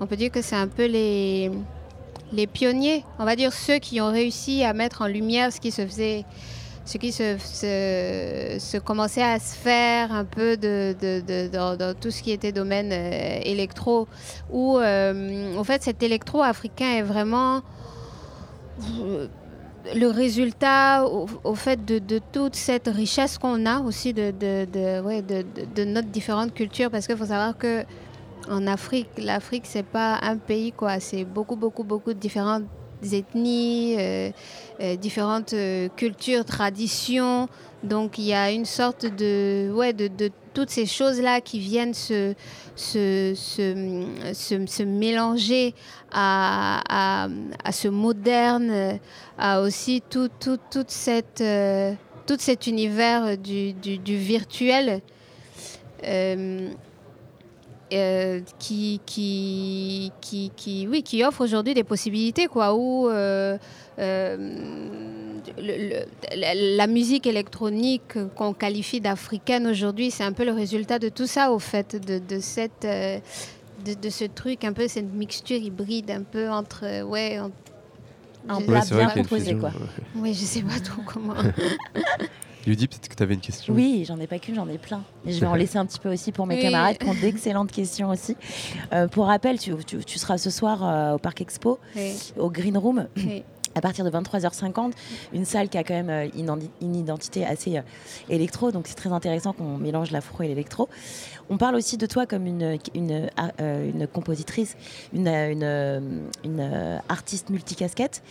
on 0.00 0.06
peut 0.06 0.16
dire 0.16 0.30
que 0.30 0.40
c'est 0.42 0.56
un 0.56 0.68
peu 0.68 0.86
les, 0.86 1.50
les 2.32 2.46
pionniers, 2.46 3.04
on 3.18 3.24
va 3.24 3.34
dire 3.36 3.52
ceux 3.52 3.78
qui 3.78 4.00
ont 4.00 4.10
réussi 4.12 4.62
à 4.64 4.72
mettre 4.74 5.02
en 5.02 5.08
lumière 5.08 5.52
ce 5.52 5.60
qui 5.60 5.72
se 5.72 5.84
faisait, 5.84 6.24
ce 6.84 6.98
qui 6.98 7.12
se, 7.12 8.78
commençait 8.78 9.22
à 9.22 9.38
se 9.38 9.54
faire 9.54 10.12
un 10.12 10.24
peu 10.24 10.56
de, 10.56 10.94
dans, 11.48 11.94
tout 11.94 12.10
ce 12.10 12.22
qui 12.22 12.32
était 12.32 12.52
domaine 12.52 12.90
euh, 12.92 13.40
électro, 13.44 14.08
où 14.50 14.78
euh, 14.78 15.56
en 15.56 15.64
fait 15.64 15.82
cet 15.82 16.02
électro 16.02 16.42
africain 16.42 16.96
est 16.96 17.02
vraiment 17.02 17.62
euh, 19.00 19.28
le 19.94 20.06
résultat 20.08 21.06
au, 21.06 21.54
fait 21.54 21.84
de, 21.84 22.20
toute 22.32 22.56
cette 22.56 22.88
richesse 22.88 23.38
qu'on 23.38 23.66
a 23.66 23.80
aussi 23.80 24.12
de, 24.12 24.30
de, 24.32 25.00
ouais, 25.00 25.22
de, 25.22 25.84
notre 25.84 26.08
différentes 26.08 26.54
cultures. 26.54 26.90
Parce 26.90 27.06
qu'il 27.06 27.16
faut 27.16 27.26
savoir 27.26 27.56
que 27.56 27.84
en 28.50 28.66
Afrique, 28.66 29.08
l'Afrique 29.18 29.64
c'est 29.66 29.84
pas 29.84 30.18
un 30.20 30.36
pays 30.36 30.72
quoi, 30.72 30.98
c'est 30.98 31.24
beaucoup 31.24 31.54
beaucoup 31.54 31.84
beaucoup 31.84 32.12
de 32.12 32.18
différentes 32.18 32.64
ethnies, 33.10 33.96
euh, 33.98 34.30
euh, 34.80 34.96
différentes 34.96 35.52
euh, 35.52 35.88
cultures, 35.96 36.44
traditions. 36.44 37.48
Donc 37.82 38.18
il 38.18 38.24
y 38.24 38.32
a 38.32 38.50
une 38.52 38.64
sorte 38.64 39.06
de 39.06 39.70
ouais 39.74 39.92
de, 39.92 40.08
toutes 40.54 40.70
ces 40.70 40.86
choses-là 40.86 41.40
qui 41.40 41.58
viennent 41.58 41.94
se, 41.94 42.34
se, 42.76 43.32
se, 43.34 44.34
se- 44.34 44.82
mélanger 44.82 45.74
à, 46.12 47.26
à, 47.64 47.72
ce 47.72 47.88
moderne, 47.88 48.98
à 49.38 49.62
aussi 49.62 50.02
tout, 50.10 50.28
cette, 50.88 51.42
cet 52.40 52.66
univers 52.66 53.38
du, 53.38 53.72
du, 53.72 53.96
virtuel. 54.16 55.00
Euh, 57.92 58.40
qui, 58.58 59.00
qui, 59.06 60.12
qui, 60.20 60.50
qui, 60.56 60.86
oui, 60.88 61.02
qui 61.02 61.22
offre 61.24 61.42
aujourd'hui 61.42 61.74
des 61.74 61.84
possibilités, 61.84 62.46
quoi, 62.46 62.74
où 62.74 63.08
euh, 63.08 63.56
euh, 63.98 64.36
le- 65.58 66.04
le- 66.36 66.76
la, 66.76 66.86
musique 66.86 67.26
électronique 67.26 68.14
qu'on 68.36 68.52
qualifie 68.54 69.00
d'africaine 69.00 69.66
aujourd'hui, 69.66 70.10
c'est 70.10 70.24
un 70.24 70.32
peu 70.32 70.44
le 70.44 70.52
résultat 70.52 70.98
de 70.98 71.08
tout 71.08 71.26
ça, 71.26 71.52
au 71.52 71.58
fait, 71.58 71.96
de, 71.96 72.18
de 72.18 72.40
cette... 72.40 72.82
de, 72.82 73.94
de 73.94 74.10
ce 74.10 74.24
truc, 74.26 74.64
un 74.64 74.72
peu 74.72 74.86
cette 74.88 75.12
mixture 75.12 75.56
hybride, 75.58 76.10
un 76.10 76.22
peu 76.22 76.48
entre... 76.48 77.02
Ouais, 77.04 77.40
en- 77.40 77.50
Un 78.48 78.60
je- 78.60 78.64
plat 78.66 78.80
bien 78.90 79.08
composé, 79.10 79.54
quoi. 79.56 79.70
Oui, 80.16 80.34
je 80.34 80.44
sais 80.44 80.62
pas 80.62 80.78
trop 80.80 81.02
comment. 81.06 81.34
Lydie, 82.66 82.86
peut-être 82.86 83.08
que 83.08 83.14
tu 83.14 83.22
avais 83.22 83.34
une 83.34 83.40
question 83.40 83.74
Oui, 83.74 84.04
j'en 84.06 84.18
ai 84.20 84.26
pas 84.26 84.38
qu'une, 84.38 84.54
j'en 84.54 84.68
ai 84.68 84.78
plein. 84.78 85.02
Et 85.26 85.32
je 85.32 85.40
vais 85.40 85.46
en 85.46 85.54
laisser 85.54 85.78
un 85.78 85.86
petit 85.86 85.98
peu 85.98 86.12
aussi 86.12 86.30
pour 86.32 86.46
mes 86.46 86.56
Oui. 86.56 86.62
camarades 86.62 86.98
qui 86.98 87.08
ont 87.08 87.14
d'excellentes 87.14 87.72
questions 87.72 88.10
aussi. 88.10 88.36
Euh, 88.92 89.08
pour 89.08 89.26
rappel, 89.26 89.58
tu, 89.58 89.74
tu- 89.84 90.04
tu 90.04 90.18
seras 90.18 90.38
ce 90.38 90.50
soir 90.50 90.84
euh, 90.84 91.14
au 91.14 91.18
Parc 91.18 91.40
Expo, 91.40 91.78
Oui. 91.96 92.12
au 92.38 92.50
Green 92.50 92.76
Room. 92.78 93.06
Oui. 93.16 93.42
À 93.74 93.80
partir 93.80 94.04
de 94.04 94.10
23h50, 94.10 94.92
une 95.32 95.46
salle 95.46 95.70
qui 95.70 95.78
a 95.78 95.82
quand 95.82 95.94
même 95.94 96.10
euh, 96.10 96.28
une, 96.82 96.94
identité 96.94 97.46
assez 97.46 97.80
électro, 98.28 98.70
donc 98.70 98.86
c'est 98.86 98.94
très 98.96 99.10
intéressant 99.10 99.54
qu'on 99.54 99.78
mélange 99.78 100.10
l'afro 100.10 100.42
et 100.42 100.48
l'électro. 100.48 100.90
On 101.48 101.56
parle 101.56 101.74
aussi 101.76 101.96
de 101.96 102.04
toi 102.04 102.26
comme 102.26 102.46
une, 102.46 102.78
une, 102.94 103.30
une 103.58 104.06
compositrice, 104.08 104.76
une, 105.14 105.26
une, 105.26 106.22
une, 106.44 107.00
artiste 107.08 107.48
multicasquette. 107.48 108.22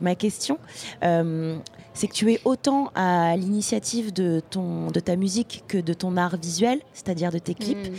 Ma 0.00 0.14
question, 0.14 0.58
euh, 1.02 1.56
c'est 1.94 2.08
que 2.08 2.12
tu 2.12 2.32
es 2.32 2.40
autant 2.44 2.90
à 2.94 3.36
l'initiative 3.36 4.12
de, 4.12 4.42
ton, 4.50 4.90
de 4.90 5.00
ta 5.00 5.16
musique 5.16 5.64
que 5.68 5.78
de 5.78 5.94
ton 5.94 6.16
art 6.16 6.36
visuel, 6.36 6.80
c'est-à-dire 6.92 7.30
de 7.30 7.38
tes 7.38 7.54
clips. 7.54 7.94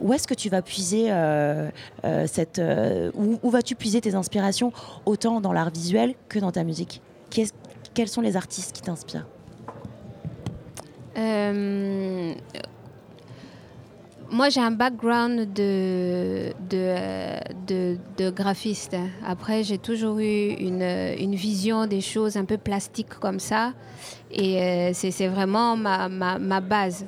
Où 0.00 0.12
est-ce 0.12 0.26
que 0.26 0.34
tu 0.34 0.48
vas 0.48 0.62
puiser 0.62 1.06
euh, 1.10 1.68
euh, 2.04 2.26
cette, 2.26 2.60
euh, 2.60 3.10
où, 3.14 3.38
où 3.42 3.50
vas-tu 3.50 3.74
puiser 3.74 4.00
tes 4.00 4.14
inspirations 4.14 4.72
autant 5.04 5.40
dans 5.40 5.52
l'art 5.52 5.70
visuel 5.70 6.14
que 6.28 6.38
dans 6.38 6.52
ta 6.52 6.64
musique? 6.64 7.02
Quels 7.94 8.08
sont 8.08 8.20
les 8.20 8.36
artistes 8.36 8.72
qui 8.72 8.82
t'inspirent? 8.82 9.26
Moi, 14.32 14.48
j'ai 14.48 14.60
un 14.60 14.70
background 14.70 15.52
de, 15.52 16.52
de, 16.70 17.96
de, 18.16 18.30
graphiste. 18.30 18.96
Après, 19.26 19.62
j'ai 19.62 19.78
toujours 19.78 20.18
eu 20.18 20.48
une, 20.58 20.82
une 20.82 21.34
vision 21.34 21.86
des 21.86 22.00
choses 22.00 22.36
un 22.36 22.46
peu 22.46 22.56
plastiques 22.56 23.14
comme 23.20 23.38
ça. 23.38 23.74
Et 24.30 24.60
euh, 24.62 24.90
c'est 24.94 25.28
vraiment 25.28 25.76
ma, 25.76 26.08
ma, 26.08 26.38
ma 26.38 26.60
base. 26.60 27.06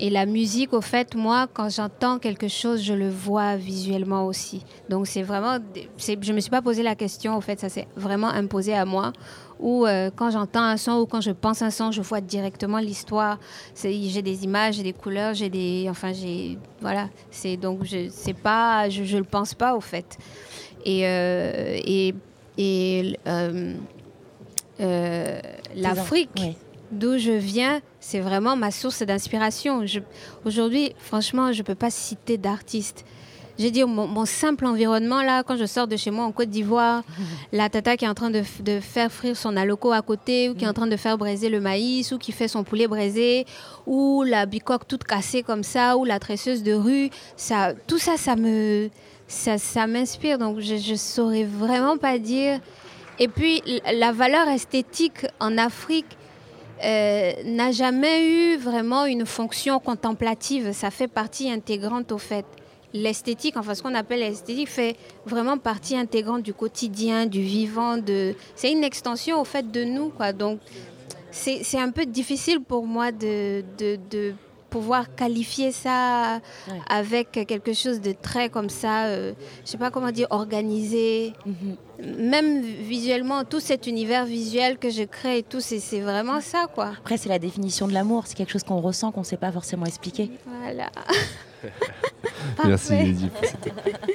Et 0.00 0.10
la 0.10 0.26
musique, 0.26 0.74
au 0.74 0.80
fait, 0.80 1.16
moi, 1.16 1.48
quand 1.52 1.70
j'entends 1.70 2.18
quelque 2.18 2.46
chose, 2.46 2.82
je 2.82 2.94
le 2.94 3.08
vois 3.08 3.56
visuellement 3.56 4.26
aussi. 4.26 4.64
Donc, 4.88 5.08
c'est 5.08 5.22
vraiment. 5.22 5.58
Je 5.98 6.12
ne 6.12 6.32
me 6.34 6.40
suis 6.40 6.50
pas 6.50 6.62
posé 6.62 6.82
la 6.84 6.94
question, 6.94 7.36
au 7.36 7.40
fait, 7.40 7.58
ça 7.58 7.68
s'est 7.68 7.88
vraiment 7.96 8.28
imposé 8.28 8.74
à 8.74 8.84
moi. 8.84 9.12
Ou 9.60 9.86
euh, 9.86 10.10
quand 10.14 10.30
j'entends 10.30 10.62
un 10.62 10.76
son 10.76 11.00
ou 11.00 11.06
quand 11.06 11.20
je 11.20 11.32
pense 11.32 11.62
un 11.62 11.70
son, 11.70 11.90
je 11.90 12.00
vois 12.00 12.20
directement 12.20 12.78
l'histoire. 12.78 13.38
J'ai 13.74 14.22
des 14.22 14.44
images, 14.44 14.76
j'ai 14.76 14.84
des 14.84 14.92
couleurs, 14.92 15.34
j'ai 15.34 15.48
des. 15.48 15.86
Enfin, 15.90 16.12
j'ai. 16.12 16.58
Voilà. 16.80 17.08
C'est 17.30 17.56
donc, 17.56 17.84
je 17.84 18.32
pas. 18.32 18.88
Je 18.88 19.02
ne 19.02 19.18
le 19.18 19.24
pense 19.24 19.54
pas, 19.54 19.74
au 19.74 19.80
fait. 19.80 20.16
Et. 20.84 21.06
euh, 21.06 21.78
et, 21.84 22.14
et 22.56 23.18
euh, 23.26 23.74
L'Afrique, 25.74 26.40
d'où 26.90 27.18
je 27.18 27.32
viens, 27.32 27.80
c'est 28.00 28.20
vraiment 28.20 28.56
ma 28.56 28.70
source 28.70 29.02
d'inspiration. 29.02 29.84
Aujourd'hui, 30.44 30.92
franchement, 30.98 31.52
je 31.52 31.58
ne 31.58 31.62
peux 31.64 31.74
pas 31.74 31.90
citer 31.90 32.38
d'artistes. 32.38 33.04
Veux 33.58 33.70
dire, 33.70 33.88
mon, 33.88 34.06
mon 34.06 34.24
simple 34.24 34.66
environnement, 34.66 35.22
là, 35.22 35.42
quand 35.42 35.56
je 35.56 35.66
sors 35.66 35.88
de 35.88 35.96
chez 35.96 36.10
moi 36.10 36.24
en 36.24 36.32
Côte 36.32 36.48
d'Ivoire, 36.48 37.02
la 37.52 37.68
tata 37.68 37.96
qui 37.96 38.04
est 38.04 38.08
en 38.08 38.14
train 38.14 38.30
de, 38.30 38.42
faire 38.80 39.10
frire 39.10 39.36
son 39.36 39.56
aloco 39.56 39.92
à 39.92 40.02
côté, 40.02 40.48
ou 40.48 40.54
qui 40.54 40.64
est 40.64 40.68
en 40.68 40.72
train 40.72 40.86
de 40.86 40.96
faire 40.96 41.18
braiser 41.18 41.48
le 41.48 41.60
maïs, 41.60 42.12
ou 42.12 42.18
qui 42.18 42.32
fait 42.32 42.48
son 42.48 42.62
poulet 42.62 42.86
braisé, 42.86 43.46
ou 43.86 44.22
la 44.22 44.46
bicoque 44.46 44.86
toute 44.86 45.04
cassée 45.04 45.42
comme 45.42 45.64
ça, 45.64 45.96
ou 45.96 46.04
la 46.04 46.18
tresseuse 46.20 46.62
de 46.62 46.72
rue, 46.72 47.10
ça, 47.36 47.72
tout 47.86 47.98
ça, 47.98 48.16
ça 48.16 48.36
me, 48.36 48.90
ça, 49.26 49.58
ça 49.58 49.86
m'inspire. 49.86 50.38
Donc, 50.38 50.60
je 50.60 50.74
ne 50.74 50.96
saurais 50.96 51.44
vraiment 51.44 51.96
pas 51.96 52.18
dire. 52.18 52.60
Et 53.18 53.26
puis, 53.26 53.62
la 53.92 54.12
valeur 54.12 54.46
esthétique 54.48 55.26
en 55.40 55.58
Afrique, 55.58 56.06
euh, 56.84 57.32
n'a 57.44 57.72
jamais 57.72 58.24
eu 58.24 58.56
vraiment 58.56 59.04
une 59.04 59.26
fonction 59.26 59.80
contemplative. 59.80 60.72
Ça 60.72 60.90
fait 60.90 61.08
partie 61.08 61.50
intégrante 61.50 62.12
au 62.12 62.18
fait. 62.18 62.44
L'esthétique, 62.94 63.56
enfin 63.56 63.74
ce 63.74 63.82
qu'on 63.82 63.94
appelle 63.94 64.20
l'esthétique, 64.20 64.68
fait 64.68 64.96
vraiment 65.26 65.58
partie 65.58 65.96
intégrante 65.96 66.42
du 66.42 66.54
quotidien, 66.54 67.26
du 67.26 67.42
vivant. 67.42 67.98
De... 67.98 68.34
C'est 68.56 68.72
une 68.72 68.84
extension 68.84 69.40
au 69.40 69.44
fait 69.44 69.70
de 69.70 69.84
nous. 69.84 70.08
Quoi. 70.08 70.32
Donc 70.32 70.60
c'est 71.30 71.78
un 71.78 71.90
peu 71.90 72.06
difficile 72.06 72.60
pour 72.60 72.86
moi 72.86 73.12
de, 73.12 73.62
de, 73.78 73.98
de 74.10 74.34
pouvoir 74.70 75.14
qualifier 75.14 75.72
ça 75.72 76.40
avec 76.88 77.32
quelque 77.32 77.72
chose 77.72 78.00
de 78.00 78.12
très 78.12 78.48
comme 78.48 78.68
ça, 78.68 79.06
euh, 79.06 79.32
je 79.64 79.70
sais 79.70 79.78
pas 79.78 79.90
comment 79.90 80.10
dire, 80.10 80.26
organisé. 80.30 81.32
Même 82.02 82.60
visuellement, 82.62 83.44
tout 83.44 83.60
cet 83.60 83.86
univers 83.86 84.24
visuel 84.24 84.78
que 84.78 84.90
je 84.90 85.02
crée 85.02 85.38
et 85.38 85.42
tout, 85.42 85.60
c'est 85.60 85.80
c'est 85.80 86.00
vraiment 86.00 86.40
ça, 86.40 86.66
quoi. 86.72 86.92
Après, 86.98 87.16
c'est 87.16 87.28
la 87.28 87.38
définition 87.38 87.88
de 87.88 87.92
l'amour, 87.92 88.26
c'est 88.26 88.36
quelque 88.36 88.52
chose 88.52 88.62
qu'on 88.62 88.80
ressent, 88.80 89.10
qu'on 89.10 89.20
ne 89.20 89.26
sait 89.26 89.36
pas 89.36 89.52
forcément 89.52 89.86
expliquer. 89.86 90.30
Voilà. 90.62 90.90
Merci. 92.64 92.94
Lydie 92.96 93.28
pour 93.28 93.44
cette 93.44 93.72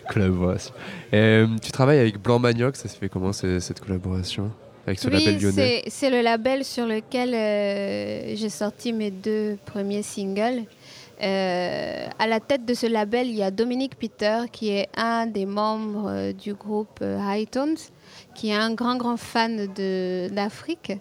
collaboration. 0.07 0.73
Euh, 1.13 1.47
tu 1.61 1.71
travailles 1.71 1.99
avec 1.99 2.21
Blanc 2.21 2.39
Manioc, 2.39 2.75
ça 2.75 2.87
se 2.87 2.97
fait 2.97 3.09
comment 3.09 3.33
cette 3.33 3.79
collaboration 3.79 4.51
Avec 4.87 4.99
ce 4.99 5.09
label 5.09 5.39
lyonnais 5.41 5.83
c'est- 5.87 6.09
le 6.09 6.21
label 6.21 6.63
sur 6.65 6.85
lequel 6.85 7.33
euh, 7.33 8.35
j'ai 8.35 8.49
sorti 8.49 8.93
mes 8.93 9.11
deux 9.11 9.57
premiers 9.65 10.03
singles. 10.03 10.63
Euh, 11.21 12.07
à 12.19 12.27
la 12.27 12.39
tête 12.39 12.65
de 12.65 12.73
ce 12.73 12.85
label, 12.87 13.27
il 13.27 13.35
y 13.35 13.43
a 13.43 13.51
Dominique 13.51 13.95
Peter, 13.97 14.39
qui 14.51 14.69
est 14.71 14.89
un 14.97 15.25
des 15.25 15.45
membres 15.45 16.09
euh, 16.09 16.33
du 16.33 16.53
groupe 16.53 17.01
High 17.01 17.49
Tones, 17.49 17.77
qui 18.35 18.49
est 18.49 18.55
un 18.55 18.73
grand, 18.73 18.97
grand 18.97 19.15
fan 19.17 19.67
d'Afrique 20.31 20.93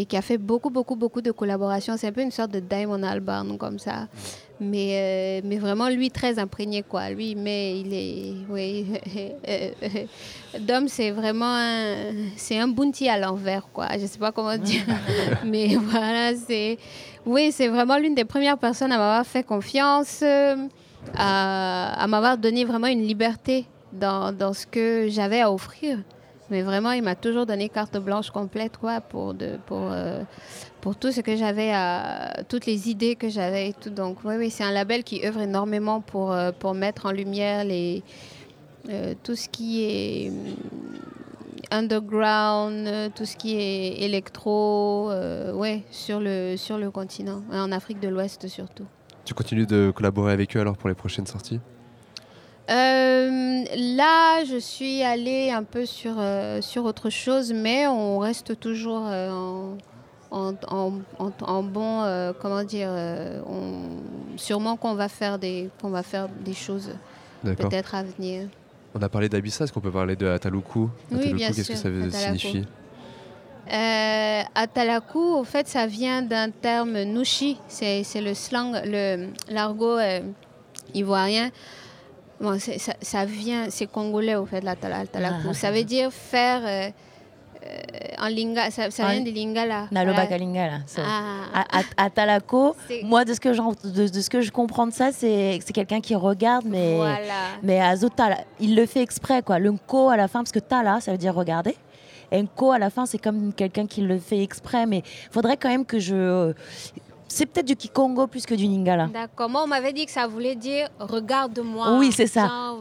et 0.00 0.06
qui 0.06 0.16
a 0.16 0.22
fait 0.22 0.38
beaucoup, 0.38 0.70
beaucoup, 0.70 0.96
beaucoup 0.96 1.20
de 1.20 1.30
collaborations. 1.30 1.96
C'est 1.98 2.06
un 2.06 2.12
peu 2.12 2.22
une 2.22 2.30
sorte 2.30 2.50
de 2.52 2.60
Diamond 2.60 3.02
Albarn, 3.02 3.58
comme 3.58 3.78
ça. 3.78 4.08
Mais, 4.58 5.40
euh, 5.42 5.46
mais 5.46 5.58
vraiment, 5.58 5.88
lui, 5.90 6.10
très 6.10 6.38
imprégné, 6.38 6.82
quoi. 6.82 7.10
Lui, 7.10 7.34
mais 7.34 7.80
il 7.80 7.92
est... 7.92 8.34
Oui. 8.48 8.86
Dom, 10.60 10.88
c'est 10.88 11.10
vraiment 11.10 11.54
un... 11.54 12.12
C'est 12.36 12.58
un 12.58 12.68
bounty 12.68 13.10
à 13.10 13.18
l'envers, 13.18 13.68
quoi. 13.72 13.88
Je 13.98 14.06
sais 14.06 14.18
pas 14.18 14.32
comment 14.32 14.56
dire. 14.56 14.84
mais 15.44 15.76
voilà, 15.76 16.34
c'est... 16.34 16.78
Oui, 17.26 17.52
c'est 17.52 17.68
vraiment 17.68 17.98
l'une 17.98 18.14
des 18.14 18.24
premières 18.24 18.56
personnes 18.56 18.92
à 18.92 18.96
m'avoir 18.96 19.26
fait 19.26 19.42
confiance, 19.42 20.20
euh, 20.22 20.56
à, 21.14 22.02
à 22.02 22.06
m'avoir 22.06 22.38
donné 22.38 22.64
vraiment 22.64 22.86
une 22.86 23.02
liberté 23.02 23.66
dans, 23.92 24.32
dans 24.32 24.54
ce 24.54 24.66
que 24.66 25.08
j'avais 25.10 25.42
à 25.42 25.52
offrir. 25.52 25.98
Mais 26.50 26.62
vraiment, 26.62 26.90
il 26.90 27.02
m'a 27.02 27.14
toujours 27.14 27.46
donné 27.46 27.68
carte 27.68 27.96
blanche 27.96 28.30
complète 28.30 28.76
quoi, 28.76 29.00
pour, 29.00 29.34
pour, 29.66 29.88
euh, 29.92 30.22
pour 30.80 30.96
tout 30.96 31.12
ce 31.12 31.20
que 31.20 31.36
j'avais, 31.36 31.72
toutes 32.48 32.66
les 32.66 32.90
idées 32.90 33.14
que 33.14 33.28
j'avais 33.28 33.68
et 33.68 33.72
tout. 33.72 33.90
Donc, 33.90 34.18
oui, 34.24 34.34
oui, 34.36 34.50
c'est 34.50 34.64
un 34.64 34.72
label 34.72 35.04
qui 35.04 35.24
œuvre 35.24 35.40
énormément 35.40 36.00
pour, 36.00 36.32
euh, 36.32 36.50
pour 36.50 36.74
mettre 36.74 37.06
en 37.06 37.12
lumière 37.12 37.64
les, 37.64 38.02
euh, 38.88 39.14
tout 39.22 39.36
ce 39.36 39.48
qui 39.48 39.84
est 39.84 40.32
underground, 41.70 43.12
tout 43.14 43.24
ce 43.24 43.36
qui 43.36 43.56
est 43.56 44.02
électro, 44.02 45.12
ouais, 45.54 45.84
sur 45.92 46.18
le, 46.18 46.56
sur 46.56 46.78
le 46.78 46.90
continent, 46.90 47.42
en 47.52 47.70
Afrique 47.70 48.00
de 48.00 48.08
l'Ouest 48.08 48.48
surtout. 48.48 48.86
Tu 49.24 49.34
continues 49.34 49.66
de 49.66 49.92
collaborer 49.94 50.32
avec 50.32 50.56
eux 50.56 50.60
alors 50.60 50.76
pour 50.76 50.88
les 50.88 50.96
prochaines 50.96 51.26
sorties? 51.26 51.60
Euh, 52.70 53.64
là, 53.96 54.44
je 54.44 54.56
suis 54.58 55.02
allée 55.02 55.50
un 55.50 55.64
peu 55.64 55.86
sur, 55.86 56.14
euh, 56.18 56.60
sur 56.60 56.84
autre 56.84 57.10
chose, 57.10 57.52
mais 57.52 57.86
on 57.88 58.18
reste 58.18 58.58
toujours 58.60 59.02
euh, 59.08 59.30
en, 60.30 60.54
en, 60.68 60.92
en- 61.42 61.62
bon, 61.64 62.32
comment 62.40 62.62
dire, 62.62 62.90
on- 63.46 64.36
sûrement 64.36 64.76
qu'on 64.76 64.94
va 64.94 65.08
faire 65.08 65.38
des, 65.38 65.68
qu'on 65.82 65.90
va 65.90 66.02
faire 66.04 66.28
des 66.28 66.54
choses 66.54 66.90
peut-être 67.70 67.94
à 67.96 68.04
venir. 68.04 68.48
On 68.94 69.02
a 69.02 69.08
parlé 69.08 69.28
d'Abissa, 69.28 69.64
est-ce 69.64 69.72
qu'on 69.72 69.80
peut 69.80 69.90
parler 69.90 70.14
de 70.16 70.26
Ataluku? 70.28 70.80
Oui, 70.80 70.88
Ataluku, 71.16 71.34
bien 71.36 71.48
qu'est-ce 71.48 71.68
que 71.68 71.74
ça 71.76 71.90
veut- 71.90 72.04
Atalaku. 72.08 72.38
signifie 72.38 72.68
Euh, 73.72 74.42
Atalaku, 74.54 75.34
en 75.34 75.44
fait, 75.44 75.68
ça 75.68 75.86
vient 75.86 76.22
d'un 76.22 76.50
terme 76.50 77.02
nushi. 77.02 77.56
C'est 77.68 78.02
le 78.20 78.34
slang, 78.34 78.80
le- 78.84 79.28
l'argot 79.48 79.98
ivoirien. 80.94 81.50
Bon, 82.40 82.58
c'est- 82.58 82.78
ça, 82.78 82.94
ça 83.02 83.24
vient, 83.24 83.66
c'est 83.70 83.86
congolais, 83.86 84.34
au 84.34 84.46
fait, 84.46 84.62
l'Atalaku. 84.62 85.48
Ah. 85.50 85.54
ça 85.54 85.70
veut 85.70 85.84
dire 85.84 86.10
faire 86.12 86.62
euh, 86.64 86.88
euh, 87.66 87.78
en 88.18 88.28
linga. 88.28 88.70
Ça, 88.70 88.90
ça 88.90 89.04
En- 89.06 89.10
vient 89.10 89.20
du 89.20 89.30
lingala. 89.30 89.88
Naloba 89.90 90.14
Voilà. 90.14 90.26
Kalinga, 90.28 90.66
là. 90.66 90.78
so. 90.86 91.02
Ah. 91.04 91.20
À, 91.52 91.80
à- 91.80 92.04
à 92.06 92.10
Talako, 92.10 92.74
moi, 93.04 93.24
de 93.26 93.34
ce, 93.34 93.40
que 93.40 93.52
j'en- 93.52 93.72
de, 93.84 94.08
de 94.08 94.20
ce 94.20 94.30
que 94.30 94.40
je 94.40 94.50
comprends 94.50 94.86
de 94.86 94.92
ça, 94.92 95.12
c'est 95.12 95.58
c'est 95.64 95.72
quelqu'un 95.74 96.00
qui 96.00 96.14
regarde, 96.14 96.64
mais, 96.66 96.96
Voilà. 96.96 97.18
mais 97.62 97.78
à 97.80 97.94
Zotala, 97.96 98.38
il 98.58 98.74
le 98.74 98.86
fait 98.86 99.02
exprès, 99.02 99.42
quoi. 99.42 99.58
Le 99.58 99.70
nko 99.72 100.08
à 100.08 100.16
la 100.16 100.26
fin, 100.26 100.40
parce 100.40 100.52
que 100.52 100.60
Tala, 100.60 101.00
ça 101.02 101.12
veut 101.12 101.18
dire 101.18 101.34
regarder. 101.34 101.76
Et 102.32 102.40
nko 102.42 102.70
à 102.72 102.78
la 102.78 102.88
fin, 102.90 103.04
c'est 103.04 103.18
comme 103.18 103.52
quelqu'un 103.52 103.86
qui 103.86 104.00
le 104.00 104.18
fait 104.18 104.42
exprès, 104.42 104.86
mais 104.86 105.02
faudrait 105.30 105.56
quand 105.58 105.68
même 105.68 105.84
que 105.84 105.98
je. 105.98 106.54
C'est 107.32 107.46
peut-être 107.46 107.66
du 107.66 107.76
Kikongo 107.76 108.26
plus 108.26 108.44
que 108.44 108.54
du 108.54 108.64
Lingala. 108.64 109.06
D'accord. 109.06 109.48
Moi, 109.48 109.62
on 109.62 109.68
m'avait 109.68 109.92
dit 109.92 110.04
que 110.04 110.10
ça 110.10 110.26
voulait 110.26 110.56
dire 110.56 110.88
regarde-moi. 110.98 111.96
Oui, 111.96 112.10
c'est 112.10 112.26
ça. 112.26 112.48
Genre, 112.48 112.78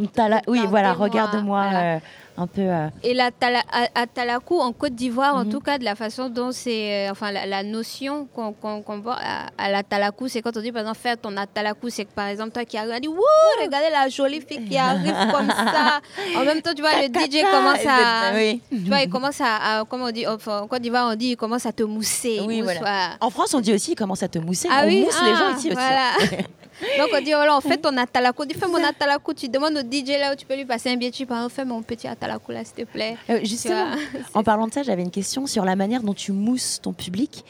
oui, 0.47 0.61
voilà, 0.67 0.93
regarde-moi 0.93 1.65
euh, 1.71 1.99
un 2.39 2.47
peu. 2.47 2.61
euh, 2.61 2.87
Et 3.03 3.13
la 3.13 3.31
tala, 3.31 3.61
à, 3.71 3.87
à 4.01 4.07
Talakou, 4.07 4.59
en 4.59 4.71
Côte 4.73 4.93
d'Ivoire, 4.95 5.35
en 5.35 5.45
Mhm. 5.45 5.51
tout 5.51 5.59
cas, 5.59 5.77
de 5.77 5.83
la 5.83 5.95
façon 5.95 6.29
dont 6.29 6.51
c'est. 6.51 7.07
euh, 7.07 7.11
enfin, 7.11 7.31
la, 7.31 7.45
la 7.45 7.63
notion 7.63 8.27
qu'on 8.33 8.53
voit 8.99 9.17
à, 9.19 9.47
à 9.57 9.69
la 9.69 9.83
Talakou, 9.83 10.27
c'est 10.27 10.41
quand 10.41 10.55
on 10.55 10.61
dit, 10.61 10.71
par 10.71 10.81
exemple, 10.81 10.97
faire 10.99 11.17
ton 11.17 11.35
Atalakou, 11.37 11.89
c'est 11.89 12.05
que 12.05 12.11
par 12.13 12.27
exemple, 12.27 12.51
toi 12.51 12.65
qui 12.65 12.77
arrives, 12.77 12.93
on 12.95 12.99
dit, 12.99 13.07
Wouh, 13.07 13.63
regardez 13.63 13.89
la 13.91 14.07
jolie 14.09 14.41
fille 14.41 14.63
qui 14.65 14.77
arrive 14.77 15.13
comme 15.33 15.49
ça. 15.49 16.01
En 16.37 16.43
même 16.45 16.61
temps, 16.61 16.73
tu 16.75 16.81
vois, 16.81 16.91
le 17.01 17.07
DJ 17.07 17.41
commence 17.43 17.85
à. 17.87 18.31
Oui. 18.35 18.61
Tu 18.71 18.77
vois, 18.89 19.01
il 19.01 19.09
commence 19.09 19.41
à. 19.41 19.79
à- 19.79 19.85
comment 19.85 20.05
on 20.05 20.11
dit 20.11 20.25
enfin, 20.27 20.61
En 20.61 20.67
Côte 20.67 20.81
d'Ivoire, 20.81 21.09
on 21.11 21.15
dit, 21.15 21.31
il 21.31 21.35
commence 21.37 21.65
à 21.65 21.71
te 21.71 21.83
mousser. 21.83 22.39
Oui, 22.45 22.61
mousse, 22.61 22.73
voilà. 22.81 23.11
En 23.21 23.29
France, 23.29 23.53
on 23.53 23.59
dit 23.59 23.73
aussi, 23.73 23.91
il 23.91 23.95
commence 23.95 24.23
à 24.23 24.27
te 24.27 24.39
mousser. 24.39 24.67
Ah 24.71 24.81
on 24.83 24.87
oui 24.87 25.01
mousse 25.03 25.21
les 25.23 25.35
gens 25.35 25.45
Ah, 25.49 25.57
ici 25.57 25.67
aussi. 25.67 25.75
voilà. 25.75 26.11
Donc 26.97 27.09
on 27.13 27.21
dit, 27.21 27.31
voilà, 27.31 27.57
on 27.57 27.61
fait 27.61 27.77
ton 27.77 27.95
atalakou. 27.97 28.45
Dis, 28.45 28.53
fais 28.53 28.67
mon 28.67 28.83
atalakou. 28.83 29.33
Tu 29.33 29.49
demandes 29.49 29.73
au 29.77 29.81
DJ 29.81 30.17
là 30.19 30.31
où 30.33 30.35
tu 30.35 30.45
peux 30.45 30.55
lui 30.55 30.65
passer 30.65 30.89
un 30.89 30.95
billet. 30.95 31.11
Tu 31.11 31.25
parles, 31.25 31.49
fais 31.49 31.65
mon 31.65 31.81
petit 31.81 32.07
atalakou 32.07 32.51
là, 32.51 32.63
s'il 32.63 32.73
te 32.75 32.83
plaît. 32.83 33.17
Euh, 33.29 33.39
Tu 33.39 33.47
justement, 33.47 33.85
en 34.33 34.43
parlant 34.43 34.67
de 34.67 34.73
ça, 34.73 34.83
j'avais 34.83 35.01
une 35.01 35.11
question 35.11 35.45
sur 35.45 35.65
la 35.65 35.75
manière 35.75 36.03
dont 36.03 36.13
tu 36.13 36.31
mousses 36.31 36.79
ton 36.81 36.93
public. 36.93 37.43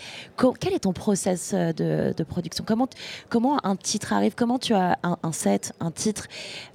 Quel 0.59 0.73
est 0.73 0.79
ton 0.79 0.93
process 0.93 1.51
euh, 1.53 1.71
de, 1.73 2.13
de 2.15 2.23
production? 2.23 2.63
Comment, 2.67 2.87
comment 3.29 3.63
un 3.65 3.75
titre 3.75 4.13
arrive? 4.13 4.33
Comment 4.35 4.59
tu 4.59 4.73
as 4.73 4.97
un, 5.03 5.17
un 5.21 5.31
set, 5.31 5.73
un 5.79 5.91
titre? 5.91 6.27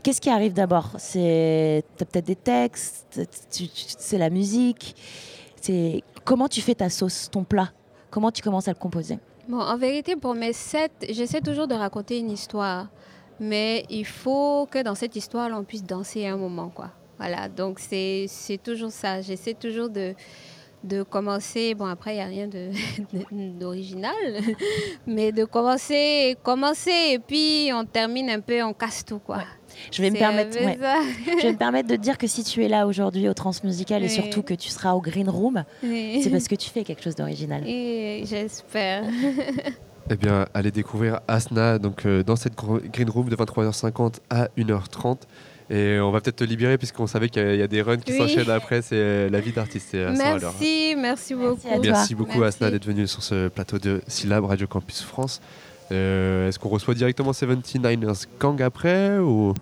Qu'est-ce 0.03 0.21
qui 0.21 0.31
arrive 0.31 0.53
d'abord? 0.53 0.91
C'est 0.99 1.83
peut-être 1.97 2.27
des 2.27 2.37
textes, 2.37 3.21
tu- 3.51 3.69
tu- 3.69 3.85
c'est 3.99 4.19
la 4.19 4.31
musique. 4.31 4.95
C'est 5.61 6.03
comment 6.25 6.47
tu 6.49 6.61
fais 6.61 6.75
ta 6.75 6.91
sauce, 6.91 7.29
ton 7.31 7.43
plat? 7.45 7.71
Comment 8.11 8.31
tu 8.31 8.43
commences 8.43 8.69
à 8.69 8.71
le 8.73 8.79
composer? 8.79 9.19
Bon, 9.47 9.61
en 9.61 9.77
vérité, 9.77 10.17
pour 10.17 10.35
mes 10.35 10.55
sets, 10.55 10.89
j'essaie 11.11 11.43
toujours 11.43 11.67
de 11.67 11.75
raconter 11.75 12.19
une 12.19 12.31
histoire. 12.31 12.89
Mais 13.41 13.85
il 13.91 14.07
faut 14.07 14.67
que 14.71 14.83
dans 14.83 14.95
cette 14.95 15.17
histoire, 15.17 15.51
on 15.53 15.65
puisse 15.65 15.85
danser 15.85 16.27
un 16.27 16.37
moment, 16.37 16.71
quoi. 16.71 16.91
Voilà, 17.19 17.49
donc 17.49 17.79
c'est 17.79 18.29
toujours 18.63 18.91
ça. 18.91 19.21
J'essaie 19.21 19.55
toujours 19.55 19.91
de, 19.91 20.15
de 20.83 21.03
commencer. 21.03 21.75
Bon, 21.75 21.87
après, 21.87 22.15
il 22.15 22.17
n'y 22.17 22.23
a 22.23 22.27
rien 22.27 22.49
d'original. 23.33 24.15
mais 25.07 25.31
de 25.31 25.45
commencer, 25.45 26.37
commencer, 26.43 27.11
et 27.13 27.19
puis 27.19 27.71
on 27.75 27.85
termine 27.85 28.31
un 28.31 28.41
peu, 28.41 28.63
on 28.63 28.73
casse 28.73 29.05
tout, 29.05 29.19
quoi. 29.19 29.43
Je 29.93 30.03
vais, 30.03 30.11
me 30.11 30.17
permettre, 30.17 30.57
un 30.57 30.61
peu 30.61 30.67
ouais. 30.67 30.79
ça. 30.81 30.97
je 31.39 31.43
vais 31.47 31.53
me 31.53 31.59
permettre 31.59 31.89
de 31.89 31.97
te 31.97 32.01
dire 32.01 32.19
que 32.19 32.27
si 32.27 32.43
tu 32.45 32.65
es 32.65 32.69
là 32.69 32.87
aujourd'hui 32.87 33.29
au 33.29 33.35
Transmusical 33.35 34.03
et 34.03 34.07
Oui. 34.07 34.11
surtout 34.13 34.43
que 34.43 34.55
tu 34.55 34.69
seras 34.69 34.93
au 34.93 35.01
Green 35.01 35.29
Room, 35.29 35.65
Oui. 35.83 36.21
c'est 36.23 36.31
parce 36.31 36.49
que 36.49 36.55
tu 36.55 36.71
fais 36.71 36.85
quelque 36.85 37.03
chose 37.03 37.15
d'original. 37.17 37.63
Et 37.67 38.25
j'espère. 38.27 39.05
Eh 40.11 40.17
bien, 40.17 40.45
allez 40.53 40.71
découvrir 40.71 41.21
Asna 41.29 41.79
donc, 41.79 42.05
euh, 42.05 42.23
dans 42.23 42.37
cette 42.37 42.53
green 42.55 43.09
room 43.09 43.31
de 43.31 43.37
23h50 43.37 44.17
à 44.29 44.49
1h30. 44.59 45.21
Et 45.71 45.99
on 45.99 46.11
va 46.11 46.21
peut-être 46.21 46.37
te 46.37 46.45
libérer 46.45 46.77
puisqu'on 46.77 47.07
savait 47.07 47.31
qu'il 47.31 47.41
y 47.41 47.45
a- 47.47 47.55
il 47.55 47.59
y, 47.61 47.63
a 47.63 47.67
des 47.67 47.81
runs 47.81 47.97
qui 47.97 48.13
Oui. 48.13 48.19
s'enchaînent 48.19 48.51
après. 48.51 48.83
C'est 48.83 48.97
euh, 48.97 49.31
la 49.31 49.41
vie 49.41 49.53
d'artiste. 49.53 49.95
à 49.95 50.15
Sarah 50.15 50.39
Laura. 50.39 50.53
Merci, 50.61 50.95
merci 50.99 51.35
beaucoup. 51.35 51.81
Merci 51.83 52.15
beaucoup 52.15 52.43
Asna 52.43 52.71
d'être 52.71 52.85
venue 52.85 53.07
sur 53.09 53.23
ce 53.23 53.49
plateau 53.49 53.79
de 53.79 54.03
Syllab 54.07 54.45
Radio 54.45 54.67
Campus 54.67 55.01
France. 55.03 55.41
Euh, 55.93 56.49
Est-ce 56.49 56.59
qu'on 56.59 56.69
reçoit 56.69 56.95
directement 56.95 57.33
79ers 57.33 58.27
Gang 58.41 58.61
après 58.63 59.19
ou 59.19 59.53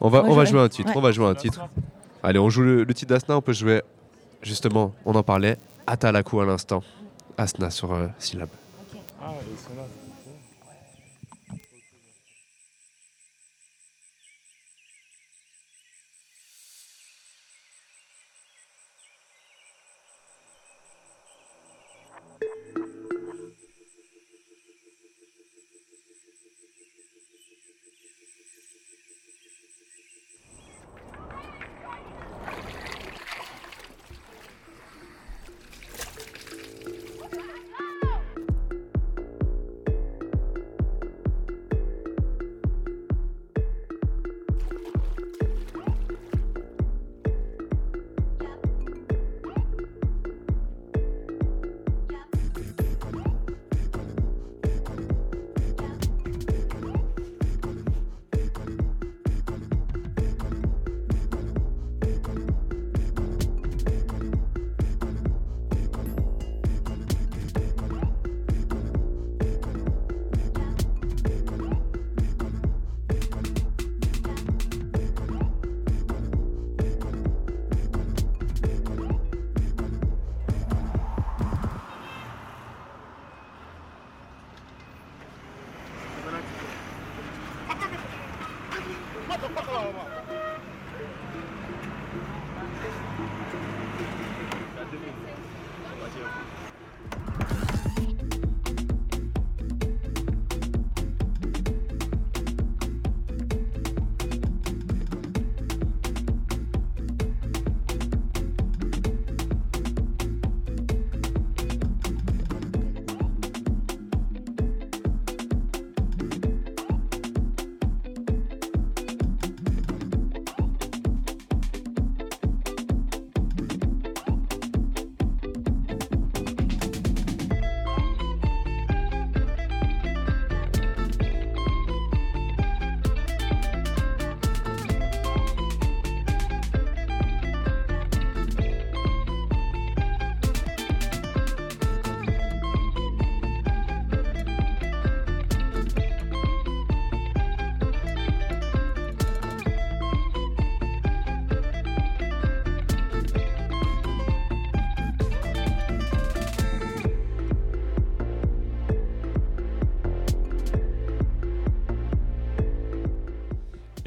on 0.00 0.08
va, 0.08 0.18
On 0.24 0.24
va 0.24 0.30
on 0.30 0.34
va 0.34 0.44
jouer. 0.44 0.52
jouer 0.52 0.60
un 0.60 0.68
titre. 0.68 0.90
Ouais. 0.90 0.96
On 0.96 1.00
va 1.00 1.12
jouer 1.12 1.26
un 1.26 1.34
titre. 1.34 1.60
Allez, 2.22 2.38
on 2.38 2.50
joue 2.50 2.62
le, 2.62 2.84
le 2.84 2.94
titre 2.94 3.10
d'Asna. 3.14 3.36
On 3.36 3.40
peut 3.42 3.52
jouer 3.52 3.82
justement. 4.42 4.92
On 5.04 5.14
en 5.14 5.22
parlait. 5.22 5.56
Atalaku 5.86 6.40
à 6.40 6.46
l'instant. 6.46 6.82
Asna 7.38 7.70
sur 7.70 7.92
euh, 7.92 8.08
Syllab. 8.18 8.48
Ah, 9.22 9.30
ils 9.50 9.58
sont 9.58 9.74
là. 9.76 9.82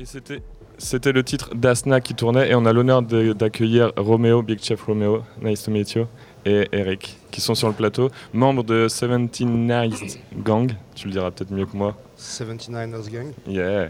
C'était 0.05 0.41
c'était 0.77 1.11
le 1.11 1.23
titre 1.23 1.53
d'Asna 1.55 1.99
qui 1.99 2.13
tournait 2.15 2.49
et 2.51 2.55
on 2.55 2.65
a 2.65 2.71
l'honneur 2.71 3.01
de- 3.01 3.33
d'accueillir 3.33 3.91
Roméo, 3.97 4.41
Big 4.41 4.61
Chef 4.63 4.81
Roméo, 4.83 5.23
nice 5.41 5.63
to 5.63 5.71
meet 5.71 5.91
you, 5.93 6.05
et 6.45 6.67
Eric 6.71 7.17
qui 7.31 7.41
sont 7.41 7.53
sur 7.53 7.67
le 7.67 7.73
plateau, 7.73 8.09
membres 8.33 8.63
de 8.63 8.87
79 8.87 10.17
Gang, 10.43 10.71
tu 10.95 11.07
le 11.07 11.11
diras 11.13 11.31
peut-être 11.31 11.51
mieux 11.51 11.65
que 11.65 11.75
moi. 11.75 11.95
79ers 12.17 13.09
Gang. 13.11 13.27
Yeah. 13.47 13.85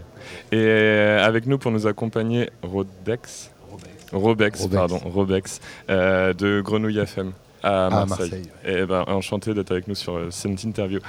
Et 0.50 0.56
euh, 0.56 1.24
avec 1.24 1.46
nous 1.46 1.58
pour 1.58 1.70
nous 1.70 1.86
accompagner, 1.86 2.50
Rodex. 2.62 3.50
Robex, 4.12 4.60
Robex. 4.62 4.66
pardon, 4.66 4.98
Robex, 5.04 5.60
euh, 5.88 6.32
de 6.32 6.60
Grenouille 6.60 6.98
FM 6.98 7.32
à 7.62 7.86
À 7.86 7.90
Marseille. 7.90 8.30
Marseille. 8.30 8.50
Et 8.64 8.86
ben, 8.86 9.04
enchanté 9.06 9.54
d'être 9.54 9.72
avec 9.72 9.88
nous 9.88 9.94
sur 9.94 10.14
euh, 10.16 10.30
cette 10.30 10.62
interview. 10.64 11.00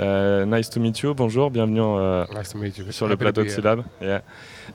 Euh, 0.00 0.44
nice 0.46 0.70
to 0.70 0.80
meet 0.80 0.98
you, 1.00 1.14
bonjour, 1.14 1.50
bienvenue 1.50 1.80
euh, 1.82 2.24
Nice 2.34 2.50
to 2.50 2.58
meet 2.58 2.78
you. 2.78 2.90
sur 2.90 3.06
le 3.06 3.14
to 3.14 3.18
plateau 3.18 3.44
de. 3.44 3.48
Syllab. 3.48 3.82
Yeah. 4.00 4.22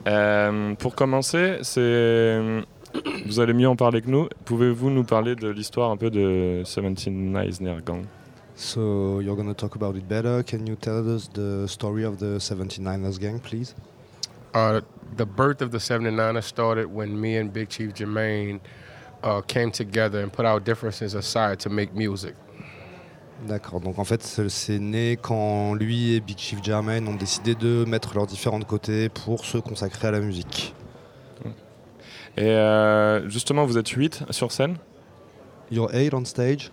Euh, 0.06 0.74
pour 0.74 0.94
commencer, 0.94 1.58
c'est 1.62 2.40
vous 3.26 3.40
allez 3.40 3.52
mieux 3.52 3.68
en 3.68 3.76
parler 3.76 4.00
que 4.00 4.08
nous. 4.10 4.28
Pouvez-vous 4.44 4.90
nous 4.90 5.04
parler 5.04 5.34
de 5.34 5.48
l'histoire 5.48 5.90
un 5.90 5.96
peu 5.96 6.10
de 6.10 6.62
79 6.64 7.84
Gang 7.84 8.04
So 8.54 9.20
you're 9.20 9.36
gonna 9.36 9.54
talk 9.54 9.76
about 9.76 9.96
it 9.96 10.08
better. 10.08 10.42
Can 10.42 10.64
you 10.66 10.76
tell 10.76 11.06
us 11.06 11.28
the 11.28 11.66
story 11.66 12.04
of 12.04 12.18
the 12.18 12.38
79ers 12.38 13.18
Gang, 13.20 13.38
please? 13.38 13.74
Uh, 14.54 14.80
the 15.18 15.26
birth 15.26 15.60
of 15.60 15.70
the 15.70 15.78
79ers 15.78 16.44
started 16.44 16.86
when 16.86 17.20
me 17.20 17.36
and 17.36 17.52
Big 17.52 17.68
Chief 17.68 17.92
Jermaine 17.92 18.60
uh, 19.26 19.42
came 19.46 19.70
together 19.70 20.22
and 20.22 20.30
put 20.30 20.46
our 20.46 20.60
differences 20.60 21.14
aside 21.14 21.58
to 21.58 21.68
make 21.68 21.94
music. 21.94 22.34
D'accord, 23.46 23.80
donc 23.80 23.98
en 23.98 24.04
fait 24.04 24.22
c'est 24.22 24.78
né 24.78 25.18
quand 25.20 25.74
lui 25.74 26.14
et 26.14 26.20
Big 26.20 26.38
Chief 26.38 26.62
Jermaine 26.62 27.06
ont 27.06 27.14
décidé 27.14 27.54
de 27.54 27.84
mettre 27.84 28.14
leurs 28.14 28.26
différents 28.26 28.58
de 28.58 28.64
côté 28.64 29.10
pour 29.10 29.44
se 29.44 29.58
consacrer 29.58 30.08
à 30.08 30.10
la 30.12 30.20
musique. 30.20 30.74
Et 32.38 32.50
euh, 32.50 33.28
justement, 33.28 33.64
vous 33.64 33.78
êtes 33.78 33.88
8 33.88 34.24
sur 34.30 34.52
scène? 34.52 34.76
You're 35.70 35.94
eight 35.94 36.12
on 36.12 36.24
stage. 36.24 36.70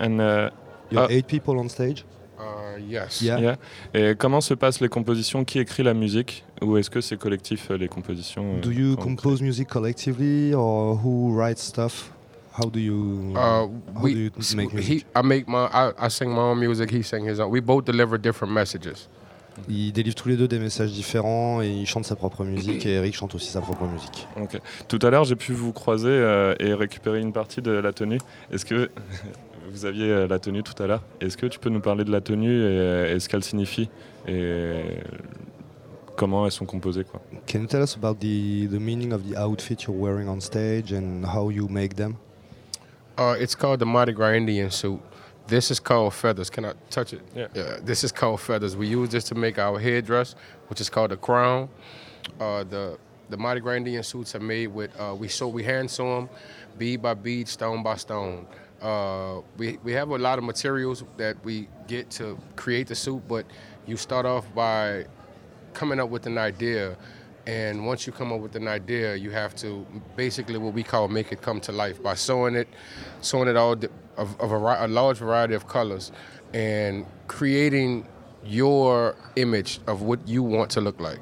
And, 0.00 0.18
uh, 0.18 0.50
You're 0.90 1.04
ah, 1.04 1.10
eight 1.10 1.26
people 1.26 1.58
on 1.58 1.68
stage. 1.68 2.04
Uh, 2.38 2.78
yes. 2.80 3.20
Yeah. 3.22 3.40
yeah. 3.40 3.56
Et 3.94 4.14
comment 4.14 4.40
se 4.40 4.54
passent 4.54 4.80
les 4.80 4.88
compositions? 4.88 5.44
Qui 5.44 5.58
écrit 5.58 5.82
la 5.82 5.94
musique? 5.94 6.44
Ou 6.62 6.76
est-ce 6.76 6.90
que 6.90 7.00
c'est 7.00 7.16
collectif 7.16 7.70
euh, 7.70 7.76
les 7.76 7.88
compositions 7.88 8.56
euh, 8.56 8.60
Do 8.60 8.70
you 8.70 8.96
compose 8.96 9.42
music 9.42 9.68
collectively 9.68 10.54
or 10.54 11.00
who 11.02 11.34
writes 11.34 11.62
stuff? 11.62 12.10
How 12.58 12.70
do 12.70 12.78
you, 12.78 13.32
Uh, 13.34 13.38
how 13.38 13.70
we, 14.02 14.14
do 14.14 14.20
you 14.20 14.30
make 14.54 14.70
he, 14.70 14.76
music? 14.76 15.06
I 15.14 15.22
make 15.22 15.46
my, 15.46 15.68
I, 15.72 15.92
I 15.98 16.08
sing 16.08 16.30
my 16.30 16.40
own 16.52 16.58
music. 16.58 16.90
He 16.90 17.02
sing 17.02 17.26
his 17.26 17.38
own. 17.38 17.50
We 17.50 17.60
both 17.60 17.84
deliver 17.84 18.18
different 18.18 18.52
messages. 18.52 19.08
Ils 19.68 19.92
délivrent 19.92 20.16
tous 20.16 20.28
les 20.28 20.36
deux 20.36 20.48
des 20.48 20.58
messages 20.58 20.92
différents 20.92 21.62
et 21.62 21.68
ils 21.68 21.86
chantent 21.86 22.04
sa 22.04 22.16
propre 22.16 22.44
musique 22.44 22.84
et 22.84 22.92
Eric 22.92 23.14
chante 23.14 23.34
aussi 23.34 23.50
sa 23.50 23.62
propre 23.62 23.86
musique. 23.86 24.28
Ok. 24.38 24.60
Tout 24.86 24.98
à 25.02 25.10
l'heure, 25.10 25.24
j'ai 25.24 25.36
pu 25.36 25.52
vous 25.52 25.72
croiser 25.72 26.10
euh, 26.10 26.54
et 26.60 26.74
récupérer 26.74 27.20
une 27.20 27.32
partie 27.32 27.62
de 27.62 27.70
la 27.70 27.92
tenue. 27.92 28.18
Est-ce 28.52 28.66
que 28.66 28.90
vous 29.70 29.84
aviez 29.84 30.10
euh, 30.10 30.26
la 30.26 30.38
tenue 30.38 30.62
tout 30.62 30.80
à 30.82 30.86
l'heure 30.86 31.02
Est-ce 31.20 31.36
que 31.36 31.46
tu 31.46 31.58
peux 31.58 31.70
nous 31.70 31.80
parler 31.80 32.04
de 32.04 32.10
la 32.12 32.20
tenue 32.20 32.60
et, 32.60 32.78
euh, 32.78 33.14
et 33.14 33.20
ce 33.20 33.28
qu'elle 33.28 33.44
signifie 33.44 33.88
et 34.26 34.98
comment 36.16 36.46
elles 36.46 36.52
sont 36.52 36.66
composées 36.66 37.04
quoi? 37.04 37.20
Can 37.46 37.60
you 37.60 37.66
tell 37.66 37.82
us 37.82 37.96
about 37.96 38.16
the, 38.20 38.66
the 38.68 38.80
meaning 38.80 39.12
of 39.12 39.22
the 39.28 39.36
outfit 39.36 39.86
you're 39.86 39.96
wearing 39.96 40.28
on 40.28 40.40
stage 40.40 40.92
and 40.92 41.24
how 41.24 41.50
you 41.50 41.68
make 41.68 41.94
them? 41.96 42.16
Uh, 43.18 43.34
it's 43.38 43.54
called 43.54 43.78
the 43.80 43.86
Mardi 43.86 44.12
Gras 44.12 44.34
Indian 44.34 44.70
suit. 44.70 45.00
This 45.46 45.70
is 45.70 45.80
called 45.80 46.12
feathers. 46.12 46.50
Can 46.50 46.64
I 46.64 46.72
touch 46.90 47.12
it? 47.12 47.20
Yeah. 47.34 47.78
This 47.82 48.02
is 48.02 48.12
called 48.12 48.40
feathers. 48.40 48.76
We 48.76 48.88
use 48.88 49.10
this 49.10 49.24
to 49.24 49.34
make 49.34 49.58
our 49.58 49.78
headdress, 49.78 50.34
which 50.68 50.80
is 50.80 50.90
called 50.90 51.12
a 51.12 51.16
crown. 51.16 51.68
Uh, 52.40 52.64
the 52.64 52.98
the 53.30 53.36
Mardi 53.36 53.60
Gras 53.60 53.74
Indian 53.74 54.02
suits 54.02 54.34
are 54.34 54.40
made 54.40 54.68
with 54.68 54.90
uh, 54.98 55.14
we 55.16 55.28
sew 55.28 55.48
we 55.48 55.62
hand 55.62 55.90
sew 55.90 56.16
them, 56.16 56.28
bead 56.78 57.00
by 57.00 57.14
bead, 57.14 57.48
stone 57.48 57.82
by 57.82 57.96
stone. 57.96 58.46
Uh, 58.82 59.40
we 59.56 59.78
we 59.82 59.92
have 59.92 60.10
a 60.10 60.18
lot 60.18 60.38
of 60.38 60.44
materials 60.44 61.04
that 61.16 61.42
we 61.44 61.68
get 61.86 62.10
to 62.10 62.38
create 62.56 62.86
the 62.88 62.94
suit, 62.94 63.22
but 63.26 63.46
you 63.86 63.96
start 63.96 64.26
off 64.26 64.52
by 64.54 65.06
coming 65.72 66.00
up 66.00 66.10
with 66.10 66.26
an 66.26 66.38
idea. 66.38 66.96
And 67.46 67.86
once 67.86 68.06
you 68.06 68.12
come 68.12 68.32
up 68.32 68.40
with 68.40 68.56
an 68.56 68.66
idea 68.66 69.14
you 69.14 69.30
have 69.30 69.54
to 69.56 69.86
basically 70.16 70.58
what 70.58 70.74
we 70.74 70.82
call 70.82 71.06
make 71.06 71.30
it 71.30 71.42
come 71.42 71.60
to 71.60 71.70
life 71.70 72.02
by 72.02 72.14
sewing 72.14 72.56
it 72.56 72.66
sewing 73.20 73.46
it 73.46 73.56
all 73.56 73.74
of, 74.16 74.40
of 74.40 74.50
a, 74.50 74.56
a 74.56 74.88
large 74.88 75.18
variety 75.18 75.54
of 75.54 75.68
colors 75.68 76.10
and 76.54 77.06
creating 77.28 78.04
your 78.44 79.14
image 79.36 79.78
of 79.86 80.02
what 80.02 80.26
you 80.26 80.42
want 80.42 80.70
to 80.70 80.80
look 80.80 80.98
like 81.00 81.20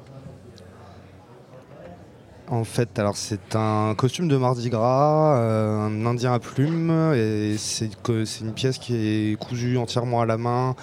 En 2.47 2.63
fait, 2.63 2.99
alors 2.99 3.17
c'est 3.17 3.55
un 3.55 3.95
costume 3.95 4.27
de 4.27 4.37
Mardi 4.37 4.69
Gras, 4.69 5.35
euh, 5.39 5.87
un 5.87 6.05
indien 6.05 6.31
à 6.31 6.39
plumes, 6.39 6.91
et 7.15 7.55
c'est 7.57 7.89
une 8.41 8.53
pièce 8.53 8.77
qui 8.77 8.95
est 8.95 9.39
cousue 9.39 9.77
entièrement 9.79 10.21
à 10.21 10.27
la 10.27 10.37
main, 10.37 10.75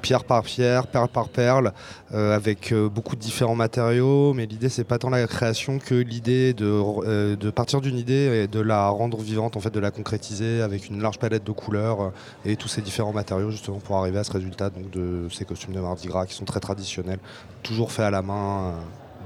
pierre 0.00 0.24
par 0.24 0.42
pierre, 0.42 0.86
perle 0.86 1.08
par 1.08 1.28
perle, 1.28 1.74
euh, 2.14 2.34
avec 2.34 2.72
euh, 2.72 2.88
beaucoup 2.88 3.16
de 3.16 3.20
différents 3.20 3.54
matériaux. 3.54 4.32
Mais 4.32 4.46
l'idée, 4.46 4.70
c'est 4.70 4.84
pas 4.84 4.96
tant 4.96 5.10
la 5.10 5.26
création 5.26 5.78
que 5.78 5.94
l'idée 5.94 6.54
de, 6.54 7.50
partir 7.50 7.82
d'une 7.82 7.98
idée 7.98 8.44
et 8.44 8.46
de 8.46 8.60
la 8.60 8.88
rendre 8.88 9.18
vivante, 9.20 9.58
en 9.58 9.60
fait, 9.60 9.74
de 9.74 9.80
la 9.80 9.90
concrétiser 9.90 10.62
avec 10.62 10.88
une 10.88 11.02
large 11.02 11.18
palette 11.18 11.44
de 11.44 11.52
couleurs 11.52 12.12
et 12.46 12.56
tous 12.56 12.68
ces 12.68 12.80
différents 12.80 13.12
matériaux 13.12 13.50
justement 13.50 13.78
pour 13.78 13.98
arriver 13.98 14.18
à 14.18 14.24
ce 14.24 14.32
résultat 14.32 14.70
donc 14.70 14.90
de 14.90 15.28
ces 15.30 15.44
costumes 15.44 15.74
de 15.74 15.80
Mardi 15.80 16.08
Gras 16.08 16.24
qui 16.24 16.32
sont 16.32 16.46
très 16.46 16.60
traditionnels, 16.60 17.20
toujours 17.62 17.92
faits 17.92 18.06
à 18.06 18.10
la 18.10 18.22
main, 18.22 18.72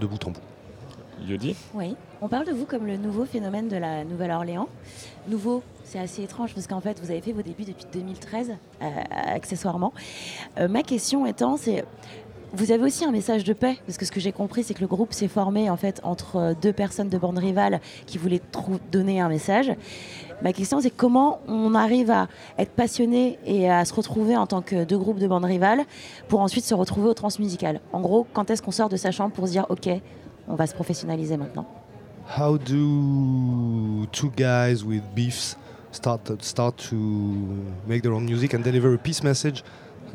de 0.00 0.06
bout 0.08 0.26
en 0.26 0.32
bout. 0.32 0.53
Oui, 1.74 1.96
on 2.20 2.28
parle 2.28 2.46
de 2.46 2.52
vous 2.52 2.66
comme 2.66 2.86
le 2.86 2.96
nouveau 2.96 3.24
phénomène 3.24 3.68
de 3.68 3.76
la 3.76 4.04
Nouvelle-Orléans. 4.04 4.68
Nouveau, 5.28 5.62
c'est 5.84 5.98
assez 5.98 6.22
étrange 6.22 6.54
parce 6.54 6.66
qu'en 6.66 6.80
fait, 6.80 7.00
vous 7.00 7.10
avez 7.10 7.20
fait 7.20 7.32
vos 7.32 7.42
débuts 7.42 7.64
depuis 7.64 7.86
2013, 7.92 8.52
euh, 8.82 8.86
accessoirement. 9.10 9.92
Euh, 10.58 10.68
ma 10.68 10.82
question 10.82 11.24
étant, 11.24 11.56
c'est 11.56 11.84
vous 12.52 12.70
avez 12.70 12.84
aussi 12.84 13.04
un 13.04 13.10
message 13.10 13.42
de 13.42 13.52
paix 13.52 13.78
parce 13.86 13.98
que 13.98 14.04
ce 14.04 14.12
que 14.12 14.20
j'ai 14.20 14.30
compris, 14.30 14.62
c'est 14.62 14.74
que 14.74 14.80
le 14.80 14.86
groupe 14.86 15.12
s'est 15.12 15.28
formé 15.28 15.70
en 15.70 15.76
fait 15.76 16.00
entre 16.04 16.36
euh, 16.36 16.54
deux 16.60 16.72
personnes 16.72 17.08
de 17.08 17.18
bande 17.18 17.38
rivales 17.38 17.80
qui 18.06 18.18
voulaient 18.18 18.42
donner 18.92 19.20
un 19.20 19.28
message. 19.28 19.72
Ma 20.42 20.52
question, 20.52 20.80
c'est 20.80 20.90
comment 20.90 21.40
on 21.48 21.74
arrive 21.74 22.10
à 22.10 22.28
être 22.58 22.72
passionné 22.72 23.38
et 23.46 23.70
à 23.70 23.84
se 23.84 23.94
retrouver 23.94 24.36
en 24.36 24.46
tant 24.46 24.62
que 24.62 24.84
deux 24.84 24.98
groupes 24.98 25.18
de 25.18 25.26
bandes 25.26 25.44
rivales 25.44 25.84
pour 26.28 26.40
ensuite 26.40 26.64
se 26.64 26.74
retrouver 26.74 27.08
au 27.08 27.14
transmusical? 27.14 27.80
En 27.92 28.00
gros, 28.00 28.26
quand 28.34 28.50
est-ce 28.50 28.62
qu'on 28.62 28.72
sort 28.72 28.88
de 28.88 28.96
sa 28.96 29.10
chambre 29.10 29.32
pour 29.32 29.46
se 29.46 29.52
dire, 29.52 29.66
ok, 29.68 29.88
on 30.48 30.56
va 30.56 30.66
se 30.66 30.74
professionnaliser 30.74 31.36
maintenant 31.36 31.66
How 32.38 32.56
do 32.56 34.06
two 34.12 34.30
guys 34.34 34.82
with 34.82 35.02
beefs 35.14 35.56
start 35.92 36.20
start 36.42 36.76
to 36.90 36.96
make 37.86 38.02
their 38.02 38.14
own 38.14 38.24
music 38.24 38.54
and 38.54 38.64
deliver 38.64 38.94
a 38.94 38.98
peace 38.98 39.22
message? 39.22 39.62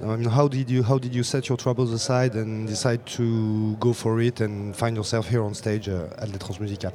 I 0.02 0.16
mean, 0.16 0.30
how 0.30 0.48
did 0.48 0.70
you 0.72 0.82
how 0.82 0.98
did 0.98 1.14
you 1.14 1.24
set 1.24 1.48
your 1.50 1.58
troubles 1.58 1.92
aside 1.94 2.34
and 2.36 2.68
decide 2.68 3.06
to 3.18 3.76
go 3.80 3.94
for 3.94 4.20
it 4.22 4.42
and 4.42 4.76
find 4.76 4.96
yourself 4.96 5.28
here 5.30 5.44
on 5.44 5.54
stage 5.54 5.88
uh, 5.88 6.08
at 6.18 6.32
the 6.32 6.40
Transmusical? 6.40 6.92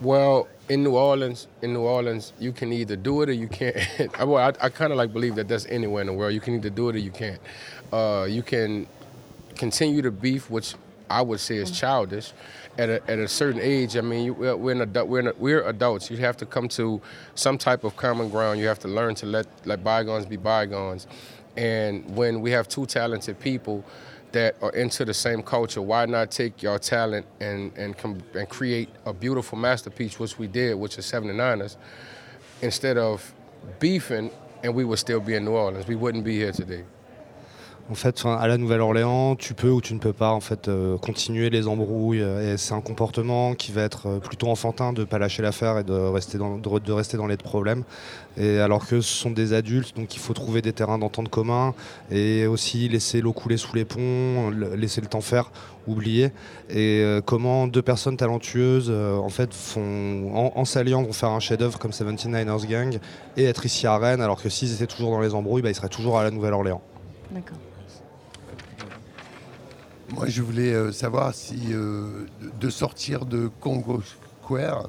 Well, 0.00 0.46
in 0.70 0.82
New 0.84 0.96
Orleans, 0.96 1.46
in 1.60 1.74
New 1.74 1.82
Orleans, 1.82 2.32
you 2.38 2.52
can 2.52 2.72
either 2.72 2.96
do 2.96 3.20
it 3.22 3.28
or 3.28 3.32
you 3.32 3.48
can't. 3.48 3.76
I- 4.18 4.24
well, 4.24 4.42
I, 4.60 4.66
I 4.66 4.70
kind 4.70 4.90
of 4.92 4.96
like 4.96 5.12
believe 5.12 5.34
that 5.34 5.48
that's 5.48 5.66
anywhere 5.66 6.00
in 6.00 6.06
the 6.06 6.14
world. 6.14 6.32
You 6.32 6.40
can 6.40 6.54
either 6.54 6.70
do 6.70 6.88
it 6.88 6.94
or 6.96 6.98
you 6.98 7.10
can't. 7.10 7.40
Uh, 7.92 8.26
you 8.28 8.42
can 8.42 8.86
continue 9.56 10.00
to 10.00 10.10
beef, 10.10 10.48
which 10.48 10.74
I 11.10 11.22
would 11.22 11.40
say 11.40 11.56
is 11.56 11.70
childish. 11.70 12.32
At 12.78 12.88
a, 12.88 13.10
at 13.10 13.18
a 13.18 13.28
certain 13.28 13.60
age, 13.60 13.96
I 13.96 14.00
mean, 14.00 14.36
we're, 14.38 14.80
adult, 14.80 15.08
we're, 15.08 15.34
we're 15.38 15.62
adults. 15.68 16.10
You 16.10 16.16
have 16.18 16.36
to 16.38 16.46
come 16.46 16.68
to 16.68 17.00
some 17.34 17.58
type 17.58 17.84
of 17.84 17.96
common 17.96 18.30
ground. 18.30 18.60
You 18.60 18.68
have 18.68 18.78
to 18.80 18.88
learn 18.88 19.14
to 19.16 19.26
let, 19.26 19.46
let 19.66 19.82
bygones 19.82 20.24
be 20.24 20.36
bygones. 20.36 21.06
And 21.56 22.08
when 22.16 22.40
we 22.40 22.52
have 22.52 22.68
two 22.68 22.86
talented 22.86 23.38
people 23.40 23.84
that 24.32 24.54
are 24.62 24.70
into 24.70 25.04
the 25.04 25.12
same 25.12 25.42
culture, 25.42 25.82
why 25.82 26.06
not 26.06 26.30
take 26.30 26.62
your 26.62 26.78
talent 26.78 27.26
and 27.40 27.76
and 27.76 27.98
com- 27.98 28.22
and 28.34 28.48
create 28.48 28.88
a 29.04 29.12
beautiful 29.12 29.58
masterpiece, 29.58 30.20
which 30.20 30.38
we 30.38 30.46
did, 30.46 30.74
which 30.74 30.96
is 30.96 31.04
79ers, 31.04 31.76
instead 32.62 32.96
of 32.96 33.34
beefing 33.80 34.30
and 34.62 34.74
we 34.74 34.84
would 34.84 34.98
still 34.98 35.20
be 35.20 35.34
in 35.34 35.44
New 35.44 35.52
Orleans. 35.52 35.86
We 35.86 35.96
wouldn't 35.96 36.24
be 36.24 36.36
here 36.36 36.52
today. 36.52 36.84
En 37.90 37.94
fait, 37.94 38.22
à 38.24 38.46
la 38.46 38.56
Nouvelle-Orléans, 38.56 39.34
tu 39.34 39.52
peux 39.52 39.68
ou 39.68 39.80
tu 39.80 39.94
ne 39.94 39.98
peux 39.98 40.12
pas 40.12 40.38
euh, 40.68 40.96
continuer 40.98 41.50
les 41.50 41.66
embrouilles. 41.66 42.20
Et 42.20 42.56
c'est 42.56 42.72
un 42.72 42.80
comportement 42.80 43.54
qui 43.54 43.72
va 43.72 43.82
être 43.82 44.06
euh, 44.06 44.18
plutôt 44.20 44.46
enfantin 44.46 44.92
de 44.92 45.02
pas 45.02 45.18
lâcher 45.18 45.42
l'affaire 45.42 45.76
et 45.76 45.82
de 45.82 45.92
rester 45.92 46.38
dans 46.38 46.56
de, 46.56 46.68
re- 46.68 46.80
de 46.80 46.92
rester 46.92 47.16
dans 47.16 47.26
les 47.26 47.36
problèmes. 47.36 47.82
Et 48.36 48.60
alors 48.60 48.86
que 48.86 49.00
ce 49.00 49.12
sont 49.12 49.32
des 49.32 49.54
adultes, 49.54 49.96
donc 49.96 50.14
il 50.14 50.20
faut 50.20 50.34
trouver 50.34 50.62
des 50.62 50.72
terrains 50.72 50.98
d'entente 50.98 51.30
communs 51.30 51.74
et 52.12 52.46
aussi 52.46 52.88
laisser 52.88 53.20
l'eau 53.20 53.32
couler 53.32 53.56
sous 53.56 53.74
les 53.74 53.84
ponts, 53.84 54.50
laisser 54.50 55.00
le 55.00 55.08
temps 55.08 55.20
faire, 55.20 55.50
oublier. 55.88 56.26
Et 56.68 57.00
euh, 57.02 57.20
comment 57.20 57.66
deux 57.66 57.82
personnes 57.82 58.16
talentueuses 58.16 58.88
en 58.88 59.28
fait 59.30 59.52
font 59.52 60.30
en, 60.32 60.52
en 60.54 60.64
s'alliant 60.64 61.02
vont 61.02 61.12
faire 61.12 61.30
un 61.30 61.40
chef-d'œuvre 61.40 61.80
comme 61.80 61.90
79ers 61.90 62.66
Gang 62.68 62.98
et 63.36 63.46
être 63.46 63.66
ici 63.66 63.88
à 63.88 63.98
Rennes, 63.98 64.20
alors 64.22 64.40
que 64.40 64.48
s'ils 64.48 64.72
étaient 64.74 64.86
toujours 64.86 65.10
dans 65.10 65.20
les 65.20 65.34
embrouilles, 65.34 65.62
bah, 65.62 65.70
ils 65.70 65.74
seraient 65.74 65.88
toujours 65.88 66.20
à 66.20 66.22
la 66.22 66.30
Nouvelle-Orléans. 66.30 66.82
D'accord. 67.32 67.58
Moi, 70.12 70.26
je 70.26 70.42
voulais 70.42 70.72
euh, 70.74 70.90
savoir 70.90 71.34
si 71.34 71.72
euh, 71.72 72.26
de 72.60 72.68
sortir 72.68 73.26
de 73.26 73.48
Congo 73.60 74.02
Square, 74.42 74.88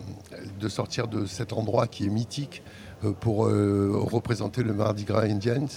de 0.60 0.68
sortir 0.68 1.08
de 1.08 1.26
cet 1.26 1.54
endroit 1.54 1.86
qui 1.86 2.06
est 2.06 2.10
mythique 2.10 2.64
euh, 3.04 3.12
pour 3.12 3.46
représenter 3.46 4.64
le 4.64 4.74
Mardi 4.74 5.04
Gras 5.04 5.24
Indians, 5.24 5.68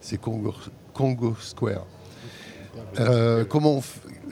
c'est 0.00 0.20
Congo, 0.20 1.36
Square. 1.40 1.86
Comment 3.48 3.82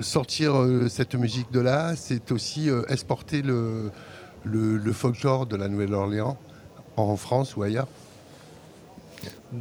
sortir 0.01 0.55
cette 0.88 1.14
musique 1.14 1.51
de 1.52 1.60
là 1.60 1.94
C'est 1.97 2.30
aussi 2.32 2.68
exporter 2.88 3.43
le 3.43 4.93
folklore 4.93 5.47
de 5.47 5.56
la 5.56 5.68
Nouvelle-Orléans 5.68 6.36
en 6.97 7.16
France 7.16 7.56
ou 7.56 7.62
ailleurs? 7.62 7.88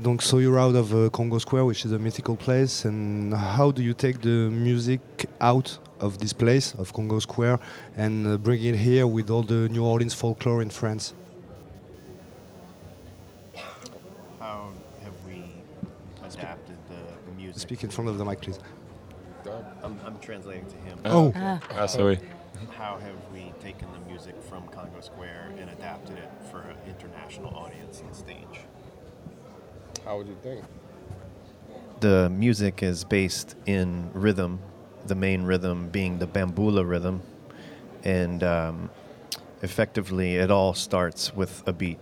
Donc, 0.02 0.22
so 0.22 0.40
you're 0.40 0.60
out 0.60 0.76
of 0.76 0.94
uh, 0.94 1.10
Congo 1.10 1.38
Square, 1.38 1.66
which 1.66 1.86
is 1.86 1.92
a 1.92 2.00
mythical 2.00 2.36
place, 2.36 2.86
and 2.86 3.34
how 3.34 3.72
do 3.72 3.84
you 3.84 3.94
take 3.94 4.22
the 4.22 4.50
music 4.50 5.00
out 5.40 5.78
of 6.00 6.18
this 6.18 6.34
place, 6.34 6.74
of 6.76 6.92
Congo 6.92 7.20
Square, 7.20 7.60
and 7.96 8.28
uh, 8.28 8.38
bring 8.38 8.64
it 8.64 8.76
here 8.76 9.08
with 9.08 9.30
all 9.30 9.44
the 9.44 9.70
New 9.70 9.84
Orleans 9.84 10.14
folklore 10.14 10.62
in 10.62 10.70
France? 10.70 11.14
How 14.40 14.72
have 15.04 15.14
we 15.26 15.44
adapted 16.24 16.78
the, 16.90 17.30
the 17.30 17.38
music? 17.38 17.62
Speak 17.62 17.84
in 17.84 17.90
front 17.90 18.10
of 18.10 18.18
the 18.18 18.26
mic, 18.26 18.42
please. 18.42 18.60
I'm, 19.84 20.00
I'm 20.06 20.18
translating 20.20 20.66
to 20.66 20.78
him. 20.78 21.00
Oh. 21.06 21.32
Ah. 21.36 21.60
Ah, 21.72 21.86
sorry. 21.86 22.20
How 22.78 22.98
have 22.98 23.16
we 23.32 23.54
taken 23.62 23.88
the 23.92 24.10
music 24.10 24.36
from 24.50 24.68
Congo 24.70 25.00
Square 25.02 25.54
and 25.60 25.70
adapted 25.70 26.18
it 26.18 26.32
for 26.50 26.62
an 26.62 26.78
international 26.88 27.56
audience 27.56 27.76
on 27.76 27.84
stage? 27.84 27.85
How 30.06 30.18
would 30.18 30.28
you 30.28 30.38
think? 30.44 30.64
The 32.00 32.30
music 32.30 32.84
is 32.84 33.04
based 33.04 33.56
in 33.66 34.12
rhythm, 34.14 34.60
the 35.08 35.16
main 35.16 35.44
rhythm 35.44 35.90
being 35.90 36.20
the 36.20 36.28
bambula 36.28 36.88
rhythm, 36.88 37.24
and 38.04 38.44
um, 38.44 38.92
effectively 39.64 40.36
it 40.36 40.52
all 40.52 40.76
starts 40.76 41.34
with 41.34 41.64
a 41.66 41.74
beat. 41.74 41.98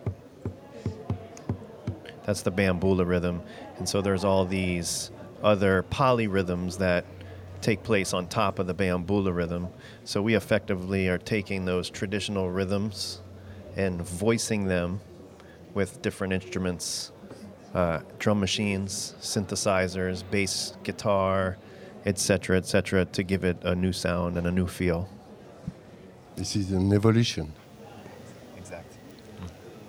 That's 2.26 2.42
the 2.42 2.52
bambula 2.52 3.08
rhythm. 3.08 3.42
And 3.78 3.88
so 3.88 4.02
there's 4.02 4.26
all 4.26 4.46
these 4.46 5.10
other 5.42 5.84
polyrhythms 5.84 6.78
that 6.80 7.06
take 7.62 7.84
place 7.84 8.14
on 8.14 8.28
top 8.28 8.60
of 8.60 8.68
the 8.68 8.76
bambula 8.76 9.34
rhythm. 9.34 9.70
So 10.04 10.22
we 10.22 10.36
effectively 10.36 11.08
are 11.08 11.18
taking 11.18 11.64
those 11.64 11.90
traditional 11.90 12.52
rhythms 12.52 13.22
and 13.78 14.02
voicing 14.02 14.66
them 14.66 15.00
with 15.74 16.02
different 16.02 16.34
instruments 16.34 17.13
uh, 17.74 18.00
drum 18.20 18.40
machines, 18.40 19.16
synthesizers, 19.20 20.24
bass 20.30 20.78
guitar, 20.84 21.58
etc., 22.06 22.58
etc., 22.58 23.06
to 23.06 23.24
give 23.24 23.44
it 23.44 23.58
a 23.64 23.76
new 23.76 23.92
sound 23.92 24.38
and 24.38 24.48
a 24.48 24.52
new 24.52 24.68
feel. 24.68 25.08
This 26.36 26.56
is 26.56 26.72
an 26.72 26.92
evolution. 26.94 27.54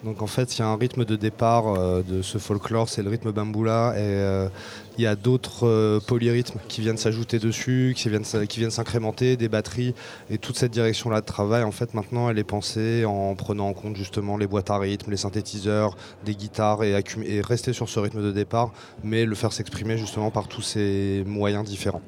Donc 0.05 0.21
en 0.21 0.27
fait, 0.27 0.59
il 0.59 0.61
y 0.61 0.63
a 0.63 0.69
un 0.69 0.77
rythme 0.77 1.07
de 1.07 1.17
départ 1.17 1.67
euh, 1.67 2.03
de 2.03 2.21
ce 2.21 2.37
folklore, 2.37 2.91
c'est 2.91 3.03
le 3.03 3.09
rythme 3.09 3.33
bamboula, 3.33 3.95
et 3.97 4.01
euh, 4.01 4.49
il 4.97 5.05
y 5.05 5.07
a 5.07 5.17
d'autres 5.17 5.67
euh, 5.67 6.01
polyrythmes 6.01 6.61
qui 6.69 6.81
viennent 6.81 6.97
s'ajouter 6.97 7.39
dessus, 7.39 7.95
qui 7.97 8.09
viennent, 8.09 8.25
qui 8.25 8.59
viennent 8.59 8.71
s'incrémenter, 8.71 9.37
des 9.37 9.49
batteries, 9.49 9.95
et 10.31 10.39
toute 10.39 10.57
cette 10.57 10.73
direction-là 10.73 11.21
de 11.21 11.27
travail, 11.27 11.65
en 11.65 11.73
fait, 11.73 11.95
maintenant, 11.95 12.31
elle 12.31 12.39
est 12.39 12.45
pensée 12.45 13.05
en 13.05 13.35
prenant 13.35 13.69
en 13.69 13.73
compte 13.73 13.97
justement 13.97 14.37
les 14.37 14.47
boîtes 14.47 14.71
à 14.71 14.79
rythme, 14.79 15.11
les 15.11 15.17
synthétiseurs, 15.17 15.97
des 16.25 16.35
guitares, 16.35 16.85
et, 16.85 17.03
rester 17.41 17.73
sur 17.73 17.89
ce 17.89 17.99
rythme 17.99 18.23
de 18.23 18.33
départ, 18.33 18.73
mais 19.03 19.25
le 19.25 19.35
faire 19.35 19.53
s'exprimer 19.53 19.99
justement 19.99 20.31
par 20.31 20.49
tous 20.49 20.63
ces 20.63 21.25
moyens 21.27 21.65
différents. 21.65 22.03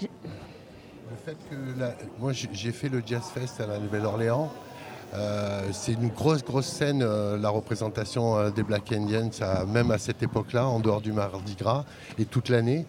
Le 0.00 0.08
fait 1.24 1.36
que 1.50 1.56
moi 2.20 2.32
j'ai 2.32 2.72
fait 2.72 2.88
le 2.88 3.02
Jazz 3.04 3.24
Fest 3.34 3.60
à 3.60 3.66
la 3.66 3.78
Nouvelle-Orléans. 3.78 4.52
Euh, 5.14 5.68
c'est 5.72 5.92
une 5.92 6.08
grosse 6.08 6.44
grosse 6.44 6.66
scène 6.66 7.02
euh, 7.02 7.38
la 7.38 7.48
représentation 7.48 8.36
euh, 8.36 8.50
des 8.50 8.62
Black 8.62 8.92
Indians 8.92 9.30
même 9.68 9.90
à 9.90 9.98
cette 9.98 10.22
époque-là 10.22 10.66
en 10.66 10.80
dehors 10.80 11.00
du 11.00 11.12
Mardi 11.12 11.54
Gras 11.54 11.84
et 12.18 12.24
toute 12.24 12.48
l'année. 12.48 12.86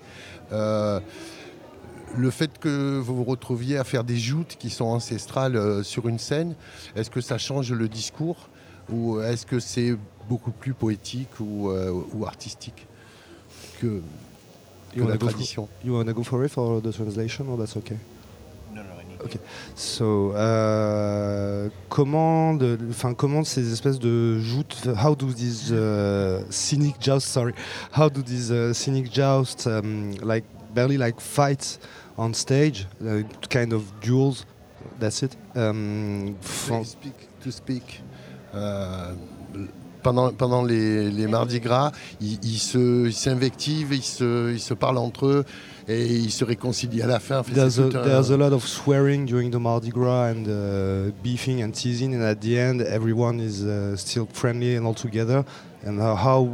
Le 2.16 2.32
fait 2.32 2.58
que 2.58 2.98
vous 3.00 3.18
vous 3.18 3.24
retrouviez 3.26 3.78
à 3.78 3.84
faire 3.84 4.06
des 4.06 4.18
joutes 4.18 4.56
qui 4.58 4.70
sont 4.70 4.86
ancestrales 4.86 5.84
sur 5.84 6.08
une 6.08 6.20
scène, 6.20 6.56
est-ce 6.96 7.10
que 7.10 7.20
ça 7.20 7.38
change 7.38 7.74
le 7.74 7.90
discours 7.90 8.48
ou 8.90 9.20
est-ce 9.20 9.46
que 9.46 9.60
c'est 9.60 9.98
beaucoup 10.28 10.52
plus 10.52 10.74
poétique 10.74 11.40
ou, 11.40 11.70
euh, 11.70 11.92
ou 12.14 12.26
artistique 12.26 12.88
que, 13.80 14.02
la 14.96 15.18
tradition? 15.18 15.68
you 15.84 15.94
wanna 15.94 16.14
go 16.14 16.24
for 16.24 16.44
it 16.44 16.52
for 16.52 16.82
the 16.82 16.92
translation 16.92 17.48
or 17.50 17.58
that's 17.58 17.78
okay? 17.78 17.98
No, 19.20 19.26
no, 19.26 19.30
I 19.30 19.34
need 19.34 19.36
Ok. 19.36 19.40
So, 19.76 20.34
euh, 20.36 21.70
comment, 21.90 22.54
de, 22.54 22.78
enfin, 22.90 23.14
comment 23.14 23.44
ces 23.44 23.72
espèces 23.72 24.00
de 24.00 24.40
joutes, 24.40 24.88
how 25.04 25.16
do 25.16 25.32
these 25.34 25.72
uh, 25.72 26.42
scenic 26.50 26.96
jousts, 27.02 27.30
sorry, 27.32 27.54
how 27.96 28.10
do 28.10 28.22
these 28.22 28.52
uh, 28.52 28.74
scenic 28.74 29.12
jousts, 29.14 29.68
um, 29.68 30.12
like 30.24 30.46
barely 30.74 30.98
like 30.98 31.20
fights 31.20 31.80
on 32.18 32.34
stage, 32.34 32.88
uh, 33.04 33.24
kind 33.50 33.74
of 33.74 33.84
duels, 34.02 34.46
that's 35.00 35.22
it. 35.24 35.38
Um, 35.56 36.36
from- 36.42 36.84
speak 36.86 37.14
to 37.44 37.52
speak. 37.52 38.02
Euh, 38.56 39.14
pendant, 40.04 40.32
pendant 40.32 40.64
les, 40.64 41.10
les 41.12 41.28
Mardis 41.28 41.60
Gras, 41.60 41.92
ils 42.22 42.40
ils 42.44 42.60
se- 42.60 43.08
ils 43.08 43.14
s'invectivent, 43.14 43.94
ils 43.94 44.04
se, 44.04 44.54
ils 44.54 44.60
se 44.60 44.74
parlent 44.74 44.98
entre 45.00 45.26
eux 45.26 45.46
et 45.88 46.06
ils 46.06 46.32
se 46.32 46.44
réconcilient 46.44 47.02
à 47.02 47.08
la 47.08 47.20
fin. 47.20 47.40
Enfin, 47.40 47.54
There's 47.54 47.80
a, 47.80 47.90
there's 47.90 48.32
a 48.32 48.38
lot 48.38 48.54
of 48.54 48.68
swearing 48.68 49.26
during 49.26 49.52
the 49.52 49.60
Mardi 49.60 49.90
Gras 49.90 50.32
and 50.32 50.48
uh, 50.48 51.12
beefing 51.24 51.64
and 51.64 51.72
teasing, 51.72 52.14
and 52.14 52.24
at 52.24 52.42
the 52.42 52.58
end, 52.58 52.82
everyone 52.82 53.40
is 53.40 53.64
uh, 53.64 53.96
still 53.96 54.28
friendly 54.34 54.76
and 54.76 54.86
all 54.86 54.94
together. 54.94 55.46
And 55.86 56.00
uh, 56.00 56.16
how 56.16 56.50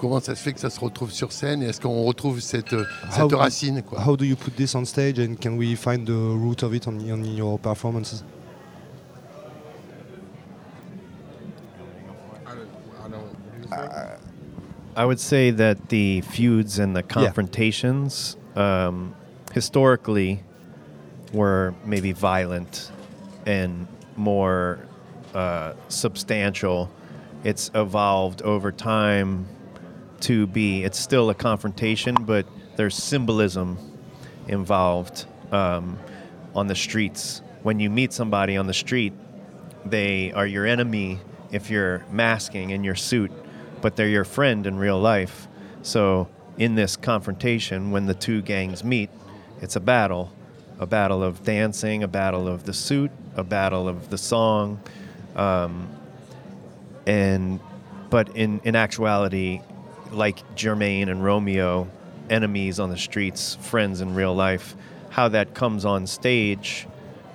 Comment 0.00 0.20
ça 0.20 0.34
se 0.34 0.42
fait 0.42 0.52
que 0.52 0.60
ça 0.60 0.70
se 0.70 0.80
retrouve 0.80 1.12
sur 1.12 1.32
scène 1.32 1.62
et 1.62 1.66
est-ce 1.66 1.80
qu'on 1.80 2.02
retrouve 2.02 2.40
cette, 2.40 2.74
how, 2.74 2.84
cette 3.10 3.32
racine 3.32 3.82
quoi? 3.82 3.98
how 4.04 4.16
do 4.16 4.24
you 4.24 4.36
put 4.36 4.50
this 4.56 4.74
on 4.74 4.84
stage, 4.84 5.18
and 5.18 5.36
can 5.40 5.56
we 5.56 5.76
find 5.76 6.04
the 6.04 6.10
root 6.10 6.62
of 6.62 6.74
it 6.74 6.86
on, 6.88 6.98
on 7.10 7.24
your 7.24 7.58
performances? 7.58 8.24
I 13.70 14.03
would 15.04 15.18
say 15.18 15.50
that 15.50 15.88
the 15.88 16.20
feuds 16.20 16.78
and 16.78 16.94
the 16.94 17.02
confrontations 17.02 18.36
um, 18.54 19.14
historically 19.52 20.42
were 21.32 21.74
maybe 21.84 22.12
violent 22.12 22.92
and 23.46 23.88
more 24.16 24.86
uh, 25.34 25.74
substantial. 25.88 26.90
It's 27.42 27.70
evolved 27.74 28.42
over 28.42 28.70
time 28.70 29.48
to 30.20 30.46
be, 30.46 30.84
it's 30.84 30.98
still 30.98 31.28
a 31.30 31.34
confrontation, 31.34 32.14
but 32.14 32.46
there's 32.76 32.94
symbolism 32.94 33.78
involved 34.48 35.26
um, 35.50 35.98
on 36.54 36.66
the 36.68 36.74
streets. 36.74 37.42
When 37.62 37.80
you 37.80 37.90
meet 37.90 38.12
somebody 38.12 38.56
on 38.56 38.66
the 38.66 38.74
street, 38.74 39.12
they 39.84 40.32
are 40.32 40.46
your 40.46 40.66
enemy 40.66 41.20
if 41.50 41.70
you're 41.70 42.04
masking 42.10 42.70
in 42.70 42.84
your 42.84 42.94
suit, 42.94 43.30
but 43.84 43.96
they're 43.96 44.08
your 44.08 44.24
friend 44.24 44.66
in 44.66 44.78
real 44.78 44.98
life. 44.98 45.46
So, 45.82 46.26
in 46.56 46.74
this 46.74 46.96
confrontation, 46.96 47.90
when 47.90 48.06
the 48.06 48.14
two 48.14 48.40
gangs 48.40 48.82
meet, 48.82 49.10
it's 49.60 49.76
a 49.76 49.80
battle 49.80 50.32
a 50.78 50.86
battle 50.86 51.22
of 51.22 51.44
dancing, 51.44 52.02
a 52.02 52.08
battle 52.08 52.48
of 52.48 52.64
the 52.64 52.72
suit, 52.72 53.10
a 53.36 53.44
battle 53.44 53.88
of 53.88 54.10
the 54.10 54.18
song. 54.18 54.80
Um, 55.36 55.88
and 57.06 57.60
but 58.10 58.34
in, 58.36 58.60
in 58.64 58.76
actuality, 58.76 59.60
like 60.10 60.38
Jermaine 60.56 61.08
and 61.08 61.22
Romeo, 61.22 61.88
enemies 62.30 62.80
on 62.80 62.90
the 62.90 62.96
streets, 62.96 63.56
friends 63.56 64.00
in 64.00 64.14
real 64.14 64.34
life, 64.34 64.74
how 65.10 65.28
that 65.28 65.54
comes 65.54 65.84
on 65.84 66.06
stage, 66.06 66.86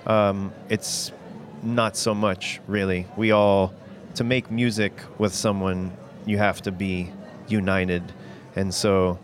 um, 0.05 0.53
it's 0.69 1.11
not 1.61 1.95
so 1.95 2.13
much 2.13 2.59
really. 2.67 3.05
We 3.15 3.31
all, 3.31 3.73
to 4.15 4.23
make 4.23 4.49
music 4.49 4.93
with 5.17 5.33
someone, 5.33 5.91
you 6.25 6.37
have 6.37 6.61
to 6.63 6.71
be 6.71 7.11
united. 7.47 8.03
And 8.55 8.73
so 8.73 9.19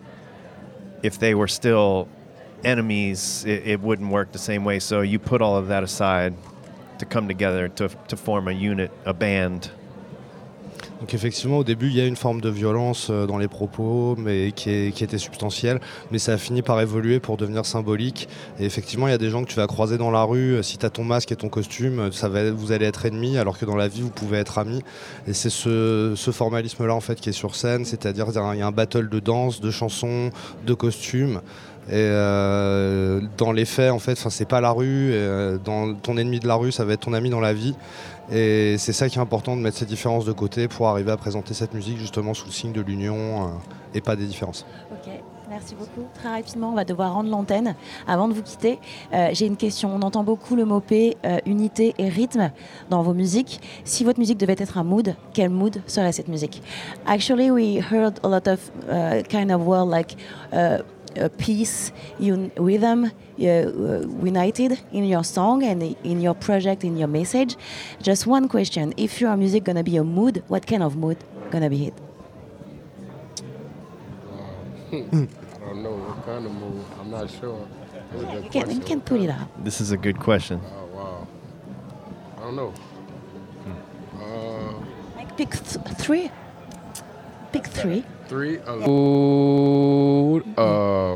if 1.03 1.19
they 1.19 1.35
were 1.35 1.47
still 1.47 2.07
enemies, 2.63 3.45
it, 3.45 3.67
it 3.67 3.81
wouldn't 3.81 4.11
work 4.11 4.31
the 4.31 4.39
same 4.39 4.65
way. 4.65 4.79
So 4.79 5.01
you 5.01 5.19
put 5.19 5.41
all 5.41 5.55
of 5.55 5.67
that 5.67 5.83
aside 5.83 6.35
to 6.99 7.05
come 7.05 7.27
together 7.27 7.67
to, 7.67 7.89
to 8.07 8.17
form 8.17 8.47
a 8.47 8.51
unit, 8.51 8.91
a 9.05 9.13
band. 9.13 9.69
Donc 11.05 11.13
effectivement, 11.13 11.59
au 11.59 11.63
début, 11.63 11.89
il 11.89 11.95
y 11.95 12.01
a 12.01 12.07
une 12.07 12.15
forme 12.15 12.41
de 12.41 12.49
violence 12.49 13.09
euh, 13.11 13.27
dans 13.27 13.37
les 13.37 13.47
propos, 13.47 14.15
mais 14.17 14.51
qui, 14.53 14.71
était 14.71 15.19
substantielle, 15.19 15.79
mais 16.09 16.17
ça 16.17 16.33
a 16.33 16.37
fini 16.39 16.63
par 16.63 16.81
évoluer 16.81 17.19
pour 17.19 17.37
devenir 17.37 17.63
symbolique. 17.63 18.27
Et 18.59 18.65
effectivement, 18.65 19.07
il 19.07 19.11
y 19.11 19.13
a 19.13 19.19
des 19.19 19.29
gens 19.29 19.43
que 19.43 19.47
tu 19.47 19.55
vas 19.55 19.67
croiser 19.67 19.99
dans 19.99 20.09
la 20.09 20.23
rue, 20.23 20.55
euh, 20.55 20.63
si 20.63 20.79
tu 20.79 20.85
as 20.87 20.89
ton 20.89 21.03
masque 21.03 21.31
et 21.31 21.35
ton 21.35 21.47
costume, 21.47 21.99
euh, 21.99 22.11
ça 22.11 22.27
va, 22.27 22.49
vous 22.49 22.71
allez 22.71 22.87
être 22.87 23.05
ennemis, 23.05 23.37
alors 23.37 23.59
que 23.59 23.65
dans 23.65 23.75
la 23.75 23.87
vie, 23.87 24.01
vous 24.01 24.09
pouvez 24.09 24.39
être 24.39 24.57
amis. 24.57 24.81
Et 25.27 25.33
c'est 25.33 25.51
ce, 25.51 26.15
formalisme-là, 26.15 26.95
en 26.95 27.01
fait, 27.01 27.21
qui 27.21 27.29
est 27.29 27.33
sur 27.33 27.55
scène, 27.55 27.85
c'est-à-dire 27.85 28.25
il 28.29 28.57
y 28.57 28.61
a 28.63 28.65
un- 28.65 28.71
battle 28.71 29.07
de 29.07 29.19
danse, 29.19 29.61
de 29.61 29.69
chansons, 29.69 30.31
de 30.65 30.73
costumes. 30.73 31.41
Et 31.87 32.09
dans 33.37 33.51
les 33.51 33.65
faits, 33.65 33.91
en 33.91 33.99
fait, 33.99 34.15
c'est 34.15 34.47
pas 34.47 34.59
la 34.59 34.71
rue. 34.71 35.13
ton 35.63 36.17
ennemi 36.17 36.39
de 36.39 36.47
la 36.47 36.55
rue, 36.55 36.71
ça 36.71 36.83
va 36.83 36.93
être 36.93 37.01
ton 37.01 37.13
ami 37.13 37.29
dans 37.29 37.39
la 37.39 37.53
vie. 37.53 37.75
Et 38.31 38.77
c'est 38.79 38.93
ça 38.93 39.07
qui 39.07 39.17
est 39.17 39.21
important 39.21 39.55
de 39.55 39.61
mettre 39.61 39.77
ces 39.77 39.85
différences 39.85 40.25
de 40.25 40.31
côté 40.31 40.67
pour 40.67 40.87
arriver 40.87 41.11
à 41.11 41.17
présenter 41.17 41.53
cette 41.53 41.73
musique 41.73 41.97
justement 41.97 42.33
sous 42.33 42.47
le 42.47 42.51
signe 42.51 42.71
de 42.71 42.81
l'union 42.81 43.15
euh, 43.15 43.47
et 43.93 44.01
pas 44.01 44.15
des 44.15 44.25
différences. 44.25 44.65
Ok, 44.91 45.11
merci 45.47 45.75
beaucoup. 45.75 46.07
Très 46.15 46.29
rapidement, 46.29 46.71
on 46.71 46.75
va 46.75 46.85
devoir 46.85 47.13
rendre 47.13 47.29
l'antenne. 47.29 47.75
Avant 48.07 48.27
de 48.27 48.33
vous 48.33 48.41
quitter, 48.41 48.79
euh, 49.13 49.29
j'ai 49.33 49.45
une 49.45 49.57
question. 49.57 49.93
On 49.93 50.01
entend 50.01 50.23
beaucoup 50.23 50.55
le 50.55 50.65
mot 50.65 50.79
P, 50.79 51.17
euh, 51.23 51.37
unité 51.45 51.93
et 51.99 52.09
rythme 52.09 52.51
dans 52.89 53.03
vos 53.03 53.13
musiques. 53.13 53.61
Si 53.83 54.03
votre 54.03 54.19
musique 54.19 54.39
devait 54.39 54.55
être 54.57 54.79
un 54.79 54.83
mood, 54.83 55.15
quel 55.33 55.51
mood 55.51 55.81
serait 55.85 56.11
cette 56.11 56.27
musique? 56.27 56.63
Actually, 57.05 57.51
we 57.51 57.79
heard 57.79 58.19
a 58.23 58.27
lot 58.27 58.47
of 58.47 58.59
uh, 58.89 59.21
kind 59.29 59.51
of 59.51 59.61
word 59.61 59.87
like 59.87 60.15
uh, 61.17 61.29
peace, 61.37 61.91
un 62.19 62.51
rhythm, 62.57 63.05
uh, 63.05 63.09
uh, 63.43 64.01
united 64.23 64.79
in 64.91 65.05
your 65.05 65.23
song 65.23 65.63
and 65.63 65.81
in 66.03 66.21
your 66.21 66.33
project, 66.35 66.83
in 66.83 66.97
your 66.97 67.07
message. 67.07 67.55
Just 68.01 68.27
one 68.27 68.47
question: 68.47 68.93
If 68.97 69.19
your 69.21 69.35
music 69.37 69.63
gonna 69.63 69.83
be 69.83 69.97
a 69.97 70.03
mood, 70.03 70.43
what 70.47 70.65
kind 70.67 70.83
of 70.83 70.95
mood 70.95 71.17
gonna 71.51 71.69
be 71.69 71.87
it? 71.87 71.93
I 74.91 74.97
don't 75.69 75.83
know 75.83 75.91
what 75.95 76.25
kind 76.25 76.45
of 76.45 76.51
mood. 76.53 76.85
I'm 76.99 77.11
not 77.11 77.29
sure. 77.29 77.67
That's 78.11 78.23
a 78.23 78.25
good 78.27 78.43
You 78.43 78.49
can, 78.49 78.71
you 78.71 78.79
can 78.81 79.01
put 79.01 79.19
it 79.21 79.29
out. 79.29 79.47
This 79.63 79.81
is 79.81 79.91
a 79.91 79.97
good 79.97 80.19
question. 80.19 80.61
Oh 80.63 80.85
wow. 80.95 81.27
I 82.37 82.39
don't 82.41 82.55
know. 82.55 82.73
Uh, 84.19 84.73
Like 85.17 85.35
pick 85.37 85.51
th- 85.51 85.97
three. 85.97 86.31
Pick 87.51 87.67
three. 87.67 88.03
Three. 88.27 88.59
Uh, 88.59 88.89
Ooh, 88.89 90.43
uh, 90.57 91.15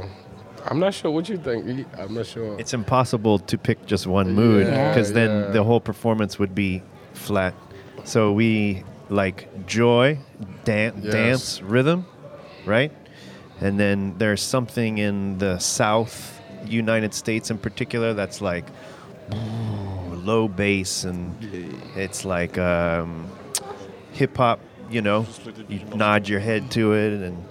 I'm 0.66 0.80
not 0.80 0.94
sure. 0.94 1.12
What 1.12 1.28
you 1.30 1.38
think? 1.38 1.88
I'm 1.98 2.14
not 2.14 2.26
sure. 2.26 2.60
It's 2.60 2.74
impossible 2.74 3.40
to 3.40 3.58
pick 3.58 3.86
just 3.86 4.08
one 4.08 4.34
mood 4.34 4.68
Yeah, 4.68 4.90
because 4.90 5.14
then 5.14 5.30
yeah. 5.30 5.52
the 5.52 5.64
whole 5.64 5.80
performance 5.80 6.38
would 6.40 6.54
be 6.54 6.84
flat. 7.14 7.54
So 8.04 8.32
we 8.34 8.84
like 9.10 9.66
joy, 9.68 10.20
dan- 10.66 11.02
Yes. 11.04 11.14
dance, 11.14 11.62
rhythm, 11.62 12.06
right? 12.66 12.92
And 13.62 13.80
then 13.80 14.16
there's 14.18 14.42
something 14.42 14.98
in 15.00 15.38
the 15.40 15.58
South 15.60 16.40
United 16.66 17.14
States 17.14 17.50
in 17.52 17.58
particular 17.58 18.14
that's 18.14 18.42
like 18.42 18.66
low 20.24 20.48
bass 20.48 21.04
and 21.04 21.36
it's 21.96 22.26
like 22.26 22.58
um, 22.58 23.28
hip 24.14 24.38
hop. 24.38 24.60
You 24.90 25.02
know, 25.02 25.26
you 25.68 25.80
nod 25.96 26.28
your 26.28 26.40
head 26.40 26.72
to 26.72 26.94
it, 26.94 27.14
and 27.22 27.46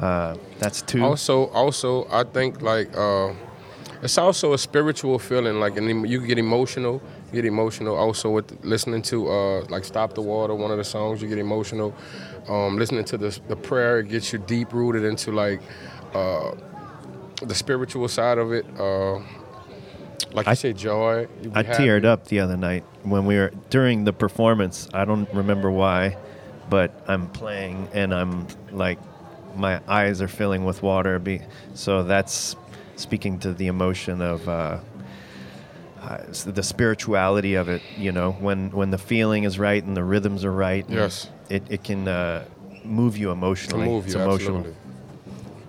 uh, 0.00 0.36
that's 0.58 0.82
two. 0.82 1.02
Also, 1.02 1.46
also, 1.48 2.06
I 2.10 2.24
think 2.24 2.62
like 2.62 2.96
uh, 2.96 3.32
it's 4.02 4.18
also 4.18 4.52
a 4.52 4.58
spiritual 4.58 5.18
feeling. 5.18 5.60
Like, 5.60 5.76
and 5.76 6.08
you 6.08 6.24
get 6.26 6.38
emotional. 6.38 7.02
You 7.26 7.42
get 7.42 7.44
emotional. 7.44 7.96
Also, 7.96 8.30
with 8.30 8.64
listening 8.64 9.02
to 9.02 9.28
uh, 9.28 9.64
like 9.70 9.84
"Stop 9.84 10.14
the 10.14 10.22
Water," 10.22 10.54
one 10.54 10.70
of 10.70 10.78
the 10.78 10.84
songs, 10.84 11.22
you 11.22 11.28
get 11.28 11.38
emotional. 11.38 11.94
Um, 12.48 12.76
listening 12.76 13.04
to 13.06 13.18
the 13.18 13.38
the 13.48 13.56
prayer, 13.56 14.00
it 14.00 14.08
gets 14.08 14.32
you 14.32 14.38
deep 14.38 14.72
rooted 14.72 15.04
into 15.04 15.32
like 15.32 15.60
uh, 16.14 16.52
the 17.42 17.54
spiritual 17.54 18.08
side 18.08 18.38
of 18.38 18.52
it. 18.52 18.66
Uh, 18.78 19.20
like 20.32 20.46
you 20.46 20.54
say, 20.54 20.72
joy. 20.72 21.28
I 21.54 21.62
happy. 21.62 21.84
teared 21.84 22.04
up 22.04 22.26
the 22.26 22.40
other 22.40 22.56
night 22.56 22.84
when 23.02 23.26
we 23.26 23.36
were 23.36 23.52
during 23.70 24.04
the 24.04 24.12
performance. 24.12 24.88
I 24.92 25.04
don't 25.04 25.32
remember 25.32 25.70
why, 25.70 26.16
but 26.72 26.90
I'm 27.06 27.28
playing 27.28 27.86
and 27.92 28.14
I'm 28.14 28.46
like, 28.70 28.98
my 29.54 29.82
eyes 29.86 30.22
are 30.22 30.26
filling 30.28 30.64
with 30.64 30.82
water. 30.82 31.18
Be, 31.18 31.42
so 31.74 32.02
that's 32.02 32.56
speaking 32.96 33.38
to 33.40 33.52
the 33.52 33.66
emotion 33.66 34.22
of 34.22 34.48
uh, 34.48 34.78
uh, 36.00 36.16
the 36.46 36.62
spirituality 36.62 37.56
of 37.56 37.68
it. 37.68 37.82
You 37.98 38.12
know, 38.12 38.32
when 38.32 38.70
when 38.70 38.90
the 38.90 38.96
feeling 38.96 39.44
is 39.44 39.58
right 39.58 39.84
and 39.84 39.94
the 39.94 40.02
rhythms 40.02 40.46
are 40.46 40.52
right. 40.52 40.86
Yes. 40.88 41.28
It 41.50 41.62
it 41.68 41.84
can 41.84 42.08
uh, 42.08 42.46
move 42.84 43.18
you 43.18 43.32
emotionally. 43.32 43.86
move 43.86 44.06
it's 44.06 44.14
emotional. 44.14 44.56
absolutely. 44.60 44.74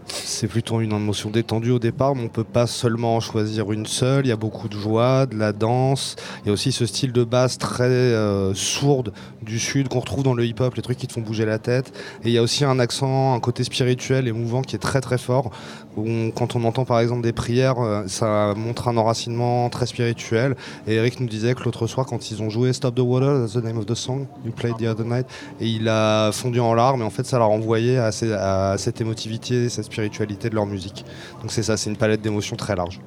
C'est 0.07 0.47
plutôt 0.47 0.81
une 0.81 0.91
émotion 0.91 1.29
détendue 1.29 1.71
au 1.71 1.79
départ, 1.79 2.15
mais 2.15 2.23
on 2.23 2.27
peut 2.27 2.43
pas 2.43 2.67
seulement 2.67 3.15
en 3.15 3.19
choisir 3.19 3.71
une 3.71 3.85
seule. 3.85 4.25
Il 4.25 4.29
y 4.29 4.31
a 4.31 4.37
beaucoup 4.37 4.67
de 4.67 4.77
joie, 4.77 5.25
de 5.25 5.37
la 5.37 5.53
danse. 5.53 6.15
Il 6.43 6.47
y 6.47 6.49
a 6.49 6.53
aussi 6.53 6.71
ce 6.71 6.85
style 6.85 7.11
de 7.11 7.23
basse 7.23 7.57
très 7.57 7.83
euh, 7.83 8.53
sourde 8.53 9.13
du 9.41 9.59
sud 9.59 9.87
qu'on 9.87 9.99
retrouve 9.99 10.23
dans 10.23 10.33
le 10.33 10.45
hip-hop, 10.45 10.75
les 10.75 10.81
trucs 10.81 10.97
qui 10.97 11.07
te 11.07 11.13
font 11.13 11.21
bouger 11.21 11.45
la 11.45 11.59
tête. 11.59 11.93
Et 12.23 12.29
il 12.29 12.33
y 12.33 12.37
a 12.37 12.41
aussi 12.41 12.65
un 12.65 12.79
accent, 12.79 13.33
un 13.33 13.39
côté 13.39 13.63
spirituel 13.63 14.27
et 14.27 14.31
mouvant 14.31 14.61
qui 14.61 14.75
est 14.75 14.79
très 14.79 15.01
très 15.01 15.17
fort. 15.17 15.51
Quand 15.95 16.55
on 16.55 16.63
entend 16.63 16.85
par 16.85 16.99
exemple 16.99 17.21
des 17.21 17.33
prières, 17.33 17.79
euh, 17.79 18.03
ça 18.07 18.53
montre 18.55 18.87
un 18.87 18.97
enracinement 18.97 19.69
très 19.69 19.85
spirituel. 19.85 20.55
Et 20.87 20.95
Eric 20.95 21.19
nous 21.19 21.27
disait 21.27 21.53
que 21.53 21.63
l'autre 21.63 21.87
soir, 21.87 22.05
quand 22.05 22.31
ils 22.31 22.41
ont 22.41 22.49
joué 22.49 22.73
Stop 22.73 22.95
the 22.95 22.99
Water, 22.99 23.41
that's 23.41 23.53
the 23.53 23.63
name 23.63 23.77
of 23.77 23.85
the 23.85 23.95
song 23.95 24.25
you 24.45 24.51
played 24.51 24.75
the 24.77 24.87
other 24.87 25.05
night, 25.05 25.25
et 25.59 25.67
il 25.67 25.87
a 25.87 26.31
fondu 26.31 26.59
en 26.59 26.73
larmes. 26.73 27.01
Et 27.01 27.05
en 27.05 27.09
fait, 27.09 27.25
ça 27.25 27.37
l'a 27.39 27.45
renvoyé 27.45 27.97
à, 27.97 28.09
à 28.39 28.77
cette 28.77 29.01
émotivité, 29.01 29.69
cette 29.69 29.85
spiritualité 29.85 30.49
de 30.49 30.55
leur 30.55 30.65
musique. 30.65 31.05
Donc 31.41 31.51
c'est 31.51 31.63
ça, 31.63 31.77
c'est 31.77 31.89
une 31.89 31.97
palette 31.97 32.21
d'émotions 32.21 32.55
très 32.55 32.75
large. 32.75 32.99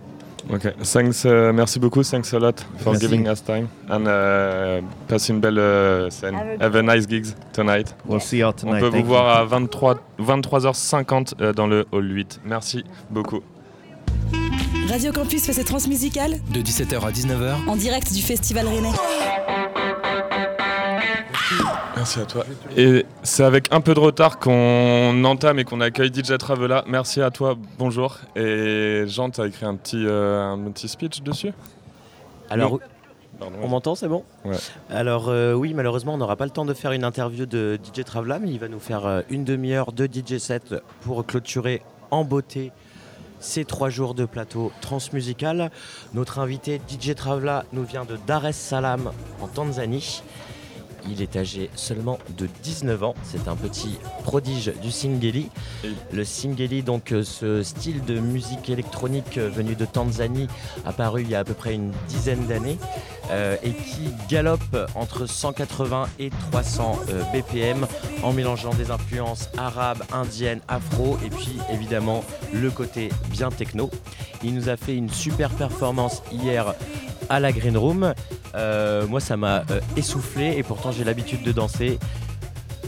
Ok, 0.48 0.62
thanks, 0.84 1.24
uh, 1.24 1.52
merci 1.52 1.80
beaucoup, 1.80 2.02
thanks 2.04 2.32
a 2.32 2.38
lot 2.38 2.52
for 2.78 2.92
Merci. 2.92 3.08
giving 3.08 3.26
us 3.28 3.42
time 3.42 3.66
and 3.90 4.06
uh, 4.06 4.80
passe 5.08 5.28
une 5.28 5.40
belle 5.40 5.58
euh, 5.58 6.08
scène. 6.08 6.36
Have 6.60 6.76
a 6.76 6.82
nice 6.82 7.08
gigs 7.08 7.34
tonight. 7.52 7.94
We'll 8.06 8.20
see 8.20 8.38
you 8.38 8.52
tonight. 8.52 8.76
On 8.76 8.80
peut 8.80 8.90
Thank 8.90 8.92
vous 8.92 8.98
you. 9.00 9.06
voir 9.06 9.38
à 9.38 9.44
23, 9.44 9.96
23h50 10.20 11.32
euh, 11.40 11.52
dans 11.52 11.66
le 11.66 11.84
hall 11.90 12.08
8. 12.08 12.40
Merci 12.44 12.84
beaucoup. 13.10 13.40
Radio 14.88 15.10
Campus 15.10 15.44
fait 15.44 15.52
ses 15.52 15.64
transmusicales 15.64 16.38
De 16.52 16.60
17h 16.60 17.00
à 17.04 17.10
19h, 17.10 17.68
en 17.68 17.74
direct 17.76 18.12
du 18.12 18.22
Festival 18.22 18.68
Rennais. 18.68 18.92
Merci 22.06 22.20
à 22.20 22.24
toi. 22.24 22.44
Et 22.76 23.04
c'est 23.24 23.42
avec 23.42 23.72
un 23.72 23.80
peu 23.80 23.92
de 23.92 23.98
retard 23.98 24.38
qu'on 24.38 25.24
entame 25.24 25.58
et 25.58 25.64
qu'on 25.64 25.80
accueille 25.80 26.12
DJ 26.14 26.38
Travela. 26.38 26.84
Merci 26.86 27.20
à 27.20 27.32
toi, 27.32 27.56
bonjour. 27.78 28.18
Et 28.36 29.02
Jean, 29.08 29.28
tu 29.30 29.40
as 29.40 29.46
écrit 29.48 29.66
un 29.66 29.74
petit, 29.74 30.06
euh, 30.06 30.52
un 30.52 30.70
petit 30.70 30.86
speech 30.86 31.22
dessus? 31.22 31.52
Alors. 32.48 32.78
Pardon, 33.40 33.56
on 33.60 33.66
m'entend, 33.66 33.96
c'est 33.96 34.06
bon? 34.06 34.22
Ouais. 34.44 34.54
Alors 34.88 35.30
euh, 35.30 35.52
oui, 35.54 35.74
malheureusement, 35.74 36.14
on 36.14 36.18
n'aura 36.18 36.36
pas 36.36 36.44
le 36.44 36.52
temps 36.52 36.64
de 36.64 36.74
faire 36.74 36.92
une 36.92 37.02
interview 37.02 37.44
de 37.44 37.76
DJ 37.82 38.04
Travela, 38.04 38.38
mais 38.38 38.50
il 38.50 38.60
va 38.60 38.68
nous 38.68 38.78
faire 38.78 39.04
euh, 39.04 39.22
une 39.28 39.42
demi-heure 39.42 39.90
de 39.90 40.06
DJ 40.06 40.38
set 40.38 40.76
pour 41.00 41.26
clôturer 41.26 41.82
en 42.12 42.22
beauté 42.22 42.70
ces 43.40 43.64
trois 43.64 43.90
jours 43.90 44.14
de 44.14 44.26
plateau 44.26 44.70
transmusical. 44.80 45.72
Notre 46.14 46.38
invité 46.38 46.80
DJ 46.88 47.16
Travela 47.16 47.64
nous 47.72 47.82
vient 47.82 48.04
de 48.04 48.16
Dar 48.28 48.46
es 48.46 48.52
Salaam 48.52 49.10
en 49.42 49.48
Tanzanie. 49.48 50.22
Il 51.10 51.22
est 51.22 51.36
âgé 51.36 51.70
seulement 51.74 52.18
de 52.36 52.48
19 52.62 53.02
ans. 53.02 53.14
C'est 53.22 53.48
un 53.48 53.56
petit 53.56 53.98
prodige 54.24 54.72
du 54.82 54.90
Singeli. 54.90 55.48
Le 56.12 56.24
Singeli, 56.24 56.82
donc 56.82 57.12
euh, 57.12 57.22
ce 57.22 57.62
style 57.62 58.04
de 58.04 58.18
musique 58.18 58.70
électronique 58.70 59.38
euh, 59.38 59.48
venu 59.48 59.74
de 59.74 59.84
Tanzanie, 59.84 60.48
apparu 60.84 61.22
il 61.22 61.30
y 61.30 61.34
a 61.34 61.40
à 61.40 61.44
peu 61.44 61.54
près 61.54 61.74
une 61.74 61.92
dizaine 62.08 62.46
d'années 62.46 62.78
euh, 63.30 63.56
et 63.62 63.72
qui 63.72 64.10
galope 64.28 64.76
entre 64.94 65.26
180 65.26 66.08
et 66.18 66.30
300 66.50 66.98
euh, 67.08 67.22
BPM 67.32 67.86
en 68.22 68.32
mélangeant 68.32 68.74
des 68.74 68.90
influences 68.90 69.48
arabes, 69.56 70.02
indiennes, 70.12 70.60
afro 70.68 71.18
et 71.24 71.30
puis 71.30 71.58
évidemment 71.72 72.24
le 72.52 72.70
côté 72.70 73.10
bien 73.30 73.50
techno. 73.50 73.90
Il 74.42 74.54
nous 74.54 74.68
a 74.68 74.76
fait 74.76 74.94
une 74.94 75.10
super 75.10 75.50
performance 75.50 76.22
hier 76.30 76.74
à 77.28 77.40
la 77.40 77.52
Green 77.52 77.76
Room. 77.76 78.14
Moi, 79.08 79.20
ça 79.20 79.36
m'a 79.36 79.64
essoufflé 79.96 80.54
et 80.56 80.62
pourtant 80.62 80.92
j'ai 80.96 81.04
l'habitude 81.04 81.42
de 81.42 81.52
danser. 81.52 81.98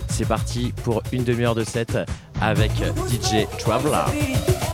C'est 0.08 0.26
parti 0.26 0.72
pour 0.84 1.02
une 1.12 1.24
demi-heure 1.24 1.54
de 1.54 1.64
set 1.64 1.98
avec 2.40 2.72
DJ 3.10 3.46
Traveler. 3.58 4.67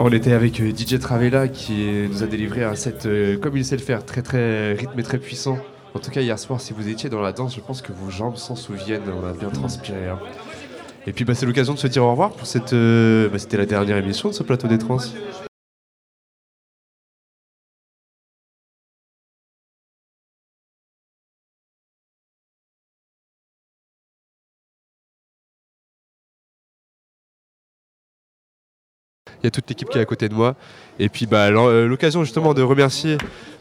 On 0.00 0.10
était 0.12 0.32
avec 0.32 0.60
euh, 0.60 0.70
DJ 0.70 0.98
Travella 0.98 1.48
qui 1.48 1.86
nous 2.10 2.22
a 2.22 2.26
délivré 2.26 2.64
un 2.64 2.74
set 2.74 3.06
euh, 3.06 3.36
comme 3.38 3.56
il 3.56 3.64
sait 3.64 3.76
le 3.76 3.82
faire, 3.82 4.04
très 4.04 4.22
très 4.22 4.72
rythmé, 4.74 5.02
très 5.02 5.18
puissant. 5.18 5.58
En 5.94 5.98
tout 5.98 6.10
cas, 6.10 6.20
hier 6.20 6.38
soir, 6.38 6.60
si 6.60 6.72
vous 6.72 6.88
étiez 6.88 7.08
dans 7.10 7.20
la 7.20 7.32
danse, 7.32 7.54
je 7.56 7.60
pense 7.60 7.82
que 7.82 7.92
vos 7.92 8.10
jambes 8.10 8.36
s'en 8.36 8.54
souviennent. 8.54 9.02
On 9.22 9.26
a 9.26 9.32
bien 9.32 9.48
transpiré. 9.50 10.08
hein. 10.08 10.18
Et 11.06 11.12
puis, 11.12 11.24
bah, 11.24 11.34
c'est 11.34 11.46
l'occasion 11.46 11.72
de 11.74 11.78
se 11.78 11.86
dire 11.86 12.04
au 12.04 12.10
revoir 12.10 12.32
pour 12.32 12.46
cette. 12.46 12.72
euh, 12.74 13.28
bah, 13.30 13.38
C'était 13.38 13.56
la 13.56 13.66
dernière 13.66 13.96
émission 13.96 14.28
de 14.28 14.34
ce 14.34 14.42
plateau 14.42 14.68
des 14.68 14.78
trans. 14.78 14.98
Toute 29.50 29.68
l'équipe 29.68 29.88
qui 29.88 29.98
est 29.98 30.00
à 30.00 30.04
côté 30.04 30.28
de 30.28 30.34
moi. 30.34 30.54
Et 30.98 31.08
puis 31.08 31.26
bah, 31.26 31.46
euh, 31.46 31.86
l'occasion 31.86 32.24
justement 32.24 32.54
de 32.54 32.62
remercier 32.62 33.18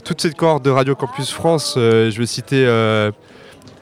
toute 0.07 0.21
cette 0.21 0.35
cohorte 0.35 0.63
de 0.63 0.69
Radio 0.69 0.95
Campus 0.95 1.31
France. 1.31 1.75
Euh, 1.77 2.09
je 2.09 2.17
vais 2.17 2.25
citer, 2.25 2.65
euh, 2.65 3.11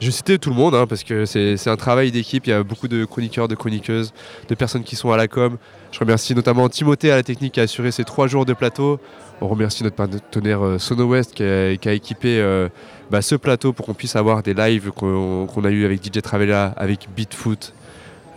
je 0.00 0.06
vais 0.06 0.12
citer 0.12 0.40
tout 0.40 0.50
le 0.50 0.56
monde 0.56 0.74
hein, 0.74 0.84
parce 0.88 1.04
que 1.04 1.24
c'est 1.24 1.68
un 1.68 1.76
travail 1.76 2.10
d'équipe. 2.10 2.48
Il 2.48 2.50
y 2.50 2.52
a 2.52 2.64
beaucoup 2.64 2.88
de 2.88 3.04
chroniqueurs, 3.04 3.46
de 3.46 3.54
chroniqueuses, 3.54 4.12
de 4.48 4.54
personnes 4.56 4.82
qui 4.82 4.96
sont 4.96 5.12
à 5.12 5.16
la 5.16 5.28
com. 5.28 5.56
Je 5.92 6.00
remercie 6.00 6.34
notamment 6.34 6.68
Timothée 6.68 7.12
à 7.12 7.16
la 7.16 7.22
technique 7.22 7.54
qui 7.54 7.60
a 7.60 7.62
assuré 7.62 7.92
ces 7.92 8.02
trois 8.02 8.26
jours 8.26 8.44
de 8.44 8.54
plateau. 8.54 8.98
On 9.40 9.46
remercie 9.46 9.84
notre 9.84 9.94
partenaire 9.94 10.64
euh, 10.64 10.78
Sono 10.78 11.04
West 11.04 11.34
qui 11.34 11.44
a, 11.44 11.76
qui 11.76 11.88
a 11.88 11.92
équipé 11.92 12.66
bah, 13.08 13.22
ce 13.22 13.36
plateau 13.36 13.72
pour 13.72 13.86
qu'on 13.86 13.94
puisse 13.94 14.16
avoir 14.16 14.42
des 14.42 14.52
lives 14.52 14.90
qu'on 14.90 15.46
qu'on 15.46 15.64
a 15.64 15.70
eu 15.70 15.84
avec 15.84 16.04
DJ 16.04 16.22
Travella, 16.22 16.74
avec 16.76 17.06
Beatfoot, 17.14 17.72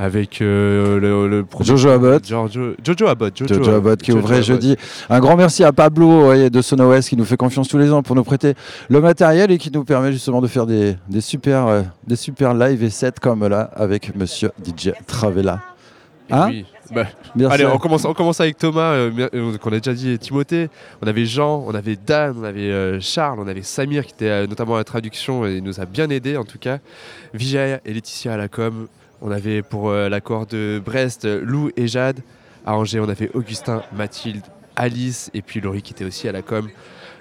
avec 0.01 0.41
euh, 0.41 0.97
le, 0.99 1.27
le 1.27 1.45
Jojo 1.59 1.89
Abbott. 1.89 2.25
Giorgio- 2.25 2.73
Jojo 2.83 3.07
Abbott. 3.07 3.37
Jojo 3.37 3.69
Abbott 3.71 4.01
qui 4.01 4.11
Jojo 4.11 4.23
ouvrait 4.23 4.35
Abbott. 4.35 4.45
jeudi. 4.47 4.75
Un 5.09 5.19
grand 5.19 5.35
merci 5.35 5.63
à 5.65 5.73
Pablo 5.73 6.29
ouais, 6.29 6.49
de 6.49 6.61
Sono 6.61 6.89
West 6.89 7.09
qui 7.09 7.17
nous 7.17 7.25
fait 7.25 7.35
confiance 7.37 7.67
tous 7.67 7.77
les 7.77 7.91
ans 7.91 8.01
pour 8.01 8.15
nous 8.15 8.23
prêter 8.23 8.53
le 8.87 9.01
matériel 9.01 9.51
et 9.51 9.57
qui 9.57 9.69
nous 9.71 9.83
permet 9.83 10.11
justement 10.13 10.41
de 10.41 10.47
faire 10.47 10.65
des, 10.65 10.95
des 11.09 11.21
super, 11.21 11.67
euh, 11.67 11.81
des 12.07 12.15
super 12.15 12.53
live 12.53 12.81
et 12.81 12.89
sets 12.89 13.11
comme 13.21 13.45
là 13.47 13.69
avec 13.75 14.15
monsieur 14.15 14.51
DJ 14.65 14.91
Travella. 15.05 15.61
Hein 16.31 16.47
oui, 16.49 16.65
bah. 16.93 17.07
Allez, 17.49 17.65
on 17.65 17.79
commence, 17.79 18.05
on 18.05 18.13
commence 18.13 18.39
avec 18.39 18.55
Thomas, 18.57 18.91
euh, 18.93 19.57
qu'on 19.57 19.69
a 19.71 19.79
déjà 19.79 19.95
dit, 19.95 20.11
et 20.11 20.17
Timothée. 20.19 20.69
On 21.01 21.07
avait 21.07 21.25
Jean, 21.25 21.63
on 21.67 21.73
avait 21.73 21.97
Dan, 22.05 22.35
on 22.39 22.43
avait 22.43 22.69
euh, 22.71 22.99
Charles, 23.01 23.39
on 23.39 23.47
avait 23.47 23.63
Samir 23.63 24.05
qui 24.05 24.13
était 24.13 24.29
euh, 24.29 24.45
notamment 24.47 24.75
à 24.75 24.77
la 24.77 24.83
traduction 24.83 25.43
et 25.47 25.59
nous 25.59 25.79
a 25.81 25.85
bien 25.85 26.07
aidé 26.11 26.37
en 26.37 26.43
tout 26.43 26.59
cas. 26.59 26.77
Vijay 27.33 27.81
et 27.83 27.93
Laetitia 27.93 28.33
à 28.35 28.37
la 28.37 28.47
com. 28.47 28.85
On 29.21 29.31
avait 29.31 29.61
pour 29.61 29.89
euh, 29.89 30.09
l'accord 30.09 30.45
de 30.45 30.81
Brest 30.83 31.25
Lou 31.25 31.71
et 31.75 31.87
Jade. 31.87 32.21
À 32.65 32.75
Angers, 32.75 32.99
on 32.99 33.09
avait 33.09 33.29
Augustin, 33.33 33.83
Mathilde, 33.93 34.43
Alice 34.75 35.29
et 35.33 35.41
puis 35.41 35.59
Laurie 35.59 35.81
qui 35.81 35.93
était 35.93 36.05
aussi 36.05 36.27
à 36.27 36.31
la 36.31 36.41
com. 36.41 36.69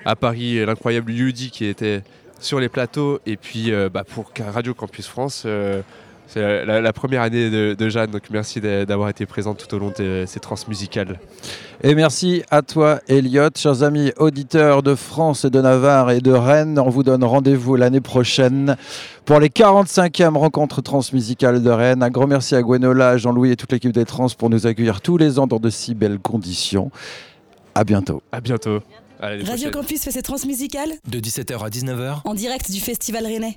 À 0.04 0.14
Paris, 0.14 0.64
l'incroyable 0.64 1.10
Yudi 1.10 1.50
qui 1.50 1.64
était 1.64 2.02
sur 2.38 2.60
les 2.60 2.68
plateaux. 2.68 3.20
Et 3.26 3.36
puis 3.36 3.72
euh, 3.72 3.88
bah, 3.88 4.04
pour 4.04 4.32
Radio 4.38 4.74
Campus 4.74 5.06
France, 5.06 5.42
euh, 5.46 5.82
c'est 6.28 6.40
la, 6.40 6.64
la- 6.64 6.80
la 6.80 6.92
première 6.92 7.22
année 7.22 7.50
de, 7.50 7.74
de 7.74 7.88
Jeanne. 7.88 8.10
Donc 8.10 8.22
merci 8.30 8.60
d'a- 8.60 8.84
d'avoir 8.86 9.08
été 9.08 9.26
présente 9.26 9.58
tout 9.66 9.74
au 9.74 9.78
long 9.78 9.92
de 9.98 10.24
ces 10.26 10.38
trans 10.40 10.54
musicales. 10.68 11.18
Et 11.82 11.94
merci 11.94 12.42
à 12.50 12.62
toi, 12.62 13.00
Elliot. 13.08 13.48
Chers 13.56 13.82
amis 13.82 14.12
auditeurs 14.18 14.82
de 14.82 14.94
France 14.94 15.44
et 15.44 15.50
de 15.50 15.60
Navarre 15.60 16.10
et 16.10 16.20
de 16.20 16.32
Rennes, 16.32 16.78
on 16.78 16.88
vous 16.90 17.02
donne 17.02 17.24
rendez-vous 17.24 17.76
l'année 17.76 18.00
prochaine 18.00 18.76
pour 19.24 19.40
les 19.40 19.48
45e 19.48 20.36
rencontres 20.36 20.82
transmusicales 20.82 21.62
de 21.62 21.70
Rennes. 21.70 22.02
Un 22.02 22.10
grand 22.10 22.26
merci 22.26 22.54
à 22.54 22.62
Gwenola, 22.62 23.16
Jean-Louis 23.16 23.52
et 23.52 23.56
toute 23.56 23.72
l'équipe 23.72 23.92
des 23.92 24.04
Trans 24.04 24.28
pour 24.36 24.50
nous 24.50 24.66
accueillir 24.66 25.00
tous 25.00 25.16
les 25.18 25.38
ans 25.38 25.46
dans 25.46 25.58
de 25.60 25.70
si 25.70 25.94
belles 25.94 26.18
conditions. 26.18 26.90
À 27.74 27.84
bientôt. 27.84 28.22
À 28.32 28.40
bientôt. 28.40 28.80
À 29.20 29.28
Radio 29.28 29.44
prochaine. 29.44 29.70
Campus 29.72 30.02
fait 30.02 30.10
ses 30.12 30.22
transmusicales 30.22 30.90
De 31.08 31.18
17h 31.20 31.64
à 31.64 31.68
19h, 31.68 32.20
en 32.24 32.34
direct 32.34 32.70
du 32.70 32.80
Festival 32.80 33.24
Rennais. 33.26 33.56